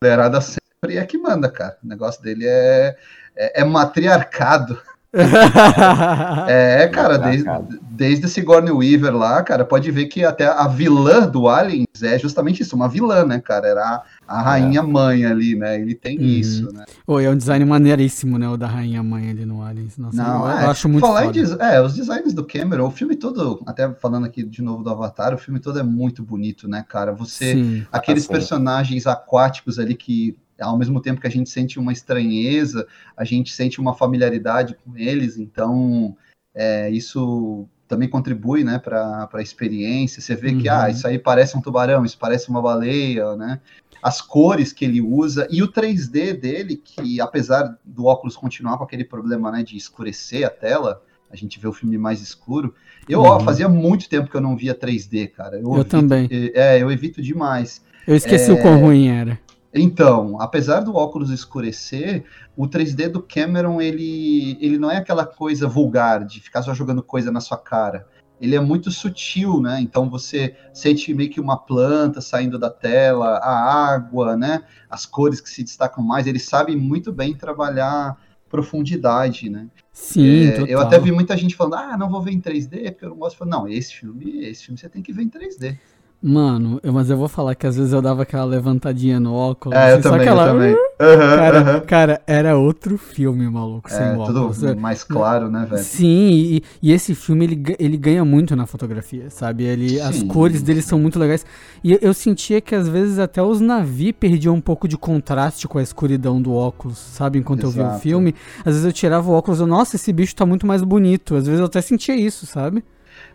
Mulherada 0.00 0.40
sempre 0.40 0.96
é 0.96 1.04
que 1.04 1.18
manda, 1.18 1.50
cara. 1.50 1.76
O 1.82 1.88
negócio 1.88 2.22
dele 2.22 2.46
é, 2.46 2.96
é, 3.36 3.62
é 3.62 3.64
matriarcado. 3.64 4.80
é, 6.48 6.86
cara, 6.88 7.18
desde, 7.18 7.48
desde 7.90 8.28
Sigourney 8.28 8.70
Weaver 8.70 9.14
lá, 9.16 9.42
cara, 9.42 9.64
pode 9.64 9.90
ver 9.90 10.06
que 10.06 10.24
até 10.24 10.46
a 10.46 10.68
vilã 10.68 11.26
do 11.26 11.48
Aliens 11.48 12.02
é 12.02 12.18
justamente 12.18 12.62
isso, 12.62 12.76
uma 12.76 12.88
vilã, 12.88 13.24
né, 13.24 13.40
cara? 13.40 13.66
Era 13.66 14.04
a, 14.26 14.38
a 14.38 14.42
rainha 14.42 14.82
mãe 14.82 15.24
ali, 15.24 15.56
né? 15.56 15.80
Ele 15.80 15.94
tem 15.94 16.18
uhum. 16.18 16.24
isso, 16.24 16.72
né? 16.72 16.84
Oi, 17.06 17.24
é 17.24 17.30
um 17.30 17.36
design 17.36 17.64
maneiríssimo, 17.64 18.38
né? 18.38 18.48
O 18.48 18.56
da 18.56 18.66
rainha 18.66 19.02
mãe 19.02 19.30
ali 19.30 19.44
no 19.44 19.62
Aliens. 19.62 19.98
Nossa, 19.98 20.16
Não, 20.16 20.48
eu, 20.48 20.58
é, 20.58 20.64
eu 20.64 20.70
acho 20.70 20.88
muito 20.88 21.06
falar 21.06 21.24
foda. 21.24 21.64
é, 21.64 21.80
os 21.80 21.94
designs 21.94 22.32
do 22.32 22.46
Cameron, 22.46 22.86
o 22.86 22.90
filme 22.90 23.16
todo, 23.16 23.62
até 23.66 23.92
falando 23.94 24.26
aqui 24.26 24.42
de 24.42 24.62
novo 24.62 24.82
do 24.82 24.90
Avatar, 24.90 25.34
o 25.34 25.38
filme 25.38 25.58
todo 25.58 25.78
é 25.78 25.82
muito 25.82 26.22
bonito, 26.22 26.68
né, 26.68 26.84
cara? 26.88 27.12
Você, 27.12 27.54
Sim. 27.54 27.86
aqueles 27.90 28.24
assim. 28.24 28.32
personagens 28.32 29.06
aquáticos 29.06 29.78
ali 29.78 29.94
que 29.94 30.36
ao 30.60 30.76
mesmo 30.76 31.00
tempo 31.00 31.20
que 31.20 31.26
a 31.26 31.30
gente 31.30 31.50
sente 31.50 31.78
uma 31.78 31.92
estranheza, 31.92 32.86
a 33.16 33.24
gente 33.24 33.52
sente 33.52 33.80
uma 33.80 33.94
familiaridade 33.94 34.76
com 34.84 34.96
eles, 34.96 35.38
então 35.38 36.16
é, 36.54 36.90
isso 36.90 37.68
também 37.86 38.08
contribui 38.08 38.62
né, 38.62 38.78
para 38.78 39.28
a 39.32 39.42
experiência. 39.42 40.20
Você 40.20 40.36
vê 40.36 40.50
uhum. 40.50 40.60
que 40.60 40.68
ah, 40.68 40.90
isso 40.90 41.06
aí 41.06 41.18
parece 41.18 41.56
um 41.56 41.60
tubarão, 41.60 42.04
isso 42.04 42.18
parece 42.18 42.48
uma 42.50 42.60
baleia, 42.60 43.34
né? 43.34 43.60
As 44.00 44.20
cores 44.20 44.72
que 44.72 44.84
ele 44.84 45.00
usa 45.00 45.48
e 45.50 45.62
o 45.62 45.72
3D 45.72 46.38
dele, 46.38 46.76
que 46.76 47.20
apesar 47.20 47.76
do 47.84 48.04
óculos 48.04 48.36
continuar 48.36 48.78
com 48.78 48.84
aquele 48.84 49.04
problema 49.04 49.50
né, 49.50 49.62
de 49.64 49.76
escurecer 49.76 50.46
a 50.46 50.50
tela, 50.50 51.02
a 51.30 51.34
gente 51.34 51.58
vê 51.58 51.66
o 51.66 51.72
filme 51.72 51.98
mais 51.98 52.20
escuro. 52.20 52.74
Eu, 53.08 53.20
uhum. 53.20 53.26
ó, 53.26 53.40
fazia 53.40 53.68
muito 53.68 54.08
tempo 54.08 54.30
que 54.30 54.36
eu 54.36 54.40
não 54.40 54.56
via 54.56 54.74
3D, 54.74 55.30
cara. 55.32 55.56
Eu, 55.56 55.62
eu 55.62 55.74
evito, 55.74 55.90
também. 55.90 56.28
É, 56.30 56.80
eu 56.80 56.92
evito 56.92 57.20
demais. 57.20 57.82
Eu 58.06 58.14
esqueci 58.14 58.50
é... 58.50 58.54
o 58.54 58.62
quão 58.62 58.78
ruim 58.78 59.08
era. 59.08 59.38
Então, 59.72 60.40
apesar 60.40 60.80
do 60.80 60.94
óculos 60.94 61.30
escurecer, 61.30 62.24
o 62.56 62.66
3D 62.66 63.08
do 63.08 63.22
Cameron 63.22 63.80
ele, 63.80 64.56
ele 64.60 64.78
não 64.78 64.90
é 64.90 64.96
aquela 64.96 65.26
coisa 65.26 65.68
vulgar 65.68 66.24
de 66.24 66.40
ficar 66.40 66.62
só 66.62 66.72
jogando 66.72 67.02
coisa 67.02 67.30
na 67.30 67.40
sua 67.40 67.58
cara. 67.58 68.06
Ele 68.40 68.54
é 68.54 68.60
muito 68.60 68.90
sutil, 68.90 69.60
né? 69.60 69.80
Então 69.80 70.08
você 70.08 70.54
sente 70.72 71.12
meio 71.12 71.28
que 71.28 71.40
uma 71.40 71.56
planta 71.56 72.20
saindo 72.20 72.58
da 72.58 72.70
tela, 72.70 73.38
a 73.38 73.92
água, 73.92 74.36
né? 74.36 74.62
As 74.88 75.04
cores 75.04 75.40
que 75.40 75.50
se 75.50 75.62
destacam 75.62 76.04
mais. 76.04 76.26
Ele 76.26 76.38
sabe 76.38 76.74
muito 76.76 77.12
bem 77.12 77.34
trabalhar 77.34 78.16
profundidade, 78.48 79.50
né? 79.50 79.68
Sim, 79.92 80.48
é, 80.48 80.64
Eu 80.68 80.80
até 80.80 80.98
vi 80.98 81.12
muita 81.12 81.36
gente 81.36 81.54
falando, 81.54 81.74
ah, 81.74 81.96
não 81.96 82.08
vou 82.08 82.22
ver 82.22 82.32
em 82.32 82.40
3D 82.40 82.92
porque 82.92 83.04
eu 83.04 83.10
não 83.10 83.16
gosto. 83.16 83.44
Não, 83.44 83.68
esse 83.68 83.94
filme, 83.94 84.44
esse 84.44 84.64
filme 84.64 84.78
você 84.78 84.88
tem 84.88 85.02
que 85.02 85.12
ver 85.12 85.22
em 85.22 85.28
3D. 85.28 85.76
Mano, 86.20 86.80
eu, 86.82 86.92
mas 86.92 87.08
eu 87.10 87.16
vou 87.16 87.28
falar 87.28 87.54
que 87.54 87.64
às 87.64 87.76
vezes 87.76 87.92
eu 87.92 88.02
dava 88.02 88.22
aquela 88.22 88.44
levantadinha 88.44 89.20
no 89.20 89.32
óculos. 89.32 89.78
É, 89.78 89.92
eu 89.92 89.94
assim, 89.94 90.02
também, 90.02 90.20
aquela... 90.22 90.46
eu 90.46 90.52
também. 90.52 90.72
Uhum, 90.74 91.36
cara, 91.36 91.58
uhum. 91.60 91.80
cara, 91.86 92.22
era 92.26 92.56
outro 92.56 92.98
filme, 92.98 93.48
maluco, 93.48 93.88
sem 93.88 94.04
é, 94.04 94.16
óculos. 94.16 94.58
Tudo 94.58 94.80
mais 94.80 95.04
claro, 95.04 95.48
né, 95.48 95.64
velho? 95.70 95.80
Sim, 95.80 96.28
e, 96.28 96.62
e, 96.82 96.92
esse 96.92 97.14
filme, 97.14 97.44
ele, 97.44 97.76
ele 97.78 97.96
ganha 97.96 98.24
muito 98.24 98.56
na 98.56 98.66
fotografia, 98.66 99.30
sabe? 99.30 99.62
Ele, 99.62 100.00
as 100.00 100.20
cores 100.24 100.60
dele 100.60 100.82
são 100.82 100.98
muito 100.98 101.20
legais. 101.20 101.46
E 101.84 101.92
eu, 101.92 101.98
eu 102.02 102.12
sentia 102.12 102.60
que 102.60 102.74
às 102.74 102.88
vezes 102.88 103.20
até 103.20 103.40
os 103.40 103.60
navios 103.60 104.16
perdiam 104.18 104.56
um 104.56 104.60
pouco 104.60 104.88
de 104.88 104.98
contraste 104.98 105.68
com 105.68 105.78
a 105.78 105.82
escuridão 105.82 106.42
do 106.42 106.52
óculos, 106.52 106.98
sabe? 106.98 107.38
Enquanto 107.38 107.64
Exato. 107.64 107.78
eu 107.78 107.84
via 107.90 107.96
o 107.96 108.00
filme. 108.00 108.34
Às 108.60 108.74
vezes 108.74 108.84
eu 108.84 108.92
tirava 108.92 109.30
o 109.30 109.34
óculos 109.34 109.60
e, 109.60 109.64
nossa, 109.66 109.94
esse 109.94 110.12
bicho 110.12 110.34
tá 110.34 110.44
muito 110.44 110.66
mais 110.66 110.82
bonito. 110.82 111.36
Às 111.36 111.46
vezes 111.46 111.60
eu 111.60 111.66
até 111.66 111.80
sentia 111.80 112.16
isso, 112.16 112.44
sabe? 112.44 112.82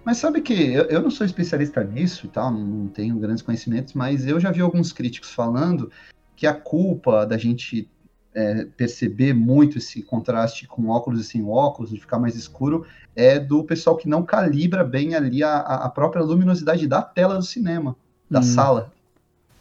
Mas 0.05 0.17
sabe 0.17 0.41
que 0.41 0.53
eu, 0.53 0.83
eu 0.85 1.01
não 1.01 1.09
sou 1.09 1.25
especialista 1.25 1.83
nisso 1.83 2.25
e 2.25 2.29
tal, 2.29 2.51
não, 2.51 2.87
tenho 2.87 3.17
grandes 3.17 3.41
conhecimentos, 3.41 3.93
mas 3.93 4.27
eu 4.27 4.39
já 4.39 4.51
vi 4.51 4.61
alguns 4.61 4.91
críticos 4.91 5.31
falando 5.31 5.91
que 6.35 6.45
a 6.45 6.53
culpa 6.53 7.25
da 7.25 7.37
gente 7.37 7.87
é, 8.35 8.65
perceber 8.75 9.33
muito 9.33 9.77
esse 9.77 10.01
contraste 10.01 10.67
com 10.67 10.89
óculos 10.89 11.21
e 11.21 11.23
sem 11.23 11.45
óculos, 11.45 11.91
de 11.91 11.99
ficar 11.99 12.19
mais 12.19 12.35
escuro, 12.35 12.85
é 13.15 13.39
do 13.39 13.63
pessoal 13.63 13.95
que 13.95 14.09
não 14.09 14.23
calibra 14.23 14.83
bem 14.83 15.15
ali 15.15 15.43
a, 15.43 15.57
a 15.59 15.89
própria 15.89 16.23
luminosidade 16.23 16.87
da 16.87 17.01
tela 17.01 17.35
do 17.35 17.43
cinema, 17.43 17.95
da 18.29 18.39
hum. 18.39 18.43
sala. 18.43 18.91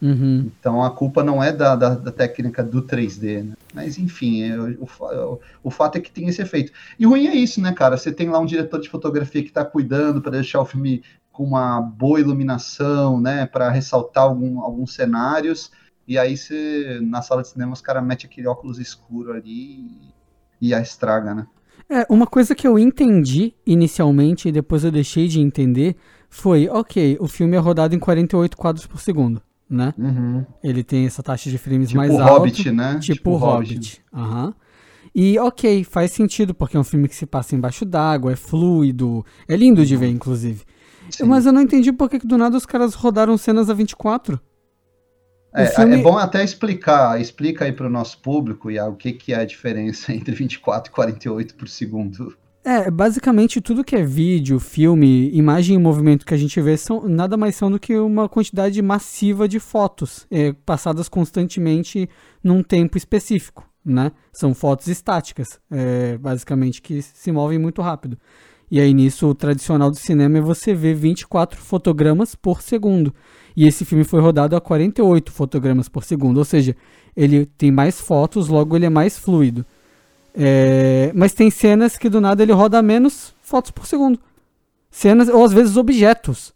Uhum. 0.01 0.51
Então 0.59 0.83
a 0.83 0.91
culpa 0.91 1.23
não 1.23 1.43
é 1.43 1.53
da, 1.53 1.77
da, 1.77 1.95
da 1.95 2.11
técnica 2.11 2.64
do 2.64 2.83
3D, 2.83 3.45
né? 3.45 3.55
Mas 3.73 3.99
enfim, 3.99 4.43
é, 4.43 4.59
o, 4.59 5.41
o, 5.62 5.70
fato 5.70 5.97
é 5.97 6.01
que 6.01 6.11
tem 6.11 6.29
esse 6.29 6.43
efeito. 6.43 6.73
E 6.99 7.07
ruim 7.07 7.27
é 7.27 7.35
isso, 7.35 7.61
né, 7.61 7.73
cara? 7.73 7.97
Você 7.97 8.12
tem 8.12 8.29
lá 8.29 8.39
um 8.39 8.47
diretor 8.47 8.81
de 8.81 8.89
fotografia 8.89 9.43
que 9.43 9.49
está 9.49 9.64
cuidando 9.64 10.20
para 10.20 10.33
deixar 10.33 10.61
o 10.61 10.66
filme 10.66 11.03
com 11.33 11.45
uma 11.45 11.81
boa 11.81 12.20
iluminação, 12.20 13.20
né? 13.20 13.47
Para 13.47 13.70
ressaltar 13.70 14.25
algum, 14.25 14.61
alguns 14.61 14.95
cenários. 14.95 15.70
e 16.07 16.18
aí 16.18 16.37
você, 16.37 17.01
na 17.03 17.23
sala 17.23 17.43
de 17.43 17.49
cinema 17.49 17.73
os 17.73 17.81
caras 17.81 18.05
metem 18.05 18.29
aquele 18.29 18.47
óculos 18.47 18.79
escuro 18.79 19.33
ali 19.33 20.12
e 20.61 20.75
a 20.75 20.81
estraga, 20.81 21.35
né? 21.35 21.47
É, 21.89 22.07
uma 22.09 22.27
coisa 22.27 22.55
que 22.55 22.66
eu 22.66 22.79
entendi 22.79 23.55
inicialmente 23.66 24.49
e 24.49 24.53
depois 24.53 24.85
eu 24.85 24.91
deixei 24.91 25.29
de 25.29 25.41
entender 25.41 25.97
foi, 26.29 26.68
ok, 26.68 27.18
o 27.20 27.29
filme 27.29 27.57
é 27.57 27.59
rodado 27.59 27.95
em 27.95 27.99
48 27.99 28.57
quadros 28.57 28.87
por 28.87 28.99
segundo, 29.01 29.43
né? 29.73 29.95
Uhum. 29.99 30.45
Ele 30.62 30.85
tem 30.85 31.07
essa 31.07 31.23
taxa 31.23 31.51
de 31.51 31.59
frames 31.59 31.89
Tipo 31.89 31.99
mais 31.99 32.12
alta. 32.12 32.25
Hobbit, 32.25 32.70
né? 32.70 32.99
Tipo, 33.01 33.14
Tipo 33.14 33.31
o 33.31 33.35
o 33.35 33.37
Hobbit. 33.37 34.03
Hobbit. 34.12 34.55
E 35.14 35.39
ok, 35.39 35.85
faz 35.85 36.11
sentido, 36.12 36.55
porque 36.55 36.77
é 36.77 36.81
um 36.81 36.85
filme 36.85 37.07
que 37.09 37.14
se 37.14 37.27
passa 37.27 37.55
embaixo 37.55 37.85
d'água, 37.85 38.33
é 38.33 38.37
fluido, 38.37 39.25
é 39.47 39.55
lindo 39.57 39.85
de 39.85 39.97
ver, 39.97 40.09
inclusive. 40.09 40.62
Sim. 41.11 41.25
Mas 41.25 41.45
eu 41.45 41.53
não 41.53 41.61
entendi 41.61 41.93
por 41.93 42.09
que 42.09 42.18
do 42.18 42.39
nada 42.39 42.57
os 42.57 42.64
caras 42.64 42.95
rodaram 42.95 43.37
cenas 43.37 43.68
a 43.68 43.75
24. 43.75 44.41
É, 45.55 45.66
filme- 45.66 46.01
é 46.01 46.03
bom 46.03 46.16
até 46.16 46.43
explicar, 46.43 47.20
explica 47.20 47.66
aí 47.66 47.73
para 47.73 47.87
o 47.87 47.91
nosso 47.91 48.18
público 48.20 48.70
e 48.70 48.81
o 48.81 48.95
que, 48.95 49.12
que 49.12 49.35
é 49.35 49.37
a 49.41 49.45
diferença 49.45 50.12
entre 50.14 50.35
24 50.35 50.91
e 50.91 50.95
48 50.95 51.55
por 51.57 51.68
segundo. 51.68 52.35
É, 52.65 52.89
basicamente 52.89 53.61
tudo 53.61 53.83
que 53.83 53.97
é 53.97 54.05
vídeo, 54.05 54.61
filme, 54.61 55.29
imagem 55.33 55.75
e 55.75 55.79
movimento 55.79 56.25
que 56.25 56.33
a 56.33 56.37
gente 56.37 56.61
vê 56.61 56.77
são 56.77 57.09
nada 57.09 57.37
mais 57.37 57.57
são 57.57 57.69
do 57.69 57.79
que 57.79 57.99
uma 57.99 58.29
quantidade 58.29 58.81
massiva 58.81 59.49
de 59.49 59.59
fotos 59.59 60.29
é, 60.31 60.53
passadas 60.65 61.09
constantemente 61.09 62.09
num 62.43 62.63
tempo 62.63 62.97
específico, 62.97 63.69
né? 63.85 64.13
São 64.33 64.55
fotos 64.55 64.87
estáticas, 64.87 65.61
é, 65.69 66.17
basicamente, 66.19 66.81
que 66.81 67.03
se 67.03 67.33
movem 67.33 67.59
muito 67.59 67.83
rápido. 67.83 68.17
E 68.71 68.81
aí 68.81 68.95
nisso 68.95 69.27
o 69.27 69.35
tradicional 69.35 69.91
do 69.91 69.97
cinema 69.97 70.39
é 70.39 70.41
você 70.41 70.73
ver 70.73 70.95
24 70.95 71.61
fotogramas 71.61 72.37
por 72.37 72.63
segundo. 72.63 73.13
E 73.57 73.67
esse 73.67 73.85
filme 73.85 74.05
foi 74.05 74.21
rodado 74.21 74.55
a 74.55 74.61
48 74.61 75.33
fotogramas 75.33 75.89
por 75.89 76.05
segundo, 76.05 76.39
ou 76.39 76.45
seja, 76.45 76.77
ele 77.17 77.45
tem 77.45 77.73
mais 77.73 78.01
fotos, 78.01 78.49
logo 78.49 78.77
ele 78.77 78.87
é 78.87 78.91
mais 78.91 79.19
fluido. 79.19 79.67
É, 80.35 81.12
mas 81.14 81.35
tem 81.35 81.51
cenas 81.51 81.97
que 81.97 82.09
do 82.09 82.20
nada 82.20 82.43
ele 82.43 82.53
roda 82.53 82.83
menos 82.83 83.35
fotos 83.43 83.70
por 83.70 83.87
segundo. 83.87 84.18
Cenas, 84.91 85.28
ou 85.28 85.45
às 85.45 85.53
vezes 85.53 85.76
objetos. 85.76 86.55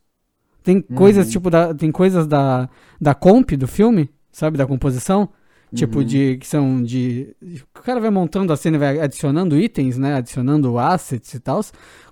Tem 0.63 0.81
coisas, 0.81 1.31
tipo, 1.31 1.49
da, 1.49 1.73
tem 1.73 1.93
coisas 1.93 2.27
da, 2.27 2.69
da 3.01 3.15
comp 3.15 3.53
do 3.53 3.69
filme, 3.69 4.11
sabe? 4.33 4.59
Da 4.59 4.67
composição. 4.67 5.29
Tipo, 5.75 6.05
de. 6.05 6.39
que 6.39 6.47
são 6.47 6.83
de. 6.83 7.35
O 7.75 7.83
cara 7.83 8.01
vai 8.01 8.11
montando 8.11 8.53
a 8.53 8.57
cena 8.57 8.77
e 8.77 8.81
vai 8.81 9.01
adicionando 9.01 9.59
itens, 9.59 9.99
né? 9.99 10.15
Adicionando 10.15 10.79
assets 10.79 11.35
e 11.35 11.41
tal. 11.41 11.61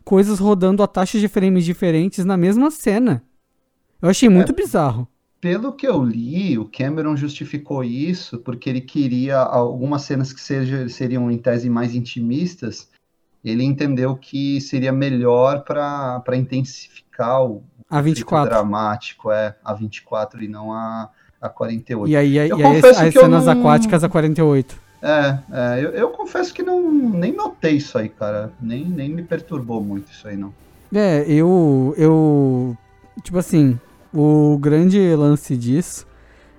Coisas 0.05 0.39
rodando 0.39 0.83
a 0.83 0.87
taxas 0.87 1.21
de 1.21 1.29
frames 1.29 1.65
diferentes 1.65 2.25
na 2.25 2.37
mesma 2.37 2.71
cena. 2.71 3.23
Eu 4.03 4.09
achei 4.09 4.29
muito 4.29 4.53
bizarro. 4.53 5.09
Pelo 5.45 5.75
que 5.75 5.87
eu 5.87 6.03
li, 6.03 6.59
o 6.59 6.65
Cameron 6.65 7.15
justificou 7.15 7.85
isso 7.85 8.39
porque 8.39 8.71
ele 8.71 8.81
queria 8.81 9.37
algumas 9.37 10.01
cenas 10.01 10.33
que 10.33 10.41
seja, 10.41 10.89
seriam 10.89 11.31
em 11.31 11.37
tese 11.37 11.69
mais 11.69 11.95
intimistas. 11.95 12.89
Ele 13.45 13.63
entendeu 13.63 14.17
que 14.17 14.59
seria 14.59 14.91
melhor 14.91 15.63
para 15.63 16.23
intensificar 16.35 17.45
o 17.45 17.63
A 17.91 18.01
efeito 18.01 18.21
24. 18.21 18.49
dramático, 18.49 19.31
é, 19.31 19.55
a 19.63 19.75
24 19.75 20.43
e 20.43 20.49
não 20.49 20.73
a, 20.73 21.11
a 21.39 21.51
48. 21.51 22.11
E 22.11 22.17
aí, 22.17 22.33
e 22.33 22.39
Eu 22.39 22.57
aí 22.57 22.79
as 22.79 23.15
eu 23.15 23.21
cenas 23.21 23.45
não- 23.45 23.53
aquáticas 23.53 24.03
a 24.03 24.09
48. 24.09 24.81
É, 25.03 25.39
é 25.53 25.85
eu, 25.85 25.91
eu 25.91 26.09
confesso 26.09 26.55
que 26.55 26.63
não 26.63 26.91
nem 26.91 27.35
notei 27.35 27.75
isso 27.77 27.99
aí, 27.99 28.09
cara. 28.09 28.51
Nem, 28.59 28.83
nem 28.87 29.11
me 29.11 29.23
perturbou 29.23 29.85
muito 29.85 30.11
isso 30.11 30.27
aí, 30.27 30.39
não. 30.39 30.55
É, 30.91 31.23
eu. 31.29 31.95
Eu. 31.99 32.75
Tipo 33.23 33.37
assim, 33.37 33.79
o 34.15 34.57
grande 34.59 34.99
lance 35.17 35.57
disso 35.57 36.07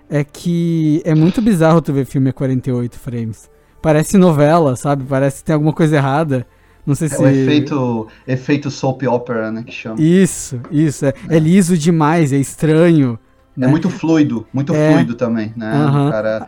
é 0.10 0.24
que 0.24 1.01
é 1.06 1.16
muito 1.16 1.41
bizarro 1.41 1.82
tu 1.82 1.91
ver 1.93 2.06
filme 2.06 2.30
a 2.30 2.34
48 2.34 2.99
frames. 2.99 3.49
Parece 3.82 4.18
novela, 4.18 4.76
sabe? 4.76 5.03
Parece 5.03 5.38
que 5.39 5.45
tem 5.45 5.53
alguma 5.53 5.74
coisa 5.74 5.95
errada. 5.95 6.45
Não 6.86 6.93
sei 6.93 7.08
É 7.08 7.10
se. 7.10 7.22
o 7.24 7.28
efeito, 7.28 8.08
efeito 8.28 8.70
soap 8.70 9.01
opera, 9.08 9.51
né, 9.51 9.64
que 9.64 9.72
chama. 9.72 9.99
Isso, 9.99 10.60
isso. 10.70 11.06
É, 11.06 11.14
é 11.30 11.39
liso 11.39 11.76
demais, 11.78 12.32
é 12.32 12.38
estranho. 12.38 13.18
né? 13.58 13.66
É 13.66 13.70
muito 13.70 13.89
fluido, 13.89 14.45
muito 14.53 14.74
É. 14.76 14.91
fluido 14.91 15.16
também, 15.16 15.51
né? 15.56 15.72
O 16.08 16.12
cara. 16.12 16.47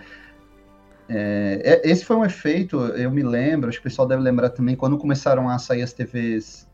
é, 1.10 1.82
é- 1.84 1.90
esse 1.90 2.04
foi 2.06 2.16
um 2.18 2.26
efeito, 2.26 2.78
eu 2.80 3.10
me 3.10 3.24
lembro, 3.24 3.70
acho 3.70 3.78
que 3.80 3.88
o 3.88 3.90
pessoal 3.90 4.08
deve 4.08 4.22
lembrar 4.22 4.50
também, 4.50 4.76
quando 4.76 4.98
começaram 4.98 5.48
a 5.50 5.58
sair 5.58 5.82
as 5.82 5.94
TVs 5.94 6.68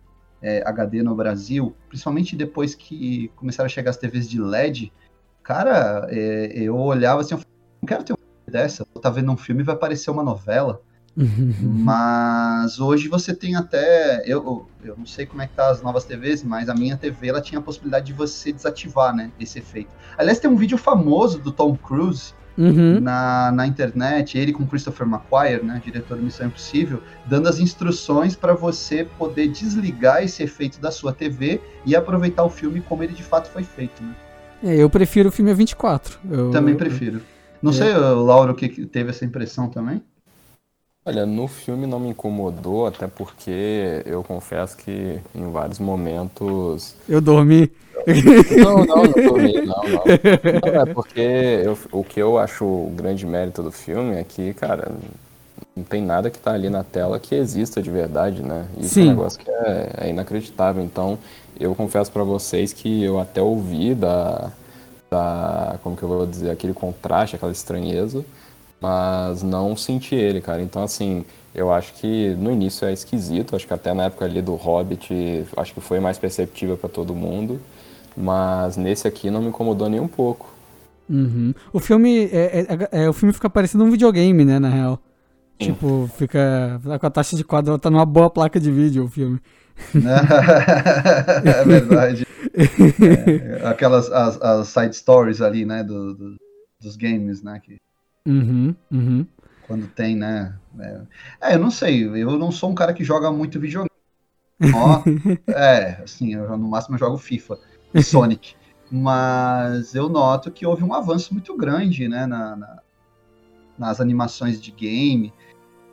é, 0.43 0.61
HD 0.65 1.01
no 1.01 1.15
Brasil, 1.15 1.75
principalmente 1.87 2.35
depois 2.35 2.75
que 2.75 3.31
começaram 3.35 3.65
a 3.65 3.69
chegar 3.69 3.89
as 3.89 3.97
TVs 3.97 4.29
de 4.29 4.39
LED, 4.39 4.91
cara, 5.41 6.05
é, 6.09 6.51
eu 6.53 6.75
olhava 6.75 7.21
assim, 7.21 7.33
eu 7.33 7.39
falava, 7.39 7.57
não 7.81 7.87
quero 7.87 8.03
ter 8.03 8.13
uma 8.13 8.19
dessa, 8.51 8.85
eu 8.93 9.01
tá 9.01 9.09
vendo 9.09 9.31
um 9.31 9.37
filme 9.37 9.61
e 9.61 9.65
vai 9.65 9.75
parecer 9.75 10.11
uma 10.11 10.21
novela. 10.21 10.81
Mas 11.61 12.79
hoje 12.79 13.07
você 13.07 13.35
tem 13.35 13.55
até. 13.55 14.23
Eu, 14.25 14.67
eu 14.83 14.97
não 14.97 15.05
sei 15.05 15.25
como 15.25 15.41
é 15.41 15.47
que 15.47 15.53
tá 15.53 15.69
as 15.69 15.81
novas 15.81 16.05
TVs, 16.05 16.43
mas 16.43 16.69
a 16.69 16.73
minha 16.73 16.97
TV 16.97 17.27
ela 17.27 17.39
tinha 17.39 17.59
a 17.59 17.61
possibilidade 17.61 18.07
de 18.07 18.13
você 18.13 18.51
desativar, 18.51 19.15
né? 19.15 19.31
Esse 19.39 19.59
efeito. 19.59 19.91
Aliás, 20.17 20.39
tem 20.39 20.49
um 20.49 20.55
vídeo 20.55 20.77
famoso 20.77 21.37
do 21.37 21.51
Tom 21.51 21.75
Cruise 21.75 22.33
Uhum. 22.57 22.99
na, 22.99 23.51
na 23.51 23.65
internet, 23.65 24.37
ele 24.37 24.53
com 24.53 24.65
Christopher 24.65 25.07
McQuire, 25.07 25.63
né? 25.65 25.81
Diretor 25.83 26.17
do 26.17 26.23
Missão 26.23 26.47
Impossível, 26.47 27.01
dando 27.25 27.49
as 27.49 27.59
instruções 27.59 28.35
para 28.35 28.53
você 28.53 29.05
poder 29.17 29.47
desligar 29.47 30.23
esse 30.23 30.43
efeito 30.43 30.79
da 30.79 30.91
sua 30.91 31.11
TV 31.13 31.59
e 31.85 31.95
aproveitar 31.95 32.43
o 32.43 32.49
filme 32.49 32.81
como 32.81 33.03
ele 33.03 33.13
de 33.13 33.23
fato 33.23 33.49
foi 33.49 33.63
feito, 33.63 34.03
né? 34.03 34.15
É, 34.63 34.75
eu 34.75 34.89
prefiro 34.89 35.29
o 35.29 35.31
filme 35.31 35.51
a 35.51 35.53
24. 35.53 36.19
Eu, 36.29 36.51
Também 36.51 36.75
prefiro. 36.75 37.21
Não 37.61 37.71
É. 37.71 37.75
sei, 37.75 37.93
o 37.93 38.23
Lauro, 38.23 38.53
que 38.55 38.85
teve 38.85 39.09
essa 39.09 39.25
impressão 39.25 39.67
também? 39.69 40.01
Olha, 41.05 41.25
no 41.25 41.49
filme 41.49 41.85
não 41.85 41.99
me 41.99 42.09
incomodou, 42.09 42.87
até 42.87 43.07
porque 43.07 44.01
eu 44.05 44.23
confesso 44.23 44.77
que 44.77 45.19
em 45.35 45.51
vários 45.51 45.77
momentos. 45.77 46.95
Eu 47.09 47.19
dormi. 47.19 47.69
Não, 48.63 48.85
não, 48.85 49.03
não 49.03 49.13
tô 49.13 49.33
meio, 49.37 49.65
não, 49.65 49.75
não. 49.83 50.03
Não, 50.73 50.81
é 50.81 50.93
porque 50.93 51.19
eu- 51.21 51.77
o 51.91 52.03
que 52.03 52.19
eu 52.19 52.37
acho 52.37 52.65
o 52.65 52.91
grande 52.95 53.25
mérito 53.25 53.63
do 53.63 53.71
filme 53.71 54.15
é 54.15 54.23
que, 54.23 54.53
cara, 54.53 54.91
não 55.75 55.83
tem 55.83 56.01
nada 56.01 56.29
que 56.29 56.37
tá 56.39 56.51
ali 56.53 56.69
na 56.69 56.83
tela 56.83 57.19
que 57.19 57.35
exista 57.35 57.81
de 57.81 57.89
verdade, 57.89 58.41
né? 58.43 58.65
Isso 58.77 58.99
é 58.99 59.03
Sim. 59.03 59.07
um 59.07 59.09
negócio 59.09 59.39
que 59.39 59.49
é, 59.49 59.89
é 60.01 60.09
inacreditável. 60.09 60.83
Então, 60.83 61.17
eu 61.59 61.73
confesso 61.75 62.11
pra 62.11 62.23
vocês 62.23 62.73
que 62.73 63.03
eu 63.03 63.19
até 63.19 63.41
ouvi 63.41 63.95
da, 63.95 64.51
da. 65.09 65.77
Como 65.83 65.95
que 65.95 66.03
eu 66.03 66.09
vou 66.09 66.25
dizer? 66.25 66.51
Aquele 66.51 66.73
contraste, 66.73 67.35
aquela 67.35 67.51
estranheza 67.51 68.23
mas 68.81 69.41
não 69.41 69.77
senti 69.77 70.13
ele, 70.13 70.41
cara. 70.41 70.61
Então, 70.61 70.83
assim, 70.83 71.23
eu 71.55 71.71
acho 71.71 71.93
que 71.93 72.35
no 72.35 72.51
início 72.51 72.85
é 72.85 72.91
esquisito, 72.91 73.55
acho 73.55 73.65
que 73.65 73.73
até 73.73 73.93
na 73.93 74.05
época 74.05 74.25
ali 74.25 74.41
do 74.41 74.55
Hobbit, 74.55 75.45
acho 75.55 75.73
que 75.73 75.79
foi 75.79 76.01
mais 76.01 76.17
perceptível 76.17 76.75
pra 76.77 76.89
todo 76.89 77.15
mundo, 77.15 77.61
mas 78.15 78.77
nesse 78.77 79.07
aqui 79.07 79.29
não 79.29 79.41
me 79.41 79.47
incomodou 79.47 79.89
nem 79.89 79.99
um 79.99 80.07
pouco. 80.07 80.51
Uhum. 81.09 81.53
O 81.71 81.79
filme. 81.79 82.25
É, 82.31 82.65
é- 82.91 83.03
é- 83.03 83.09
o 83.09 83.13
filme 83.13 83.33
fica 83.33 83.49
parecendo 83.49 83.83
um 83.83 83.91
videogame, 83.91 84.45
né, 84.45 84.59
na 84.59 84.69
real. 84.69 84.99
Sim. 85.61 85.73
Tipo, 85.73 86.09
fica. 86.17 86.79
Com 86.99 87.05
a 87.07 87.09
taxa 87.09 87.35
de 87.35 87.43
quadro, 87.43 87.77
tá 87.77 87.89
numa 87.89 88.05
boa 88.05 88.29
placa 88.29 88.59
de 88.59 88.71
vídeo 88.71 89.05
o 89.05 89.09
filme. 89.09 89.39
é 91.45 91.63
verdade. 91.65 92.25
É, 92.53 93.65
aquelas 93.67 94.11
as, 94.11 94.39
as 94.39 94.67
side 94.67 94.95
stories 94.95 95.41
ali, 95.41 95.65
né, 95.65 95.83
do, 95.83 96.13
do- 96.13 96.35
dos 96.79 96.95
games, 96.95 97.41
né, 97.41 97.59
que 97.63 97.79
Uhum, 98.27 98.75
uhum. 98.91 99.25
quando 99.65 99.87
tem, 99.87 100.15
né. 100.15 100.53
É, 100.79 101.01
é, 101.41 101.55
eu 101.55 101.59
não 101.59 101.71
sei, 101.71 102.03
eu 102.05 102.37
não 102.37 102.51
sou 102.51 102.69
um 102.69 102.75
cara 102.75 102.93
que 102.93 103.03
joga 103.03 103.31
muito 103.31 103.59
videogame. 103.59 103.89
Ó, 104.73 105.01
é, 105.51 105.99
assim, 106.03 106.35
eu 106.35 106.55
no 106.57 106.67
máximo 106.67 106.95
eu 106.95 106.99
jogo 106.99 107.17
FIFA 107.17 107.57
Sonic. 108.01 108.55
Mas 108.91 109.95
eu 109.95 110.07
noto 110.09 110.51
que 110.51 110.65
houve 110.65 110.83
um 110.83 110.93
avanço 110.93 111.33
muito 111.33 111.55
grande, 111.57 112.07
né, 112.07 112.25
na- 112.25 112.55
na- 112.55 112.79
nas 113.77 113.99
animações 113.99 114.61
de 114.61 114.71
game. 114.71 115.33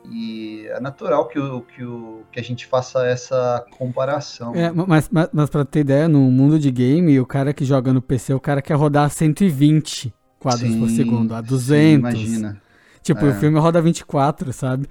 E 0.09 0.65
é 0.67 0.79
natural 0.79 1.27
que, 1.27 1.37
o, 1.39 1.61
que, 1.61 1.83
o, 1.83 2.21
que 2.31 2.39
a 2.39 2.43
gente 2.43 2.65
faça 2.65 3.05
essa 3.05 3.63
comparação. 3.77 4.55
É, 4.55 4.71
mas, 4.71 5.09
mas, 5.11 5.29
mas 5.31 5.49
pra 5.49 5.63
ter 5.63 5.81
ideia, 5.81 6.07
no 6.07 6.19
mundo 6.31 6.57
de 6.57 6.71
game, 6.71 7.19
o 7.19 7.25
cara 7.25 7.53
que 7.53 7.63
joga 7.63 7.93
no 7.93 8.01
PC, 8.01 8.33
o 8.33 8.39
cara 8.39 8.61
quer 8.61 8.73
rodar 8.75 9.05
a 9.05 9.09
120 9.09 10.11
quadros 10.39 10.75
por 10.75 10.89
Sim, 10.89 10.95
segundo, 10.95 11.35
a 11.35 11.41
sim, 11.41 11.47
200. 11.49 11.99
imagina. 11.99 12.61
Tipo, 13.03 13.25
É. 13.25 13.29
o 13.29 13.33
filme 13.35 13.59
roda 13.59 13.79
24, 13.81 14.51
sabe? 14.53 14.87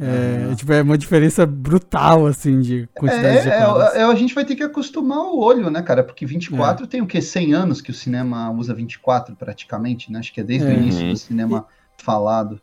É, 0.00 0.44
Aham. 0.46 0.54
tipo, 0.54 0.72
é 0.72 0.80
uma 0.82 0.96
diferença 0.96 1.44
brutal, 1.44 2.24
assim, 2.26 2.60
de 2.60 2.88
quantidade 2.94 3.42
de 3.42 3.48
É, 3.48 3.58
quadros. 3.58 3.94
é, 3.94 3.98
é, 4.00 4.02
a 4.04 4.14
gente 4.14 4.32
vai 4.34 4.44
ter 4.44 4.54
que 4.54 4.62
acostumar 4.62 5.18
o 5.18 5.40
olho, 5.40 5.68
né, 5.70 5.82
cara? 5.82 6.04
Porque 6.04 6.24
24 6.24 6.84
É. 6.84 6.88
tem 6.88 7.02
o 7.02 7.06
quê? 7.06 7.20
100 7.20 7.52
anos 7.52 7.80
que 7.80 7.90
o 7.90 7.94
cinema 7.94 8.48
usa 8.52 8.72
24 8.72 9.34
praticamente, 9.34 10.12
né? 10.12 10.20
Acho 10.20 10.32
que 10.32 10.40
é 10.40 10.44
desde 10.44 10.68
É. 10.68 10.70
o 10.70 10.74
início 10.74 11.02
Uhum. 11.04 11.12
do 11.12 11.16
cinema 11.18 11.66
falado. 11.96 12.60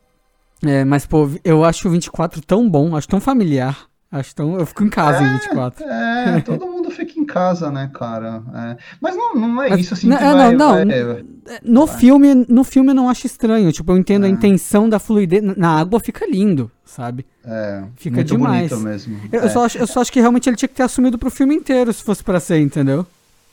É, 0.63 0.85
mas, 0.85 1.05
pô, 1.05 1.29
eu 1.43 1.65
acho 1.65 1.87
o 1.87 1.91
24 1.91 2.41
tão 2.41 2.69
bom, 2.69 2.95
acho 2.95 3.07
tão 3.07 3.19
familiar, 3.19 3.85
Acho 4.11 4.31
então 4.33 4.57
eu 4.57 4.65
fico 4.65 4.83
em 4.83 4.89
casa 4.89 5.23
é, 5.23 5.27
em 5.27 5.33
24. 5.33 5.85
É, 5.85 6.41
todo 6.41 6.67
mundo 6.67 6.89
fica 6.89 7.19
em 7.19 7.25
casa, 7.25 7.71
né, 7.71 7.89
cara? 7.93 8.43
É. 8.53 8.77
Mas 9.01 9.15
não, 9.15 9.35
não 9.35 9.61
é 9.61 9.69
Mas, 9.69 9.81
isso 9.81 9.93
assim 9.93 10.07
não, 10.07 10.17
que 10.17 10.23
é, 10.23 10.33
vai, 10.33 10.55
não, 10.55 10.85
não. 10.85 11.13
Vai, 11.13 11.25
no 11.63 11.85
vai. 11.85 11.97
filme, 11.97 12.45
no 12.47 12.63
filme 12.63 12.91
eu 12.91 12.95
não 12.95 13.09
acho 13.09 13.25
estranho. 13.25 13.71
Tipo, 13.71 13.91
eu 13.91 13.97
entendo 13.97 14.25
a 14.25 14.27
é. 14.27 14.31
intenção 14.31 14.87
da 14.87 14.99
fluidez. 14.99 15.43
Na 15.57 15.79
água 15.79 15.99
fica 15.99 16.25
lindo, 16.25 16.71
sabe? 16.85 17.25
É. 17.43 17.83
Fica 17.95 18.17
muito 18.17 18.27
demais. 18.29 18.69
bonito 18.69 18.85
mesmo. 18.85 19.19
Eu, 19.31 19.41
eu, 19.41 19.49
só 19.49 19.65
acho, 19.65 19.77
eu 19.77 19.87
só 19.87 20.01
acho 20.01 20.11
que 20.11 20.21
realmente 20.21 20.47
ele 20.47 20.55
tinha 20.55 20.69
que 20.69 20.75
ter 20.75 20.83
assumido 20.83 21.17
pro 21.17 21.29
filme 21.29 21.55
inteiro, 21.55 21.91
se 21.91 22.03
fosse 22.03 22.23
para 22.23 22.39
ser, 22.39 22.59
entendeu? 22.59 23.05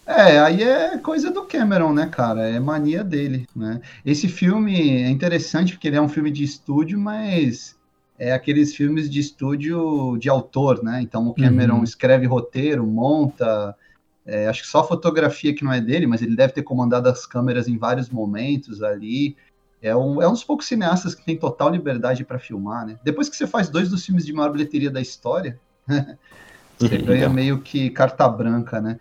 É, 0.06 0.38
aí 0.40 0.62
é 0.62 0.98
coisa 0.98 1.30
do 1.30 1.42
Cameron, 1.42 1.92
né, 1.92 2.06
cara? 2.06 2.48
É 2.48 2.58
mania 2.60 3.02
dele, 3.02 3.46
né? 3.54 3.80
Esse 4.04 4.28
filme 4.28 5.02
é 5.02 5.08
interessante 5.08 5.72
porque 5.72 5.88
ele 5.88 5.96
é 5.96 6.02
um 6.02 6.08
filme 6.08 6.30
de 6.30 6.44
estúdio, 6.44 6.98
mas 6.98 7.76
é 8.22 8.32
aqueles 8.32 8.74
filmes 8.74 9.10
de 9.10 9.18
estúdio 9.18 10.16
de 10.16 10.28
autor, 10.28 10.82
né? 10.82 11.00
Então 11.02 11.26
o 11.26 11.34
Cameron 11.34 11.78
uhum. 11.78 11.84
escreve 11.84 12.24
roteiro, 12.26 12.86
monta. 12.86 13.74
É, 14.24 14.46
acho 14.46 14.62
que 14.62 14.68
só 14.68 14.80
a 14.80 14.84
fotografia 14.84 15.52
que 15.52 15.64
não 15.64 15.72
é 15.72 15.80
dele, 15.80 16.06
mas 16.06 16.22
ele 16.22 16.36
deve 16.36 16.52
ter 16.52 16.62
comandado 16.62 17.08
as 17.08 17.26
câmeras 17.26 17.66
em 17.66 17.76
vários 17.76 18.08
momentos 18.08 18.80
ali. 18.80 19.36
É 19.82 19.96
um, 19.96 20.22
é 20.22 20.28
um 20.28 20.32
dos 20.32 20.44
poucos 20.44 20.66
cineastas 20.66 21.12
que 21.12 21.24
tem 21.24 21.36
total 21.36 21.70
liberdade 21.70 22.24
para 22.24 22.38
filmar, 22.38 22.86
né? 22.86 22.96
Depois 23.02 23.28
que 23.28 23.36
você 23.36 23.46
faz 23.46 23.68
dois 23.68 23.90
dos 23.90 24.06
filmes 24.06 24.24
de 24.24 24.32
maior 24.32 24.52
bilheteria 24.52 24.90
da 24.90 25.00
história, 25.00 25.58
Você 26.78 26.98
ganha 26.98 27.28
meio 27.28 27.60
que 27.60 27.90
carta 27.90 28.28
branca, 28.28 28.80
né? 28.80 28.98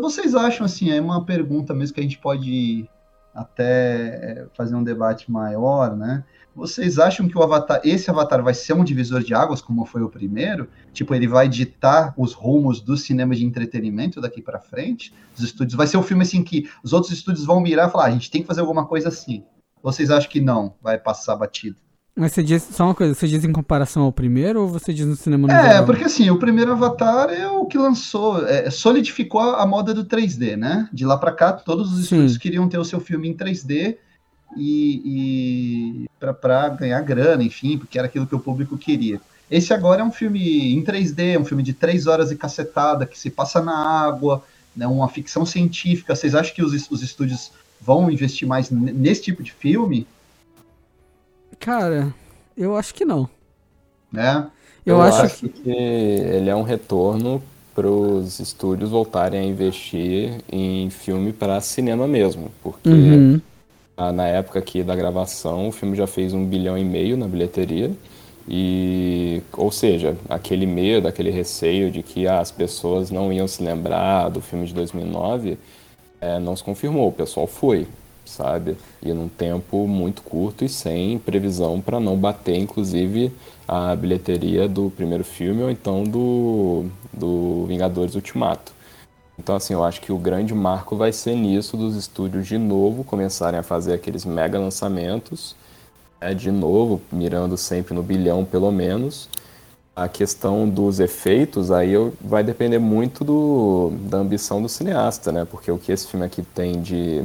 Vocês 0.00 0.34
acham, 0.34 0.66
assim, 0.66 0.90
é 0.90 1.00
uma 1.00 1.24
pergunta 1.24 1.72
mesmo 1.72 1.94
que 1.94 2.00
a 2.00 2.02
gente 2.02 2.18
pode 2.18 2.86
até 3.34 4.46
fazer 4.54 4.74
um 4.74 4.84
debate 4.84 5.30
maior, 5.30 5.96
né? 5.96 6.24
Vocês 6.54 6.98
acham 6.98 7.26
que 7.26 7.36
o 7.36 7.42
Avatar, 7.42 7.80
esse 7.82 8.10
Avatar 8.10 8.42
vai 8.42 8.52
ser 8.52 8.74
um 8.74 8.84
divisor 8.84 9.22
de 9.22 9.32
águas, 9.32 9.62
como 9.62 9.86
foi 9.86 10.02
o 10.02 10.08
primeiro? 10.08 10.68
Tipo, 10.92 11.14
ele 11.14 11.26
vai 11.26 11.48
ditar 11.48 12.12
os 12.16 12.34
rumos 12.34 12.80
do 12.80 12.96
cinema 12.96 13.34
de 13.34 13.44
entretenimento 13.44 14.20
daqui 14.20 14.42
para 14.42 14.60
frente? 14.60 15.14
Os 15.36 15.42
estúdios, 15.42 15.74
vai 15.74 15.86
ser 15.86 15.96
um 15.96 16.02
filme 16.02 16.22
assim 16.22 16.42
que 16.44 16.68
os 16.84 16.92
outros 16.92 17.12
estúdios 17.12 17.46
vão 17.46 17.60
mirar 17.60 17.88
e 17.88 17.92
falar, 17.92 18.04
ah, 18.04 18.08
a 18.08 18.10
gente 18.10 18.30
tem 18.30 18.42
que 18.42 18.46
fazer 18.46 18.60
alguma 18.60 18.84
coisa 18.84 19.08
assim. 19.08 19.42
Vocês 19.82 20.10
acham 20.10 20.30
que 20.30 20.40
não, 20.40 20.74
vai 20.82 20.98
passar 20.98 21.34
batido? 21.36 21.76
Mas 22.14 22.32
você 22.32 22.42
diz, 22.42 22.62
só 22.62 22.84
uma 22.84 22.94
coisa, 22.94 23.14
você 23.14 23.26
diz 23.26 23.42
em 23.42 23.52
comparação 23.52 24.02
ao 24.02 24.12
primeiro 24.12 24.60
ou 24.60 24.68
você 24.68 24.92
diz 24.92 25.06
no 25.06 25.16
cinema 25.16 25.48
no 25.48 25.54
É, 25.54 25.62
geral? 25.62 25.86
porque 25.86 26.04
assim, 26.04 26.28
o 26.28 26.38
primeiro 26.38 26.72
Avatar 26.72 27.30
é 27.30 27.48
o 27.48 27.64
que 27.64 27.78
lançou, 27.78 28.46
é, 28.46 28.68
solidificou 28.68 29.40
a, 29.40 29.64
moda 29.64 29.94
do 29.94 30.04
3D, 30.04 30.56
né? 30.56 30.88
De 30.92 31.06
lá 31.06 31.16
para 31.16 31.32
cá, 31.32 31.54
todos 31.54 31.90
os 31.90 32.00
Sim. 32.00 32.16
estúdios 32.16 32.36
queriam 32.36 32.68
ter 32.68 32.76
o 32.78 32.84
seu 32.84 33.00
filme 33.00 33.30
em 33.30 33.34
3D 33.34 33.96
e, 34.56 36.06
e 36.24 36.32
para 36.40 36.68
ganhar 36.70 37.00
grana, 37.02 37.42
enfim, 37.42 37.78
porque 37.78 37.98
era 37.98 38.06
aquilo 38.06 38.26
que 38.26 38.34
o 38.34 38.40
público 38.40 38.76
queria. 38.76 39.20
Esse 39.50 39.74
agora 39.74 40.00
é 40.00 40.04
um 40.04 40.12
filme 40.12 40.74
em 40.74 40.82
3D, 40.82 41.38
um 41.38 41.44
filme 41.44 41.62
de 41.62 41.72
três 41.72 42.06
horas 42.06 42.30
e 42.30 42.36
cacetada, 42.36 43.04
que 43.04 43.18
se 43.18 43.30
passa 43.30 43.60
na 43.60 43.76
água, 43.76 44.42
né, 44.74 44.86
uma 44.86 45.08
ficção 45.08 45.44
científica. 45.44 46.14
Vocês 46.14 46.34
acham 46.34 46.54
que 46.54 46.62
os, 46.62 46.90
os 46.90 47.02
estúdios 47.02 47.52
vão 47.80 48.10
investir 48.10 48.48
mais 48.48 48.70
nesse 48.70 49.22
tipo 49.22 49.42
de 49.42 49.52
filme? 49.52 50.06
Cara, 51.60 52.14
eu 52.56 52.76
acho 52.76 52.94
que 52.94 53.04
não. 53.04 53.28
É? 54.16 54.44
Eu, 54.84 54.96
eu 54.96 55.02
acho, 55.02 55.22
acho 55.22 55.48
que... 55.48 55.48
que 55.48 55.70
ele 55.70 56.48
é 56.48 56.56
um 56.56 56.62
retorno 56.62 57.42
para 57.74 57.88
os 57.88 58.38
estúdios 58.38 58.90
voltarem 58.90 59.40
a 59.40 59.44
investir 59.44 60.42
em 60.50 60.90
filme 60.90 61.32
para 61.32 61.60
cinema 61.60 62.06
mesmo, 62.06 62.50
porque 62.62 62.88
uhum. 62.88 63.40
Na 63.96 64.26
época 64.26 64.58
aqui 64.58 64.82
da 64.82 64.96
gravação 64.96 65.68
o 65.68 65.72
filme 65.72 65.96
já 65.96 66.06
fez 66.06 66.32
um 66.32 66.44
bilhão 66.44 66.76
e 66.76 66.84
meio 66.84 67.16
na 67.16 67.26
bilheteria 67.26 67.90
e, 68.48 69.40
ou 69.52 69.70
seja, 69.70 70.16
aquele 70.28 70.66
medo, 70.66 71.06
aquele 71.06 71.30
receio 71.30 71.90
de 71.90 72.02
que 72.02 72.26
ah, 72.26 72.40
as 72.40 72.50
pessoas 72.50 73.10
não 73.10 73.32
iam 73.32 73.46
se 73.46 73.62
lembrar 73.62 74.28
do 74.30 74.40
filme 74.40 74.66
de 74.66 74.74
2009 74.74 75.58
é, 76.20 76.38
não 76.38 76.56
se 76.56 76.64
confirmou, 76.64 77.08
o 77.08 77.12
pessoal 77.12 77.46
foi 77.46 77.86
sabe? 78.24 78.76
E 79.02 79.12
num 79.12 79.28
tempo 79.28 79.86
muito 79.86 80.22
curto 80.22 80.64
e 80.64 80.68
sem 80.68 81.18
previsão 81.18 81.80
para 81.80 82.00
não 82.00 82.16
bater, 82.16 82.56
inclusive, 82.56 83.32
a 83.66 83.94
bilheteria 83.94 84.68
do 84.68 84.90
primeiro 84.90 85.24
filme 85.24 85.62
ou 85.62 85.70
então 85.70 86.04
do, 86.04 86.86
do 87.12 87.66
Vingadores 87.66 88.14
Ultimato. 88.14 88.72
Então, 89.42 89.56
assim, 89.56 89.74
eu 89.74 89.82
acho 89.82 90.00
que 90.00 90.12
o 90.12 90.18
grande 90.18 90.54
marco 90.54 90.94
vai 90.94 91.12
ser 91.12 91.34
nisso 91.34 91.76
dos 91.76 91.96
estúdios 91.96 92.46
de 92.46 92.56
novo 92.56 93.02
começarem 93.02 93.58
a 93.58 93.62
fazer 93.64 93.92
aqueles 93.92 94.24
mega 94.24 94.56
lançamentos, 94.56 95.56
né, 96.20 96.32
de 96.32 96.52
novo, 96.52 97.02
mirando 97.10 97.56
sempre 97.56 97.92
no 97.92 98.04
bilhão 98.04 98.44
pelo 98.44 98.70
menos. 98.70 99.28
A 99.96 100.08
questão 100.08 100.68
dos 100.68 101.00
efeitos 101.00 101.72
aí 101.72 101.94
vai 102.20 102.44
depender 102.44 102.78
muito 102.78 103.24
do, 103.24 103.92
da 104.08 104.18
ambição 104.18 104.62
do 104.62 104.68
cineasta, 104.68 105.32
né? 105.32 105.44
Porque 105.44 105.72
o 105.72 105.78
que 105.78 105.90
esse 105.90 106.06
filme 106.06 106.24
aqui 106.24 106.42
tem 106.42 106.80
de 106.80 107.24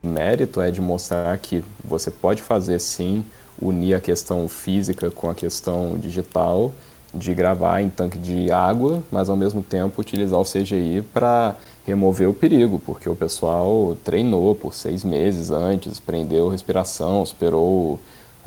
mérito 0.00 0.60
é 0.60 0.70
de 0.70 0.80
mostrar 0.80 1.36
que 1.38 1.64
você 1.84 2.08
pode 2.08 2.40
fazer 2.40 2.78
sim, 2.78 3.24
unir 3.60 3.94
a 3.94 4.00
questão 4.00 4.48
física 4.48 5.10
com 5.10 5.28
a 5.28 5.34
questão 5.34 5.98
digital, 5.98 6.72
de 7.18 7.34
gravar 7.34 7.82
em 7.82 7.90
tanque 7.90 8.18
de 8.18 8.50
água, 8.50 9.02
mas 9.10 9.28
ao 9.28 9.36
mesmo 9.36 9.62
tempo 9.62 10.00
utilizar 10.00 10.38
o 10.38 10.44
CGI 10.44 11.02
para 11.12 11.56
remover 11.86 12.28
o 12.28 12.34
perigo, 12.34 12.80
porque 12.84 13.08
o 13.08 13.16
pessoal 13.16 13.96
treinou 14.04 14.54
por 14.54 14.74
seis 14.74 15.02
meses 15.04 15.50
antes, 15.50 15.98
prendeu 15.98 16.48
respiração, 16.48 17.24
superou 17.24 17.98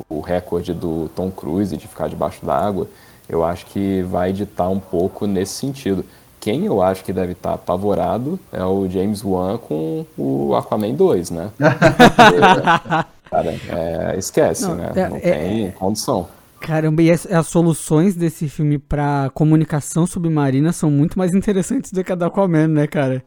o 0.08 0.20
recorde 0.20 0.72
do 0.72 1.10
Tom 1.14 1.30
Cruise 1.30 1.76
de 1.76 1.86
ficar 1.86 2.08
debaixo 2.08 2.44
d'água. 2.44 2.88
Eu 3.28 3.44
acho 3.44 3.66
que 3.66 4.02
vai 4.02 4.32
ditar 4.32 4.68
um 4.68 4.80
pouco 4.80 5.26
nesse 5.26 5.54
sentido. 5.54 6.04
Quem 6.40 6.66
eu 6.66 6.82
acho 6.82 7.04
que 7.04 7.12
deve 7.12 7.32
estar 7.32 7.54
apavorado 7.54 8.38
é 8.52 8.64
o 8.64 8.88
James 8.88 9.24
Wan 9.24 9.58
com 9.58 10.04
o 10.18 10.54
Aquaman 10.56 10.94
2, 10.94 11.30
né? 11.30 11.50
cara, 13.30 13.54
é, 13.68 14.16
esquece, 14.18 14.66
não, 14.66 14.74
né? 14.74 14.92
É, 14.94 15.08
Não 15.08 15.20
tem 15.20 15.66
é, 15.66 15.70
condição. 15.70 16.28
Caramba, 16.62 17.02
e 17.02 17.10
as, 17.10 17.26
as, 17.26 17.46
soluções 17.48 18.14
desse 18.14 18.48
filme 18.48 18.78
para 18.78 19.30
comunicação 19.34 20.06
submarina 20.06 20.72
são 20.72 20.90
muito 20.90 21.18
mais 21.18 21.34
interessantes 21.34 21.90
do 21.90 22.04
que 22.04 22.12
a 22.12 22.14
da 22.14 22.26
Aquaman, 22.26 22.68
né, 22.68 22.86
cara? 22.86 23.22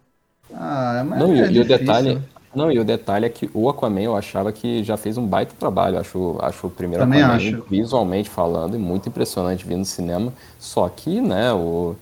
Ah, 0.53 1.03
mas 1.05 1.19
não, 1.19 1.33
é 1.33 1.51
e, 1.51 1.55
e 1.55 1.59
o 1.59 1.65
detalhe, 1.65 2.21
não, 2.55 2.71
e 2.71 2.79
o 2.79 2.85
detalhe 2.85 3.25
é 3.25 3.29
que 3.29 3.49
o 3.53 3.69
Aquaman 3.69 4.01
eu 4.01 4.15
achava 4.15 4.53
que 4.53 4.81
já 4.83 4.95
fez 4.95 5.17
um 5.17 5.27
baita 5.27 5.53
trabalho. 5.59 5.99
Acho, 5.99 6.37
acho 6.41 6.67
o 6.67 6.69
primeiro 6.69 7.03
Também 7.03 7.21
Aquaman, 7.21 7.35
acho. 7.35 7.65
visualmente 7.69 8.29
falando, 8.29 8.79
muito 8.79 9.09
impressionante 9.09 9.67
vindo 9.67 9.79
no 9.79 9.85
cinema. 9.85 10.31
Só 10.57 10.87
que, 10.87 11.19
né, 11.19 11.51
o, 11.51 11.95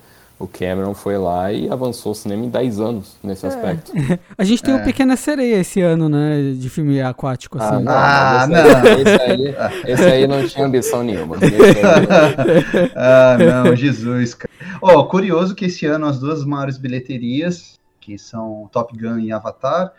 o 0.43 0.47
Cameron 0.47 0.93
foi 0.93 1.17
lá 1.17 1.53
e 1.53 1.69
avançou 1.69 2.11
o 2.11 2.15
cinema 2.15 2.43
em 2.43 2.49
10 2.49 2.79
anos 2.81 3.15
nesse 3.23 3.45
é. 3.45 3.49
aspecto. 3.49 3.93
A 4.37 4.43
gente 4.43 4.61
tem 4.61 4.73
é. 4.73 4.77
o 4.77 4.83
Pequena 4.83 5.15
Sereia 5.15 5.55
esse 5.55 5.79
ano, 5.79 6.09
né? 6.09 6.53
De 6.57 6.69
filme 6.69 7.01
aquático, 7.01 7.57
ah, 7.57 7.69
assim. 7.69 7.85
Ah, 7.87 8.47
não. 8.49 9.01
Esse, 9.01 9.21
Aí, 9.23 9.47
esse, 9.47 9.57
aí, 9.57 9.91
esse, 9.93 10.03
aí, 10.03 10.27
não 10.27 10.45
tinha 10.45 10.65
ambição 10.65 11.01
nenhuma. 11.01 11.37
ah, 12.93 13.37
não, 13.37 13.73
Jesus, 13.73 14.33
cara. 14.33 14.51
Oh, 14.81 15.05
curioso 15.05 15.55
que 15.55 15.65
esse 15.65 15.85
ano 15.85 16.07
as 16.07 16.19
duas 16.19 16.43
maiores 16.43 16.77
bilheterias, 16.77 17.79
que 18.01 18.17
são 18.17 18.69
Top 18.71 18.97
Gun 18.97 19.19
e 19.19 19.31
Avatar, 19.31 19.93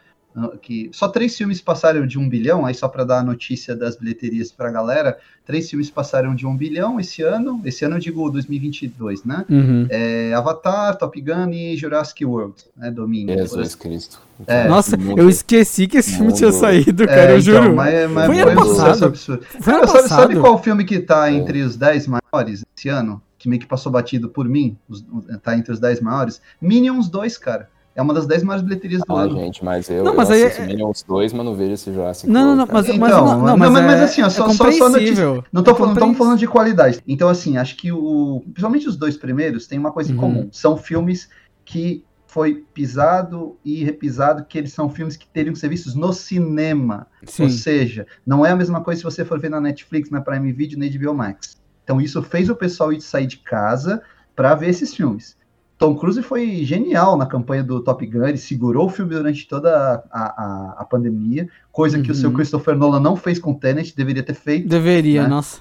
que 0.61 0.91
só 0.93 1.07
três 1.09 1.37
filmes 1.37 1.61
passaram 1.61 2.07
de 2.07 2.19
um 2.19 2.29
bilhão, 2.29 2.67
aí 2.67 2.75
só 2.75 2.89
para 2.89 3.05
dar 3.05 3.19
a 3.21 3.23
notícia 3.23 3.77
das 3.77 3.97
bilheterias 3.97 4.51
para 4.51 4.69
a 4.69 4.73
galera, 4.73 5.17
três 5.47 5.71
filmes 5.71 5.89
passaram 5.91 6.35
de 6.35 6.45
um 6.45 6.57
bilhão 6.57 6.99
esse 6.99 7.23
ano, 7.23 7.61
esse 7.65 7.85
ano 7.85 7.97
eu 7.97 8.01
digo 8.01 8.29
2022, 8.29 9.25
né? 9.25 9.45
Uhum. 9.49 9.87
É, 9.89 10.35
Avatar, 10.35 10.97
Top 10.97 11.21
Gun 11.21 11.51
e 11.51 11.77
Jurassic 11.77 12.25
World, 12.25 12.57
né, 12.77 12.91
Domínio. 12.91 13.39
Jesus 13.39 13.77
Cristo. 13.77 14.21
É, 14.49 14.67
Nossa, 14.67 14.97
mundo, 14.97 15.21
eu 15.21 15.29
esqueci 15.29 15.87
que 15.87 15.99
esse 15.99 16.11
filme 16.11 16.29
mundo. 16.29 16.37
tinha 16.37 16.51
saído, 16.51 17.07
cara, 17.07 17.31
é, 17.31 17.35
eu 17.35 17.39
então, 17.39 17.63
juro. 17.63 17.77
Mas, 17.77 18.11
mas 18.11 18.27
foi 18.27 18.41
ano 18.41 18.55
passado. 18.55 19.05
Absurdo. 19.05 19.45
Foi 19.61 19.73
ano 19.73 19.87
sabe, 19.87 20.09
sabe 20.09 20.41
qual 20.41 20.61
filme 20.61 20.85
que 20.85 20.99
tá 20.99 21.31
entre 21.31 21.63
os 21.63 21.77
dez 21.77 22.09
maiores 22.09 22.65
esse 22.77 22.89
ano? 22.89 23.23
Que 23.39 23.49
meio 23.49 23.61
que 23.61 23.67
passou 23.67 23.93
batido 23.93 24.29
por 24.29 24.49
mim, 24.49 24.77
os, 24.89 25.05
tá 25.43 25.57
entre 25.57 25.73
os 25.73 25.79
dez 25.79 26.01
maiores? 26.01 26.41
Minions 26.61 27.09
2, 27.09 27.39
cara. 27.39 27.69
É 27.97 28.03
uma 28.03 28.13
das 28.13 28.27
10 28.27 28.43
maiores 28.43 28.65
bilheterias 28.65 29.03
do 29.07 29.17
ah, 29.17 29.23
ano. 29.23 29.39
gente, 29.39 29.65
mas 29.65 29.89
eu, 29.89 30.03
não, 30.03 30.17
mas 30.17 30.29
eu 30.29 30.35
aí 30.35 30.45
assisto 30.45 30.63
é... 30.63 30.67
Minions 30.67 31.05
2, 31.05 31.33
mas 31.33 31.47
não 31.47 31.55
vejo 31.55 31.75
esse 31.75 31.93
Jurassic 31.93 32.29
Não, 32.29 32.57
não, 32.57 32.57
não, 32.57 32.67
mas, 32.73 32.89
então, 32.89 32.99
mas, 32.99 33.11
não, 33.11 33.25
não, 33.47 33.57
mas, 33.57 33.71
mas, 33.71 34.01
é, 34.01 34.03
assim, 34.03 34.23
ó, 34.23 34.29
só, 34.29 34.49
é 34.49 34.53
só, 34.53 34.73
só 34.73 34.89
notícia. 34.89 35.45
Não 35.53 35.63
tô 35.63 35.71
é 35.71 35.75
falando, 35.75 35.93
estamos 35.93 36.19
falando 36.19 36.39
de 36.39 36.49
qualidade. 36.49 37.01
Então, 37.07 37.29
assim, 37.29 37.57
acho 37.57 37.77
que 37.77 37.93
o. 37.93 38.41
Principalmente 38.47 38.89
os 38.89 38.97
dois 38.97 39.17
primeiros 39.17 39.69
têm 39.69 39.79
uma 39.79 39.93
coisa 39.93 40.11
em 40.11 40.15
uhum. 40.15 40.21
comum. 40.21 40.49
São 40.51 40.77
filmes 40.77 41.29
que 41.65 42.05
foi 42.27 42.65
pisado 42.75 43.57
e 43.65 43.85
repisado, 43.85 44.45
que 44.45 44.59
eles 44.59 44.73
são 44.73 44.91
filmes 44.91 45.17
que 45.17 45.29
teriam 45.29 45.53
que 45.53 45.59
ser 45.61 45.69
vistos 45.69 45.95
no 45.95 46.13
cinema. 46.13 47.07
Sim. 47.25 47.45
Ou 47.45 47.49
seja, 47.49 48.09
não 48.27 48.45
é 48.45 48.51
a 48.51 48.57
mesma 48.57 48.81
coisa 48.81 48.99
se 48.99 49.05
você 49.05 49.25
for 49.25 49.39
ver 49.39 49.51
na 49.51 49.61
Netflix, 49.61 50.11
na 50.11 50.21
Prime 50.21 50.53
Video, 50.53 50.77
na 50.77 50.87
HBO 50.87 51.15
Max. 51.15 51.63
Então, 51.85 52.01
isso 52.01 52.21
fez 52.25 52.51
o 52.51 52.57
pessoal 52.57 52.93
ir 52.93 53.01
sair 53.01 53.29
de 53.29 53.37
casa 53.37 54.03
para 54.35 54.53
ver 54.57 54.71
esses 54.71 54.93
filmes. 54.93 55.37
Tom 55.85 55.95
Cruise 55.97 56.23
foi 56.23 56.65
genial 56.65 57.15
na 57.15 57.27
campanha 57.27 57.63
do 57.63 57.79
Top 57.79 58.07
Gun, 58.07 58.27
ele 58.27 58.39
segurou 58.39 58.87
o 58.87 58.89
filme 58.89 59.15
durante 59.15 59.47
toda 59.47 60.03
a, 60.11 60.23
a, 60.23 60.77
a 60.79 60.85
pandemia, 60.87 61.47
coisa 61.71 61.99
uhum. 61.99 62.03
que 62.03 62.11
o 62.11 62.15
seu 62.15 62.31
uhum. 62.31 62.37
Christopher 62.37 62.75
Nolan 62.75 63.01
não 63.01 63.17
fez 63.17 63.39
com 63.39 63.53
Tenet, 63.53 63.95
deveria 63.95 64.23
ter 64.23 64.33
feito. 64.33 64.67
Deveria, 64.67 65.25
né? 65.25 65.29
nossa. 65.29 65.61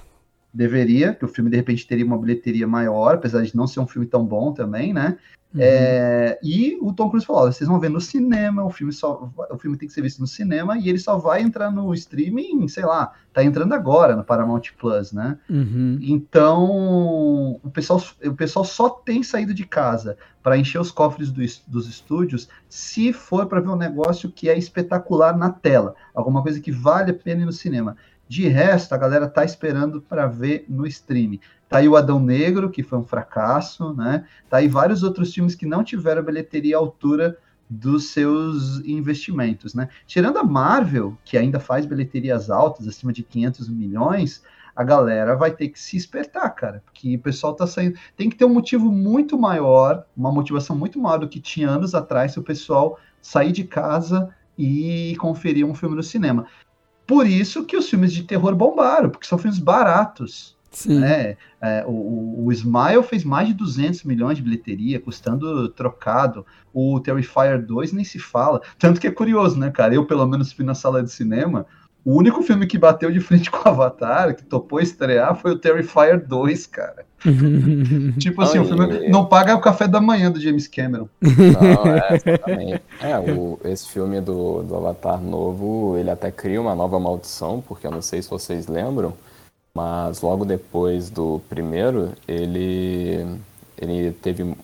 Deveria, 0.54 1.12
que 1.12 1.24
o 1.24 1.28
filme 1.28 1.50
de 1.50 1.56
repente 1.56 1.86
teria 1.86 2.06
uma 2.06 2.16
bilheteria 2.16 2.66
maior, 2.66 3.16
apesar 3.16 3.42
de 3.42 3.56
não 3.56 3.66
ser 3.66 3.80
um 3.80 3.86
filme 3.86 4.06
tão 4.06 4.24
bom 4.24 4.52
também, 4.52 4.94
né? 4.94 5.18
Uhum. 5.54 5.60
É, 5.62 6.38
e 6.42 6.76
o 6.80 6.92
Tom 6.92 7.08
Cruise 7.08 7.24
falou: 7.24 7.50
vocês 7.50 7.68
vão 7.68 7.78
ver 7.78 7.88
no 7.88 8.00
cinema, 8.00 8.64
o 8.64 8.70
filme 8.70 8.92
só, 8.92 9.30
o 9.50 9.58
filme 9.58 9.76
tem 9.76 9.86
que 9.86 9.94
ser 9.94 10.02
visto 10.02 10.18
no 10.18 10.26
cinema 10.26 10.76
e 10.76 10.88
ele 10.88 10.98
só 10.98 11.16
vai 11.16 11.42
entrar 11.42 11.70
no 11.70 11.94
streaming, 11.94 12.66
sei 12.66 12.84
lá, 12.84 13.12
tá 13.32 13.42
entrando 13.42 13.72
agora 13.72 14.16
no 14.16 14.24
Paramount 14.24 14.62
Plus, 14.76 15.12
né? 15.12 15.38
Uhum. 15.48 15.98
Então 16.02 17.60
o 17.62 17.70
pessoal, 17.72 18.02
o 18.24 18.34
pessoal 18.34 18.64
só 18.64 18.88
tem 18.88 19.22
saído 19.22 19.54
de 19.54 19.64
casa 19.64 20.16
para 20.42 20.58
encher 20.58 20.80
os 20.80 20.90
cofres 20.90 21.30
do, 21.30 21.40
dos 21.68 21.88
estúdios 21.88 22.48
se 22.68 23.12
for 23.12 23.46
para 23.46 23.60
ver 23.60 23.70
um 23.70 23.76
negócio 23.76 24.30
que 24.30 24.48
é 24.48 24.58
espetacular 24.58 25.36
na 25.38 25.50
tela, 25.50 25.94
alguma 26.12 26.42
coisa 26.42 26.60
que 26.60 26.72
vale 26.72 27.12
a 27.12 27.14
pena 27.14 27.42
ir 27.42 27.46
no 27.46 27.52
cinema. 27.52 27.96
De 28.28 28.48
resto, 28.48 28.94
a 28.94 28.98
galera 28.98 29.28
tá 29.28 29.44
esperando 29.44 30.00
para 30.00 30.26
ver 30.26 30.64
no 30.68 30.86
streaming. 30.86 31.40
Tá 31.68 31.78
aí 31.78 31.88
o 31.88 31.96
Adão 31.96 32.20
Negro, 32.20 32.70
que 32.70 32.82
foi 32.82 32.98
um 32.98 33.04
fracasso, 33.04 33.92
né? 33.94 34.26
Tá 34.48 34.58
aí 34.58 34.68
vários 34.68 35.02
outros 35.02 35.32
filmes 35.32 35.54
que 35.54 35.66
não 35.66 35.84
tiveram 35.84 36.22
bilheteria 36.22 36.76
à 36.76 36.78
altura 36.78 37.36
dos 37.68 38.10
seus 38.10 38.78
investimentos, 38.84 39.74
né? 39.74 39.88
Tirando 40.06 40.38
a 40.38 40.44
Marvel, 40.44 41.16
que 41.24 41.36
ainda 41.36 41.58
faz 41.58 41.86
bilheterias 41.86 42.50
altas, 42.50 42.86
acima 42.86 43.12
de 43.12 43.22
500 43.22 43.68
milhões, 43.68 44.42
a 44.76 44.82
galera 44.82 45.36
vai 45.36 45.50
ter 45.50 45.68
que 45.68 45.80
se 45.80 45.96
espertar, 45.96 46.50
cara, 46.50 46.82
porque 46.84 47.16
o 47.16 47.20
pessoal 47.20 47.54
tá 47.54 47.66
saindo. 47.66 47.98
Tem 48.16 48.28
que 48.28 48.36
ter 48.36 48.44
um 48.44 48.52
motivo 48.52 48.90
muito 48.90 49.38
maior, 49.38 50.04
uma 50.16 50.32
motivação 50.32 50.76
muito 50.76 50.98
maior 50.98 51.18
do 51.18 51.28
que 51.28 51.40
tinha 51.40 51.68
anos 51.68 51.94
atrás, 51.94 52.32
se 52.32 52.38
o 52.38 52.42
pessoal 52.42 52.98
sair 53.22 53.52
de 53.52 53.64
casa 53.64 54.34
e 54.58 55.16
conferir 55.18 55.64
um 55.64 55.74
filme 55.74 55.96
no 55.96 56.02
cinema. 56.02 56.46
Por 57.06 57.26
isso 57.26 57.64
que 57.64 57.76
os 57.76 57.88
filmes 57.88 58.12
de 58.12 58.22
terror 58.22 58.54
bombaram, 58.54 59.10
porque 59.10 59.26
são 59.26 59.38
filmes 59.38 59.58
baratos. 59.58 60.54
Sim. 60.74 60.98
Né? 60.98 61.36
É, 61.60 61.84
o, 61.86 62.46
o, 62.46 62.52
Smile 62.52 63.02
fez 63.04 63.22
mais 63.22 63.46
de 63.46 63.54
200 63.54 64.02
milhões 64.02 64.36
de 64.36 64.42
bilheteria, 64.42 64.98
custando 64.98 65.68
trocado. 65.68 66.44
O 66.72 66.98
Terrifier 66.98 67.64
2 67.64 67.92
nem 67.92 68.04
se 68.04 68.18
fala. 68.18 68.60
Tanto 68.76 69.00
que 69.00 69.06
é 69.06 69.10
curioso, 69.10 69.56
né, 69.56 69.70
cara? 69.70 69.94
Eu, 69.94 70.04
pelo 70.04 70.26
menos, 70.26 70.52
fui 70.52 70.64
na 70.64 70.74
sala 70.74 71.02
de 71.02 71.12
cinema. 71.12 71.64
O 72.04 72.16
único 72.18 72.42
filme 72.42 72.66
que 72.66 72.76
bateu 72.76 73.10
de 73.10 73.20
frente 73.20 73.50
com 73.50 73.58
o 73.58 73.68
Avatar, 73.68 74.34
que 74.34 74.44
topou 74.44 74.80
estrear, 74.80 75.34
foi 75.34 75.52
o 75.52 75.58
Terrifier 75.58 76.24
2, 76.24 76.66
cara. 76.66 77.06
tipo 78.18 78.42
assim, 78.42 78.58
o 78.58 78.66
filme 78.66 79.08
não 79.08 79.24
paga 79.24 79.54
o 79.54 79.60
café 79.60 79.88
da 79.88 80.00
manhã 80.00 80.30
do 80.30 80.38
James 80.38 80.68
Cameron. 80.68 81.08
Não, 81.22 81.96
é, 81.96 82.14
exatamente. 82.16 82.82
É, 83.00 83.18
o, 83.18 83.58
esse 83.64 83.88
filme 83.88 84.20
do, 84.20 84.62
do 84.62 84.76
Avatar 84.76 85.20
novo, 85.20 85.96
ele 85.96 86.10
até 86.10 86.30
cria 86.30 86.60
uma 86.60 86.74
nova 86.74 87.00
maldição, 87.00 87.62
porque 87.66 87.86
eu 87.86 87.90
não 87.90 88.02
sei 88.02 88.20
se 88.20 88.28
vocês 88.28 88.66
lembram, 88.66 89.14
mas 89.74 90.20
logo 90.20 90.44
depois 90.44 91.08
do 91.08 91.40
primeiro, 91.48 92.12
ele, 92.28 93.26
ele 93.78 94.12
teve. 94.12 94.54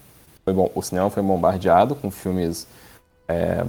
Foi 0.44 0.52
bom, 0.52 0.70
o 0.74 0.82
cinema 0.82 1.08
foi 1.08 1.22
bombardeado 1.22 1.94
com 1.94 2.10
filmes 2.10 2.66
é, 3.26 3.64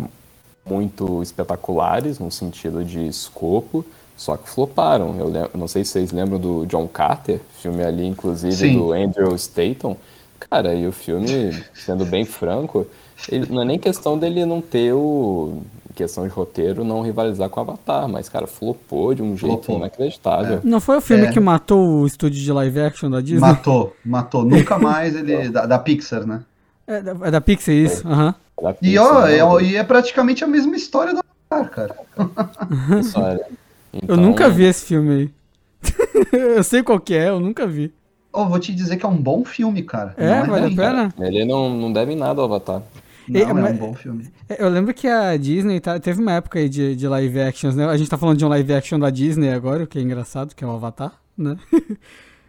muito 0.72 1.22
espetaculares, 1.22 2.18
no 2.18 2.32
sentido 2.32 2.84
de 2.84 3.06
escopo, 3.06 3.86
só 4.16 4.38
que 4.38 4.50
floparam. 4.50 5.16
Eu, 5.18 5.28
lembro, 5.28 5.52
não 5.56 5.68
sei 5.68 5.84
se 5.84 5.92
vocês 5.92 6.12
lembram 6.12 6.40
do 6.40 6.66
John 6.66 6.88
Carter, 6.88 7.42
filme 7.62 7.84
ali, 7.84 8.06
inclusive, 8.06 8.56
Sim. 8.56 8.78
do 8.78 8.94
Andrew 8.94 9.36
Staton. 9.36 9.98
Cara, 10.40 10.74
e 10.74 10.88
o 10.88 10.92
filme, 10.92 11.64
sendo 11.74 12.06
bem 12.06 12.26
franco, 12.26 12.88
ele, 13.30 13.48
não 13.52 13.62
é 13.62 13.66
nem 13.66 13.80
questão 13.80 14.18
dele 14.18 14.46
não 14.46 14.62
ter 14.62 14.94
o. 14.94 15.62
questão 15.94 16.28
de 16.28 16.34
roteiro, 16.34 16.84
não 16.84 17.02
rivalizar 17.02 17.50
com 17.50 17.60
o 17.60 17.64
Avatar, 17.64 18.08
mas, 18.08 18.28
cara, 18.30 18.48
flopou 18.48 19.14
de 19.14 19.22
um 19.22 19.38
jeito 19.38 19.66
flopou. 19.66 19.78
inacreditável. 19.78 20.58
É. 20.58 20.62
Não 20.64 20.80
foi 20.80 20.98
o 20.98 21.02
filme 21.02 21.26
é. 21.26 21.32
que 21.32 21.40
matou 21.40 22.02
o 22.02 22.08
estúdio 22.08 22.42
de 22.42 22.52
live 22.52 22.80
action 22.80 23.10
da 23.10 23.22
Disney? 23.22 23.40
Matou, 23.40 23.96
matou. 24.04 24.44
Nunca 24.44 24.80
mais 24.80 25.16
ele. 25.16 25.50
da, 25.52 25.66
da 25.66 25.80
Pixar, 25.80 26.26
né? 26.26 26.42
É 26.88 27.02
da, 27.02 27.28
é 27.28 27.32
da 27.32 27.42
Pixar, 27.42 27.76
isso. 27.76 28.08
É. 28.08 28.12
Aham. 28.12 28.28
Uhum. 28.28 28.34
E, 28.82 28.98
ó, 28.98 29.28
é, 29.28 29.64
e 29.64 29.76
é 29.76 29.84
praticamente 29.84 30.44
a 30.44 30.48
mesma 30.48 30.76
história 30.76 31.14
do 31.14 31.22
Avatar, 31.50 31.70
cara. 31.72 31.96
Então... 33.94 34.16
Eu 34.16 34.22
nunca 34.22 34.50
vi 34.50 34.64
esse 34.64 34.86
filme 34.86 35.14
aí. 35.14 35.32
eu 36.56 36.64
sei 36.64 36.82
qual 36.82 36.98
que 36.98 37.14
é, 37.14 37.28
eu 37.28 37.42
nunca 37.42 37.68
vi. 37.68 37.94
Oh, 38.32 38.46
vou 38.46 38.58
te 38.58 38.74
dizer 38.74 38.96
que 38.96 39.06
é 39.06 39.10
um 39.10 39.18
bom 39.18 39.44
filme, 39.44 39.84
cara. 39.84 40.14
É, 40.18 40.30
é 40.30 40.44
vale 40.44 40.68
a 40.74 40.76
pena? 40.78 41.14
Ele 41.20 41.44
não, 41.44 41.70
não 41.76 41.92
deve 41.92 42.16
nada 42.16 42.40
ao 42.40 42.46
Avatar. 42.46 42.82
Não, 43.28 43.40
é, 43.40 43.44
é 43.44 43.54
um 43.54 43.78
bom 43.78 43.94
filme. 43.94 44.32
Eu 44.58 44.70
lembro 44.70 44.94
que 44.94 45.08
a 45.08 45.36
Disney 45.36 45.80
tá, 45.80 46.00
teve 46.00 46.22
uma 46.22 46.34
época 46.34 46.60
aí 46.60 46.70
de, 46.70 46.96
de 46.96 47.08
live 47.08 47.42
actions, 47.42 47.76
né? 47.76 47.86
A 47.86 47.98
gente 47.98 48.10
tá 48.10 48.18
falando 48.18 48.38
de 48.38 48.46
um 48.46 48.50
live 48.50 48.74
action 48.74 49.00
da 49.00 49.10
Disney 49.10 49.50
agora, 49.50 49.84
o 49.84 49.88
que 49.88 50.00
é 50.00 50.02
engraçado, 50.02 50.56
que 50.56 50.64
é 50.64 50.68
o 50.68 50.72
Avatar, 50.72 51.14
né? 51.38 51.58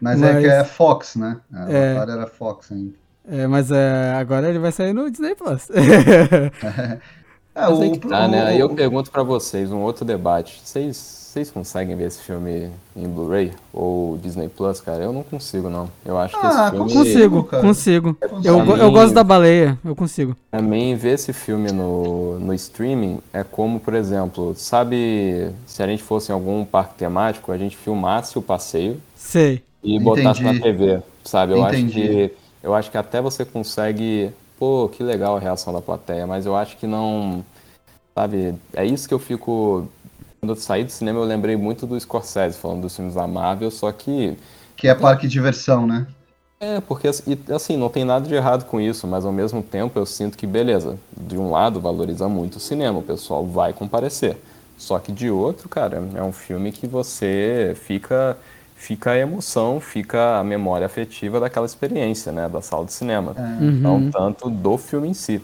Mas, 0.01 0.21
mas... 0.21 0.23
é 0.37 0.41
que 0.41 0.47
é 0.47 0.65
Fox, 0.65 1.17
né? 1.17 1.41
A 1.53 1.71
é... 1.71 1.97
Avatar 1.97 2.17
era 2.17 2.27
Fox 2.27 2.71
ainda. 2.71 3.02
É, 3.29 3.47
mas 3.47 3.71
é, 3.71 4.15
agora 4.15 4.49
ele 4.49 4.59
vai 4.59 4.73
sair 4.73 4.93
no 4.93 5.11
Disney 5.11 5.35
Plus. 5.35 5.69
é, 7.55 7.69
o, 7.69 7.97
tá, 7.99 8.27
né? 8.29 8.43
Aí 8.47 8.61
eu 8.61 8.71
pergunto 8.71 9.11
para 9.11 9.23
vocês, 9.23 9.71
um 9.71 9.81
outro 9.81 10.05
debate. 10.05 10.61
Vocês 10.65 11.23
vocês 11.33 11.51
conseguem 11.51 11.97
ver 11.97 12.09
esse 12.09 12.23
filme 12.23 12.71
em 12.95 13.09
Blu-ray 13.09 13.53
ou 13.73 14.19
Disney 14.19 14.51
Plus, 14.51 14.83
cara? 14.83 15.05
Eu 15.05 15.15
não 15.15 15.23
consigo, 15.23 15.71
não. 15.71 15.89
Eu 16.05 16.19
acho 16.19 16.39
que 16.39 16.47
ah, 16.47 16.51
esse 16.51 16.71
filme... 16.77 16.93
consigo, 16.93 17.45
cara. 17.45 17.63
consigo. 17.63 18.17
Eu, 18.45 18.61
mim, 18.61 18.73
eu 18.73 18.93
gosto 18.93 19.15
da 19.15 19.25
baleia, 19.25 19.79
eu 19.83 19.97
consigo. 19.97 20.37
Pra 20.51 20.61
mim, 20.61 20.95
ver 20.95 21.15
esse 21.15 21.33
filme 21.33 21.73
no, 21.73 22.39
no 22.39 22.53
streaming 22.53 23.19
é 23.33 23.43
como, 23.43 23.81
por 23.81 23.95
exemplo, 23.95 24.53
sabe, 24.55 25.49
se 25.65 25.83
a 25.83 25.87
gente 25.87 26.03
fosse 26.03 26.31
em 26.31 26.35
algum 26.35 26.67
parque 26.67 26.97
temático, 26.97 27.51
a 27.51 27.57
gente 27.57 27.79
filmasse 27.79 28.37
o 28.37 28.43
passeio. 28.43 29.01
Sei. 29.17 29.63
E 29.83 29.99
botasse 29.99 30.43
Entendi. 30.43 30.59
na 30.59 30.63
TV, 30.63 31.03
sabe? 31.25 31.55
Eu 31.55 31.67
Entendi. 31.67 32.03
acho 32.03 32.11
que 32.11 32.35
eu 32.63 32.75
acho 32.75 32.91
que 32.91 32.99
até 32.99 33.21
você 33.21 33.45
consegue, 33.45 34.31
pô, 34.59 34.89
que 34.89 35.03
legal 35.03 35.37
a 35.37 35.41
reação 35.41 35.73
da 35.73 35.81
plateia, 35.81 36.27
mas 36.27 36.47
eu 36.47 36.57
acho 36.57 36.77
que 36.77 36.87
não, 36.87 37.45
sabe? 38.15 38.55
É 38.75 38.85
isso 38.85 39.09
que 39.09 39.15
eu 39.15 39.19
fico 39.19 39.89
quando 40.43 40.51
eu 40.51 40.57
saí 40.57 40.83
do 40.83 40.91
cinema, 40.91 41.21
eu 41.21 41.25
lembrei 41.25 41.55
muito 41.55 41.87
do 41.87 41.99
Scorsese 41.99 42.59
falando 42.59 42.83
dos 42.83 42.97
filmes 42.97 43.15
da 43.15 43.29
Marvel, 43.29 43.71
só 43.71 43.93
que. 43.93 44.37
Que 44.77 44.89
é 44.89 44.95
parque 44.95 45.29
de 45.29 45.33
diversão, 45.33 45.87
né? 45.87 46.05
É, 46.59 46.81
porque 46.81 47.07
assim, 47.07 47.77
não 47.77 47.89
tem 47.89 48.05
nada 48.05 48.27
de 48.27 48.35
errado 48.35 48.65
com 48.65 48.81
isso, 48.81 49.07
mas 49.07 49.25
ao 49.25 49.31
mesmo 49.31 49.63
tempo 49.63 49.97
eu 50.01 50.05
sinto 50.05 50.37
que, 50.37 50.45
beleza, 50.45 50.99
de 51.17 51.39
um 51.39 51.49
lado 51.49 51.81
valoriza 51.81 52.29
muito 52.29 52.57
o 52.57 52.61
cinema, 52.61 52.99
o 52.99 53.03
pessoal 53.05 53.47
vai 53.47 53.73
comparecer. 53.73 54.37
Só 54.77 54.99
que 54.99 55.13
de 55.13 55.31
outro, 55.31 55.69
cara, 55.69 56.03
é 56.13 56.23
um 56.25 56.33
filme 56.33 56.73
que 56.73 56.89
você 56.89 57.77
fica 57.85 58.37
fica 58.83 59.13
a 59.13 59.19
emoção, 59.19 59.79
fica 59.79 60.41
a 60.41 60.45
memória 60.45 60.85
afetiva 60.85 61.39
daquela 61.39 61.65
experiência, 61.65 62.33
né, 62.33 62.49
da 62.49 62.61
sala 62.61 62.85
de 62.85 62.93
cinema. 62.93 63.33
É. 63.39 63.65
Uhum. 63.65 63.71
Não 63.71 64.11
tanto 64.11 64.51
do 64.51 64.77
filme 64.77 65.09
em 65.09 65.15
si. 65.15 65.41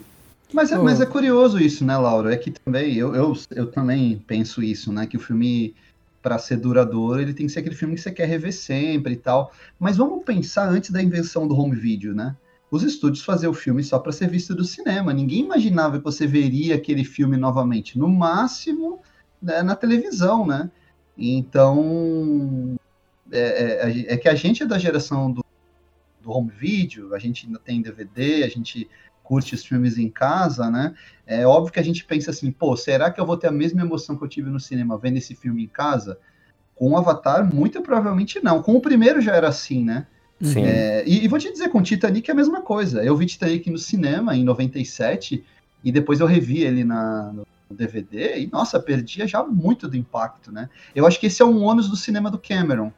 Mas 0.53 0.73
é, 0.73 0.79
mas 0.79 1.01
é 1.01 1.07
curioso 1.07 1.61
isso, 1.61 1.85
né, 1.85 1.97
Laura? 1.97 2.35
É 2.35 2.37
que 2.37 2.51
também, 2.51 2.97
eu, 2.97 3.15
eu, 3.15 3.37
eu 3.51 3.71
também 3.71 4.21
penso 4.27 4.61
isso, 4.63 4.93
né? 4.93 5.07
Que 5.07 5.17
o 5.17 5.21
filme, 5.21 5.75
para 6.21 6.39
ser 6.39 6.57
duradouro, 6.57 7.21
ele 7.21 7.35
tem 7.35 7.47
que 7.47 7.53
ser 7.53 7.61
aquele 7.61 7.77
filme 7.77 7.95
que 7.95 8.01
você 8.01 8.11
quer 8.11 8.27
rever 8.27 8.53
sempre 8.53 9.13
e 9.13 9.17
tal. 9.17 9.53
Mas 9.79 9.97
vamos 9.99 10.25
pensar 10.25 10.69
antes 10.69 10.91
da 10.91 11.03
invenção 11.03 11.47
do 11.47 11.55
home 11.55 11.77
video, 11.77 12.15
né? 12.15 12.35
Os 12.71 12.83
estúdios 12.83 13.25
faziam 13.25 13.53
o 13.53 13.55
filme 13.55 13.85
só 13.85 13.99
para 13.99 14.11
ser 14.11 14.29
visto 14.29 14.55
do 14.55 14.65
cinema. 14.65 15.13
Ninguém 15.13 15.45
imaginava 15.45 15.99
que 15.99 16.05
você 16.05 16.27
veria 16.27 16.75
aquele 16.75 17.05
filme 17.05 17.37
novamente. 17.37 17.99
No 17.99 18.09
máximo, 18.09 19.01
né, 19.41 19.63
na 19.63 19.77
televisão, 19.77 20.47
né? 20.47 20.71
Então, 21.17 22.78
é, 23.33 23.91
é, 23.91 24.15
é, 24.15 24.17
que 24.17 24.29
a 24.29 24.35
gente 24.35 24.63
é 24.63 24.67
da 24.67 24.79
geração 24.79 25.31
do, 25.31 25.45
do 26.21 26.31
home 26.31 26.51
video, 26.51 27.15
a 27.15 27.19
gente 27.19 27.47
ainda 27.47 27.59
tem 27.59 27.83
DVD, 27.83 28.45
a 28.45 28.49
gente 28.49 28.89
curte 29.23 29.55
os 29.55 29.65
filmes 29.65 29.99
em 29.99 30.09
casa, 30.09 30.71
né? 30.71 30.95
É 31.27 31.47
óbvio 31.47 31.73
que 31.73 31.79
a 31.79 31.85
gente 31.85 32.05
pensa 32.05 32.31
assim, 32.31 32.51
pô, 32.51 32.75
será 32.77 33.11
que 33.11 33.21
eu 33.21 33.27
vou 33.27 33.37
ter 33.37 33.49
a 33.49 33.53
mesma 33.53 33.83
emoção 33.83 34.17
que 34.17 34.25
eu 34.25 34.29
tive 34.29 34.49
no 34.49 34.59
cinema 34.59 34.97
vendo 34.97 35.19
esse 35.19 35.35
filme 35.35 35.65
em 35.65 35.69
casa? 35.69 36.19
Com 36.75 36.93
o 36.93 36.97
Avatar, 36.97 37.45
muito 37.55 37.83
provavelmente 37.83 38.41
não. 38.43 38.63
Com 38.63 38.75
o 38.75 38.81
primeiro 38.81 39.21
já 39.21 39.37
era 39.37 39.49
assim, 39.49 39.85
né? 39.85 40.07
Sim. 40.41 40.65
É, 40.65 41.05
e, 41.07 41.25
e, 41.25 41.29
vou 41.29 41.39
te 41.39 41.51
dizer, 41.51 41.69
com 41.69 41.79
o 41.79 41.83
Titanic 41.83 42.31
é 42.31 42.33
a 42.33 42.37
mesma 42.37 42.63
coisa. 42.63 43.05
Eu 43.05 43.17
vi 43.17 43.27
Titanic 43.27 43.69
no 43.71 43.79
cinema 43.79 44.35
em 44.35 44.45
97 44.45 45.45
e 45.85 45.93
depois 45.93 46.21
eu 46.21 46.27
revi 46.27 46.63
ele 46.63 46.85
na, 46.85 47.33
no 47.33 47.47
DVD 47.71 48.39
e, 48.39 48.49
nossa, 48.51 48.81
perdia 48.81 49.27
já 49.27 49.43
muito 49.45 49.89
do 49.89 49.97
impacto, 49.97 50.51
né? 50.51 50.71
Eu 50.95 51.07
acho 51.07 51.21
que 51.21 51.27
esse 51.27 51.43
é 51.43 51.45
um 51.45 51.63
ônus 51.63 51.89
do 51.89 51.97
cinema 51.97 52.31
do 52.31 52.39
Cameron. 52.39 52.93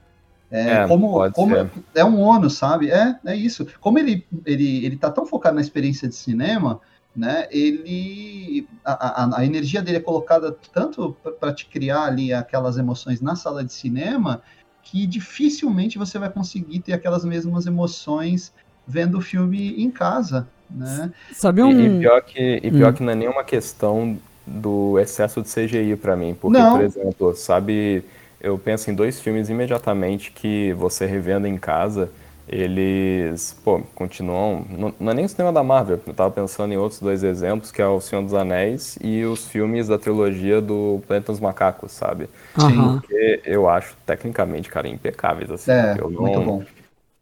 É, 0.50 0.70
é, 0.70 0.88
como, 0.88 1.30
como 1.32 1.54
é 1.94 2.04
um 2.04 2.20
ônus, 2.20 2.54
sabe? 2.54 2.90
É, 2.90 3.16
é 3.24 3.36
isso. 3.36 3.66
Como 3.80 3.98
ele, 3.98 4.26
ele, 4.44 4.84
ele 4.84 4.96
tá 4.96 5.10
tão 5.10 5.24
focado 5.24 5.54
na 5.54 5.60
experiência 5.60 6.08
de 6.08 6.14
cinema, 6.14 6.80
né? 7.14 7.46
Ele 7.50 8.66
a, 8.84 9.24
a, 9.24 9.40
a 9.40 9.46
energia 9.46 9.82
dele 9.82 9.98
é 9.98 10.00
colocada 10.00 10.56
tanto 10.72 11.16
para 11.38 11.52
te 11.52 11.66
criar 11.66 12.04
ali 12.04 12.32
aquelas 12.32 12.76
emoções 12.78 13.20
na 13.20 13.36
sala 13.36 13.64
de 13.64 13.72
cinema 13.72 14.42
que 14.82 15.06
dificilmente 15.06 15.98
você 15.98 16.18
vai 16.18 16.30
conseguir 16.30 16.80
ter 16.80 16.92
aquelas 16.92 17.24
mesmas 17.24 17.66
emoções 17.66 18.52
vendo 18.86 19.18
o 19.18 19.20
filme 19.20 19.80
em 19.80 19.90
casa, 19.90 20.48
né? 20.68 21.12
Sabe 21.32 21.62
um... 21.62 21.70
e, 21.70 21.86
e 21.86 22.00
pior 22.00 22.22
que 22.22 22.60
e 22.62 22.70
pior 22.70 22.90
hum. 22.90 22.94
que 22.94 23.02
não 23.02 23.12
é 23.12 23.14
nenhuma 23.14 23.44
questão 23.44 24.18
do 24.46 24.98
excesso 24.98 25.42
de 25.42 25.48
CGI 25.48 25.94
para 25.96 26.16
mim, 26.16 26.34
porque 26.34 26.58
não. 26.58 26.76
por 26.76 26.84
exemplo, 26.84 27.36
sabe 27.36 28.04
eu 28.40 28.58
penso 28.58 28.90
em 28.90 28.94
dois 28.94 29.20
filmes 29.20 29.48
imediatamente 29.48 30.30
que 30.32 30.72
você 30.74 31.06
revendo 31.06 31.46
em 31.46 31.56
casa, 31.56 32.10
eles, 32.48 33.56
pô, 33.64 33.80
continuam. 33.94 34.66
Não, 34.68 34.94
não, 34.98 35.12
é 35.12 35.14
nem 35.14 35.24
o 35.24 35.28
cinema 35.28 35.52
da 35.52 35.62
Marvel, 35.62 36.00
eu 36.04 36.14
tava 36.14 36.30
pensando 36.32 36.72
em 36.72 36.76
outros 36.76 37.00
dois 37.00 37.22
exemplos, 37.22 37.70
que 37.70 37.80
é 37.80 37.86
O 37.86 38.00
Senhor 38.00 38.22
dos 38.22 38.34
Anéis 38.34 38.98
e 39.00 39.24
os 39.24 39.46
filmes 39.46 39.86
da 39.86 39.98
trilogia 39.98 40.60
do 40.60 41.00
Planeta 41.06 41.30
dos 41.30 41.40
Macacos, 41.40 41.92
sabe? 41.92 42.28
Sim. 42.58 42.98
Porque 42.98 43.40
eu 43.44 43.68
acho, 43.68 43.94
tecnicamente, 44.04 44.68
cara, 44.68 44.88
impecáveis, 44.88 45.50
assim. 45.50 45.70
É, 45.70 45.96
eu 45.98 46.10
não... 46.10 46.22
muito 46.22 46.40
bom. 46.40 46.64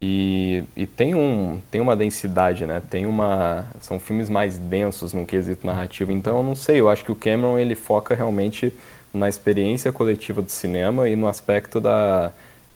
E, 0.01 0.63
e 0.77 0.87
tem, 0.87 1.13
um, 1.13 1.61
tem 1.69 1.81
uma 1.81 1.95
densidade, 1.95 2.65
né? 2.65 2.81
Tem 2.89 3.05
uma. 3.05 3.65
São 3.81 3.99
filmes 3.99 4.29
mais 4.29 4.57
densos 4.57 5.11
no 5.11 5.25
quesito 5.25 5.67
narrativo. 5.67 6.11
Então, 6.13 6.37
eu 6.37 6.43
não 6.43 6.55
sei, 6.55 6.79
eu 6.79 6.89
acho 6.89 7.03
que 7.03 7.11
o 7.11 7.15
Cameron 7.15 7.59
ele 7.59 7.75
foca 7.75 8.15
realmente 8.15 8.73
na 9.13 9.27
experiência 9.27 9.91
coletiva 9.91 10.41
do 10.41 10.51
cinema 10.51 11.09
e 11.09 11.15
no 11.15 11.27
aspecto 11.27 11.79
da, 11.79 12.31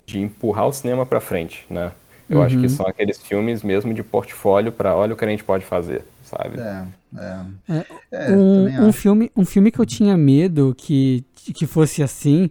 de 0.05 0.19
empurrar 0.19 0.67
o 0.67 0.73
cinema 0.73 1.05
para 1.05 1.19
frente, 1.19 1.65
né? 1.69 1.91
Eu 2.29 2.39
uhum. 2.39 2.43
acho 2.43 2.59
que 2.59 2.69
são 2.69 2.87
aqueles 2.87 3.21
filmes 3.21 3.61
mesmo 3.63 3.93
de 3.93 4.01
portfólio 4.01 4.71
para 4.71 4.95
olha 4.95 5.13
o 5.13 5.17
que 5.17 5.25
a 5.25 5.27
gente 5.27 5.43
pode 5.43 5.65
fazer, 5.65 6.03
sabe? 6.23 6.59
É, 6.59 6.85
é. 7.17 7.75
é, 7.77 7.85
é 8.11 8.31
um, 8.31 8.87
um 8.87 8.93
filme, 8.93 9.31
um 9.35 9.45
filme 9.45 9.71
que 9.71 9.79
eu 9.79 9.85
tinha 9.85 10.17
medo 10.17 10.73
que, 10.75 11.23
que 11.53 11.67
fosse 11.67 12.01
assim 12.01 12.49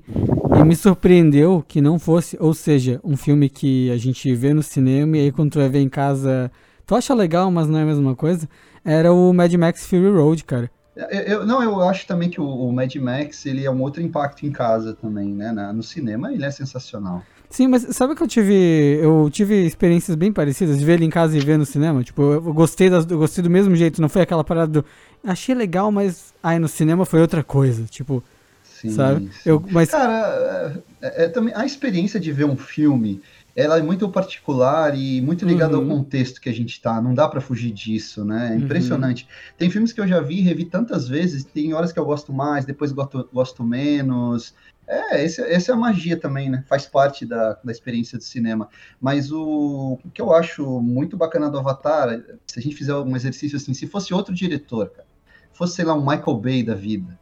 e 0.61 0.65
me 0.65 0.77
surpreendeu 0.77 1.65
que 1.67 1.81
não 1.81 1.99
fosse, 1.99 2.37
ou 2.39 2.53
seja, 2.53 3.01
um 3.03 3.17
filme 3.17 3.49
que 3.49 3.91
a 3.91 3.97
gente 3.97 4.33
vê 4.35 4.53
no 4.53 4.63
cinema 4.63 5.17
e 5.17 5.21
aí 5.21 5.33
quando 5.33 5.53
tu 5.53 5.59
vai 5.59 5.69
ver 5.69 5.81
em 5.81 5.89
casa, 5.89 6.51
tu 6.87 6.95
acha 6.95 7.15
legal, 7.15 7.51
mas 7.51 7.67
não 7.67 7.79
é 7.79 7.83
a 7.83 7.87
mesma 7.87 8.15
coisa, 8.15 8.49
era 8.85 9.13
o 9.13 9.33
Mad 9.33 9.53
Max 9.55 9.87
Fury 9.87 10.11
Road, 10.11 10.45
cara. 10.45 10.71
Eu, 10.95 11.21
eu, 11.21 11.47
não, 11.47 11.63
eu 11.63 11.81
acho 11.89 12.07
também 12.07 12.29
que 12.29 12.41
o, 12.41 12.45
o, 12.45 12.73
Mad 12.73 12.95
Max 12.97 13.47
ele 13.47 13.65
é 13.65 13.71
um 13.71 13.81
outro 13.81 14.03
impacto 14.03 14.45
em 14.45 14.53
casa 14.53 14.93
também, 14.95 15.33
né? 15.33 15.51
Na, 15.51 15.73
no 15.73 15.83
cinema 15.83 16.33
ele 16.33 16.45
é 16.45 16.51
sensacional. 16.51 17.23
Sim, 17.49 17.69
mas 17.69 17.83
sabe 17.91 18.15
que 18.15 18.23
eu 18.23 18.29
tive. 18.29 18.99
Eu 19.03 19.29
tive 19.31 19.67
experiências 19.67 20.15
bem 20.17 20.33
parecidas 20.33 20.79
de 20.79 20.85
ver 20.85 20.95
ele 20.95 21.05
em 21.05 21.11
casa 21.11 21.37
e 21.37 21.41
ver 21.41 21.59
no 21.59 21.67
cinema. 21.67 22.03
Tipo, 22.03 22.23
eu 22.23 22.41
gostei, 22.55 22.89
das, 22.89 23.11
eu 23.11 23.19
gostei 23.19 23.43
do 23.43 23.51
mesmo 23.51 23.75
jeito, 23.77 24.01
não 24.01 24.09
foi 24.09 24.23
aquela 24.23 24.45
parada 24.45 24.81
do. 24.81 24.85
Achei 25.25 25.55
legal, 25.55 25.93
mas 25.93 26.33
aí 26.43 26.59
no 26.59 26.69
cinema 26.69 27.05
foi 27.05 27.21
outra 27.21 27.43
coisa. 27.43 27.85
Tipo. 27.85 28.23
Sim, 28.63 28.91
sabe? 28.91 29.31
Sim. 29.33 29.51
Eu, 29.51 29.65
mas... 29.71 29.91
Cara, 29.91 30.83
é, 31.01 31.25
é, 31.25 31.29
também 31.29 31.55
a 31.55 31.65
experiência 31.65 32.19
de 32.19 32.33
ver 32.33 32.45
um 32.45 32.57
filme 32.57 33.23
ela 33.55 33.79
é 33.79 33.83
muito 33.83 34.09
particular 34.09 34.97
e 34.97 35.21
muito 35.21 35.45
ligada 35.45 35.77
uhum. 35.79 35.91
ao 35.91 35.97
contexto 35.99 36.41
que 36.41 36.49
a 36.49 36.53
gente 36.53 36.81
tá. 36.81 37.01
Não 37.01 37.15
dá 37.15 37.29
para 37.29 37.41
fugir 37.41 37.71
disso, 37.71 38.25
né? 38.25 38.49
É 38.49 38.51
uhum. 38.53 38.65
impressionante. 38.65 39.25
Uhum. 39.25 39.55
Tem 39.59 39.71
filmes 39.71 39.93
que 39.93 40.01
eu 40.01 40.09
já 40.09 40.21
vi, 40.21 40.41
revi 40.41 40.65
tantas 40.65 41.07
vezes, 41.07 41.45
tem 41.45 41.75
horas 41.75 41.93
que 41.93 41.99
eu 41.99 42.05
gosto 42.05 42.33
mais, 42.33 42.65
depois 42.65 42.93
gosto, 42.93 43.29
gosto 43.33 43.63
menos. 43.63 44.55
É, 44.87 45.25
esse, 45.25 45.41
essa 45.43 45.73
é 45.73 45.75
a 45.75 45.79
magia 45.79 46.17
também, 46.17 46.51
né? 46.51 46.65
Faz 46.67 46.87
parte 46.87 47.27
da, 47.27 47.59
da 47.63 47.71
experiência 47.71 48.19
do 48.19 48.25
cinema. 48.25 48.69
Mas 49.01 49.31
o, 49.31 49.99
o 50.05 50.11
que 50.11 50.21
eu 50.21 50.35
acho 50.35 50.81
muito 50.81 51.17
bacana 51.17 51.51
do 51.51 51.59
Avatar, 51.59 52.23
se 52.47 52.59
a 52.59 52.63
gente 52.63 52.75
fizer 52.75 52.95
um 52.95 53.15
exercício 53.15 53.57
assim, 53.57 53.75
se 53.75 53.87
fosse 53.87 54.15
outro 54.15 54.35
diretor, 54.35 54.89
cara, 54.91 55.07
fosse, 55.53 55.77
sei 55.77 55.85
lá, 55.85 55.95
um 55.95 56.01
Michael 56.01 56.37
Bay 56.39 56.63
da 56.63 56.75
vida. 56.75 57.19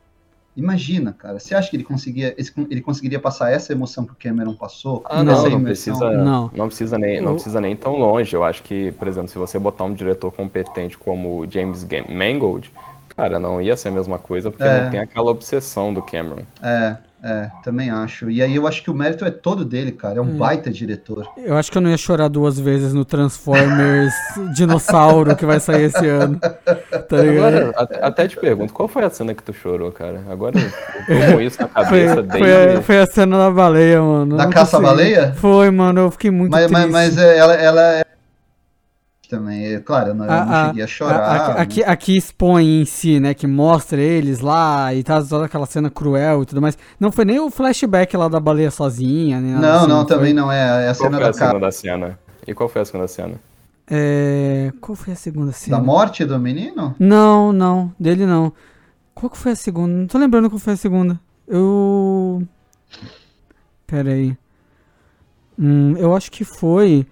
Imagina, 0.57 1.13
cara, 1.13 1.39
você 1.39 1.55
acha 1.55 1.71
que 1.71 1.77
ele 1.77 1.85
conseguia, 1.85 2.35
ele 2.69 2.81
conseguiria 2.81 3.21
passar 3.21 3.53
essa 3.53 3.73
emoção 3.73 4.05
que 4.05 4.13
o 4.13 4.17
Cameron 4.17 4.55
passou? 4.55 5.03
Ah, 5.09 5.23
não, 5.23 5.49
não 5.49 5.63
precisa, 5.63 6.11
não. 6.11 6.51
não 6.53 6.67
precisa 6.67 6.99
nem, 6.99 7.21
não 7.21 7.35
precisa 7.35 7.61
nem 7.61 7.77
tão 7.77 7.97
longe. 7.97 8.35
Eu 8.35 8.43
acho 8.43 8.63
que, 8.63 8.91
por 8.93 9.07
exemplo, 9.07 9.29
se 9.29 9.39
você 9.39 9.59
botar 9.59 9.85
um 9.85 9.95
diretor 9.95 10.33
competente 10.33 10.99
como 10.99 11.47
James 11.49 11.87
Mangold, 12.09 12.73
cara, 13.17 13.39
não 13.39 13.63
ia 13.63 13.77
ser 13.77 13.89
a 13.89 13.93
mesma 13.93 14.19
coisa, 14.19 14.51
porque 14.51 14.65
é. 14.65 14.83
não 14.83 14.91
tem 14.91 15.01
aquela 15.01 15.31
obsessão 15.31 15.95
do 15.95 16.03
Cameron. 16.03 16.43
É, 16.61 16.97
é, 17.23 17.51
também 17.63 17.91
acho. 17.91 18.31
E 18.31 18.43
aí 18.43 18.57
eu 18.57 18.67
acho 18.67 18.83
que 18.83 18.91
o 18.91 18.95
mérito 18.95 19.25
é 19.25 19.31
todo 19.31 19.65
dele, 19.65 19.93
cara. 19.93 20.19
É 20.19 20.21
um 20.21 20.25
hum. 20.25 20.39
baita 20.39 20.71
diretor. 20.71 21.29
Eu 21.37 21.57
acho 21.57 21.71
que 21.71 21.77
eu 21.77 21.83
não 21.83 21.91
ia 21.91 21.97
chorar 21.97 22.29
duas 22.29 22.59
vezes 22.59 22.95
no 22.95 23.05
Transformers 23.05 24.15
Dinossauro 24.55 25.37
que 25.37 25.45
vai 25.45 25.61
sair 25.61 25.85
esse 25.85 26.07
ano. 26.07 26.39
Tá 26.39 27.21
Agora, 27.21 27.73
até 28.01 28.27
te 28.27 28.37
pergunto, 28.37 28.73
qual 28.73 28.89
foi 28.89 29.05
a 29.05 29.11
cena 29.11 29.35
que 29.35 29.43
tu 29.43 29.53
chorou, 29.53 29.93
cara? 29.93 30.23
Agora 30.31 30.57
eu 31.09 31.33
com 31.35 31.41
isso 31.41 31.61
na 31.61 31.69
cabeça 31.69 32.25
foi, 32.25 32.39
Foi 32.39 32.53
a, 32.53 32.83
foi 32.83 32.99
a 33.01 33.07
cena 33.07 33.39
da 33.39 33.51
baleia, 33.51 34.01
mano. 34.01 34.37
Da 34.37 34.47
caça-baleia? 34.49 35.35
Foi, 35.37 35.71
mano. 35.71 36.01
Eu 36.01 36.11
fiquei 36.11 36.31
muito 36.31 36.53
mas, 36.53 36.67
triste. 36.67 36.89
Mas, 36.89 36.91
mas 36.91 37.19
é, 37.19 37.37
ela, 37.37 37.55
ela 37.55 37.95
é 37.97 38.05
também. 39.31 39.81
Claro, 39.81 40.09
eu 40.09 40.15
não, 40.15 40.25
eu 40.27 40.45
não 40.45 40.67
cheguei 40.67 40.83
a 40.83 40.87
chorar. 40.87 41.21
A, 41.21 41.63
aqui, 41.63 41.85
aqui 41.85 42.17
expõe 42.17 42.83
em 42.83 42.85
si, 42.85 43.21
né? 43.21 43.33
Que 43.33 43.47
mostra 43.47 44.01
eles 44.01 44.41
lá 44.41 44.93
e 44.93 45.03
tá 45.03 45.23
toda 45.23 45.47
aquela 45.47 45.67
cena 45.67 45.89
cruel 45.89 46.43
e 46.43 46.47
tudo 46.47 46.61
mais. 46.61 46.77
Não 46.99 47.13
foi 47.13 47.25
nem 47.25 47.39
o 47.39 47.51
flashback 47.51 48.17
lá 48.17 48.29
da 48.29 48.41
baleia 48.41 48.71
sozinha, 48.71 49.41
né? 49.41 49.59
Não, 49.59 49.79
assim, 49.79 49.89
não, 49.89 50.05
também 50.05 50.35
não 50.35 50.51
é. 50.51 50.87
É 50.87 50.89
a 50.89 50.95
cena 50.95 51.11
qual 51.11 51.21
foi 51.21 51.23
da 51.23 51.31
a 51.31 51.33
segunda 51.33 51.71
cena? 51.71 52.19
E 52.47 52.55
qual 52.55 52.69
foi 52.69 52.83
a 52.83 52.85
segunda 52.85 53.09
cena? 53.09 53.35
É... 53.89 54.73
Qual 54.81 54.97
foi 54.97 55.13
a 55.13 55.17
segunda 55.17 55.53
cena? 55.53 55.77
Da 55.77 55.83
morte 55.83 56.25
do 56.25 56.39
menino? 56.39 56.95
Não, 56.99 57.53
não, 57.53 57.93
dele 57.99 58.27
não. 58.27 58.53
Qual 59.15 59.31
que 59.31 59.39
foi 59.39 59.53
a 59.53 59.57
segunda? 59.57 59.93
Não 59.93 60.07
tô 60.07 60.19
lembrando 60.19 60.49
qual 60.51 60.59
foi 60.59 60.73
a 60.73 60.77
segunda. 60.77 61.21
Eu. 61.47 62.43
Pera 63.87 64.11
aí. 64.11 64.37
Hum, 65.59 65.95
eu 65.99 66.15
acho 66.17 66.31
que 66.31 66.45
foi. 66.45 67.07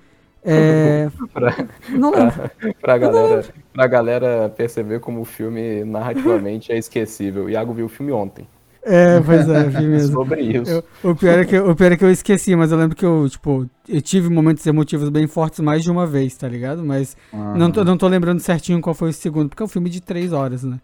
É... 0.45 1.09
pra, 1.33 1.69
não 1.91 2.13
pra, 2.13 2.51
pra, 2.81 2.99
galera, 2.99 3.45
pra 3.73 3.87
galera 3.87 4.49
perceber 4.57 5.01
como 5.01 5.21
o 5.21 5.25
filme 5.25 5.85
narrativamente 5.85 6.73
é 6.73 6.79
esquecível. 6.79 7.49
Iago 7.49 7.73
viu 7.73 7.87
o 7.87 7.89
filme 7.89 8.13
ontem. 8.13 8.47
É, 8.83 9.21
pois 9.21 9.49
é, 9.49 9.65
vi 9.65 9.85
mesmo. 9.87 10.13
Sobre 10.15 10.41
isso. 10.41 10.71
Eu, 11.03 11.11
o, 11.11 11.15
pior 11.15 11.39
é 11.39 11.45
que, 11.45 11.59
o 11.59 11.77
pior 11.77 11.93
é 11.93 11.97
que 11.97 12.05
eu 12.05 12.11
esqueci, 12.11 12.57
mas 12.57 12.73
eu 12.73 12.79
lembro 12.79 12.97
que 12.97 13.05
eu, 13.05 13.29
tipo, 13.29 13.69
eu 13.89 14.01
tive 14.01 14.29
momentos 14.31 14.67
emotivos 14.67 15.09
bem 15.11 15.27
fortes 15.27 15.61
mais 15.61 15.83
de 15.83 15.91
uma 15.91 16.07
vez, 16.07 16.37
tá 16.37 16.49
ligado? 16.49 16.85
Mas 16.85 17.17
ah. 17.33 17.55
não, 17.55 17.71
tô, 17.71 17.85
não 17.85 17.99
tô 17.99 18.09
lembrando 18.09 18.41
certinho 18.41 18.81
qual 18.81 18.95
foi 18.95 19.11
o 19.11 19.13
segundo, 19.13 19.51
porque 19.51 19.63
é 19.63 19.67
um 19.67 19.69
filme 19.69 19.91
de 19.91 20.01
três 20.01 20.33
horas, 20.33 20.65
né? 20.65 20.81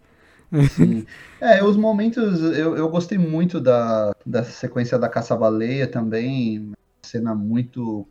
Sim. 0.71 1.07
É, 1.41 1.63
os 1.63 1.77
momentos. 1.77 2.41
Eu, 2.57 2.75
eu 2.75 2.89
gostei 2.89 3.19
muito 3.19 3.61
da, 3.61 4.15
da 4.25 4.43
sequência 4.45 4.99
da 4.99 5.11
caça-baleia 5.11 5.87
também. 5.87 6.73
Cena 7.03 7.35
muito 7.35 8.09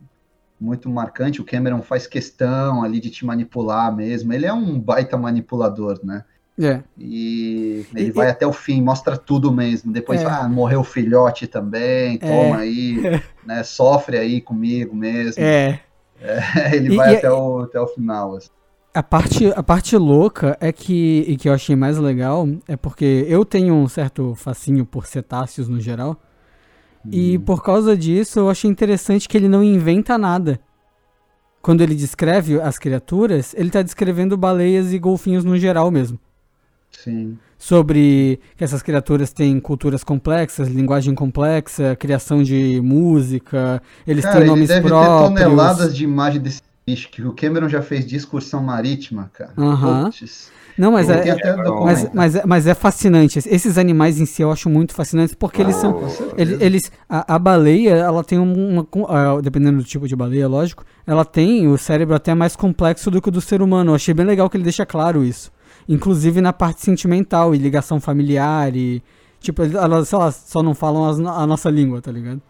muito 0.64 0.90
marcante. 0.90 1.42
O 1.42 1.46
Cameron 1.46 1.82
faz 1.82 2.08
questão 2.08 2.84
ali 2.84 3.00
de 3.00 3.10
te 3.10 3.26
manipular 3.26 3.94
mesmo. 3.94 4.32
Ele 4.32 4.46
é 4.46 4.54
um 4.54 4.80
baita 4.80 5.18
manipulador, 5.18 6.00
né? 6.04 6.24
É. 6.60 6.82
E 6.98 7.86
ele 7.96 8.10
e, 8.10 8.12
vai 8.12 8.28
e... 8.28 8.30
até 8.30 8.46
o 8.46 8.54
fim, 8.54 8.82
mostra 8.82 9.18
tudo 9.18 9.52
mesmo. 9.52 9.92
Depois, 9.92 10.22
é. 10.22 10.26
ah, 10.26 10.48
morreu 10.48 10.82
o 10.82 10.84
filhote 10.84 11.48
também, 11.48 12.20
é. 12.22 12.28
toma 12.28 12.58
aí, 12.58 13.22
né? 13.46 13.64
Sofre 13.64 14.18
aí 14.18 14.40
comigo 14.40 14.96
mesmo. 14.96 15.44
É. 15.44 15.80
é 16.22 16.72
ele 16.76 16.94
e, 16.94 16.96
vai 16.96 17.18
até, 17.18 17.32
o, 17.32 17.60
até 17.62 17.80
o 17.80 17.88
final. 17.88 18.36
Assim. 18.36 18.50
A 18.94 19.02
parte, 19.02 19.52
a 19.56 19.64
parte 19.64 19.98
louca 19.98 20.56
é 20.62 20.72
que, 20.72 21.26
e 21.28 21.36
que 21.36 21.50
eu 21.50 21.54
achei 21.54 21.76
mais 21.76 21.98
legal, 21.98 22.48
é 22.68 22.78
porque 22.78 23.26
eu 23.28 23.44
tenho 23.44 23.74
um 23.74 23.88
certo 23.88 24.36
facinho 24.36 24.86
por 24.86 25.08
cetáceos 25.08 25.68
no 25.68 25.80
geral. 25.80 26.22
E 27.12 27.38
hum. 27.38 27.42
por 27.42 27.64
causa 27.64 27.98
disso, 27.98 28.40
eu 28.40 28.50
achei 28.50 28.70
interessante 28.70 29.28
que 29.28 29.38
ele 29.38 29.48
não 29.48 29.64
inventa 29.64 30.18
nada. 30.18 30.60
Quando 31.62 31.82
ele 31.82 31.96
descreve 31.96 32.60
as 32.60 32.78
criaturas, 32.78 33.54
ele 33.54 33.68
está 33.68 33.82
descrevendo 33.82 34.38
baleias 34.38 34.92
e 34.92 35.00
golfinhos 35.00 35.46
no 35.46 35.58
geral 35.58 35.90
mesmo. 35.90 36.20
Sim. 36.92 37.38
Sobre 37.58 38.40
que 38.58 38.64
essas 38.64 38.82
criaturas 38.84 39.32
têm 39.32 39.60
culturas 39.60 40.04
complexas, 40.04 40.68
linguagem 40.68 41.16
complexa, 41.16 41.96
criação 41.96 42.44
de 42.44 42.82
música, 42.82 43.82
eles 44.06 44.26
cara, 44.26 44.40
têm 44.40 44.48
nomes 44.48 44.70
ele 44.70 44.82
deve 44.82 44.88
próprios. 44.90 45.40
Ter 45.40 45.46
toneladas 45.46 45.96
de 45.96 46.04
imagem 46.04 46.42
desse 46.42 46.62
bicho 46.86 47.10
que 47.10 47.22
o 47.22 47.34
Cameron 47.34 47.70
já 47.70 47.82
fez 47.82 48.06
de 48.06 48.16
excursão 48.16 48.62
marítima, 48.62 49.30
cara. 49.34 49.54
Aham. 49.58 50.10
Não, 50.78 50.92
mas 50.92 51.08
é, 51.08 51.24
mas, 51.84 52.14
mas, 52.14 52.36
é, 52.36 52.44
mas 52.46 52.68
é 52.68 52.74
fascinante. 52.74 53.38
Esses 53.48 53.78
animais 53.78 54.20
em 54.20 54.26
si 54.26 54.42
eu 54.42 54.52
acho 54.52 54.70
muito 54.70 54.94
fascinantes 54.94 55.36
porque 55.36 55.62
eles 55.62 55.76
são. 55.76 56.02
Eles, 56.36 56.62
eles 56.62 56.92
a, 57.08 57.36
a, 57.36 57.40
baleia, 57.40 57.92
ela 57.92 58.24
tem 58.24 58.40
uma, 58.40 58.88
uma, 58.92 59.42
Dependendo 59.42 59.78
do 59.78 59.84
tipo 59.84 60.08
de 60.08 60.16
baleia, 60.16 60.48
lógico, 60.48 60.84
ela 61.06 61.24
tem 61.24 61.68
o 61.68 61.78
cérebro 61.78 62.16
até 62.16 62.34
mais 62.34 62.56
complexo 62.56 63.12
do 63.12 63.22
que 63.22 63.30
o 63.30 63.32
do 63.32 63.42
ser 63.42 63.62
humano. 63.62 63.92
Eu 63.92 63.96
achei 63.96 64.14
bem 64.14 64.26
legal 64.26 64.50
que 64.50 64.58
ele 64.58 64.64
deixa 64.64 64.86
claro 64.86 65.24
isso. 65.24 65.52
Inclusive 65.88 66.42
na 66.42 66.52
parte 66.52 66.82
sentimental 66.82 67.54
e 67.54 67.58
ligação 67.58 68.00
familiar 68.00 68.76
e. 68.76 69.04
Tipo, 69.40 69.62
elas, 69.64 70.08
sei 70.08 70.18
lá, 70.18 70.32
só 70.32 70.64
não 70.64 70.74
falam 70.74 71.06
as, 71.06 71.20
a 71.20 71.46
nossa 71.46 71.70
língua, 71.70 72.02
tá 72.02 72.12
ligado? 72.12 72.42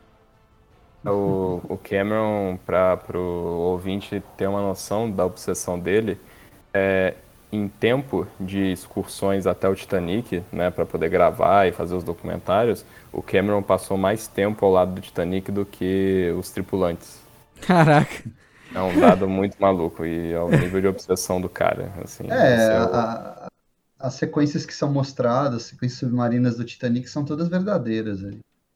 O, 1.06 1.62
o 1.68 1.78
Cameron, 1.78 2.58
para 2.66 3.00
o 3.14 3.20
ouvinte 3.20 4.24
ter 4.38 4.48
uma 4.48 4.62
noção 4.62 5.12
da 5.12 5.26
obsessão 5.26 5.78
dele, 5.78 6.18
é, 6.74 7.14
em 7.52 7.68
tempo 7.68 8.26
de 8.40 8.72
excursões 8.72 9.46
até 9.46 9.68
o 9.70 9.76
Titanic, 9.76 10.42
né, 10.52 10.72
para 10.72 10.86
poder 10.86 11.10
gravar 11.10 11.68
e 11.68 11.72
fazer 11.72 11.96
os 11.96 12.04
documentários, 12.04 12.86
o 13.12 13.22
Cameron 13.22 13.62
passou 13.62 13.98
mais 13.98 14.28
tempo 14.28 14.66
ao 14.66 14.72
lado 14.72 14.94
do 14.94 15.02
Titanic 15.02 15.52
do 15.52 15.66
que 15.66 16.34
os 16.38 16.50
tripulantes. 16.50 17.22
Caraca. 17.62 18.24
É 18.74 18.82
um 18.82 19.00
dado 19.00 19.30
muito 19.30 19.56
maluco 19.60 20.04
e 20.04 20.32
é 20.32 20.40
o 20.40 20.50
nível 20.50 20.82
de 20.82 20.88
obsessão 20.88 21.40
do 21.40 21.48
cara. 21.48 21.92
Assim, 22.04 22.24
é, 22.32 22.78
é 22.78 22.82
o... 22.82 22.96
a, 22.96 23.48
as 24.00 24.16
sequências 24.16 24.66
que 24.66 24.74
são 24.74 24.92
mostradas, 24.92 25.56
as 25.58 25.64
sequências 25.64 26.00
submarinas 26.00 26.58
do 26.58 26.66
Titanic 26.66 27.08
são 27.08 27.24
todas 27.24 27.48
verdadeiras. 27.48 28.20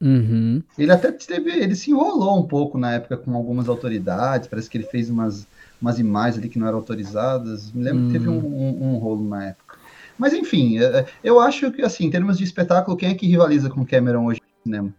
Uhum. 0.01 0.61
Ele 0.77 0.91
até 0.91 1.11
teve, 1.11 1.49
ele 1.51 1.75
se 1.75 1.89
enrolou 1.89 2.37
um 2.37 2.47
pouco 2.47 2.77
na 2.77 2.93
época 2.93 3.17
com 3.17 3.35
algumas 3.35 3.67
autoridades, 3.67 4.47
parece 4.47 4.69
que 4.69 4.77
ele 4.77 4.85
fez 4.85 5.09
umas, 5.09 5.47
umas 5.81 5.97
imagens 5.97 6.37
ali 6.37 6.49
que 6.49 6.59
não 6.59 6.67
eram 6.67 6.77
autorizadas, 6.77 7.71
me 7.71 7.83
lembro 7.83 8.03
hum. 8.03 8.07
que 8.07 8.13
teve 8.13 8.29
um, 8.29 8.37
um, 8.37 8.93
um, 8.93 8.97
rolo 8.97 9.27
na 9.27 9.47
época. 9.47 9.77
Mas 10.17 10.33
enfim, 10.33 10.79
é, 10.79 10.83
é, 10.83 11.05
eu 11.23 11.39
acho 11.39 11.71
que, 11.71 11.81
assim, 11.81 12.05
em 12.05 12.11
termos 12.11 12.37
de 12.37 12.43
espetáculo, 12.43 12.97
quem 12.97 13.09
é 13.09 13.15
que 13.15 13.27
rivaliza 13.27 13.69
com 13.69 13.85
Cameron 13.85 14.25
hoje 14.25 14.41
no 14.41 14.63
cinema? 14.63 14.93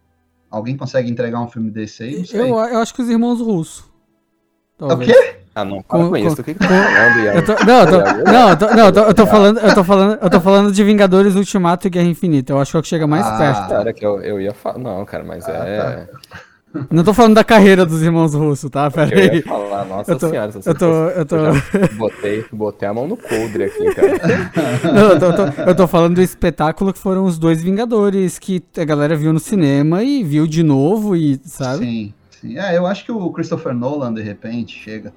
Alguém 0.49 0.75
consegue 0.75 1.09
entregar 1.09 1.41
um 1.41 1.47
filme 1.47 1.69
desse 1.69 2.03
aí? 2.03 2.25
Eu, 2.33 2.47
eu 2.47 2.79
acho 2.79 2.93
que 2.93 3.01
os 3.01 3.09
irmãos 3.09 3.39
russos. 3.39 3.85
O 4.79 4.97
quê? 4.97 5.38
Ah, 5.55 5.65
não, 5.65 5.81
com, 5.81 6.09
com 6.09 6.17
isso. 6.17 6.41
O 6.41 6.43
que, 6.43 6.53
que 6.53 6.59
tá 6.59 6.67
falando, 6.67 7.19
Iago? 7.23 7.45
Tô, 7.45 7.65
não, 7.65 7.85
tô, 7.87 8.31
não, 8.31 8.55
tô, 8.55 8.75
não, 8.75 8.91
tô, 8.91 8.99
eu 9.01 9.13
tô 9.13 9.27
falando, 9.27 9.59
eu 9.59 9.73
tô 9.73 9.83
falando, 9.83 10.19
eu 10.21 10.29
tô 10.29 10.39
falando 10.39 10.71
de 10.71 10.83
Vingadores 10.83 11.35
Ultimato 11.35 11.87
e 11.87 11.89
Guerra 11.89 12.07
Infinita. 12.07 12.53
Eu 12.53 12.59
acho 12.59 12.71
que 12.71 12.77
é 12.77 12.79
o 12.79 12.83
que 12.83 12.89
chega 12.89 13.07
mais 13.07 13.25
ah, 13.25 13.37
perto. 13.37 13.69
Cara, 13.69 13.93
que 13.93 14.05
eu, 14.05 14.21
eu 14.21 14.39
ia 14.39 14.53
falar. 14.53 14.77
Não, 14.77 15.03
cara, 15.05 15.23
mas 15.23 15.47
ah, 15.47 15.67
é. 15.67 16.07
Tá. 16.29 16.39
Não 16.91 17.03
tô 17.03 17.13
falando 17.15 17.33
da 17.33 17.43
carreira 17.43 17.83
dos 17.83 18.03
irmãos 18.03 18.35
russos, 18.35 18.69
tá? 18.69 18.91
Pera 18.91 19.11
eu 19.19 19.33
ia 19.33 19.43
falar, 19.43 19.85
nossa 19.85 20.11
eu 20.11 20.19
tô, 20.19 20.29
senhora. 20.29 20.51
Eu 20.63 20.75
tô, 20.75 21.09
eu 21.09 21.25
tô... 21.25 21.35
Eu 21.35 21.53
botei, 21.97 22.45
botei 22.51 22.87
a 22.87 22.93
mão 22.93 23.07
no 23.07 23.17
coldre 23.17 23.63
aqui, 23.63 23.85
cara. 23.95 24.51
Não, 24.93 25.09
eu, 25.09 25.19
tô, 25.19 25.25
eu, 25.25 25.35
tô, 25.35 25.61
eu 25.61 25.75
tô 25.75 25.87
falando 25.87 26.15
do 26.15 26.21
espetáculo 26.21 26.93
que 26.93 26.99
foram 26.99 27.25
os 27.25 27.39
dois 27.39 27.61
Vingadores, 27.61 28.37
que 28.37 28.63
a 28.77 28.85
galera 28.85 29.15
viu 29.15 29.33
no 29.33 29.39
cinema 29.39 30.03
e 30.03 30.23
viu 30.23 30.45
de 30.45 30.61
novo 30.61 31.15
e, 31.15 31.39
sabe? 31.43 31.85
Sim, 31.85 32.13
sim. 32.29 32.59
É, 32.59 32.77
eu 32.77 32.85
acho 32.85 33.03
que 33.03 33.11
o 33.11 33.31
Christopher 33.31 33.73
Nolan, 33.73 34.13
de 34.13 34.21
repente, 34.21 34.77
chega 34.77 35.11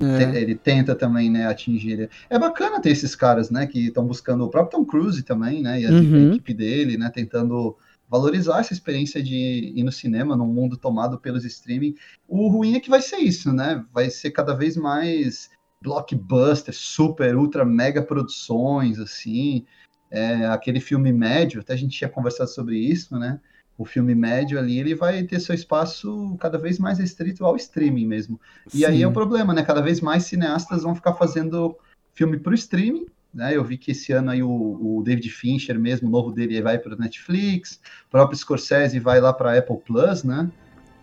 é. 0.00 0.40
Ele 0.40 0.54
tenta 0.54 0.94
também, 0.94 1.30
né, 1.30 1.46
atingir. 1.46 2.08
É 2.30 2.38
bacana 2.38 2.80
ter 2.80 2.90
esses 2.90 3.14
caras, 3.14 3.50
né, 3.50 3.66
que 3.66 3.86
estão 3.86 4.06
buscando 4.06 4.44
o 4.44 4.48
próprio 4.48 4.78
Tom 4.78 4.84
Cruise 4.84 5.22
também, 5.22 5.62
né, 5.62 5.80
e 5.80 5.86
a, 5.86 5.90
uhum. 5.90 6.30
equipe 6.30 6.54
dele, 6.54 6.96
né, 6.96 7.10
tentando 7.12 7.76
valorizar 8.08 8.60
essa 8.60 8.72
experiência 8.72 9.22
de 9.22 9.72
ir 9.74 9.82
no 9.82 9.92
cinema 9.92 10.34
num 10.34 10.46
mundo 10.46 10.76
tomado 10.76 11.18
pelos 11.18 11.44
streaming. 11.44 11.94
O 12.26 12.48
ruim 12.48 12.74
é 12.74 12.80
que 12.80 12.88
vai 12.88 13.02
ser 13.02 13.18
isso, 13.18 13.52
né? 13.52 13.84
Vai 13.92 14.08
ser 14.08 14.30
cada 14.30 14.54
vez 14.54 14.76
mais 14.76 15.50
blockbuster, 15.82 16.74
super, 16.74 17.36
ultra, 17.36 17.64
mega 17.64 18.02
produções, 18.02 18.98
assim. 18.98 19.66
É, 20.10 20.46
aquele 20.46 20.80
filme 20.80 21.12
médio, 21.12 21.60
até 21.60 21.74
a 21.74 21.76
gente 21.76 21.98
tinha 21.98 22.08
conversado 22.08 22.48
sobre 22.48 22.78
isso, 22.78 23.18
né? 23.18 23.38
O 23.78 23.84
filme 23.84 24.12
médio 24.12 24.58
ali, 24.58 24.80
ele 24.80 24.92
vai 24.92 25.22
ter 25.22 25.38
seu 25.38 25.54
espaço 25.54 26.36
cada 26.40 26.58
vez 26.58 26.80
mais 26.80 26.98
restrito 26.98 27.44
ao 27.44 27.54
streaming 27.54 28.06
mesmo. 28.06 28.40
E 28.74 28.78
Sim. 28.78 28.84
aí 28.84 29.02
é 29.02 29.06
o 29.06 29.12
problema, 29.12 29.54
né? 29.54 29.62
Cada 29.62 29.80
vez 29.80 30.00
mais 30.00 30.24
cineastas 30.24 30.82
vão 30.82 30.96
ficar 30.96 31.14
fazendo 31.14 31.76
filme 32.12 32.36
para 32.36 32.50
o 32.50 32.54
streaming, 32.54 33.06
né? 33.32 33.56
Eu 33.56 33.62
vi 33.62 33.78
que 33.78 33.92
esse 33.92 34.12
ano 34.12 34.32
aí 34.32 34.42
o, 34.42 34.50
o 34.50 35.02
David 35.04 35.30
Fincher 35.30 35.78
mesmo, 35.78 36.08
o 36.08 36.10
novo 36.10 36.32
dele 36.32 36.60
vai 36.60 36.76
para 36.76 36.96
Netflix, 36.96 37.80
o 38.08 38.10
próprio 38.10 38.36
Scorsese 38.36 38.98
vai 38.98 39.20
lá 39.20 39.32
para 39.32 39.56
Apple 39.56 39.78
Plus, 39.86 40.24
né? 40.24 40.50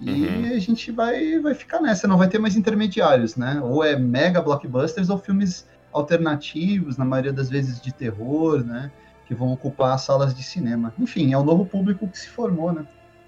E 0.02 0.12
uhum. 0.12 0.54
a 0.54 0.60
gente 0.60 0.92
vai, 0.92 1.40
vai 1.40 1.54
ficar 1.54 1.80
nessa, 1.80 2.10
não 2.10 2.18
vai 2.18 2.28
ter 2.28 2.40
mais 2.40 2.58
intermediários, 2.58 3.38
né? 3.38 3.62
Ou 3.64 3.82
é 3.82 3.98
mega 3.98 4.42
blockbusters 4.42 5.10
ou 5.10 5.18
filmes 5.18 5.66
alternativos, 5.94 6.98
na 6.98 7.06
maioria 7.06 7.32
das 7.32 7.50
vezes 7.50 7.80
de 7.80 7.94
terror, 7.94 8.66
né? 8.66 8.92
Que 9.28 9.36
vão 9.36 9.52
ocupar 9.52 9.94
as 9.94 10.02
salas 10.02 10.34
de 10.34 10.44
cinema. 10.44 10.94
Enfim, 11.00 11.34
é 11.34 11.38
o 11.38 11.44
novo 11.44 11.66
público 11.66 12.08
que 12.08 12.18
se 12.18 12.30
formou, 12.30 12.72
né? 12.72 12.86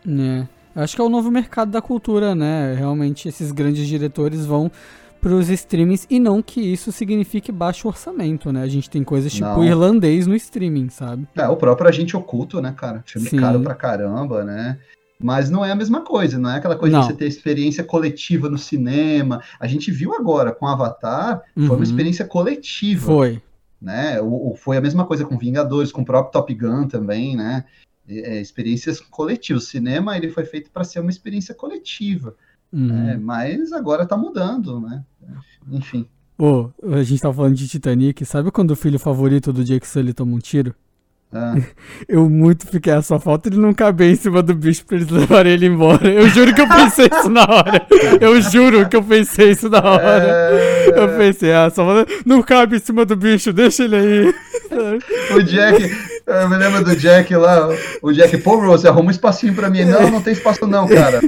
É. 0.08 0.82
Acho 0.82 0.96
que 0.96 1.02
é 1.02 1.04
o 1.04 1.10
novo 1.10 1.32
mercado 1.32 1.72
da 1.72 1.82
cultura, 1.82 2.36
né? 2.36 2.76
Realmente 2.78 3.28
esses 3.28 3.52
grandes 3.52 3.88
diretores 3.88 4.46
vão 4.46 4.72
para 5.20 5.34
os 5.34 5.50
streamings 5.50 6.06
e 6.10 6.20
não 6.20 6.42
que 6.42 6.62
isso 6.62 6.92
signifique 6.92 7.52
baixo 7.52 7.88
orçamento, 7.88 8.52
né? 8.52 8.62
A 8.62 8.68
gente 8.68 8.88
tem 8.88 9.04
coisas 9.04 9.34
tipo 9.34 9.48
não. 9.48 9.66
irlandês 9.66 10.28
no 10.28 10.36
streaming, 10.36 10.90
sabe? 10.90 11.28
É, 11.36 11.48
o 11.48 11.56
próprio 11.56 11.90
Agente 11.90 12.16
Oculto, 12.16 12.62
né, 12.62 12.74
cara? 12.78 13.04
Filme 13.08 13.28
Sim. 13.28 13.38
caro 13.38 13.60
pra 13.60 13.74
caramba, 13.74 14.44
né? 14.44 14.78
Mas 15.20 15.50
não 15.50 15.66
é 15.66 15.72
a 15.72 15.76
mesma 15.76 16.02
coisa, 16.02 16.38
não 16.38 16.52
é 16.52 16.58
aquela 16.58 16.76
coisa 16.76 16.98
não. 16.98 17.02
de 17.02 17.08
você 17.08 17.18
ter 17.18 17.26
experiência 17.26 17.84
coletiva 17.84 18.48
no 18.48 18.58
cinema. 18.60 19.42
A 19.60 19.66
gente 19.66 19.90
viu 19.90 20.14
agora 20.14 20.52
com 20.52 20.68
Avatar, 20.68 21.42
uhum. 21.56 21.66
foi 21.66 21.76
uma 21.76 21.78
uhum. 21.78 21.84
experiência 21.84 22.24
coletiva. 22.24 23.08
Foi 23.08 23.42
né? 23.82 24.20
O, 24.22 24.56
foi 24.56 24.78
a 24.78 24.82
mesma 24.82 25.06
coisa 25.06 25.26
com 25.26 25.38
Vingadores, 25.38 25.92
com 25.92 26.02
o 26.02 26.06
próprio 26.06 26.32
Top 26.32 26.54
Gun 26.54 26.88
também, 26.88 27.36
né? 27.36 27.66
É, 28.08 28.40
experiências 28.40 29.00
coletivas. 29.00 29.64
O 29.64 29.68
cinema 29.68 30.18
ele 30.18 30.30
foi 30.30 30.46
feito 30.46 30.72
para 30.72 30.84
ser 30.84 31.00
uma 31.00 31.10
experiência 31.10 31.54
coletiva, 31.54 32.36
uhum. 32.72 32.88
né? 32.88 33.18
mas 33.18 33.72
agora 33.74 34.04
está 34.04 34.16
mudando, 34.16 34.80
né? 34.80 35.04
Enfim. 35.70 36.08
Pô, 36.38 36.72
a 36.84 37.04
gente 37.04 37.22
tava 37.22 37.34
falando 37.34 37.56
de 37.56 37.68
Titanic, 37.68 38.24
sabe 38.24 38.52
quando 38.52 38.72
o 38.72 38.76
filho 38.76 39.00
favorito 39.00 39.52
do 39.52 39.64
Jake 39.64 39.88
Sully 39.88 40.14
toma 40.14 40.36
um 40.36 40.40
tiro? 40.40 40.74
Ah. 41.34 41.56
Eu 42.08 42.30
muito 42.30 42.66
fiquei, 42.66 42.94
a 42.94 43.02
só 43.02 43.20
falta 43.20 43.50
ele 43.50 43.58
não 43.58 43.74
caber 43.74 44.12
em 44.12 44.16
cima 44.16 44.42
do 44.42 44.56
bicho 44.56 44.86
pra 44.86 44.98
eles 44.98 45.10
levarem 45.10 45.54
ele 45.54 45.66
embora. 45.68 46.08
Eu 46.10 46.28
juro 46.30 46.54
que 46.54 46.62
eu 46.62 46.68
pensei 46.68 47.10
isso 47.12 47.30
na 47.30 47.44
hora. 47.44 47.88
Eu 48.22 48.42
juro 48.42 48.88
que 48.88 48.96
eu 48.96 49.04
pensei 49.04 49.52
isso 49.52 49.70
na 49.70 49.80
hora. 49.80 50.26
É... 50.26 50.94
Eu 50.96 51.18
pensei, 51.18 51.52
ah, 51.52 51.70
só 51.70 51.86
falta... 51.86 52.12
não 52.26 52.42
cabe 52.42 52.78
em 52.78 52.80
cima 52.80 53.06
do 53.06 53.16
bicho, 53.16 53.52
deixa 53.52 53.84
ele 53.84 53.96
aí. 53.96 54.34
O 55.34 55.42
Jack, 55.44 55.90
eu 56.28 56.50
me 56.50 56.58
lembro 56.58 56.84
do 56.84 56.94
Jack 56.94 57.34
lá, 57.36 57.70
o 58.02 58.12
Jack, 58.12 58.38
pô, 58.40 58.60
você 58.60 58.90
arruma 58.90 59.08
um 59.08 59.12
espacinho 59.12 59.56
pra 59.56 59.70
mim. 59.70 59.86
Não, 59.86 60.12
não 60.12 60.22
tem 60.22 60.34
espaço 60.34 60.68
não, 60.68 60.86
cara. 60.86 61.22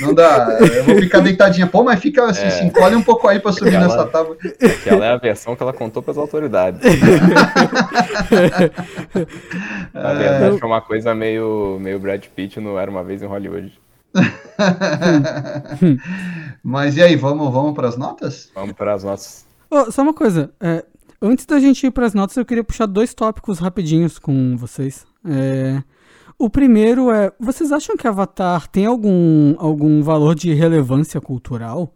Não 0.00 0.12
dá, 0.12 0.58
eu 0.60 0.82
vou 0.84 0.96
ficar 0.96 1.20
deitadinha. 1.20 1.68
Pô, 1.68 1.84
mas 1.84 2.00
fica 2.00 2.24
assim, 2.24 2.46
é. 2.46 2.50
se 2.50 2.64
encolhe 2.64 2.96
um 2.96 3.02
pouco 3.02 3.28
aí 3.28 3.38
pra 3.38 3.52
subir 3.52 3.76
aquela, 3.76 3.86
nessa 3.86 4.04
tábua. 4.06 4.36
Aquela 4.60 5.06
é 5.06 5.12
a 5.12 5.16
versão 5.16 5.54
que 5.54 5.62
ela 5.62 5.72
contou 5.72 6.02
pras 6.02 6.18
autoridades. 6.18 6.80
Na 9.94 10.14
verdade, 10.14 10.58
foi 10.58 10.68
uma 10.68 10.80
coisa 10.80 11.14
meio, 11.14 11.78
meio 11.80 12.00
Brad 12.00 12.24
Pitt 12.34 12.58
no 12.58 12.76
Era 12.76 12.90
Uma 12.90 13.04
Vez 13.04 13.22
em 13.22 13.26
Hollywood. 13.26 13.72
mas 16.62 16.96
e 16.96 17.02
aí, 17.02 17.14
vamos, 17.14 17.52
vamos 17.52 17.74
pras 17.74 17.96
notas? 17.96 18.50
Vamos 18.54 18.72
para 18.72 18.94
as 18.94 19.04
notas. 19.04 19.46
Oh, 19.70 19.90
só 19.90 20.02
uma 20.02 20.12
coisa, 20.12 20.50
é, 20.60 20.84
Antes 21.24 21.46
da 21.46 21.60
gente 21.60 21.86
ir 21.86 21.92
para 21.92 22.04
as 22.04 22.14
notas, 22.14 22.36
eu 22.36 22.44
queria 22.44 22.64
puxar 22.64 22.86
dois 22.86 23.14
tópicos 23.14 23.60
rapidinhos 23.60 24.18
com 24.18 24.56
vocês. 24.56 25.06
É... 25.24 25.80
O 26.36 26.50
primeiro 26.50 27.12
é: 27.12 27.30
vocês 27.38 27.70
acham 27.70 27.96
que 27.96 28.08
Avatar 28.08 28.66
tem 28.66 28.86
algum, 28.86 29.54
algum 29.56 30.02
valor 30.02 30.34
de 30.34 30.52
relevância 30.52 31.20
cultural? 31.20 31.94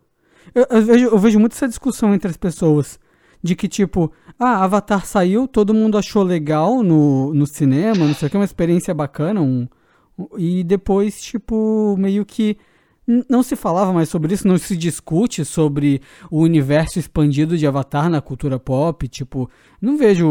Eu, 0.55 0.65
eu, 0.71 0.83
vejo, 0.83 1.07
eu 1.07 1.19
vejo 1.19 1.41
muito 1.41 1.55
essa 1.55 1.67
discussão 1.67 2.15
entre 2.15 2.31
as 2.31 2.37
pessoas. 2.37 3.01
De 3.43 3.57
que, 3.57 3.67
tipo, 3.67 4.13
ah, 4.39 4.63
Avatar 4.63 5.05
saiu, 5.05 5.49
todo 5.49 5.75
mundo 5.75 5.99
achou 5.99 6.23
legal 6.23 6.83
no, 6.83 7.35
no 7.35 7.47
cinema, 7.47 8.07
não 8.07 8.15
sei 8.15 8.29
o 8.29 8.31
que, 8.31 8.37
uma 8.37 8.45
experiência 8.45 8.95
bacana. 8.95 9.41
Um, 9.41 9.67
e 10.39 10.63
depois, 10.63 11.21
tipo, 11.21 11.97
meio 11.99 12.25
que 12.25 12.57
não 13.07 13.43
se 13.43 13.55
falava 13.55 13.93
mais 13.93 14.09
sobre 14.09 14.35
isso, 14.35 14.49
não 14.49 14.59
se 14.59 14.77
discute 14.77 15.45
sobre 15.45 16.03
o 16.31 16.41
universo 16.41 16.99
expandido 16.99 17.57
de 17.57 17.67
Avatar 17.67 18.11
na 18.11 18.21
cultura 18.21 18.59
pop, 18.59 19.07
tipo, 19.07 19.49
não 19.81 19.97
vejo, 19.97 20.29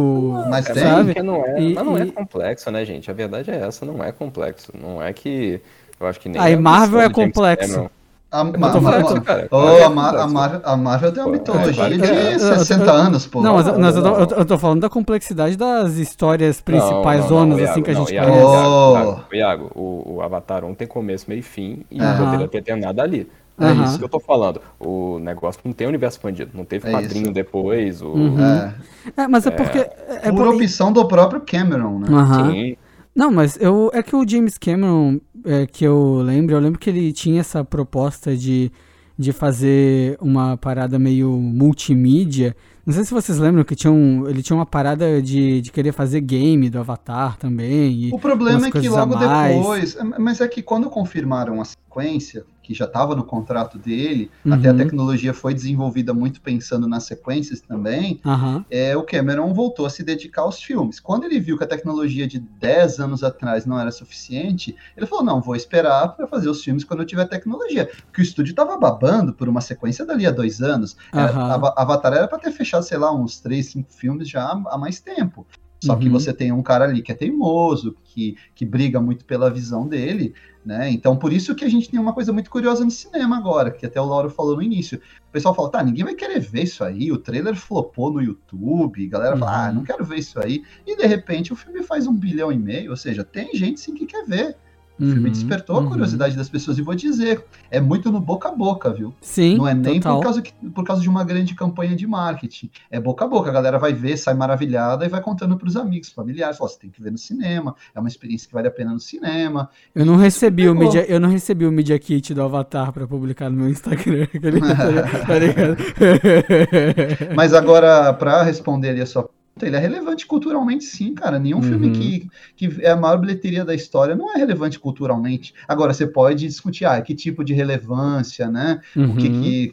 mas 0.50 0.66
sabe? 0.66 1.14
Tem, 1.14 1.24
não 1.24 1.46
é, 1.46 1.62
e, 1.62 1.74
mas 1.74 1.86
não 1.86 1.98
é 1.98 2.06
complexo, 2.06 2.70
né, 2.72 2.84
gente? 2.84 3.10
A 3.10 3.14
verdade 3.14 3.50
é 3.52 3.56
essa, 3.56 3.86
não 3.86 4.04
é 4.04 4.12
complexo, 4.12 4.72
não 4.80 5.02
é 5.02 5.14
que 5.14 5.62
eu 6.00 6.08
acho 6.08 6.20
que 6.20 6.28
nem 6.28 6.42
Aí 6.42 6.56
Marvel 6.56 7.00
é 7.00 7.10
complexo. 7.10 7.90
A, 8.36 8.44
Marvel, 8.44 9.22
cara, 9.22 9.48
oh, 9.50 9.84
a, 9.86 9.90
Mar 9.90 10.16
a, 10.18 10.28
Mar 10.28 10.62
a 10.66 10.76
Marvel 10.76 11.12
tem 11.14 11.24
uma 11.24 11.32
mitologia 11.32 11.90
de 11.90 12.40
60 12.40 12.92
anos, 12.92 13.26
pô. 13.26 13.42
Não, 13.42 13.54
mas, 13.54 13.78
mas 13.78 13.96
eu, 13.96 14.04
tô, 14.04 14.36
eu, 14.36 14.46
tô, 14.46 14.58
falando 14.58 14.82
da 14.82 14.90
complexidade 14.90 15.56
das 15.56 15.94
histórias 15.94 16.60
principais 16.60 17.22
não, 17.22 17.28
zonas, 17.30 17.62
assim, 17.62 17.82
que 17.82 17.92
a 17.92 17.94
gente 17.94 18.14
Iago, 18.14 18.32
conhece. 18.32 19.22
Oh. 19.32 19.36
Iago, 19.36 19.72
o, 19.74 20.16
o 20.16 20.22
Avatar 20.22 20.66
1 20.66 20.76
tem 20.76 20.86
começo, 20.86 21.26
meio 21.30 21.40
e 21.40 21.44
fim, 21.44 21.86
e 21.90 21.98
não 21.98 22.32
poderia 22.32 22.62
ter 22.62 22.76
nada 22.76 23.04
ali. 23.04 23.30
É 23.58 23.68
uhum. 23.68 23.84
isso 23.86 23.98
que 23.98 24.04
eu 24.04 24.10
tô 24.10 24.20
falando. 24.20 24.62
O 24.78 25.18
negócio 25.20 25.62
não 25.64 25.72
tem 25.72 25.88
universo 25.88 26.18
expandido, 26.18 26.52
não 26.54 26.66
teve 26.66 26.90
é 26.90 26.92
quadrinho 26.92 27.24
isso. 27.24 27.34
depois. 27.34 28.02
O... 28.02 28.08
Uhum. 28.10 28.46
É. 28.46 28.74
é. 29.16 29.28
mas 29.30 29.48
é, 29.48 29.52
porque. 29.52 29.78
É, 29.78 30.20
é 30.24 30.32
por 30.32 30.48
opção 30.50 30.92
do 30.92 31.06
próprio 31.08 31.40
Cameron, 31.40 32.00
né? 32.00 32.10
Uhum. 32.10 32.52
Sim. 32.52 32.78
Não, 33.16 33.32
mas 33.32 33.58
eu, 33.62 33.90
é 33.94 34.04
que 34.04 34.14
o 34.14 34.28
James 34.28 34.58
Cameron, 34.58 35.22
é, 35.46 35.66
que 35.66 35.86
eu 35.86 36.22
lembro, 36.22 36.54
eu 36.54 36.60
lembro 36.60 36.78
que 36.78 36.90
ele 36.90 37.14
tinha 37.14 37.40
essa 37.40 37.64
proposta 37.64 38.36
de, 38.36 38.70
de 39.18 39.32
fazer 39.32 40.18
uma 40.20 40.58
parada 40.58 41.00
meio 41.00 41.32
multimídia. 41.32 42.54
Não 42.86 42.94
sei 42.94 43.06
se 43.06 43.14
vocês 43.14 43.38
lembram 43.40 43.64
que 43.64 43.74
tinha 43.74 43.92
um, 43.92 44.28
ele 44.28 44.44
tinha 44.44 44.56
uma 44.56 44.66
parada 44.66 45.22
de, 45.22 45.62
de 45.62 45.72
querer 45.72 45.94
fazer 45.94 46.20
game 46.20 46.70
do 46.70 46.78
Avatar 46.78 47.38
também. 47.38 48.12
o 48.14 48.20
problema 48.20 48.68
é 48.68 48.72
que 48.72 48.90
logo 48.90 49.16
depois. 49.16 49.98
Mas 50.20 50.42
é 50.42 50.48
que 50.48 50.62
quando 50.62 50.90
confirmaram 50.90 51.62
a 51.62 51.66
sequência, 51.66 52.46
que 52.66 52.74
já 52.74 52.86
estava 52.86 53.16
no 53.16 53.24
contrato 53.24 53.78
dele, 53.78 54.32
uhum. 54.44 54.54
até 54.54 54.70
a 54.70 54.74
tecnologia 54.74 55.36
foi 55.36 55.54
desenvolvida 55.54 56.16
muito 56.16 56.42
pensando 56.42 56.88
nas 56.88 57.04
sequências 57.04 57.62
também, 57.62 58.20
uhum. 58.26 58.66
é, 58.72 58.98
o 58.98 59.04
Cameron 59.04 59.54
voltou 59.54 59.86
a 59.86 59.90
se 59.90 60.04
dedicar 60.04 60.42
aos 60.42 60.60
filmes. 60.60 61.00
Quando 61.00 61.26
ele 61.26 61.40
viu 61.40 61.60
que 61.60 61.64
a 61.64 61.68
tecnologia 61.68 62.28
de 62.28 62.40
10 62.40 63.00
anos 63.00 63.24
atrás 63.24 63.68
não 63.68 63.80
era 63.80 63.92
suficiente, 63.92 64.76
ele 64.98 65.06
falou, 65.06 65.24
não, 65.24 65.42
vou 65.42 65.56
esperar 65.56 66.08
para 66.10 66.26
fazer 66.26 66.50
os 66.50 66.64
filmes 66.64 66.84
quando 66.84 67.02
eu 67.02 67.06
tiver 67.06 67.26
tecnologia. 67.26 67.88
Porque 68.08 68.22
o 68.22 68.24
estúdio 68.24 68.50
estava 68.50 68.76
babando 68.78 69.32
por 69.32 69.48
uma 69.48 69.62
sequência 69.62 70.04
dali 70.04 70.26
a 70.26 70.32
dois 70.32 70.60
anos. 70.60 70.98
Uhum. 71.14 71.20
Era, 71.20 71.74
Avatar 71.78 72.14
era 72.14 72.28
para 72.28 72.40
ter 72.40 72.52
fechado, 72.52 72.84
sei 72.84 72.98
lá, 72.98 73.14
uns 73.14 73.40
3, 73.40 73.64
5 73.64 73.94
filmes 73.94 74.28
já 74.28 74.44
há 74.44 74.78
mais 74.78 75.00
tempo. 75.00 75.46
Só 75.84 75.94
uhum. 75.94 76.00
que 76.00 76.10
você 76.10 76.34
tem 76.34 76.52
um 76.52 76.64
cara 76.64 76.86
ali 76.86 77.02
que 77.02 77.12
é 77.12 77.16
teimoso, 77.16 77.96
que, 78.04 78.38
que 78.56 78.66
briga 78.66 79.00
muito 79.00 79.26
pela 79.26 79.50
visão 79.50 79.88
dele, 79.88 80.34
né? 80.66 80.90
Então, 80.90 81.16
por 81.16 81.32
isso 81.32 81.54
que 81.54 81.64
a 81.64 81.70
gente 81.70 81.90
tem 81.90 82.00
uma 82.00 82.14
coisa 82.14 82.34
muito 82.34 82.50
curiosa 82.50 82.84
no 82.84 82.90
cinema 82.90 83.38
agora, 83.38 83.70
que 83.70 83.86
até 83.86 84.00
o 84.02 84.06
Lauro 84.06 84.30
falou 84.30 84.56
no 84.56 84.64
início. 84.64 85.00
O 85.30 85.32
pessoal 85.32 85.54
fala, 85.54 85.70
tá, 85.70 85.84
ninguém 85.84 86.04
vai 86.04 86.16
querer 86.16 86.40
ver 86.40 86.64
isso 86.64 86.84
aí, 86.84 87.12
o 87.12 87.18
trailer 87.18 87.56
flopou 87.56 88.12
no 88.12 88.22
YouTube, 88.22 89.06
a 89.06 89.10
galera 89.10 89.38
fala, 89.38 89.66
ah, 89.66 89.70
uhum. 89.70 89.76
não 89.76 89.84
quero 89.84 90.04
ver 90.04 90.18
isso 90.18 90.40
aí. 90.40 90.64
E 90.88 90.96
de 90.96 91.06
repente 91.06 91.54
o 91.54 91.56
filme 91.56 91.84
faz 91.84 92.08
um 92.08 92.14
bilhão 92.14 92.52
e 92.52 92.58
meio, 92.58 92.92
ou 92.92 92.98
seja, 92.98 93.24
tem 93.24 93.54
gente 93.54 93.80
sim 93.80 93.94
que 93.94 94.06
quer 94.06 94.26
ver. 94.26 94.58
O 95.00 95.04
uhum, 95.04 95.12
filme 95.12 95.30
despertou 95.30 95.78
uhum. 95.78 95.88
a 95.88 95.90
curiosidade 95.90 96.38
das 96.38 96.48
pessoas 96.48 96.78
e 96.78 96.82
vou 96.82 96.96
dizer, 96.96 97.44
é 97.70 97.82
muito 97.82 98.12
no 98.12 98.20
boca 98.20 98.50
a 98.50 98.52
boca, 98.52 98.94
viu? 98.94 99.14
Sim. 99.22 99.58
Não 99.58 99.68
é 99.68 99.74
nem 99.74 100.00
por 100.00 100.22
causa, 100.22 100.42
que, 100.42 100.54
por 100.70 100.86
causa 100.86 101.02
de 101.02 101.10
uma 101.10 101.24
grande 101.24 101.54
campanha 101.54 101.96
de 101.96 102.08
marketing. 102.08 102.70
É 102.90 103.00
boca 103.00 103.26
a 103.26 103.28
boca. 103.28 103.50
A 103.50 103.54
galera 103.54 103.78
vai 103.78 103.94
ver, 103.94 104.18
sai 104.18 104.34
maravilhada 104.34 105.06
e 105.06 105.10
vai 105.10 105.22
contando 105.22 105.58
para 105.58 105.68
os 105.68 105.76
amigos, 105.76 106.10
familiares. 106.10 106.58
Fala, 106.58 106.70
você 106.70 106.80
tem 106.80 106.90
que 106.90 107.02
ver 107.02 107.12
no 107.12 107.18
cinema. 107.18 107.76
É 107.94 108.00
uma 108.00 108.08
experiência 108.08 108.48
que 108.48 108.54
vale 108.54 108.68
a 108.68 108.72
pena 108.72 108.94
no 108.94 109.00
cinema. 109.00 109.70
Eu 109.94 110.06
não 110.06 110.16
recebi 110.16 110.70
o 110.70 110.76
media, 110.76 111.06
eu 111.06 111.20
não 111.20 111.30
recebi 111.30 111.66
o 111.66 111.72
media 111.72 112.00
kit 112.00 112.34
do 112.34 112.42
Avatar 112.42 112.94
para 112.94 113.06
publicar 113.06 113.50
no 113.50 113.58
meu 113.58 113.70
Instagram. 113.70 114.28
Tá 115.26 115.36
Mas 117.36 117.54
agora, 117.54 118.14
para 118.14 118.44
responder 118.44 118.90
ali 118.90 119.02
a 119.02 119.06
sua 119.06 119.30
ele 119.62 119.76
é 119.76 119.80
relevante 119.80 120.26
culturalmente, 120.26 120.84
sim, 120.84 121.14
cara. 121.14 121.40
Nenhum 121.40 121.58
uhum. 121.58 121.64
filme 121.64 121.92
que, 121.92 122.30
que 122.58 122.82
é 122.82 122.92
a 122.92 122.96
maior 122.96 123.18
bilheteria 123.18 123.64
da 123.64 123.74
história 123.74 124.16
não 124.16 124.34
é 124.34 124.38
relevante 124.38 124.78
culturalmente. 124.78 125.54
Agora, 125.66 125.94
você 125.94 126.06
pode 126.06 126.46
discutir, 126.46 126.84
ah, 126.84 127.02
que 127.02 127.16
tipo 127.16 127.44
de 127.44 127.54
relevância, 127.54 128.50
né? 128.50 128.82
Uhum. 128.96 129.12
O, 129.12 129.16
que, 129.16 129.28
uhum. 129.28 129.42
que, 129.42 129.72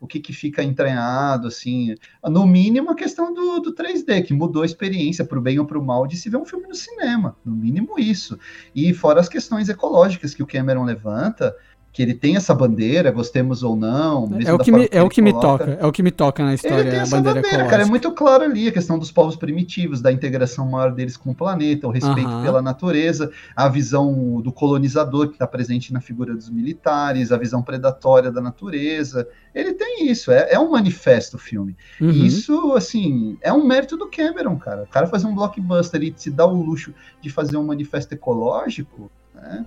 o 0.00 0.06
que, 0.08 0.20
que 0.20 0.32
fica 0.32 0.62
entranhado, 0.62 1.46
assim. 1.46 1.94
No 2.24 2.44
mínimo, 2.46 2.90
a 2.90 2.96
questão 2.96 3.32
do, 3.32 3.60
do 3.60 3.72
3D, 3.72 4.24
que 4.24 4.34
mudou 4.34 4.62
a 4.62 4.66
experiência, 4.66 5.24
para 5.24 5.38
o 5.38 5.42
bem 5.42 5.58
ou 5.58 5.66
para 5.66 5.78
o 5.78 5.84
mal, 5.84 6.04
de 6.06 6.16
se 6.16 6.28
ver 6.28 6.38
um 6.38 6.44
filme 6.44 6.66
no 6.66 6.74
cinema. 6.74 7.36
No 7.44 7.54
mínimo, 7.54 7.98
isso. 7.98 8.36
E 8.74 8.92
fora 8.92 9.20
as 9.20 9.28
questões 9.28 9.68
ecológicas 9.68 10.34
que 10.34 10.42
o 10.42 10.46
Cameron 10.46 10.84
levanta, 10.84 11.54
que 11.92 12.02
ele 12.02 12.14
tem 12.14 12.36
essa 12.36 12.54
bandeira, 12.54 13.10
gostemos 13.10 13.62
ou 13.62 13.76
não. 13.76 14.30
É 14.46 14.52
o 14.52 14.58
que, 14.58 14.72
me, 14.72 14.88
é 14.90 15.02
o 15.02 15.10
que 15.10 15.20
me 15.20 15.32
toca, 15.32 15.76
é 15.78 15.84
o 15.84 15.92
que 15.92 16.02
me 16.02 16.10
toca 16.10 16.42
na 16.42 16.54
história. 16.54 16.80
Ele 16.80 16.90
tem 16.90 17.00
essa 17.00 17.16
bandeira, 17.16 17.42
bandeira 17.42 17.66
cara, 17.68 17.82
é 17.82 17.84
muito 17.84 18.10
claro 18.12 18.44
ali 18.44 18.68
a 18.68 18.72
questão 18.72 18.98
dos 18.98 19.12
povos 19.12 19.36
primitivos, 19.36 20.00
da 20.00 20.10
integração 20.10 20.66
maior 20.70 20.92
deles 20.92 21.18
com 21.18 21.32
o 21.32 21.34
planeta, 21.34 21.86
o 21.86 21.90
respeito 21.90 22.30
uhum. 22.30 22.42
pela 22.42 22.62
natureza, 22.62 23.30
a 23.54 23.68
visão 23.68 24.40
do 24.40 24.50
colonizador 24.50 25.28
que 25.28 25.34
está 25.34 25.46
presente 25.46 25.92
na 25.92 26.00
figura 26.00 26.34
dos 26.34 26.48
militares, 26.48 27.30
a 27.30 27.36
visão 27.36 27.62
predatória 27.62 28.32
da 28.32 28.40
natureza. 28.40 29.28
Ele 29.54 29.74
tem 29.74 30.10
isso, 30.10 30.32
é, 30.32 30.52
é 30.52 30.58
um 30.58 30.70
manifesto 30.70 31.36
o 31.36 31.38
filme. 31.38 31.76
Uhum. 32.00 32.08
E 32.08 32.26
isso, 32.26 32.72
assim, 32.72 33.36
é 33.42 33.52
um 33.52 33.66
mérito 33.66 33.98
do 33.98 34.08
Cameron, 34.08 34.56
cara. 34.56 34.84
O 34.84 34.86
cara 34.86 35.06
fazer 35.06 35.26
um 35.26 35.34
blockbuster 35.34 36.02
e 36.02 36.14
se 36.16 36.30
dá 36.30 36.46
o 36.46 36.62
luxo 36.62 36.94
de 37.20 37.28
fazer 37.28 37.58
um 37.58 37.64
manifesto 37.64 38.14
ecológico, 38.14 39.10
né? 39.34 39.66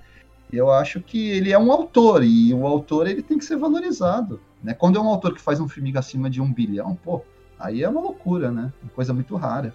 Eu 0.52 0.72
acho 0.72 1.02
que 1.02 1.30
ele 1.30 1.52
é 1.52 1.60
um 1.60 1.72
autor 1.72 2.24
e 2.24 2.54
o 2.54 2.66
autor 2.66 3.08
ele 3.08 3.22
tem 3.22 3.38
que 3.38 3.46
ser 3.46 3.58
valorizado. 3.58 4.40
Né? 4.64 4.74
Quando 4.74 4.98
é 4.98 5.02
um 5.02 5.08
autor 5.08 5.34
que 5.34 5.42
faz 5.42 5.60
um 5.60 5.68
filme 5.68 5.96
acima 5.96 6.30
de 6.30 6.42
um 6.42 6.52
bilhão, 6.52 6.98
pô, 7.04 7.22
aí 7.60 7.84
é 7.84 7.90
uma 7.90 8.02
loucura, 8.02 8.52
né? 8.52 8.72
Uma 8.82 8.92
coisa 8.92 9.14
muito 9.14 9.36
rara. 9.36 9.74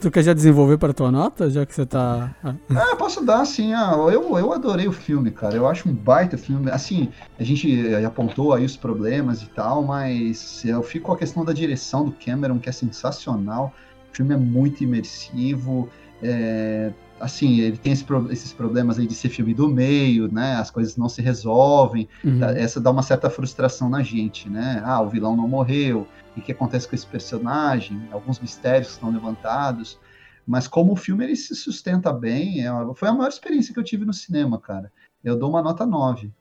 Tu 0.00 0.10
quer 0.10 0.22
já 0.22 0.32
desenvolver 0.32 0.78
para 0.78 0.92
tua 0.92 1.10
nota, 1.10 1.50
já 1.50 1.66
que 1.66 1.74
você 1.74 1.84
tá. 1.84 2.34
Ah, 2.70 2.96
posso 2.96 3.24
dar, 3.24 3.44
sim. 3.44 3.72
Ah, 3.72 3.94
eu, 4.12 4.38
eu 4.38 4.52
adorei 4.52 4.86
o 4.86 4.92
filme, 4.92 5.30
cara. 5.30 5.56
Eu 5.56 5.66
acho 5.66 5.88
um 5.88 5.92
baita 5.92 6.38
filme. 6.38 6.70
Assim, 6.70 7.08
a 7.38 7.42
gente 7.42 7.94
apontou 8.04 8.52
aí 8.52 8.64
os 8.64 8.76
problemas 8.76 9.42
e 9.42 9.46
tal, 9.46 9.82
mas 9.82 10.64
eu 10.64 10.82
fico 10.82 11.06
com 11.06 11.12
a 11.12 11.16
questão 11.16 11.44
da 11.44 11.52
direção 11.52 12.04
do 12.04 12.12
Cameron, 12.12 12.58
que 12.58 12.68
é 12.68 12.72
sensacional. 12.72 13.72
O 14.12 14.16
filme 14.16 14.34
é 14.34 14.36
muito 14.36 14.84
imersivo. 14.84 15.88
É, 16.22 16.92
assim, 17.20 17.60
ele 17.60 17.76
tem 17.76 17.92
esse, 17.92 18.04
esses 18.30 18.52
problemas 18.52 18.98
aí 18.98 19.06
de 19.06 19.14
ser 19.14 19.28
filme 19.28 19.54
do 19.54 19.68
meio, 19.68 20.32
né? 20.32 20.56
As 20.56 20.70
coisas 20.70 20.96
não 20.96 21.08
se 21.08 21.20
resolvem. 21.20 22.08
Uhum. 22.24 22.42
Essa 22.44 22.80
dá 22.80 22.90
uma 22.90 23.02
certa 23.02 23.28
frustração 23.28 23.88
na 23.88 24.02
gente, 24.02 24.48
né? 24.48 24.82
Ah, 24.84 25.00
o 25.00 25.08
vilão 25.08 25.36
não 25.36 25.48
morreu. 25.48 26.06
O 26.36 26.40
que 26.40 26.52
acontece 26.52 26.88
com 26.88 26.94
esse 26.94 27.06
personagem? 27.06 28.08
Alguns 28.12 28.38
mistérios 28.38 28.90
estão 28.90 29.10
levantados. 29.10 29.98
Mas 30.46 30.66
como 30.66 30.92
o 30.92 30.96
filme 30.96 31.24
ele 31.24 31.36
se 31.36 31.54
sustenta 31.54 32.12
bem, 32.12 32.64
é 32.64 32.72
uma, 32.72 32.94
foi 32.94 33.08
a 33.08 33.12
maior 33.12 33.28
experiência 33.28 33.74
que 33.74 33.78
eu 33.78 33.84
tive 33.84 34.04
no 34.04 34.14
cinema, 34.14 34.58
cara. 34.58 34.90
Eu 35.22 35.36
dou 35.36 35.50
uma 35.50 35.62
nota 35.62 35.84
9. 35.84 36.32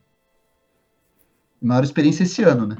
Maior 1.61 1.83
experiência 1.83 2.23
esse 2.23 2.43
ano, 2.43 2.67
né? 2.67 2.77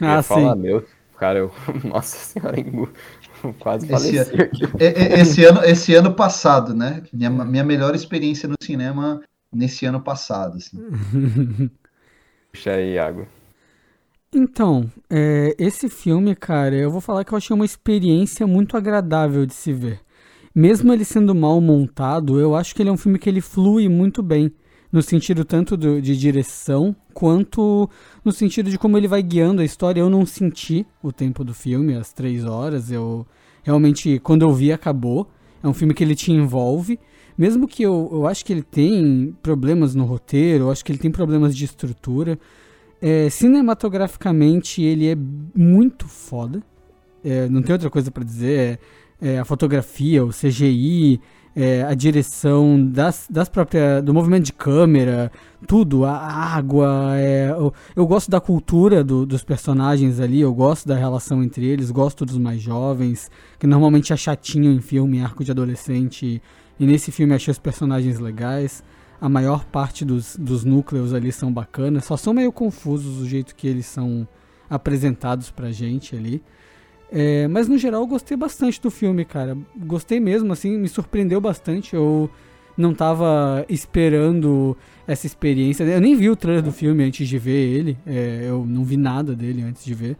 ah, 0.00 0.22
sim. 0.22 0.28
Falar, 0.28 0.56
meu, 0.56 0.84
cara, 1.16 1.38
eu, 1.38 1.52
nossa 1.84 2.16
senhora, 2.16 2.56
Quase 3.58 3.92
esse, 3.92 4.18
ano, 4.18 4.30
esse, 4.80 5.44
ano, 5.44 5.64
esse 5.64 5.94
ano 5.94 6.14
passado, 6.14 6.74
né? 6.74 7.02
Minha, 7.12 7.30
minha 7.30 7.64
melhor 7.64 7.94
experiência 7.94 8.48
no 8.48 8.56
cinema 8.60 9.20
nesse 9.52 9.86
ano 9.86 10.00
passado. 10.00 10.56
Assim. 10.56 10.78
Puxa 12.52 12.72
aí, 12.72 12.94
Iago. 12.94 13.26
Então, 14.34 14.90
é, 15.08 15.54
esse 15.58 15.88
filme, 15.88 16.34
cara, 16.34 16.74
eu 16.74 16.90
vou 16.90 17.00
falar 17.00 17.24
que 17.24 17.32
eu 17.32 17.38
achei 17.38 17.54
uma 17.54 17.64
experiência 17.64 18.46
muito 18.46 18.76
agradável 18.76 19.46
de 19.46 19.54
se 19.54 19.72
ver. 19.72 20.00
Mesmo 20.54 20.92
ele 20.92 21.04
sendo 21.04 21.34
mal 21.34 21.60
montado, 21.60 22.40
eu 22.40 22.54
acho 22.54 22.74
que 22.74 22.82
ele 22.82 22.88
é 22.88 22.92
um 22.92 22.96
filme 22.96 23.18
que 23.18 23.28
ele 23.28 23.40
flui 23.40 23.88
muito 23.88 24.22
bem. 24.22 24.52
No 24.92 25.02
sentido 25.02 25.44
tanto 25.44 25.76
do, 25.76 26.00
de 26.00 26.16
direção, 26.16 26.94
quanto 27.12 27.88
no 28.24 28.32
sentido 28.32 28.70
de 28.70 28.78
como 28.78 28.96
ele 28.96 29.08
vai 29.08 29.22
guiando 29.22 29.60
a 29.60 29.64
história. 29.64 30.00
Eu 30.00 30.10
não 30.10 30.24
senti 30.24 30.86
o 31.02 31.12
tempo 31.12 31.44
do 31.44 31.52
filme, 31.52 31.94
as 31.94 32.12
três 32.12 32.44
horas. 32.44 32.90
Eu 32.90 33.26
realmente, 33.62 34.18
quando 34.20 34.42
eu 34.42 34.52
vi, 34.52 34.72
acabou. 34.72 35.28
É 35.62 35.68
um 35.68 35.74
filme 35.74 35.92
que 35.92 36.04
ele 36.04 36.14
te 36.14 36.30
envolve. 36.30 36.98
Mesmo 37.36 37.66
que 37.66 37.82
eu, 37.82 38.08
eu 38.12 38.26
acho 38.26 38.44
que 38.44 38.52
ele 38.52 38.62
tem 38.62 39.34
problemas 39.42 39.94
no 39.94 40.04
roteiro, 40.04 40.64
eu 40.64 40.70
acho 40.70 40.84
que 40.84 40.90
ele 40.90 40.98
tem 40.98 41.10
problemas 41.10 41.54
de 41.54 41.64
estrutura. 41.64 42.38
É, 43.00 43.28
cinematograficamente, 43.28 44.82
ele 44.82 45.08
é 45.08 45.16
muito 45.54 46.08
foda. 46.08 46.62
É, 47.22 47.48
não 47.48 47.60
tem 47.60 47.72
outra 47.72 47.90
coisa 47.90 48.10
para 48.10 48.24
dizer. 48.24 48.78
É, 49.20 49.32
é, 49.34 49.38
a 49.38 49.44
fotografia, 49.44 50.24
o 50.24 50.28
CGI, 50.28 51.20
é, 51.56 51.82
a 51.84 51.94
direção 51.94 52.78
das, 52.86 53.26
das 53.30 53.48
próprias, 53.48 54.04
do 54.04 54.12
movimento 54.12 54.44
de 54.44 54.52
câmera, 54.52 55.32
tudo, 55.66 56.04
a 56.04 56.14
água. 56.14 57.14
É, 57.16 57.48
eu, 57.48 57.72
eu, 57.96 58.06
gosto 58.06 58.30
da 58.30 58.38
cultura 58.38 59.02
do, 59.02 59.24
dos 59.24 59.42
personagens 59.42 60.20
ali, 60.20 60.42
eu 60.42 60.52
gosto 60.52 60.86
da 60.86 60.94
relação 60.94 61.42
entre 61.42 61.64
eles, 61.64 61.90
gosto 61.90 62.26
dos 62.26 62.36
mais 62.36 62.60
jovens, 62.60 63.30
que 63.58 63.66
normalmente 63.66 64.12
é 64.12 64.16
chatinho 64.16 64.70
em 64.70 64.82
filme, 64.82 65.22
arco 65.22 65.42
de 65.42 65.50
adolescente. 65.50 66.42
E 66.78 66.86
nesse 66.86 67.10
filme 67.10 67.34
achei 67.34 67.50
os 67.50 67.58
personagens 67.58 68.18
legais. 68.18 68.84
A 69.18 69.30
maior 69.30 69.64
parte 69.64 70.04
dos, 70.04 70.36
dos 70.36 70.62
núcleos 70.62 71.14
ali 71.14 71.32
são 71.32 71.50
bacanas, 71.50 72.04
só 72.04 72.18
são 72.18 72.34
meio 72.34 72.52
confusos 72.52 73.22
o 73.22 73.26
jeito 73.26 73.56
que 73.56 73.66
eles 73.66 73.86
são 73.86 74.28
apresentados 74.68 75.50
pra 75.50 75.72
gente 75.72 76.14
ali. 76.14 76.42
É, 77.10 77.46
mas 77.48 77.68
no 77.68 77.78
geral 77.78 78.02
eu 78.02 78.06
gostei 78.06 78.36
bastante 78.36 78.80
do 78.80 78.90
filme, 78.90 79.24
cara. 79.24 79.56
Gostei 79.76 80.18
mesmo, 80.20 80.52
assim, 80.52 80.76
me 80.76 80.88
surpreendeu 80.88 81.40
bastante. 81.40 81.94
Eu 81.94 82.30
não 82.76 82.94
tava 82.94 83.64
esperando 83.68 84.76
essa 85.06 85.26
experiência. 85.26 85.84
Eu 85.84 86.00
nem 86.00 86.16
vi 86.16 86.28
o 86.28 86.36
trailer 86.36 86.62
do 86.62 86.72
filme 86.72 87.04
antes 87.04 87.28
de 87.28 87.38
ver 87.38 87.52
ele. 87.52 87.98
É, 88.06 88.46
eu 88.48 88.64
não 88.66 88.84
vi 88.84 88.96
nada 88.96 89.34
dele 89.34 89.62
antes 89.62 89.84
de 89.84 89.94
ver. 89.94 90.16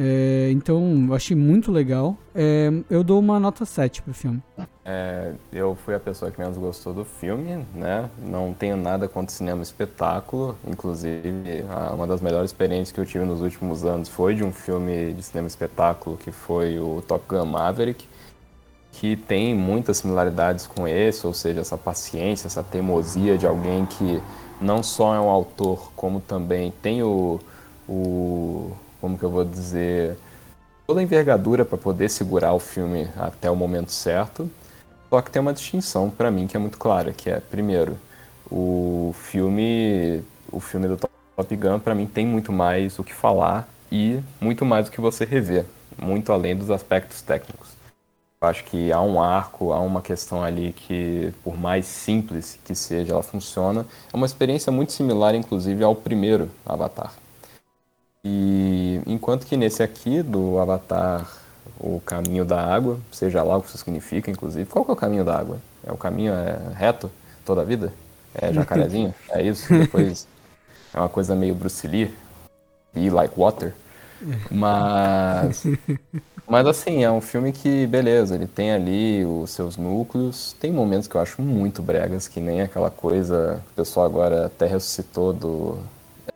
É, 0.00 0.48
então, 0.52 1.06
eu 1.08 1.14
achei 1.14 1.36
muito 1.36 1.72
legal. 1.72 2.16
É, 2.32 2.70
eu 2.88 3.02
dou 3.02 3.18
uma 3.18 3.40
nota 3.40 3.64
7 3.64 4.00
pro 4.02 4.14
filme. 4.14 4.40
É, 4.84 5.32
eu 5.52 5.74
fui 5.74 5.92
a 5.92 5.98
pessoa 5.98 6.30
que 6.30 6.38
menos 6.38 6.56
gostou 6.56 6.94
do 6.94 7.04
filme, 7.04 7.66
né? 7.74 8.08
Não 8.16 8.54
tenho 8.54 8.76
nada 8.76 9.08
contra 9.08 9.34
cinema 9.34 9.60
espetáculo. 9.60 10.56
Inclusive, 10.64 11.64
uma 11.92 12.06
das 12.06 12.20
melhores 12.20 12.50
experiências 12.50 12.92
que 12.92 13.00
eu 13.00 13.04
tive 13.04 13.24
nos 13.24 13.40
últimos 13.40 13.84
anos 13.84 14.08
foi 14.08 14.36
de 14.36 14.44
um 14.44 14.52
filme 14.52 15.12
de 15.14 15.22
cinema 15.24 15.48
espetáculo 15.48 16.16
que 16.16 16.30
foi 16.30 16.78
o 16.78 17.02
Top 17.02 17.24
Gun 17.28 17.46
Maverick, 17.46 18.08
que 18.92 19.16
tem 19.16 19.52
muitas 19.52 19.98
similaridades 19.98 20.64
com 20.68 20.86
esse, 20.86 21.26
ou 21.26 21.34
seja, 21.34 21.60
essa 21.60 21.76
paciência, 21.76 22.46
essa 22.46 22.62
teimosia 22.62 23.36
de 23.36 23.48
alguém 23.48 23.84
que 23.84 24.22
não 24.60 24.80
só 24.80 25.14
é 25.14 25.20
um 25.20 25.28
autor, 25.28 25.90
como 25.96 26.20
também 26.20 26.72
tem 26.82 27.02
o, 27.02 27.40
o 27.88 28.72
como 29.00 29.18
que 29.18 29.24
eu 29.24 29.30
vou 29.30 29.44
dizer, 29.44 30.16
toda 30.86 31.00
a 31.00 31.02
envergadura 31.02 31.64
para 31.64 31.76
poder 31.76 32.08
segurar 32.08 32.52
o 32.54 32.58
filme 32.58 33.08
até 33.16 33.50
o 33.50 33.56
momento 33.56 33.92
certo. 33.92 34.50
Só 35.10 35.22
que 35.22 35.30
tem 35.30 35.40
uma 35.40 35.52
distinção 35.52 36.10
para 36.10 36.30
mim 36.30 36.46
que 36.46 36.56
é 36.56 36.60
muito 36.60 36.78
clara, 36.78 37.12
que 37.12 37.30
é 37.30 37.40
primeiro, 37.40 37.98
o 38.50 39.14
filme, 39.14 40.22
o 40.50 40.60
filme 40.60 40.88
do 40.88 40.96
Top 40.96 41.56
Gun 41.56 41.78
para 41.78 41.94
mim 41.94 42.06
tem 42.06 42.26
muito 42.26 42.52
mais 42.52 42.98
o 42.98 43.04
que 43.04 43.14
falar 43.14 43.68
e 43.90 44.20
muito 44.40 44.64
mais 44.64 44.88
o 44.88 44.90
que 44.90 45.00
você 45.00 45.24
rever, 45.24 45.64
muito 45.96 46.32
além 46.32 46.56
dos 46.56 46.70
aspectos 46.70 47.22
técnicos. 47.22 47.68
Eu 48.40 48.48
acho 48.48 48.64
que 48.64 48.92
há 48.92 49.00
um 49.00 49.20
arco, 49.20 49.72
há 49.72 49.80
uma 49.80 50.00
questão 50.00 50.42
ali 50.42 50.72
que, 50.72 51.34
por 51.42 51.58
mais 51.58 51.86
simples 51.86 52.58
que 52.64 52.72
seja, 52.74 53.12
ela 53.12 53.22
funciona. 53.22 53.84
É 54.12 54.16
uma 54.16 54.26
experiência 54.26 54.70
muito 54.70 54.92
similar, 54.92 55.34
inclusive, 55.34 55.82
ao 55.82 55.94
primeiro 55.94 56.48
Avatar. 56.64 57.12
E 58.30 59.00
enquanto 59.06 59.46
que 59.46 59.56
nesse 59.56 59.82
aqui, 59.82 60.22
do 60.22 60.58
Avatar 60.58 61.26
o 61.80 61.98
caminho 62.04 62.44
da 62.44 62.60
água, 62.60 62.98
seja 63.10 63.42
lá 63.42 63.56
o 63.56 63.62
que 63.62 63.68
isso 63.68 63.78
significa, 63.78 64.30
inclusive. 64.30 64.68
Qual 64.68 64.84
que 64.84 64.90
é 64.90 64.94
o 64.94 64.96
caminho 64.96 65.24
da 65.24 65.38
água? 65.38 65.58
É 65.86 65.90
o 65.90 65.96
caminho 65.96 66.34
é 66.34 66.58
reto 66.74 67.10
toda 67.42 67.62
a 67.62 67.64
vida? 67.64 67.90
É 68.34 68.52
jacarezinho? 68.52 69.14
é 69.30 69.42
isso? 69.42 69.72
Depois 69.72 70.26
é 70.92 70.98
uma 70.98 71.08
coisa 71.08 71.34
meio 71.34 71.54
Bruce 71.54 71.86
Lee, 71.86 72.14
be 72.92 73.08
like 73.08 73.32
water. 73.34 73.72
Mas, 74.50 75.62
mas 76.46 76.66
assim, 76.66 77.04
é 77.04 77.10
um 77.10 77.22
filme 77.22 77.50
que, 77.50 77.86
beleza, 77.86 78.34
ele 78.34 78.46
tem 78.46 78.72
ali 78.72 79.24
os 79.24 79.50
seus 79.50 79.78
núcleos. 79.78 80.54
Tem 80.60 80.70
momentos 80.70 81.08
que 81.08 81.14
eu 81.14 81.20
acho 81.22 81.40
muito 81.40 81.80
bregas, 81.80 82.28
que 82.28 82.40
nem 82.40 82.60
aquela 82.60 82.90
coisa 82.90 83.62
que 83.68 83.72
o 83.72 83.74
pessoal 83.76 84.04
agora 84.04 84.46
até 84.46 84.66
ressuscitou 84.66 85.32
do 85.32 85.78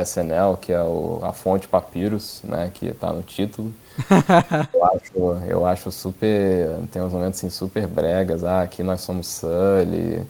SNL, 0.02 0.56
que 0.60 0.72
é 0.72 0.82
o, 0.82 1.20
a 1.22 1.32
fonte 1.32 1.66
Papyrus, 1.68 2.40
né, 2.44 2.70
que 2.72 2.86
está 2.86 3.12
no 3.12 3.22
título. 3.22 3.72
eu, 4.72 4.84
acho, 4.84 5.46
eu 5.48 5.66
acho 5.66 5.92
super. 5.92 6.78
Tem 6.90 7.02
uns 7.02 7.12
momentos 7.12 7.38
assim, 7.38 7.50
super 7.50 7.86
bregas. 7.86 8.44
Ah, 8.44 8.62
aqui 8.62 8.82
nós 8.82 9.00
somos 9.00 9.26
Sully 9.26 10.22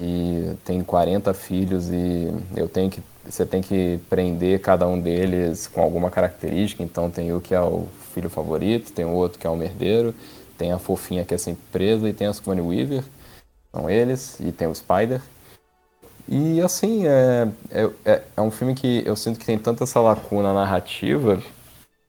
e 0.00 0.52
tem 0.64 0.82
40 0.82 1.32
filhos 1.34 1.88
e 1.90 2.32
eu 2.56 2.68
tenho 2.68 2.90
que 2.90 3.02
você 3.28 3.44
tem 3.44 3.60
que 3.60 4.00
prender 4.08 4.60
cada 4.60 4.88
um 4.88 4.98
deles 4.98 5.66
com 5.66 5.82
alguma 5.82 6.10
característica. 6.10 6.82
Então 6.82 7.10
tem 7.10 7.32
o 7.32 7.40
que 7.40 7.54
é 7.54 7.60
o 7.60 7.86
filho 8.14 8.30
favorito, 8.30 8.92
tem 8.92 9.04
o 9.04 9.10
outro 9.12 9.38
que 9.38 9.46
é 9.46 9.50
o 9.50 9.56
merdeiro, 9.56 10.14
tem 10.56 10.72
a 10.72 10.78
fofinha 10.78 11.24
que 11.24 11.34
é 11.34 11.38
sempre 11.38 11.62
presa 11.70 12.08
e 12.08 12.12
tem 12.12 12.26
a 12.26 12.32
Sigourney 12.32 12.64
Weaver, 12.64 13.04
são 13.72 13.88
eles, 13.88 14.38
e 14.40 14.50
tem 14.50 14.66
o 14.66 14.74
Spider. 14.74 15.20
E 16.28 16.60
assim, 16.60 17.06
é, 17.06 17.48
é, 17.70 17.90
é, 18.04 18.22
é 18.36 18.40
um 18.42 18.50
filme 18.50 18.74
que 18.74 19.02
eu 19.06 19.16
sinto 19.16 19.38
que 19.38 19.46
tem 19.46 19.58
tanta 19.58 19.84
essa 19.84 19.98
lacuna 19.98 20.52
narrativa 20.52 21.42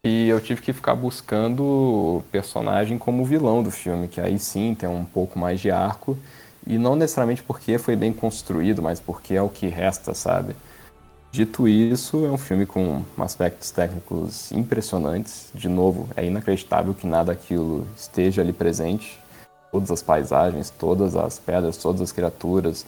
que 0.03 0.28
eu 0.28 0.39
tive 0.41 0.61
que 0.61 0.74
ficar 0.74 0.95
buscando 0.95 1.63
o 1.63 2.24
personagem 2.32 2.97
como 2.97 3.26
vilão 3.26 3.63
do 3.63 3.72
filme, 3.72 4.07
que 4.07 4.20
aí 4.20 4.38
sim 4.38 4.76
tem 4.76 4.88
um 4.88 5.05
pouco 5.05 5.38
mais 5.38 5.59
de 5.59 5.72
arco, 5.72 6.17
e 6.65 6.78
não 6.78 6.95
necessariamente 6.95 7.43
porque 7.43 7.78
foi 7.78 7.95
bem 7.95 8.13
construído, 8.13 8.82
mas 8.82 8.99
porque 8.99 9.36
é 9.36 9.41
o 9.41 9.49
que 9.49 9.67
resta, 9.67 10.13
sabe? 10.13 10.55
Dito 11.32 11.67
isso, 11.67 12.26
é 12.26 12.32
um 12.32 12.38
filme 12.38 12.65
com 12.65 13.03
aspectos 13.17 13.72
técnicos 13.72 14.51
impressionantes. 14.51 15.49
De 15.53 15.70
novo, 15.70 16.09
é 16.15 16.26
inacreditável 16.26 16.93
que 16.93 17.05
nada 17.05 17.34
daquilo 17.34 17.88
esteja 17.95 18.41
ali 18.41 18.51
presente. 18.51 19.20
Todas 19.72 19.91
as 19.91 20.01
paisagens, 20.01 20.72
todas 20.72 21.15
as 21.15 21.38
pedras, 21.38 21.78
todas 21.78 22.01
as 22.01 22.11
criaturas, 22.11 22.86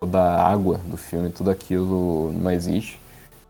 toda 0.00 0.20
a 0.20 0.50
água 0.50 0.80
do 0.86 0.96
filme, 0.96 1.30
tudo 1.30 1.50
aquilo 1.50 2.32
não 2.32 2.50
existe. 2.50 3.00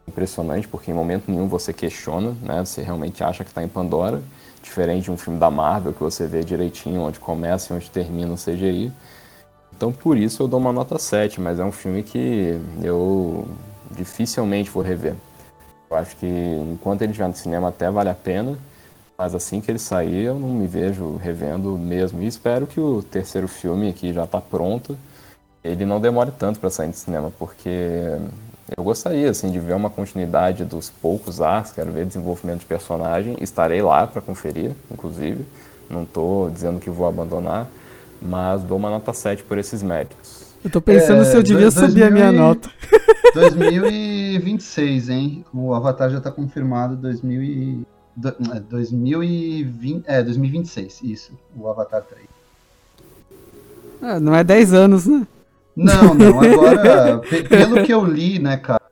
Impressionante, 0.07 0.67
porque 0.67 0.91
em 0.91 0.95
momento 0.95 1.31
nenhum 1.31 1.49
você 1.49 1.73
questiona, 1.73 2.35
né? 2.43 2.65
Você 2.65 2.83
realmente 2.83 3.23
acha 3.23 3.45
que 3.45 3.51
está 3.51 3.63
em 3.63 3.69
Pandora. 3.69 4.23
Diferente 4.63 5.05
de 5.05 5.11
um 5.11 5.17
filme 5.17 5.39
da 5.39 5.51
Marvel, 5.51 5.93
que 5.93 6.01
você 6.01 6.27
vê 6.27 6.43
direitinho 6.43 7.03
onde 7.03 7.21
começa 7.21 7.73
e 7.73 7.77
onde 7.77 7.91
termina 7.91 8.33
o 8.33 8.37
CGI. 8.37 8.91
Então, 9.77 9.93
por 9.93 10.17
isso 10.17 10.43
eu 10.43 10.49
dou 10.49 10.59
uma 10.59 10.73
nota 10.73 10.99
7, 10.99 11.41
mas 11.41 11.61
é 11.61 11.65
um 11.65 11.71
filme 11.71 12.03
que 12.03 12.59
eu 12.83 13.47
dificilmente 13.91 14.71
vou 14.71 14.83
rever. 14.83 15.15
Eu 15.91 15.97
acho 15.97 16.17
que 16.17 16.27
enquanto 16.27 17.03
ele 17.03 17.13
estiver 17.13 17.29
no 17.29 17.37
cinema 17.37 17.69
até 17.69 17.91
vale 17.91 18.11
a 18.11 18.15
pena, 18.15 18.59
mas 19.17 19.35
assim 19.35 19.61
que 19.61 19.71
ele 19.71 19.79
sair 19.79 20.25
eu 20.25 20.39
não 20.39 20.49
me 20.49 20.67
vejo 20.67 21.17
revendo 21.17 21.79
mesmo. 21.79 22.23
E 22.23 22.27
espero 22.27 22.67
que 22.67 22.81
o 22.81 23.03
terceiro 23.03 23.49
filme, 23.49 23.93
que 23.93 24.13
já 24.13 24.25
está 24.25 24.41
pronto, 24.41 24.99
ele 25.69 25.85
não 25.85 26.01
demore 26.01 26.31
tanto 26.31 26.59
para 26.59 26.71
sair 26.71 26.89
do 26.89 26.97
cinema, 26.97 27.33
porque 27.39 28.17
eu 28.77 28.83
gostaria 28.83 29.31
assim 29.31 29.51
de 29.51 29.59
ver 29.59 29.75
uma 29.75 29.91
continuidade 29.91 30.65
dos 30.65 30.91
poucos 30.91 31.41
arcos, 31.41 31.73
quero 31.73 31.93
ver 31.93 32.07
desenvolvimento 32.07 32.61
de 32.61 32.67
personagem, 32.67 33.37
estarei 33.41 33.83
lá 33.83 34.07
para 34.07 34.21
conferir, 34.21 34.73
inclusive. 34.91 35.45
Não 35.89 36.03
estou 36.03 36.51
dizendo 36.51 36.81
que 36.81 36.91
vou 36.91 37.07
abandonar, 37.07 37.67
mas 38.21 38.63
dou 38.63 38.77
uma 38.77 38.91
nota 38.91 39.13
7 39.13 39.43
por 39.43 39.59
esses 39.59 39.83
méritos. 39.83 40.43
Eu 40.63 40.71
tô 40.71 40.81
pensando 40.81 41.23
é, 41.23 41.25
se 41.25 41.37
eu 41.37 41.43
devia 41.43 41.71
subir 41.71 42.03
a 42.03 42.11
minha 42.11 42.33
nota. 42.33 42.69
2026, 43.35 45.09
hein? 45.09 45.45
O 45.53 45.73
Avatar 45.73 46.11
já 46.11 46.21
tá 46.21 46.31
confirmado 46.31 46.97
2000 46.97 47.43
e, 47.43 47.87
2020, 48.17 50.05
é, 50.07 50.23
2026, 50.23 51.03
isso. 51.05 51.33
O 51.57 51.69
Avatar 51.69 52.03
3. 52.03 52.27
Ah, 54.03 54.21
não 54.21 54.35
é 54.35 54.43
10 54.43 54.73
anos, 54.75 55.07
né? 55.07 55.27
Não, 55.79 56.13
não. 56.13 56.41
Agora, 56.43 57.21
pelo 57.49 57.85
que 57.85 57.93
eu 57.93 58.05
li, 58.05 58.39
né, 58.41 58.57
cara? 58.57 58.83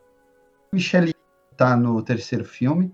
Michelle 0.73 1.13
tá 1.57 1.77
no 1.77 2.01
terceiro 2.01 2.45
filme. 2.45 2.93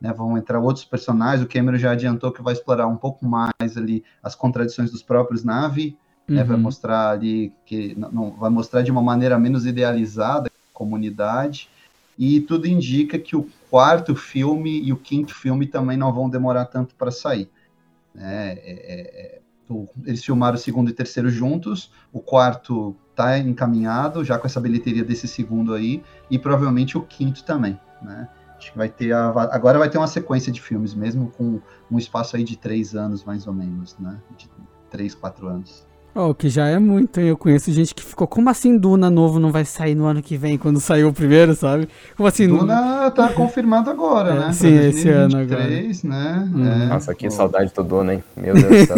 Né, 0.00 0.12
vão 0.12 0.36
entrar 0.36 0.58
outros 0.58 0.84
personagens. 0.84 1.44
O 1.44 1.48
Cameron 1.48 1.78
já 1.78 1.92
adiantou 1.92 2.32
que 2.32 2.42
vai 2.42 2.52
explorar 2.52 2.88
um 2.88 2.96
pouco 2.96 3.24
mais 3.24 3.76
ali 3.76 4.04
as 4.20 4.34
contradições 4.34 4.90
dos 4.90 5.02
próprios 5.02 5.44
Navi. 5.44 5.96
Uhum. 6.28 6.34
Né, 6.36 6.44
vai 6.44 6.56
uhum. 6.56 6.62
mostrar 6.62 7.10
ali 7.10 7.52
que 7.64 7.94
não, 7.96 8.32
vai 8.32 8.50
mostrar 8.50 8.82
de 8.82 8.90
uma 8.90 9.02
maneira 9.02 9.38
menos 9.38 9.64
idealizada 9.64 10.48
a 10.48 10.76
comunidade 10.76 11.68
e 12.18 12.40
tudo 12.40 12.66
indica 12.66 13.18
que 13.18 13.34
o 13.34 13.48
quarto 13.70 14.14
filme 14.14 14.82
e 14.82 14.92
o 14.92 14.96
quinto 14.96 15.34
filme 15.34 15.66
também 15.66 15.96
não 15.96 16.12
vão 16.12 16.28
demorar 16.28 16.66
tanto 16.66 16.94
para 16.94 17.10
sair. 17.10 17.48
Né? 18.14 18.52
É, 18.52 18.58
é, 18.58 19.41
o, 19.72 19.88
eles 20.04 20.24
filmaram 20.24 20.54
o 20.54 20.58
segundo 20.58 20.90
e 20.90 20.92
terceiro 20.92 21.30
juntos, 21.30 21.90
o 22.12 22.20
quarto 22.20 22.96
está 23.10 23.38
encaminhado 23.38 24.24
já 24.24 24.38
com 24.38 24.46
essa 24.46 24.60
bilheteria 24.60 25.04
desse 25.04 25.26
segundo 25.26 25.74
aí 25.74 26.02
e 26.30 26.38
provavelmente 26.38 26.96
o 26.96 27.02
quinto 27.02 27.44
também, 27.44 27.78
né? 28.00 28.28
Acho 28.56 28.72
que 28.72 28.78
vai 28.78 28.88
ter 28.88 29.12
a, 29.12 29.28
agora 29.28 29.78
vai 29.78 29.90
ter 29.90 29.98
uma 29.98 30.06
sequência 30.06 30.52
de 30.52 30.60
filmes 30.60 30.94
mesmo 30.94 31.30
com 31.36 31.60
um 31.90 31.98
espaço 31.98 32.36
aí 32.36 32.44
de 32.44 32.56
três 32.56 32.94
anos 32.94 33.24
mais 33.24 33.46
ou 33.46 33.52
menos, 33.52 33.96
né? 33.98 34.20
De 34.36 34.48
três, 34.90 35.14
quatro 35.14 35.48
anos. 35.48 35.86
Oh, 36.14 36.34
que 36.34 36.50
já 36.50 36.66
é 36.66 36.78
muito, 36.78 37.18
hein? 37.18 37.28
Eu 37.28 37.38
conheço 37.38 37.72
gente 37.72 37.94
que 37.94 38.04
ficou, 38.04 38.26
como 38.26 38.50
assim 38.50 38.76
Duna 38.76 39.08
novo 39.08 39.40
não 39.40 39.50
vai 39.50 39.64
sair 39.64 39.94
no 39.94 40.04
ano 40.04 40.22
que 40.22 40.36
vem, 40.36 40.58
quando 40.58 40.78
saiu 40.78 41.08
o 41.08 41.12
primeiro, 41.12 41.54
sabe? 41.54 41.88
Como 42.14 42.26
assim? 42.26 42.46
Duna 42.46 43.10
tá 43.10 43.30
confirmado 43.36 43.88
agora, 43.88 44.30
é, 44.30 44.40
né? 44.40 44.52
Sim, 44.52 44.88
esse 44.88 45.08
ano 45.08 45.38
agora. 45.38 45.66
né? 46.04 46.50
Hum. 46.54 46.66
É, 46.66 46.86
Nossa, 46.88 47.14
que 47.14 47.30
saudade 47.30 47.72
do 47.72 47.82
Duna, 47.82 48.12
hein? 48.12 48.22
Meu 48.36 48.52
Deus 48.52 48.66
do 48.66 48.86
céu. 48.86 48.96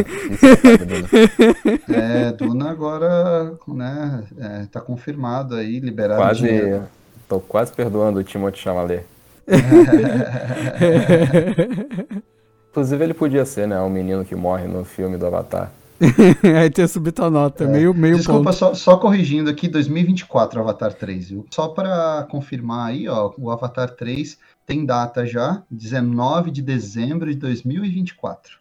é, 1.89 2.33
Duna 2.33 2.71
agora, 2.71 3.55
né, 3.69 4.25
é, 4.37 4.67
tá 4.67 4.81
confirmado 4.81 5.55
aí, 5.55 5.79
liberado. 5.79 6.21
Quase, 6.21 6.81
tô 7.29 7.39
quase 7.39 7.73
perdoando 7.73 8.19
o 8.19 8.25
Timothée 8.25 8.61
Chalamet. 8.61 9.05
Inclusive 12.71 13.05
ele 13.05 13.15
podia 13.15 13.45
ser, 13.45 13.69
né, 13.69 13.81
o 13.81 13.89
menino 13.89 14.25
que 14.25 14.35
morre 14.35 14.67
no 14.67 14.85
filme 14.85 15.17
do 15.17 15.27
Avatar. 15.27 15.71
Aí 16.61 16.71
tem 16.71 16.87
subido 16.87 17.25
a 17.25 17.31
nota, 17.31 17.65
é. 17.65 17.67
meio, 17.67 17.95
meio 17.95 18.17
Desculpa, 18.17 18.53
só, 18.53 18.75
só, 18.75 18.97
corrigindo 18.97 19.51
aqui, 19.51 19.69
2024 19.69 20.61
Avatar 20.61 20.93
3, 20.93 21.31
viu? 21.31 21.47
Só 21.51 21.69
para 21.69 22.27
confirmar 22.31 22.91
aí, 22.91 23.09
ó, 23.09 23.33
o 23.39 23.51
Avatar 23.51 23.91
3 23.91 24.39
tem 24.67 24.85
data 24.85 25.27
já, 25.27 25.63
19 25.71 26.51
de 26.51 26.63
dezembro 26.63 27.31
de 27.31 27.37
2024. 27.37 28.59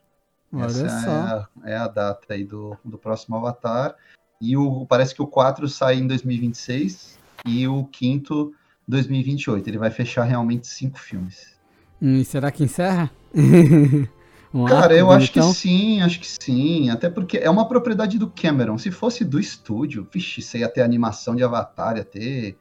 Olha 0.53 0.65
Essa 0.65 0.89
só. 0.89 1.09
É 1.09 1.11
a, 1.11 1.47
é 1.65 1.75
a, 1.77 1.87
data 1.87 2.33
aí 2.33 2.43
do, 2.43 2.77
do 2.83 2.97
próximo 2.97 3.35
Avatar. 3.35 3.95
E 4.39 4.55
o, 4.55 4.85
parece 4.85 5.15
que 5.15 5.21
o 5.21 5.27
4 5.27 5.67
sai 5.67 5.95
em 5.95 6.07
2026 6.07 7.17
e 7.45 7.67
o 7.67 7.85
quinto 7.85 8.53
2028. 8.87 9.67
Ele 9.67 9.77
vai 9.77 9.89
fechar 9.89 10.23
realmente 10.23 10.67
cinco 10.67 10.99
filmes. 10.99 11.53
Hum, 12.01 12.23
será 12.23 12.51
que 12.51 12.63
encerra? 12.63 13.09
Um 14.53 14.65
Cara, 14.65 14.95
eu 14.95 15.09
acho 15.09 15.31
que 15.31 15.41
sim, 15.41 16.01
acho 16.01 16.19
que 16.19 16.27
sim. 16.27 16.91
Até 16.91 17.09
porque 17.09 17.37
é 17.39 17.49
uma 17.49 17.67
propriedade 17.67 18.19
do 18.19 18.29
Cameron. 18.29 18.77
Se 18.77 18.91
fosse 18.91 19.25
do 19.25 19.39
estúdio, 19.39 20.07
vixe, 20.13 20.43
você 20.43 20.59
ia 20.59 20.69
ter 20.69 20.83
animação 20.83 21.35
de 21.35 21.43
Avatar, 21.43 21.97
ia 21.97 22.05
ter 22.05 22.55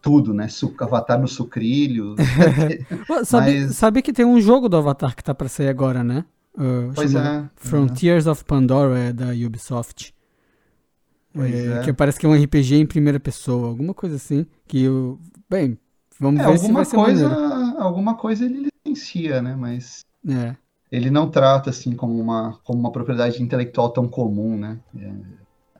tudo, 0.00 0.32
né? 0.32 0.48
Avatar 0.80 1.20
no 1.20 1.28
sucrilho. 1.28 2.14
sabe, 3.26 3.60
Mas... 3.60 3.76
sabe 3.76 4.00
que 4.00 4.12
tem 4.12 4.24
um 4.24 4.40
jogo 4.40 4.70
do 4.70 4.78
Avatar 4.78 5.14
que 5.14 5.22
tá 5.22 5.34
pra 5.34 5.48
sair 5.48 5.68
agora, 5.68 6.02
né? 6.02 6.24
Uh, 6.54 6.92
pois 6.94 7.14
é. 7.14 7.44
Frontiers 7.56 8.26
é. 8.26 8.30
of 8.30 8.44
Pandora 8.44 8.98
é 8.98 9.12
da 9.12 9.26
Ubisoft. 9.26 10.14
É, 11.36 11.80
é. 11.80 11.82
Que 11.84 11.92
parece 11.92 12.18
que 12.18 12.24
é 12.24 12.28
um 12.28 12.42
RPG 12.42 12.76
em 12.76 12.86
primeira 12.86 13.20
pessoa, 13.20 13.68
alguma 13.68 13.92
coisa 13.92 14.16
assim. 14.16 14.46
Que 14.66 14.84
eu. 14.84 15.20
Bem, 15.48 15.78
vamos 16.18 16.40
é, 16.40 16.46
ver 16.46 16.58
se 16.58 16.72
vai 16.72 16.84
ser 16.86 16.96
coisa, 16.96 17.28
Alguma 17.78 18.14
coisa 18.14 18.46
ele 18.46 18.70
licencia, 18.86 19.42
né? 19.42 19.54
Mas. 19.54 20.00
É 20.26 20.56
ele 20.90 21.10
não 21.10 21.30
trata 21.30 21.70
assim 21.70 21.94
como 21.94 22.18
uma, 22.18 22.58
como 22.64 22.80
uma 22.80 22.92
propriedade 22.92 23.42
intelectual 23.42 23.90
tão 23.90 24.08
comum, 24.08 24.56
né? 24.56 24.78
É, 24.96 25.12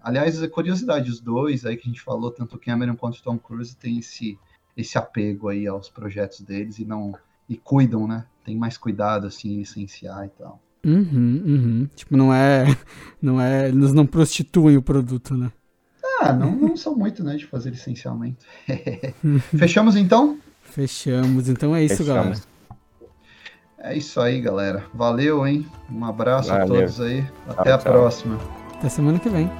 aliás, 0.03 0.43
é 0.43 0.49
curiosidade, 0.49 1.11
os 1.11 1.21
dois 1.21 1.65
aí 1.65 1.77
que 1.77 1.89
a 1.89 1.91
gente 1.91 2.03
falou, 2.03 2.31
tanto 2.31 2.57
o 2.57 2.59
Cameron 2.59 2.97
quanto 2.97 3.17
o 3.17 3.23
Tom 3.23 3.39
Cruise, 3.39 3.75
tem 3.77 3.99
esse, 3.99 4.39
esse 4.77 4.99
apego 4.99 5.49
aí 5.49 5.67
aos 5.67 5.89
projetos 5.89 6.41
deles 6.41 6.79
e 6.79 6.85
não 6.85 7.15
e 7.49 7.57
cuidam, 7.57 8.07
né? 8.07 8.27
Tem 8.45 8.57
mais 8.57 8.77
cuidado 8.77 9.27
assim 9.27 9.55
em 9.55 9.59
licenciar 9.59 10.27
e 10.27 10.29
tal. 10.29 10.61
Uhum, 10.85 11.43
uhum. 11.47 11.89
Tipo, 11.97 12.17
não 12.17 12.33
é, 12.33 12.67
não 13.21 13.41
é, 13.41 13.69
eles 13.69 13.93
não 13.93 14.07
prostituem 14.07 14.77
o 14.77 14.83
produto, 14.83 15.35
né? 15.35 15.51
Ah, 16.21 16.33
não, 16.33 16.55
não 16.55 16.77
são 16.77 16.97
muito, 16.97 17.23
né, 17.23 17.37
de 17.37 17.47
fazer 17.47 17.71
licenciamento. 17.71 18.45
Fechamos 19.57 19.97
então? 19.97 20.39
Fechamos. 20.63 21.49
Então 21.49 21.75
é 21.75 21.85
isso, 21.85 21.99
Fechamos. 21.99 22.23
galera. 22.23 22.58
É 23.81 23.97
isso 23.97 24.21
aí, 24.21 24.41
galera. 24.41 24.85
Valeu, 24.93 25.47
hein? 25.47 25.67
Um 25.91 26.05
abraço 26.05 26.49
Valeu. 26.49 26.65
a 26.65 26.67
todos 26.69 27.01
aí. 27.01 27.25
Até 27.49 27.63
tchau, 27.65 27.75
a 27.75 27.79
tchau. 27.79 27.93
próxima. 27.93 28.39
Até 28.75 28.89
semana 28.89 29.19
que 29.19 29.29
vem. 29.29 29.51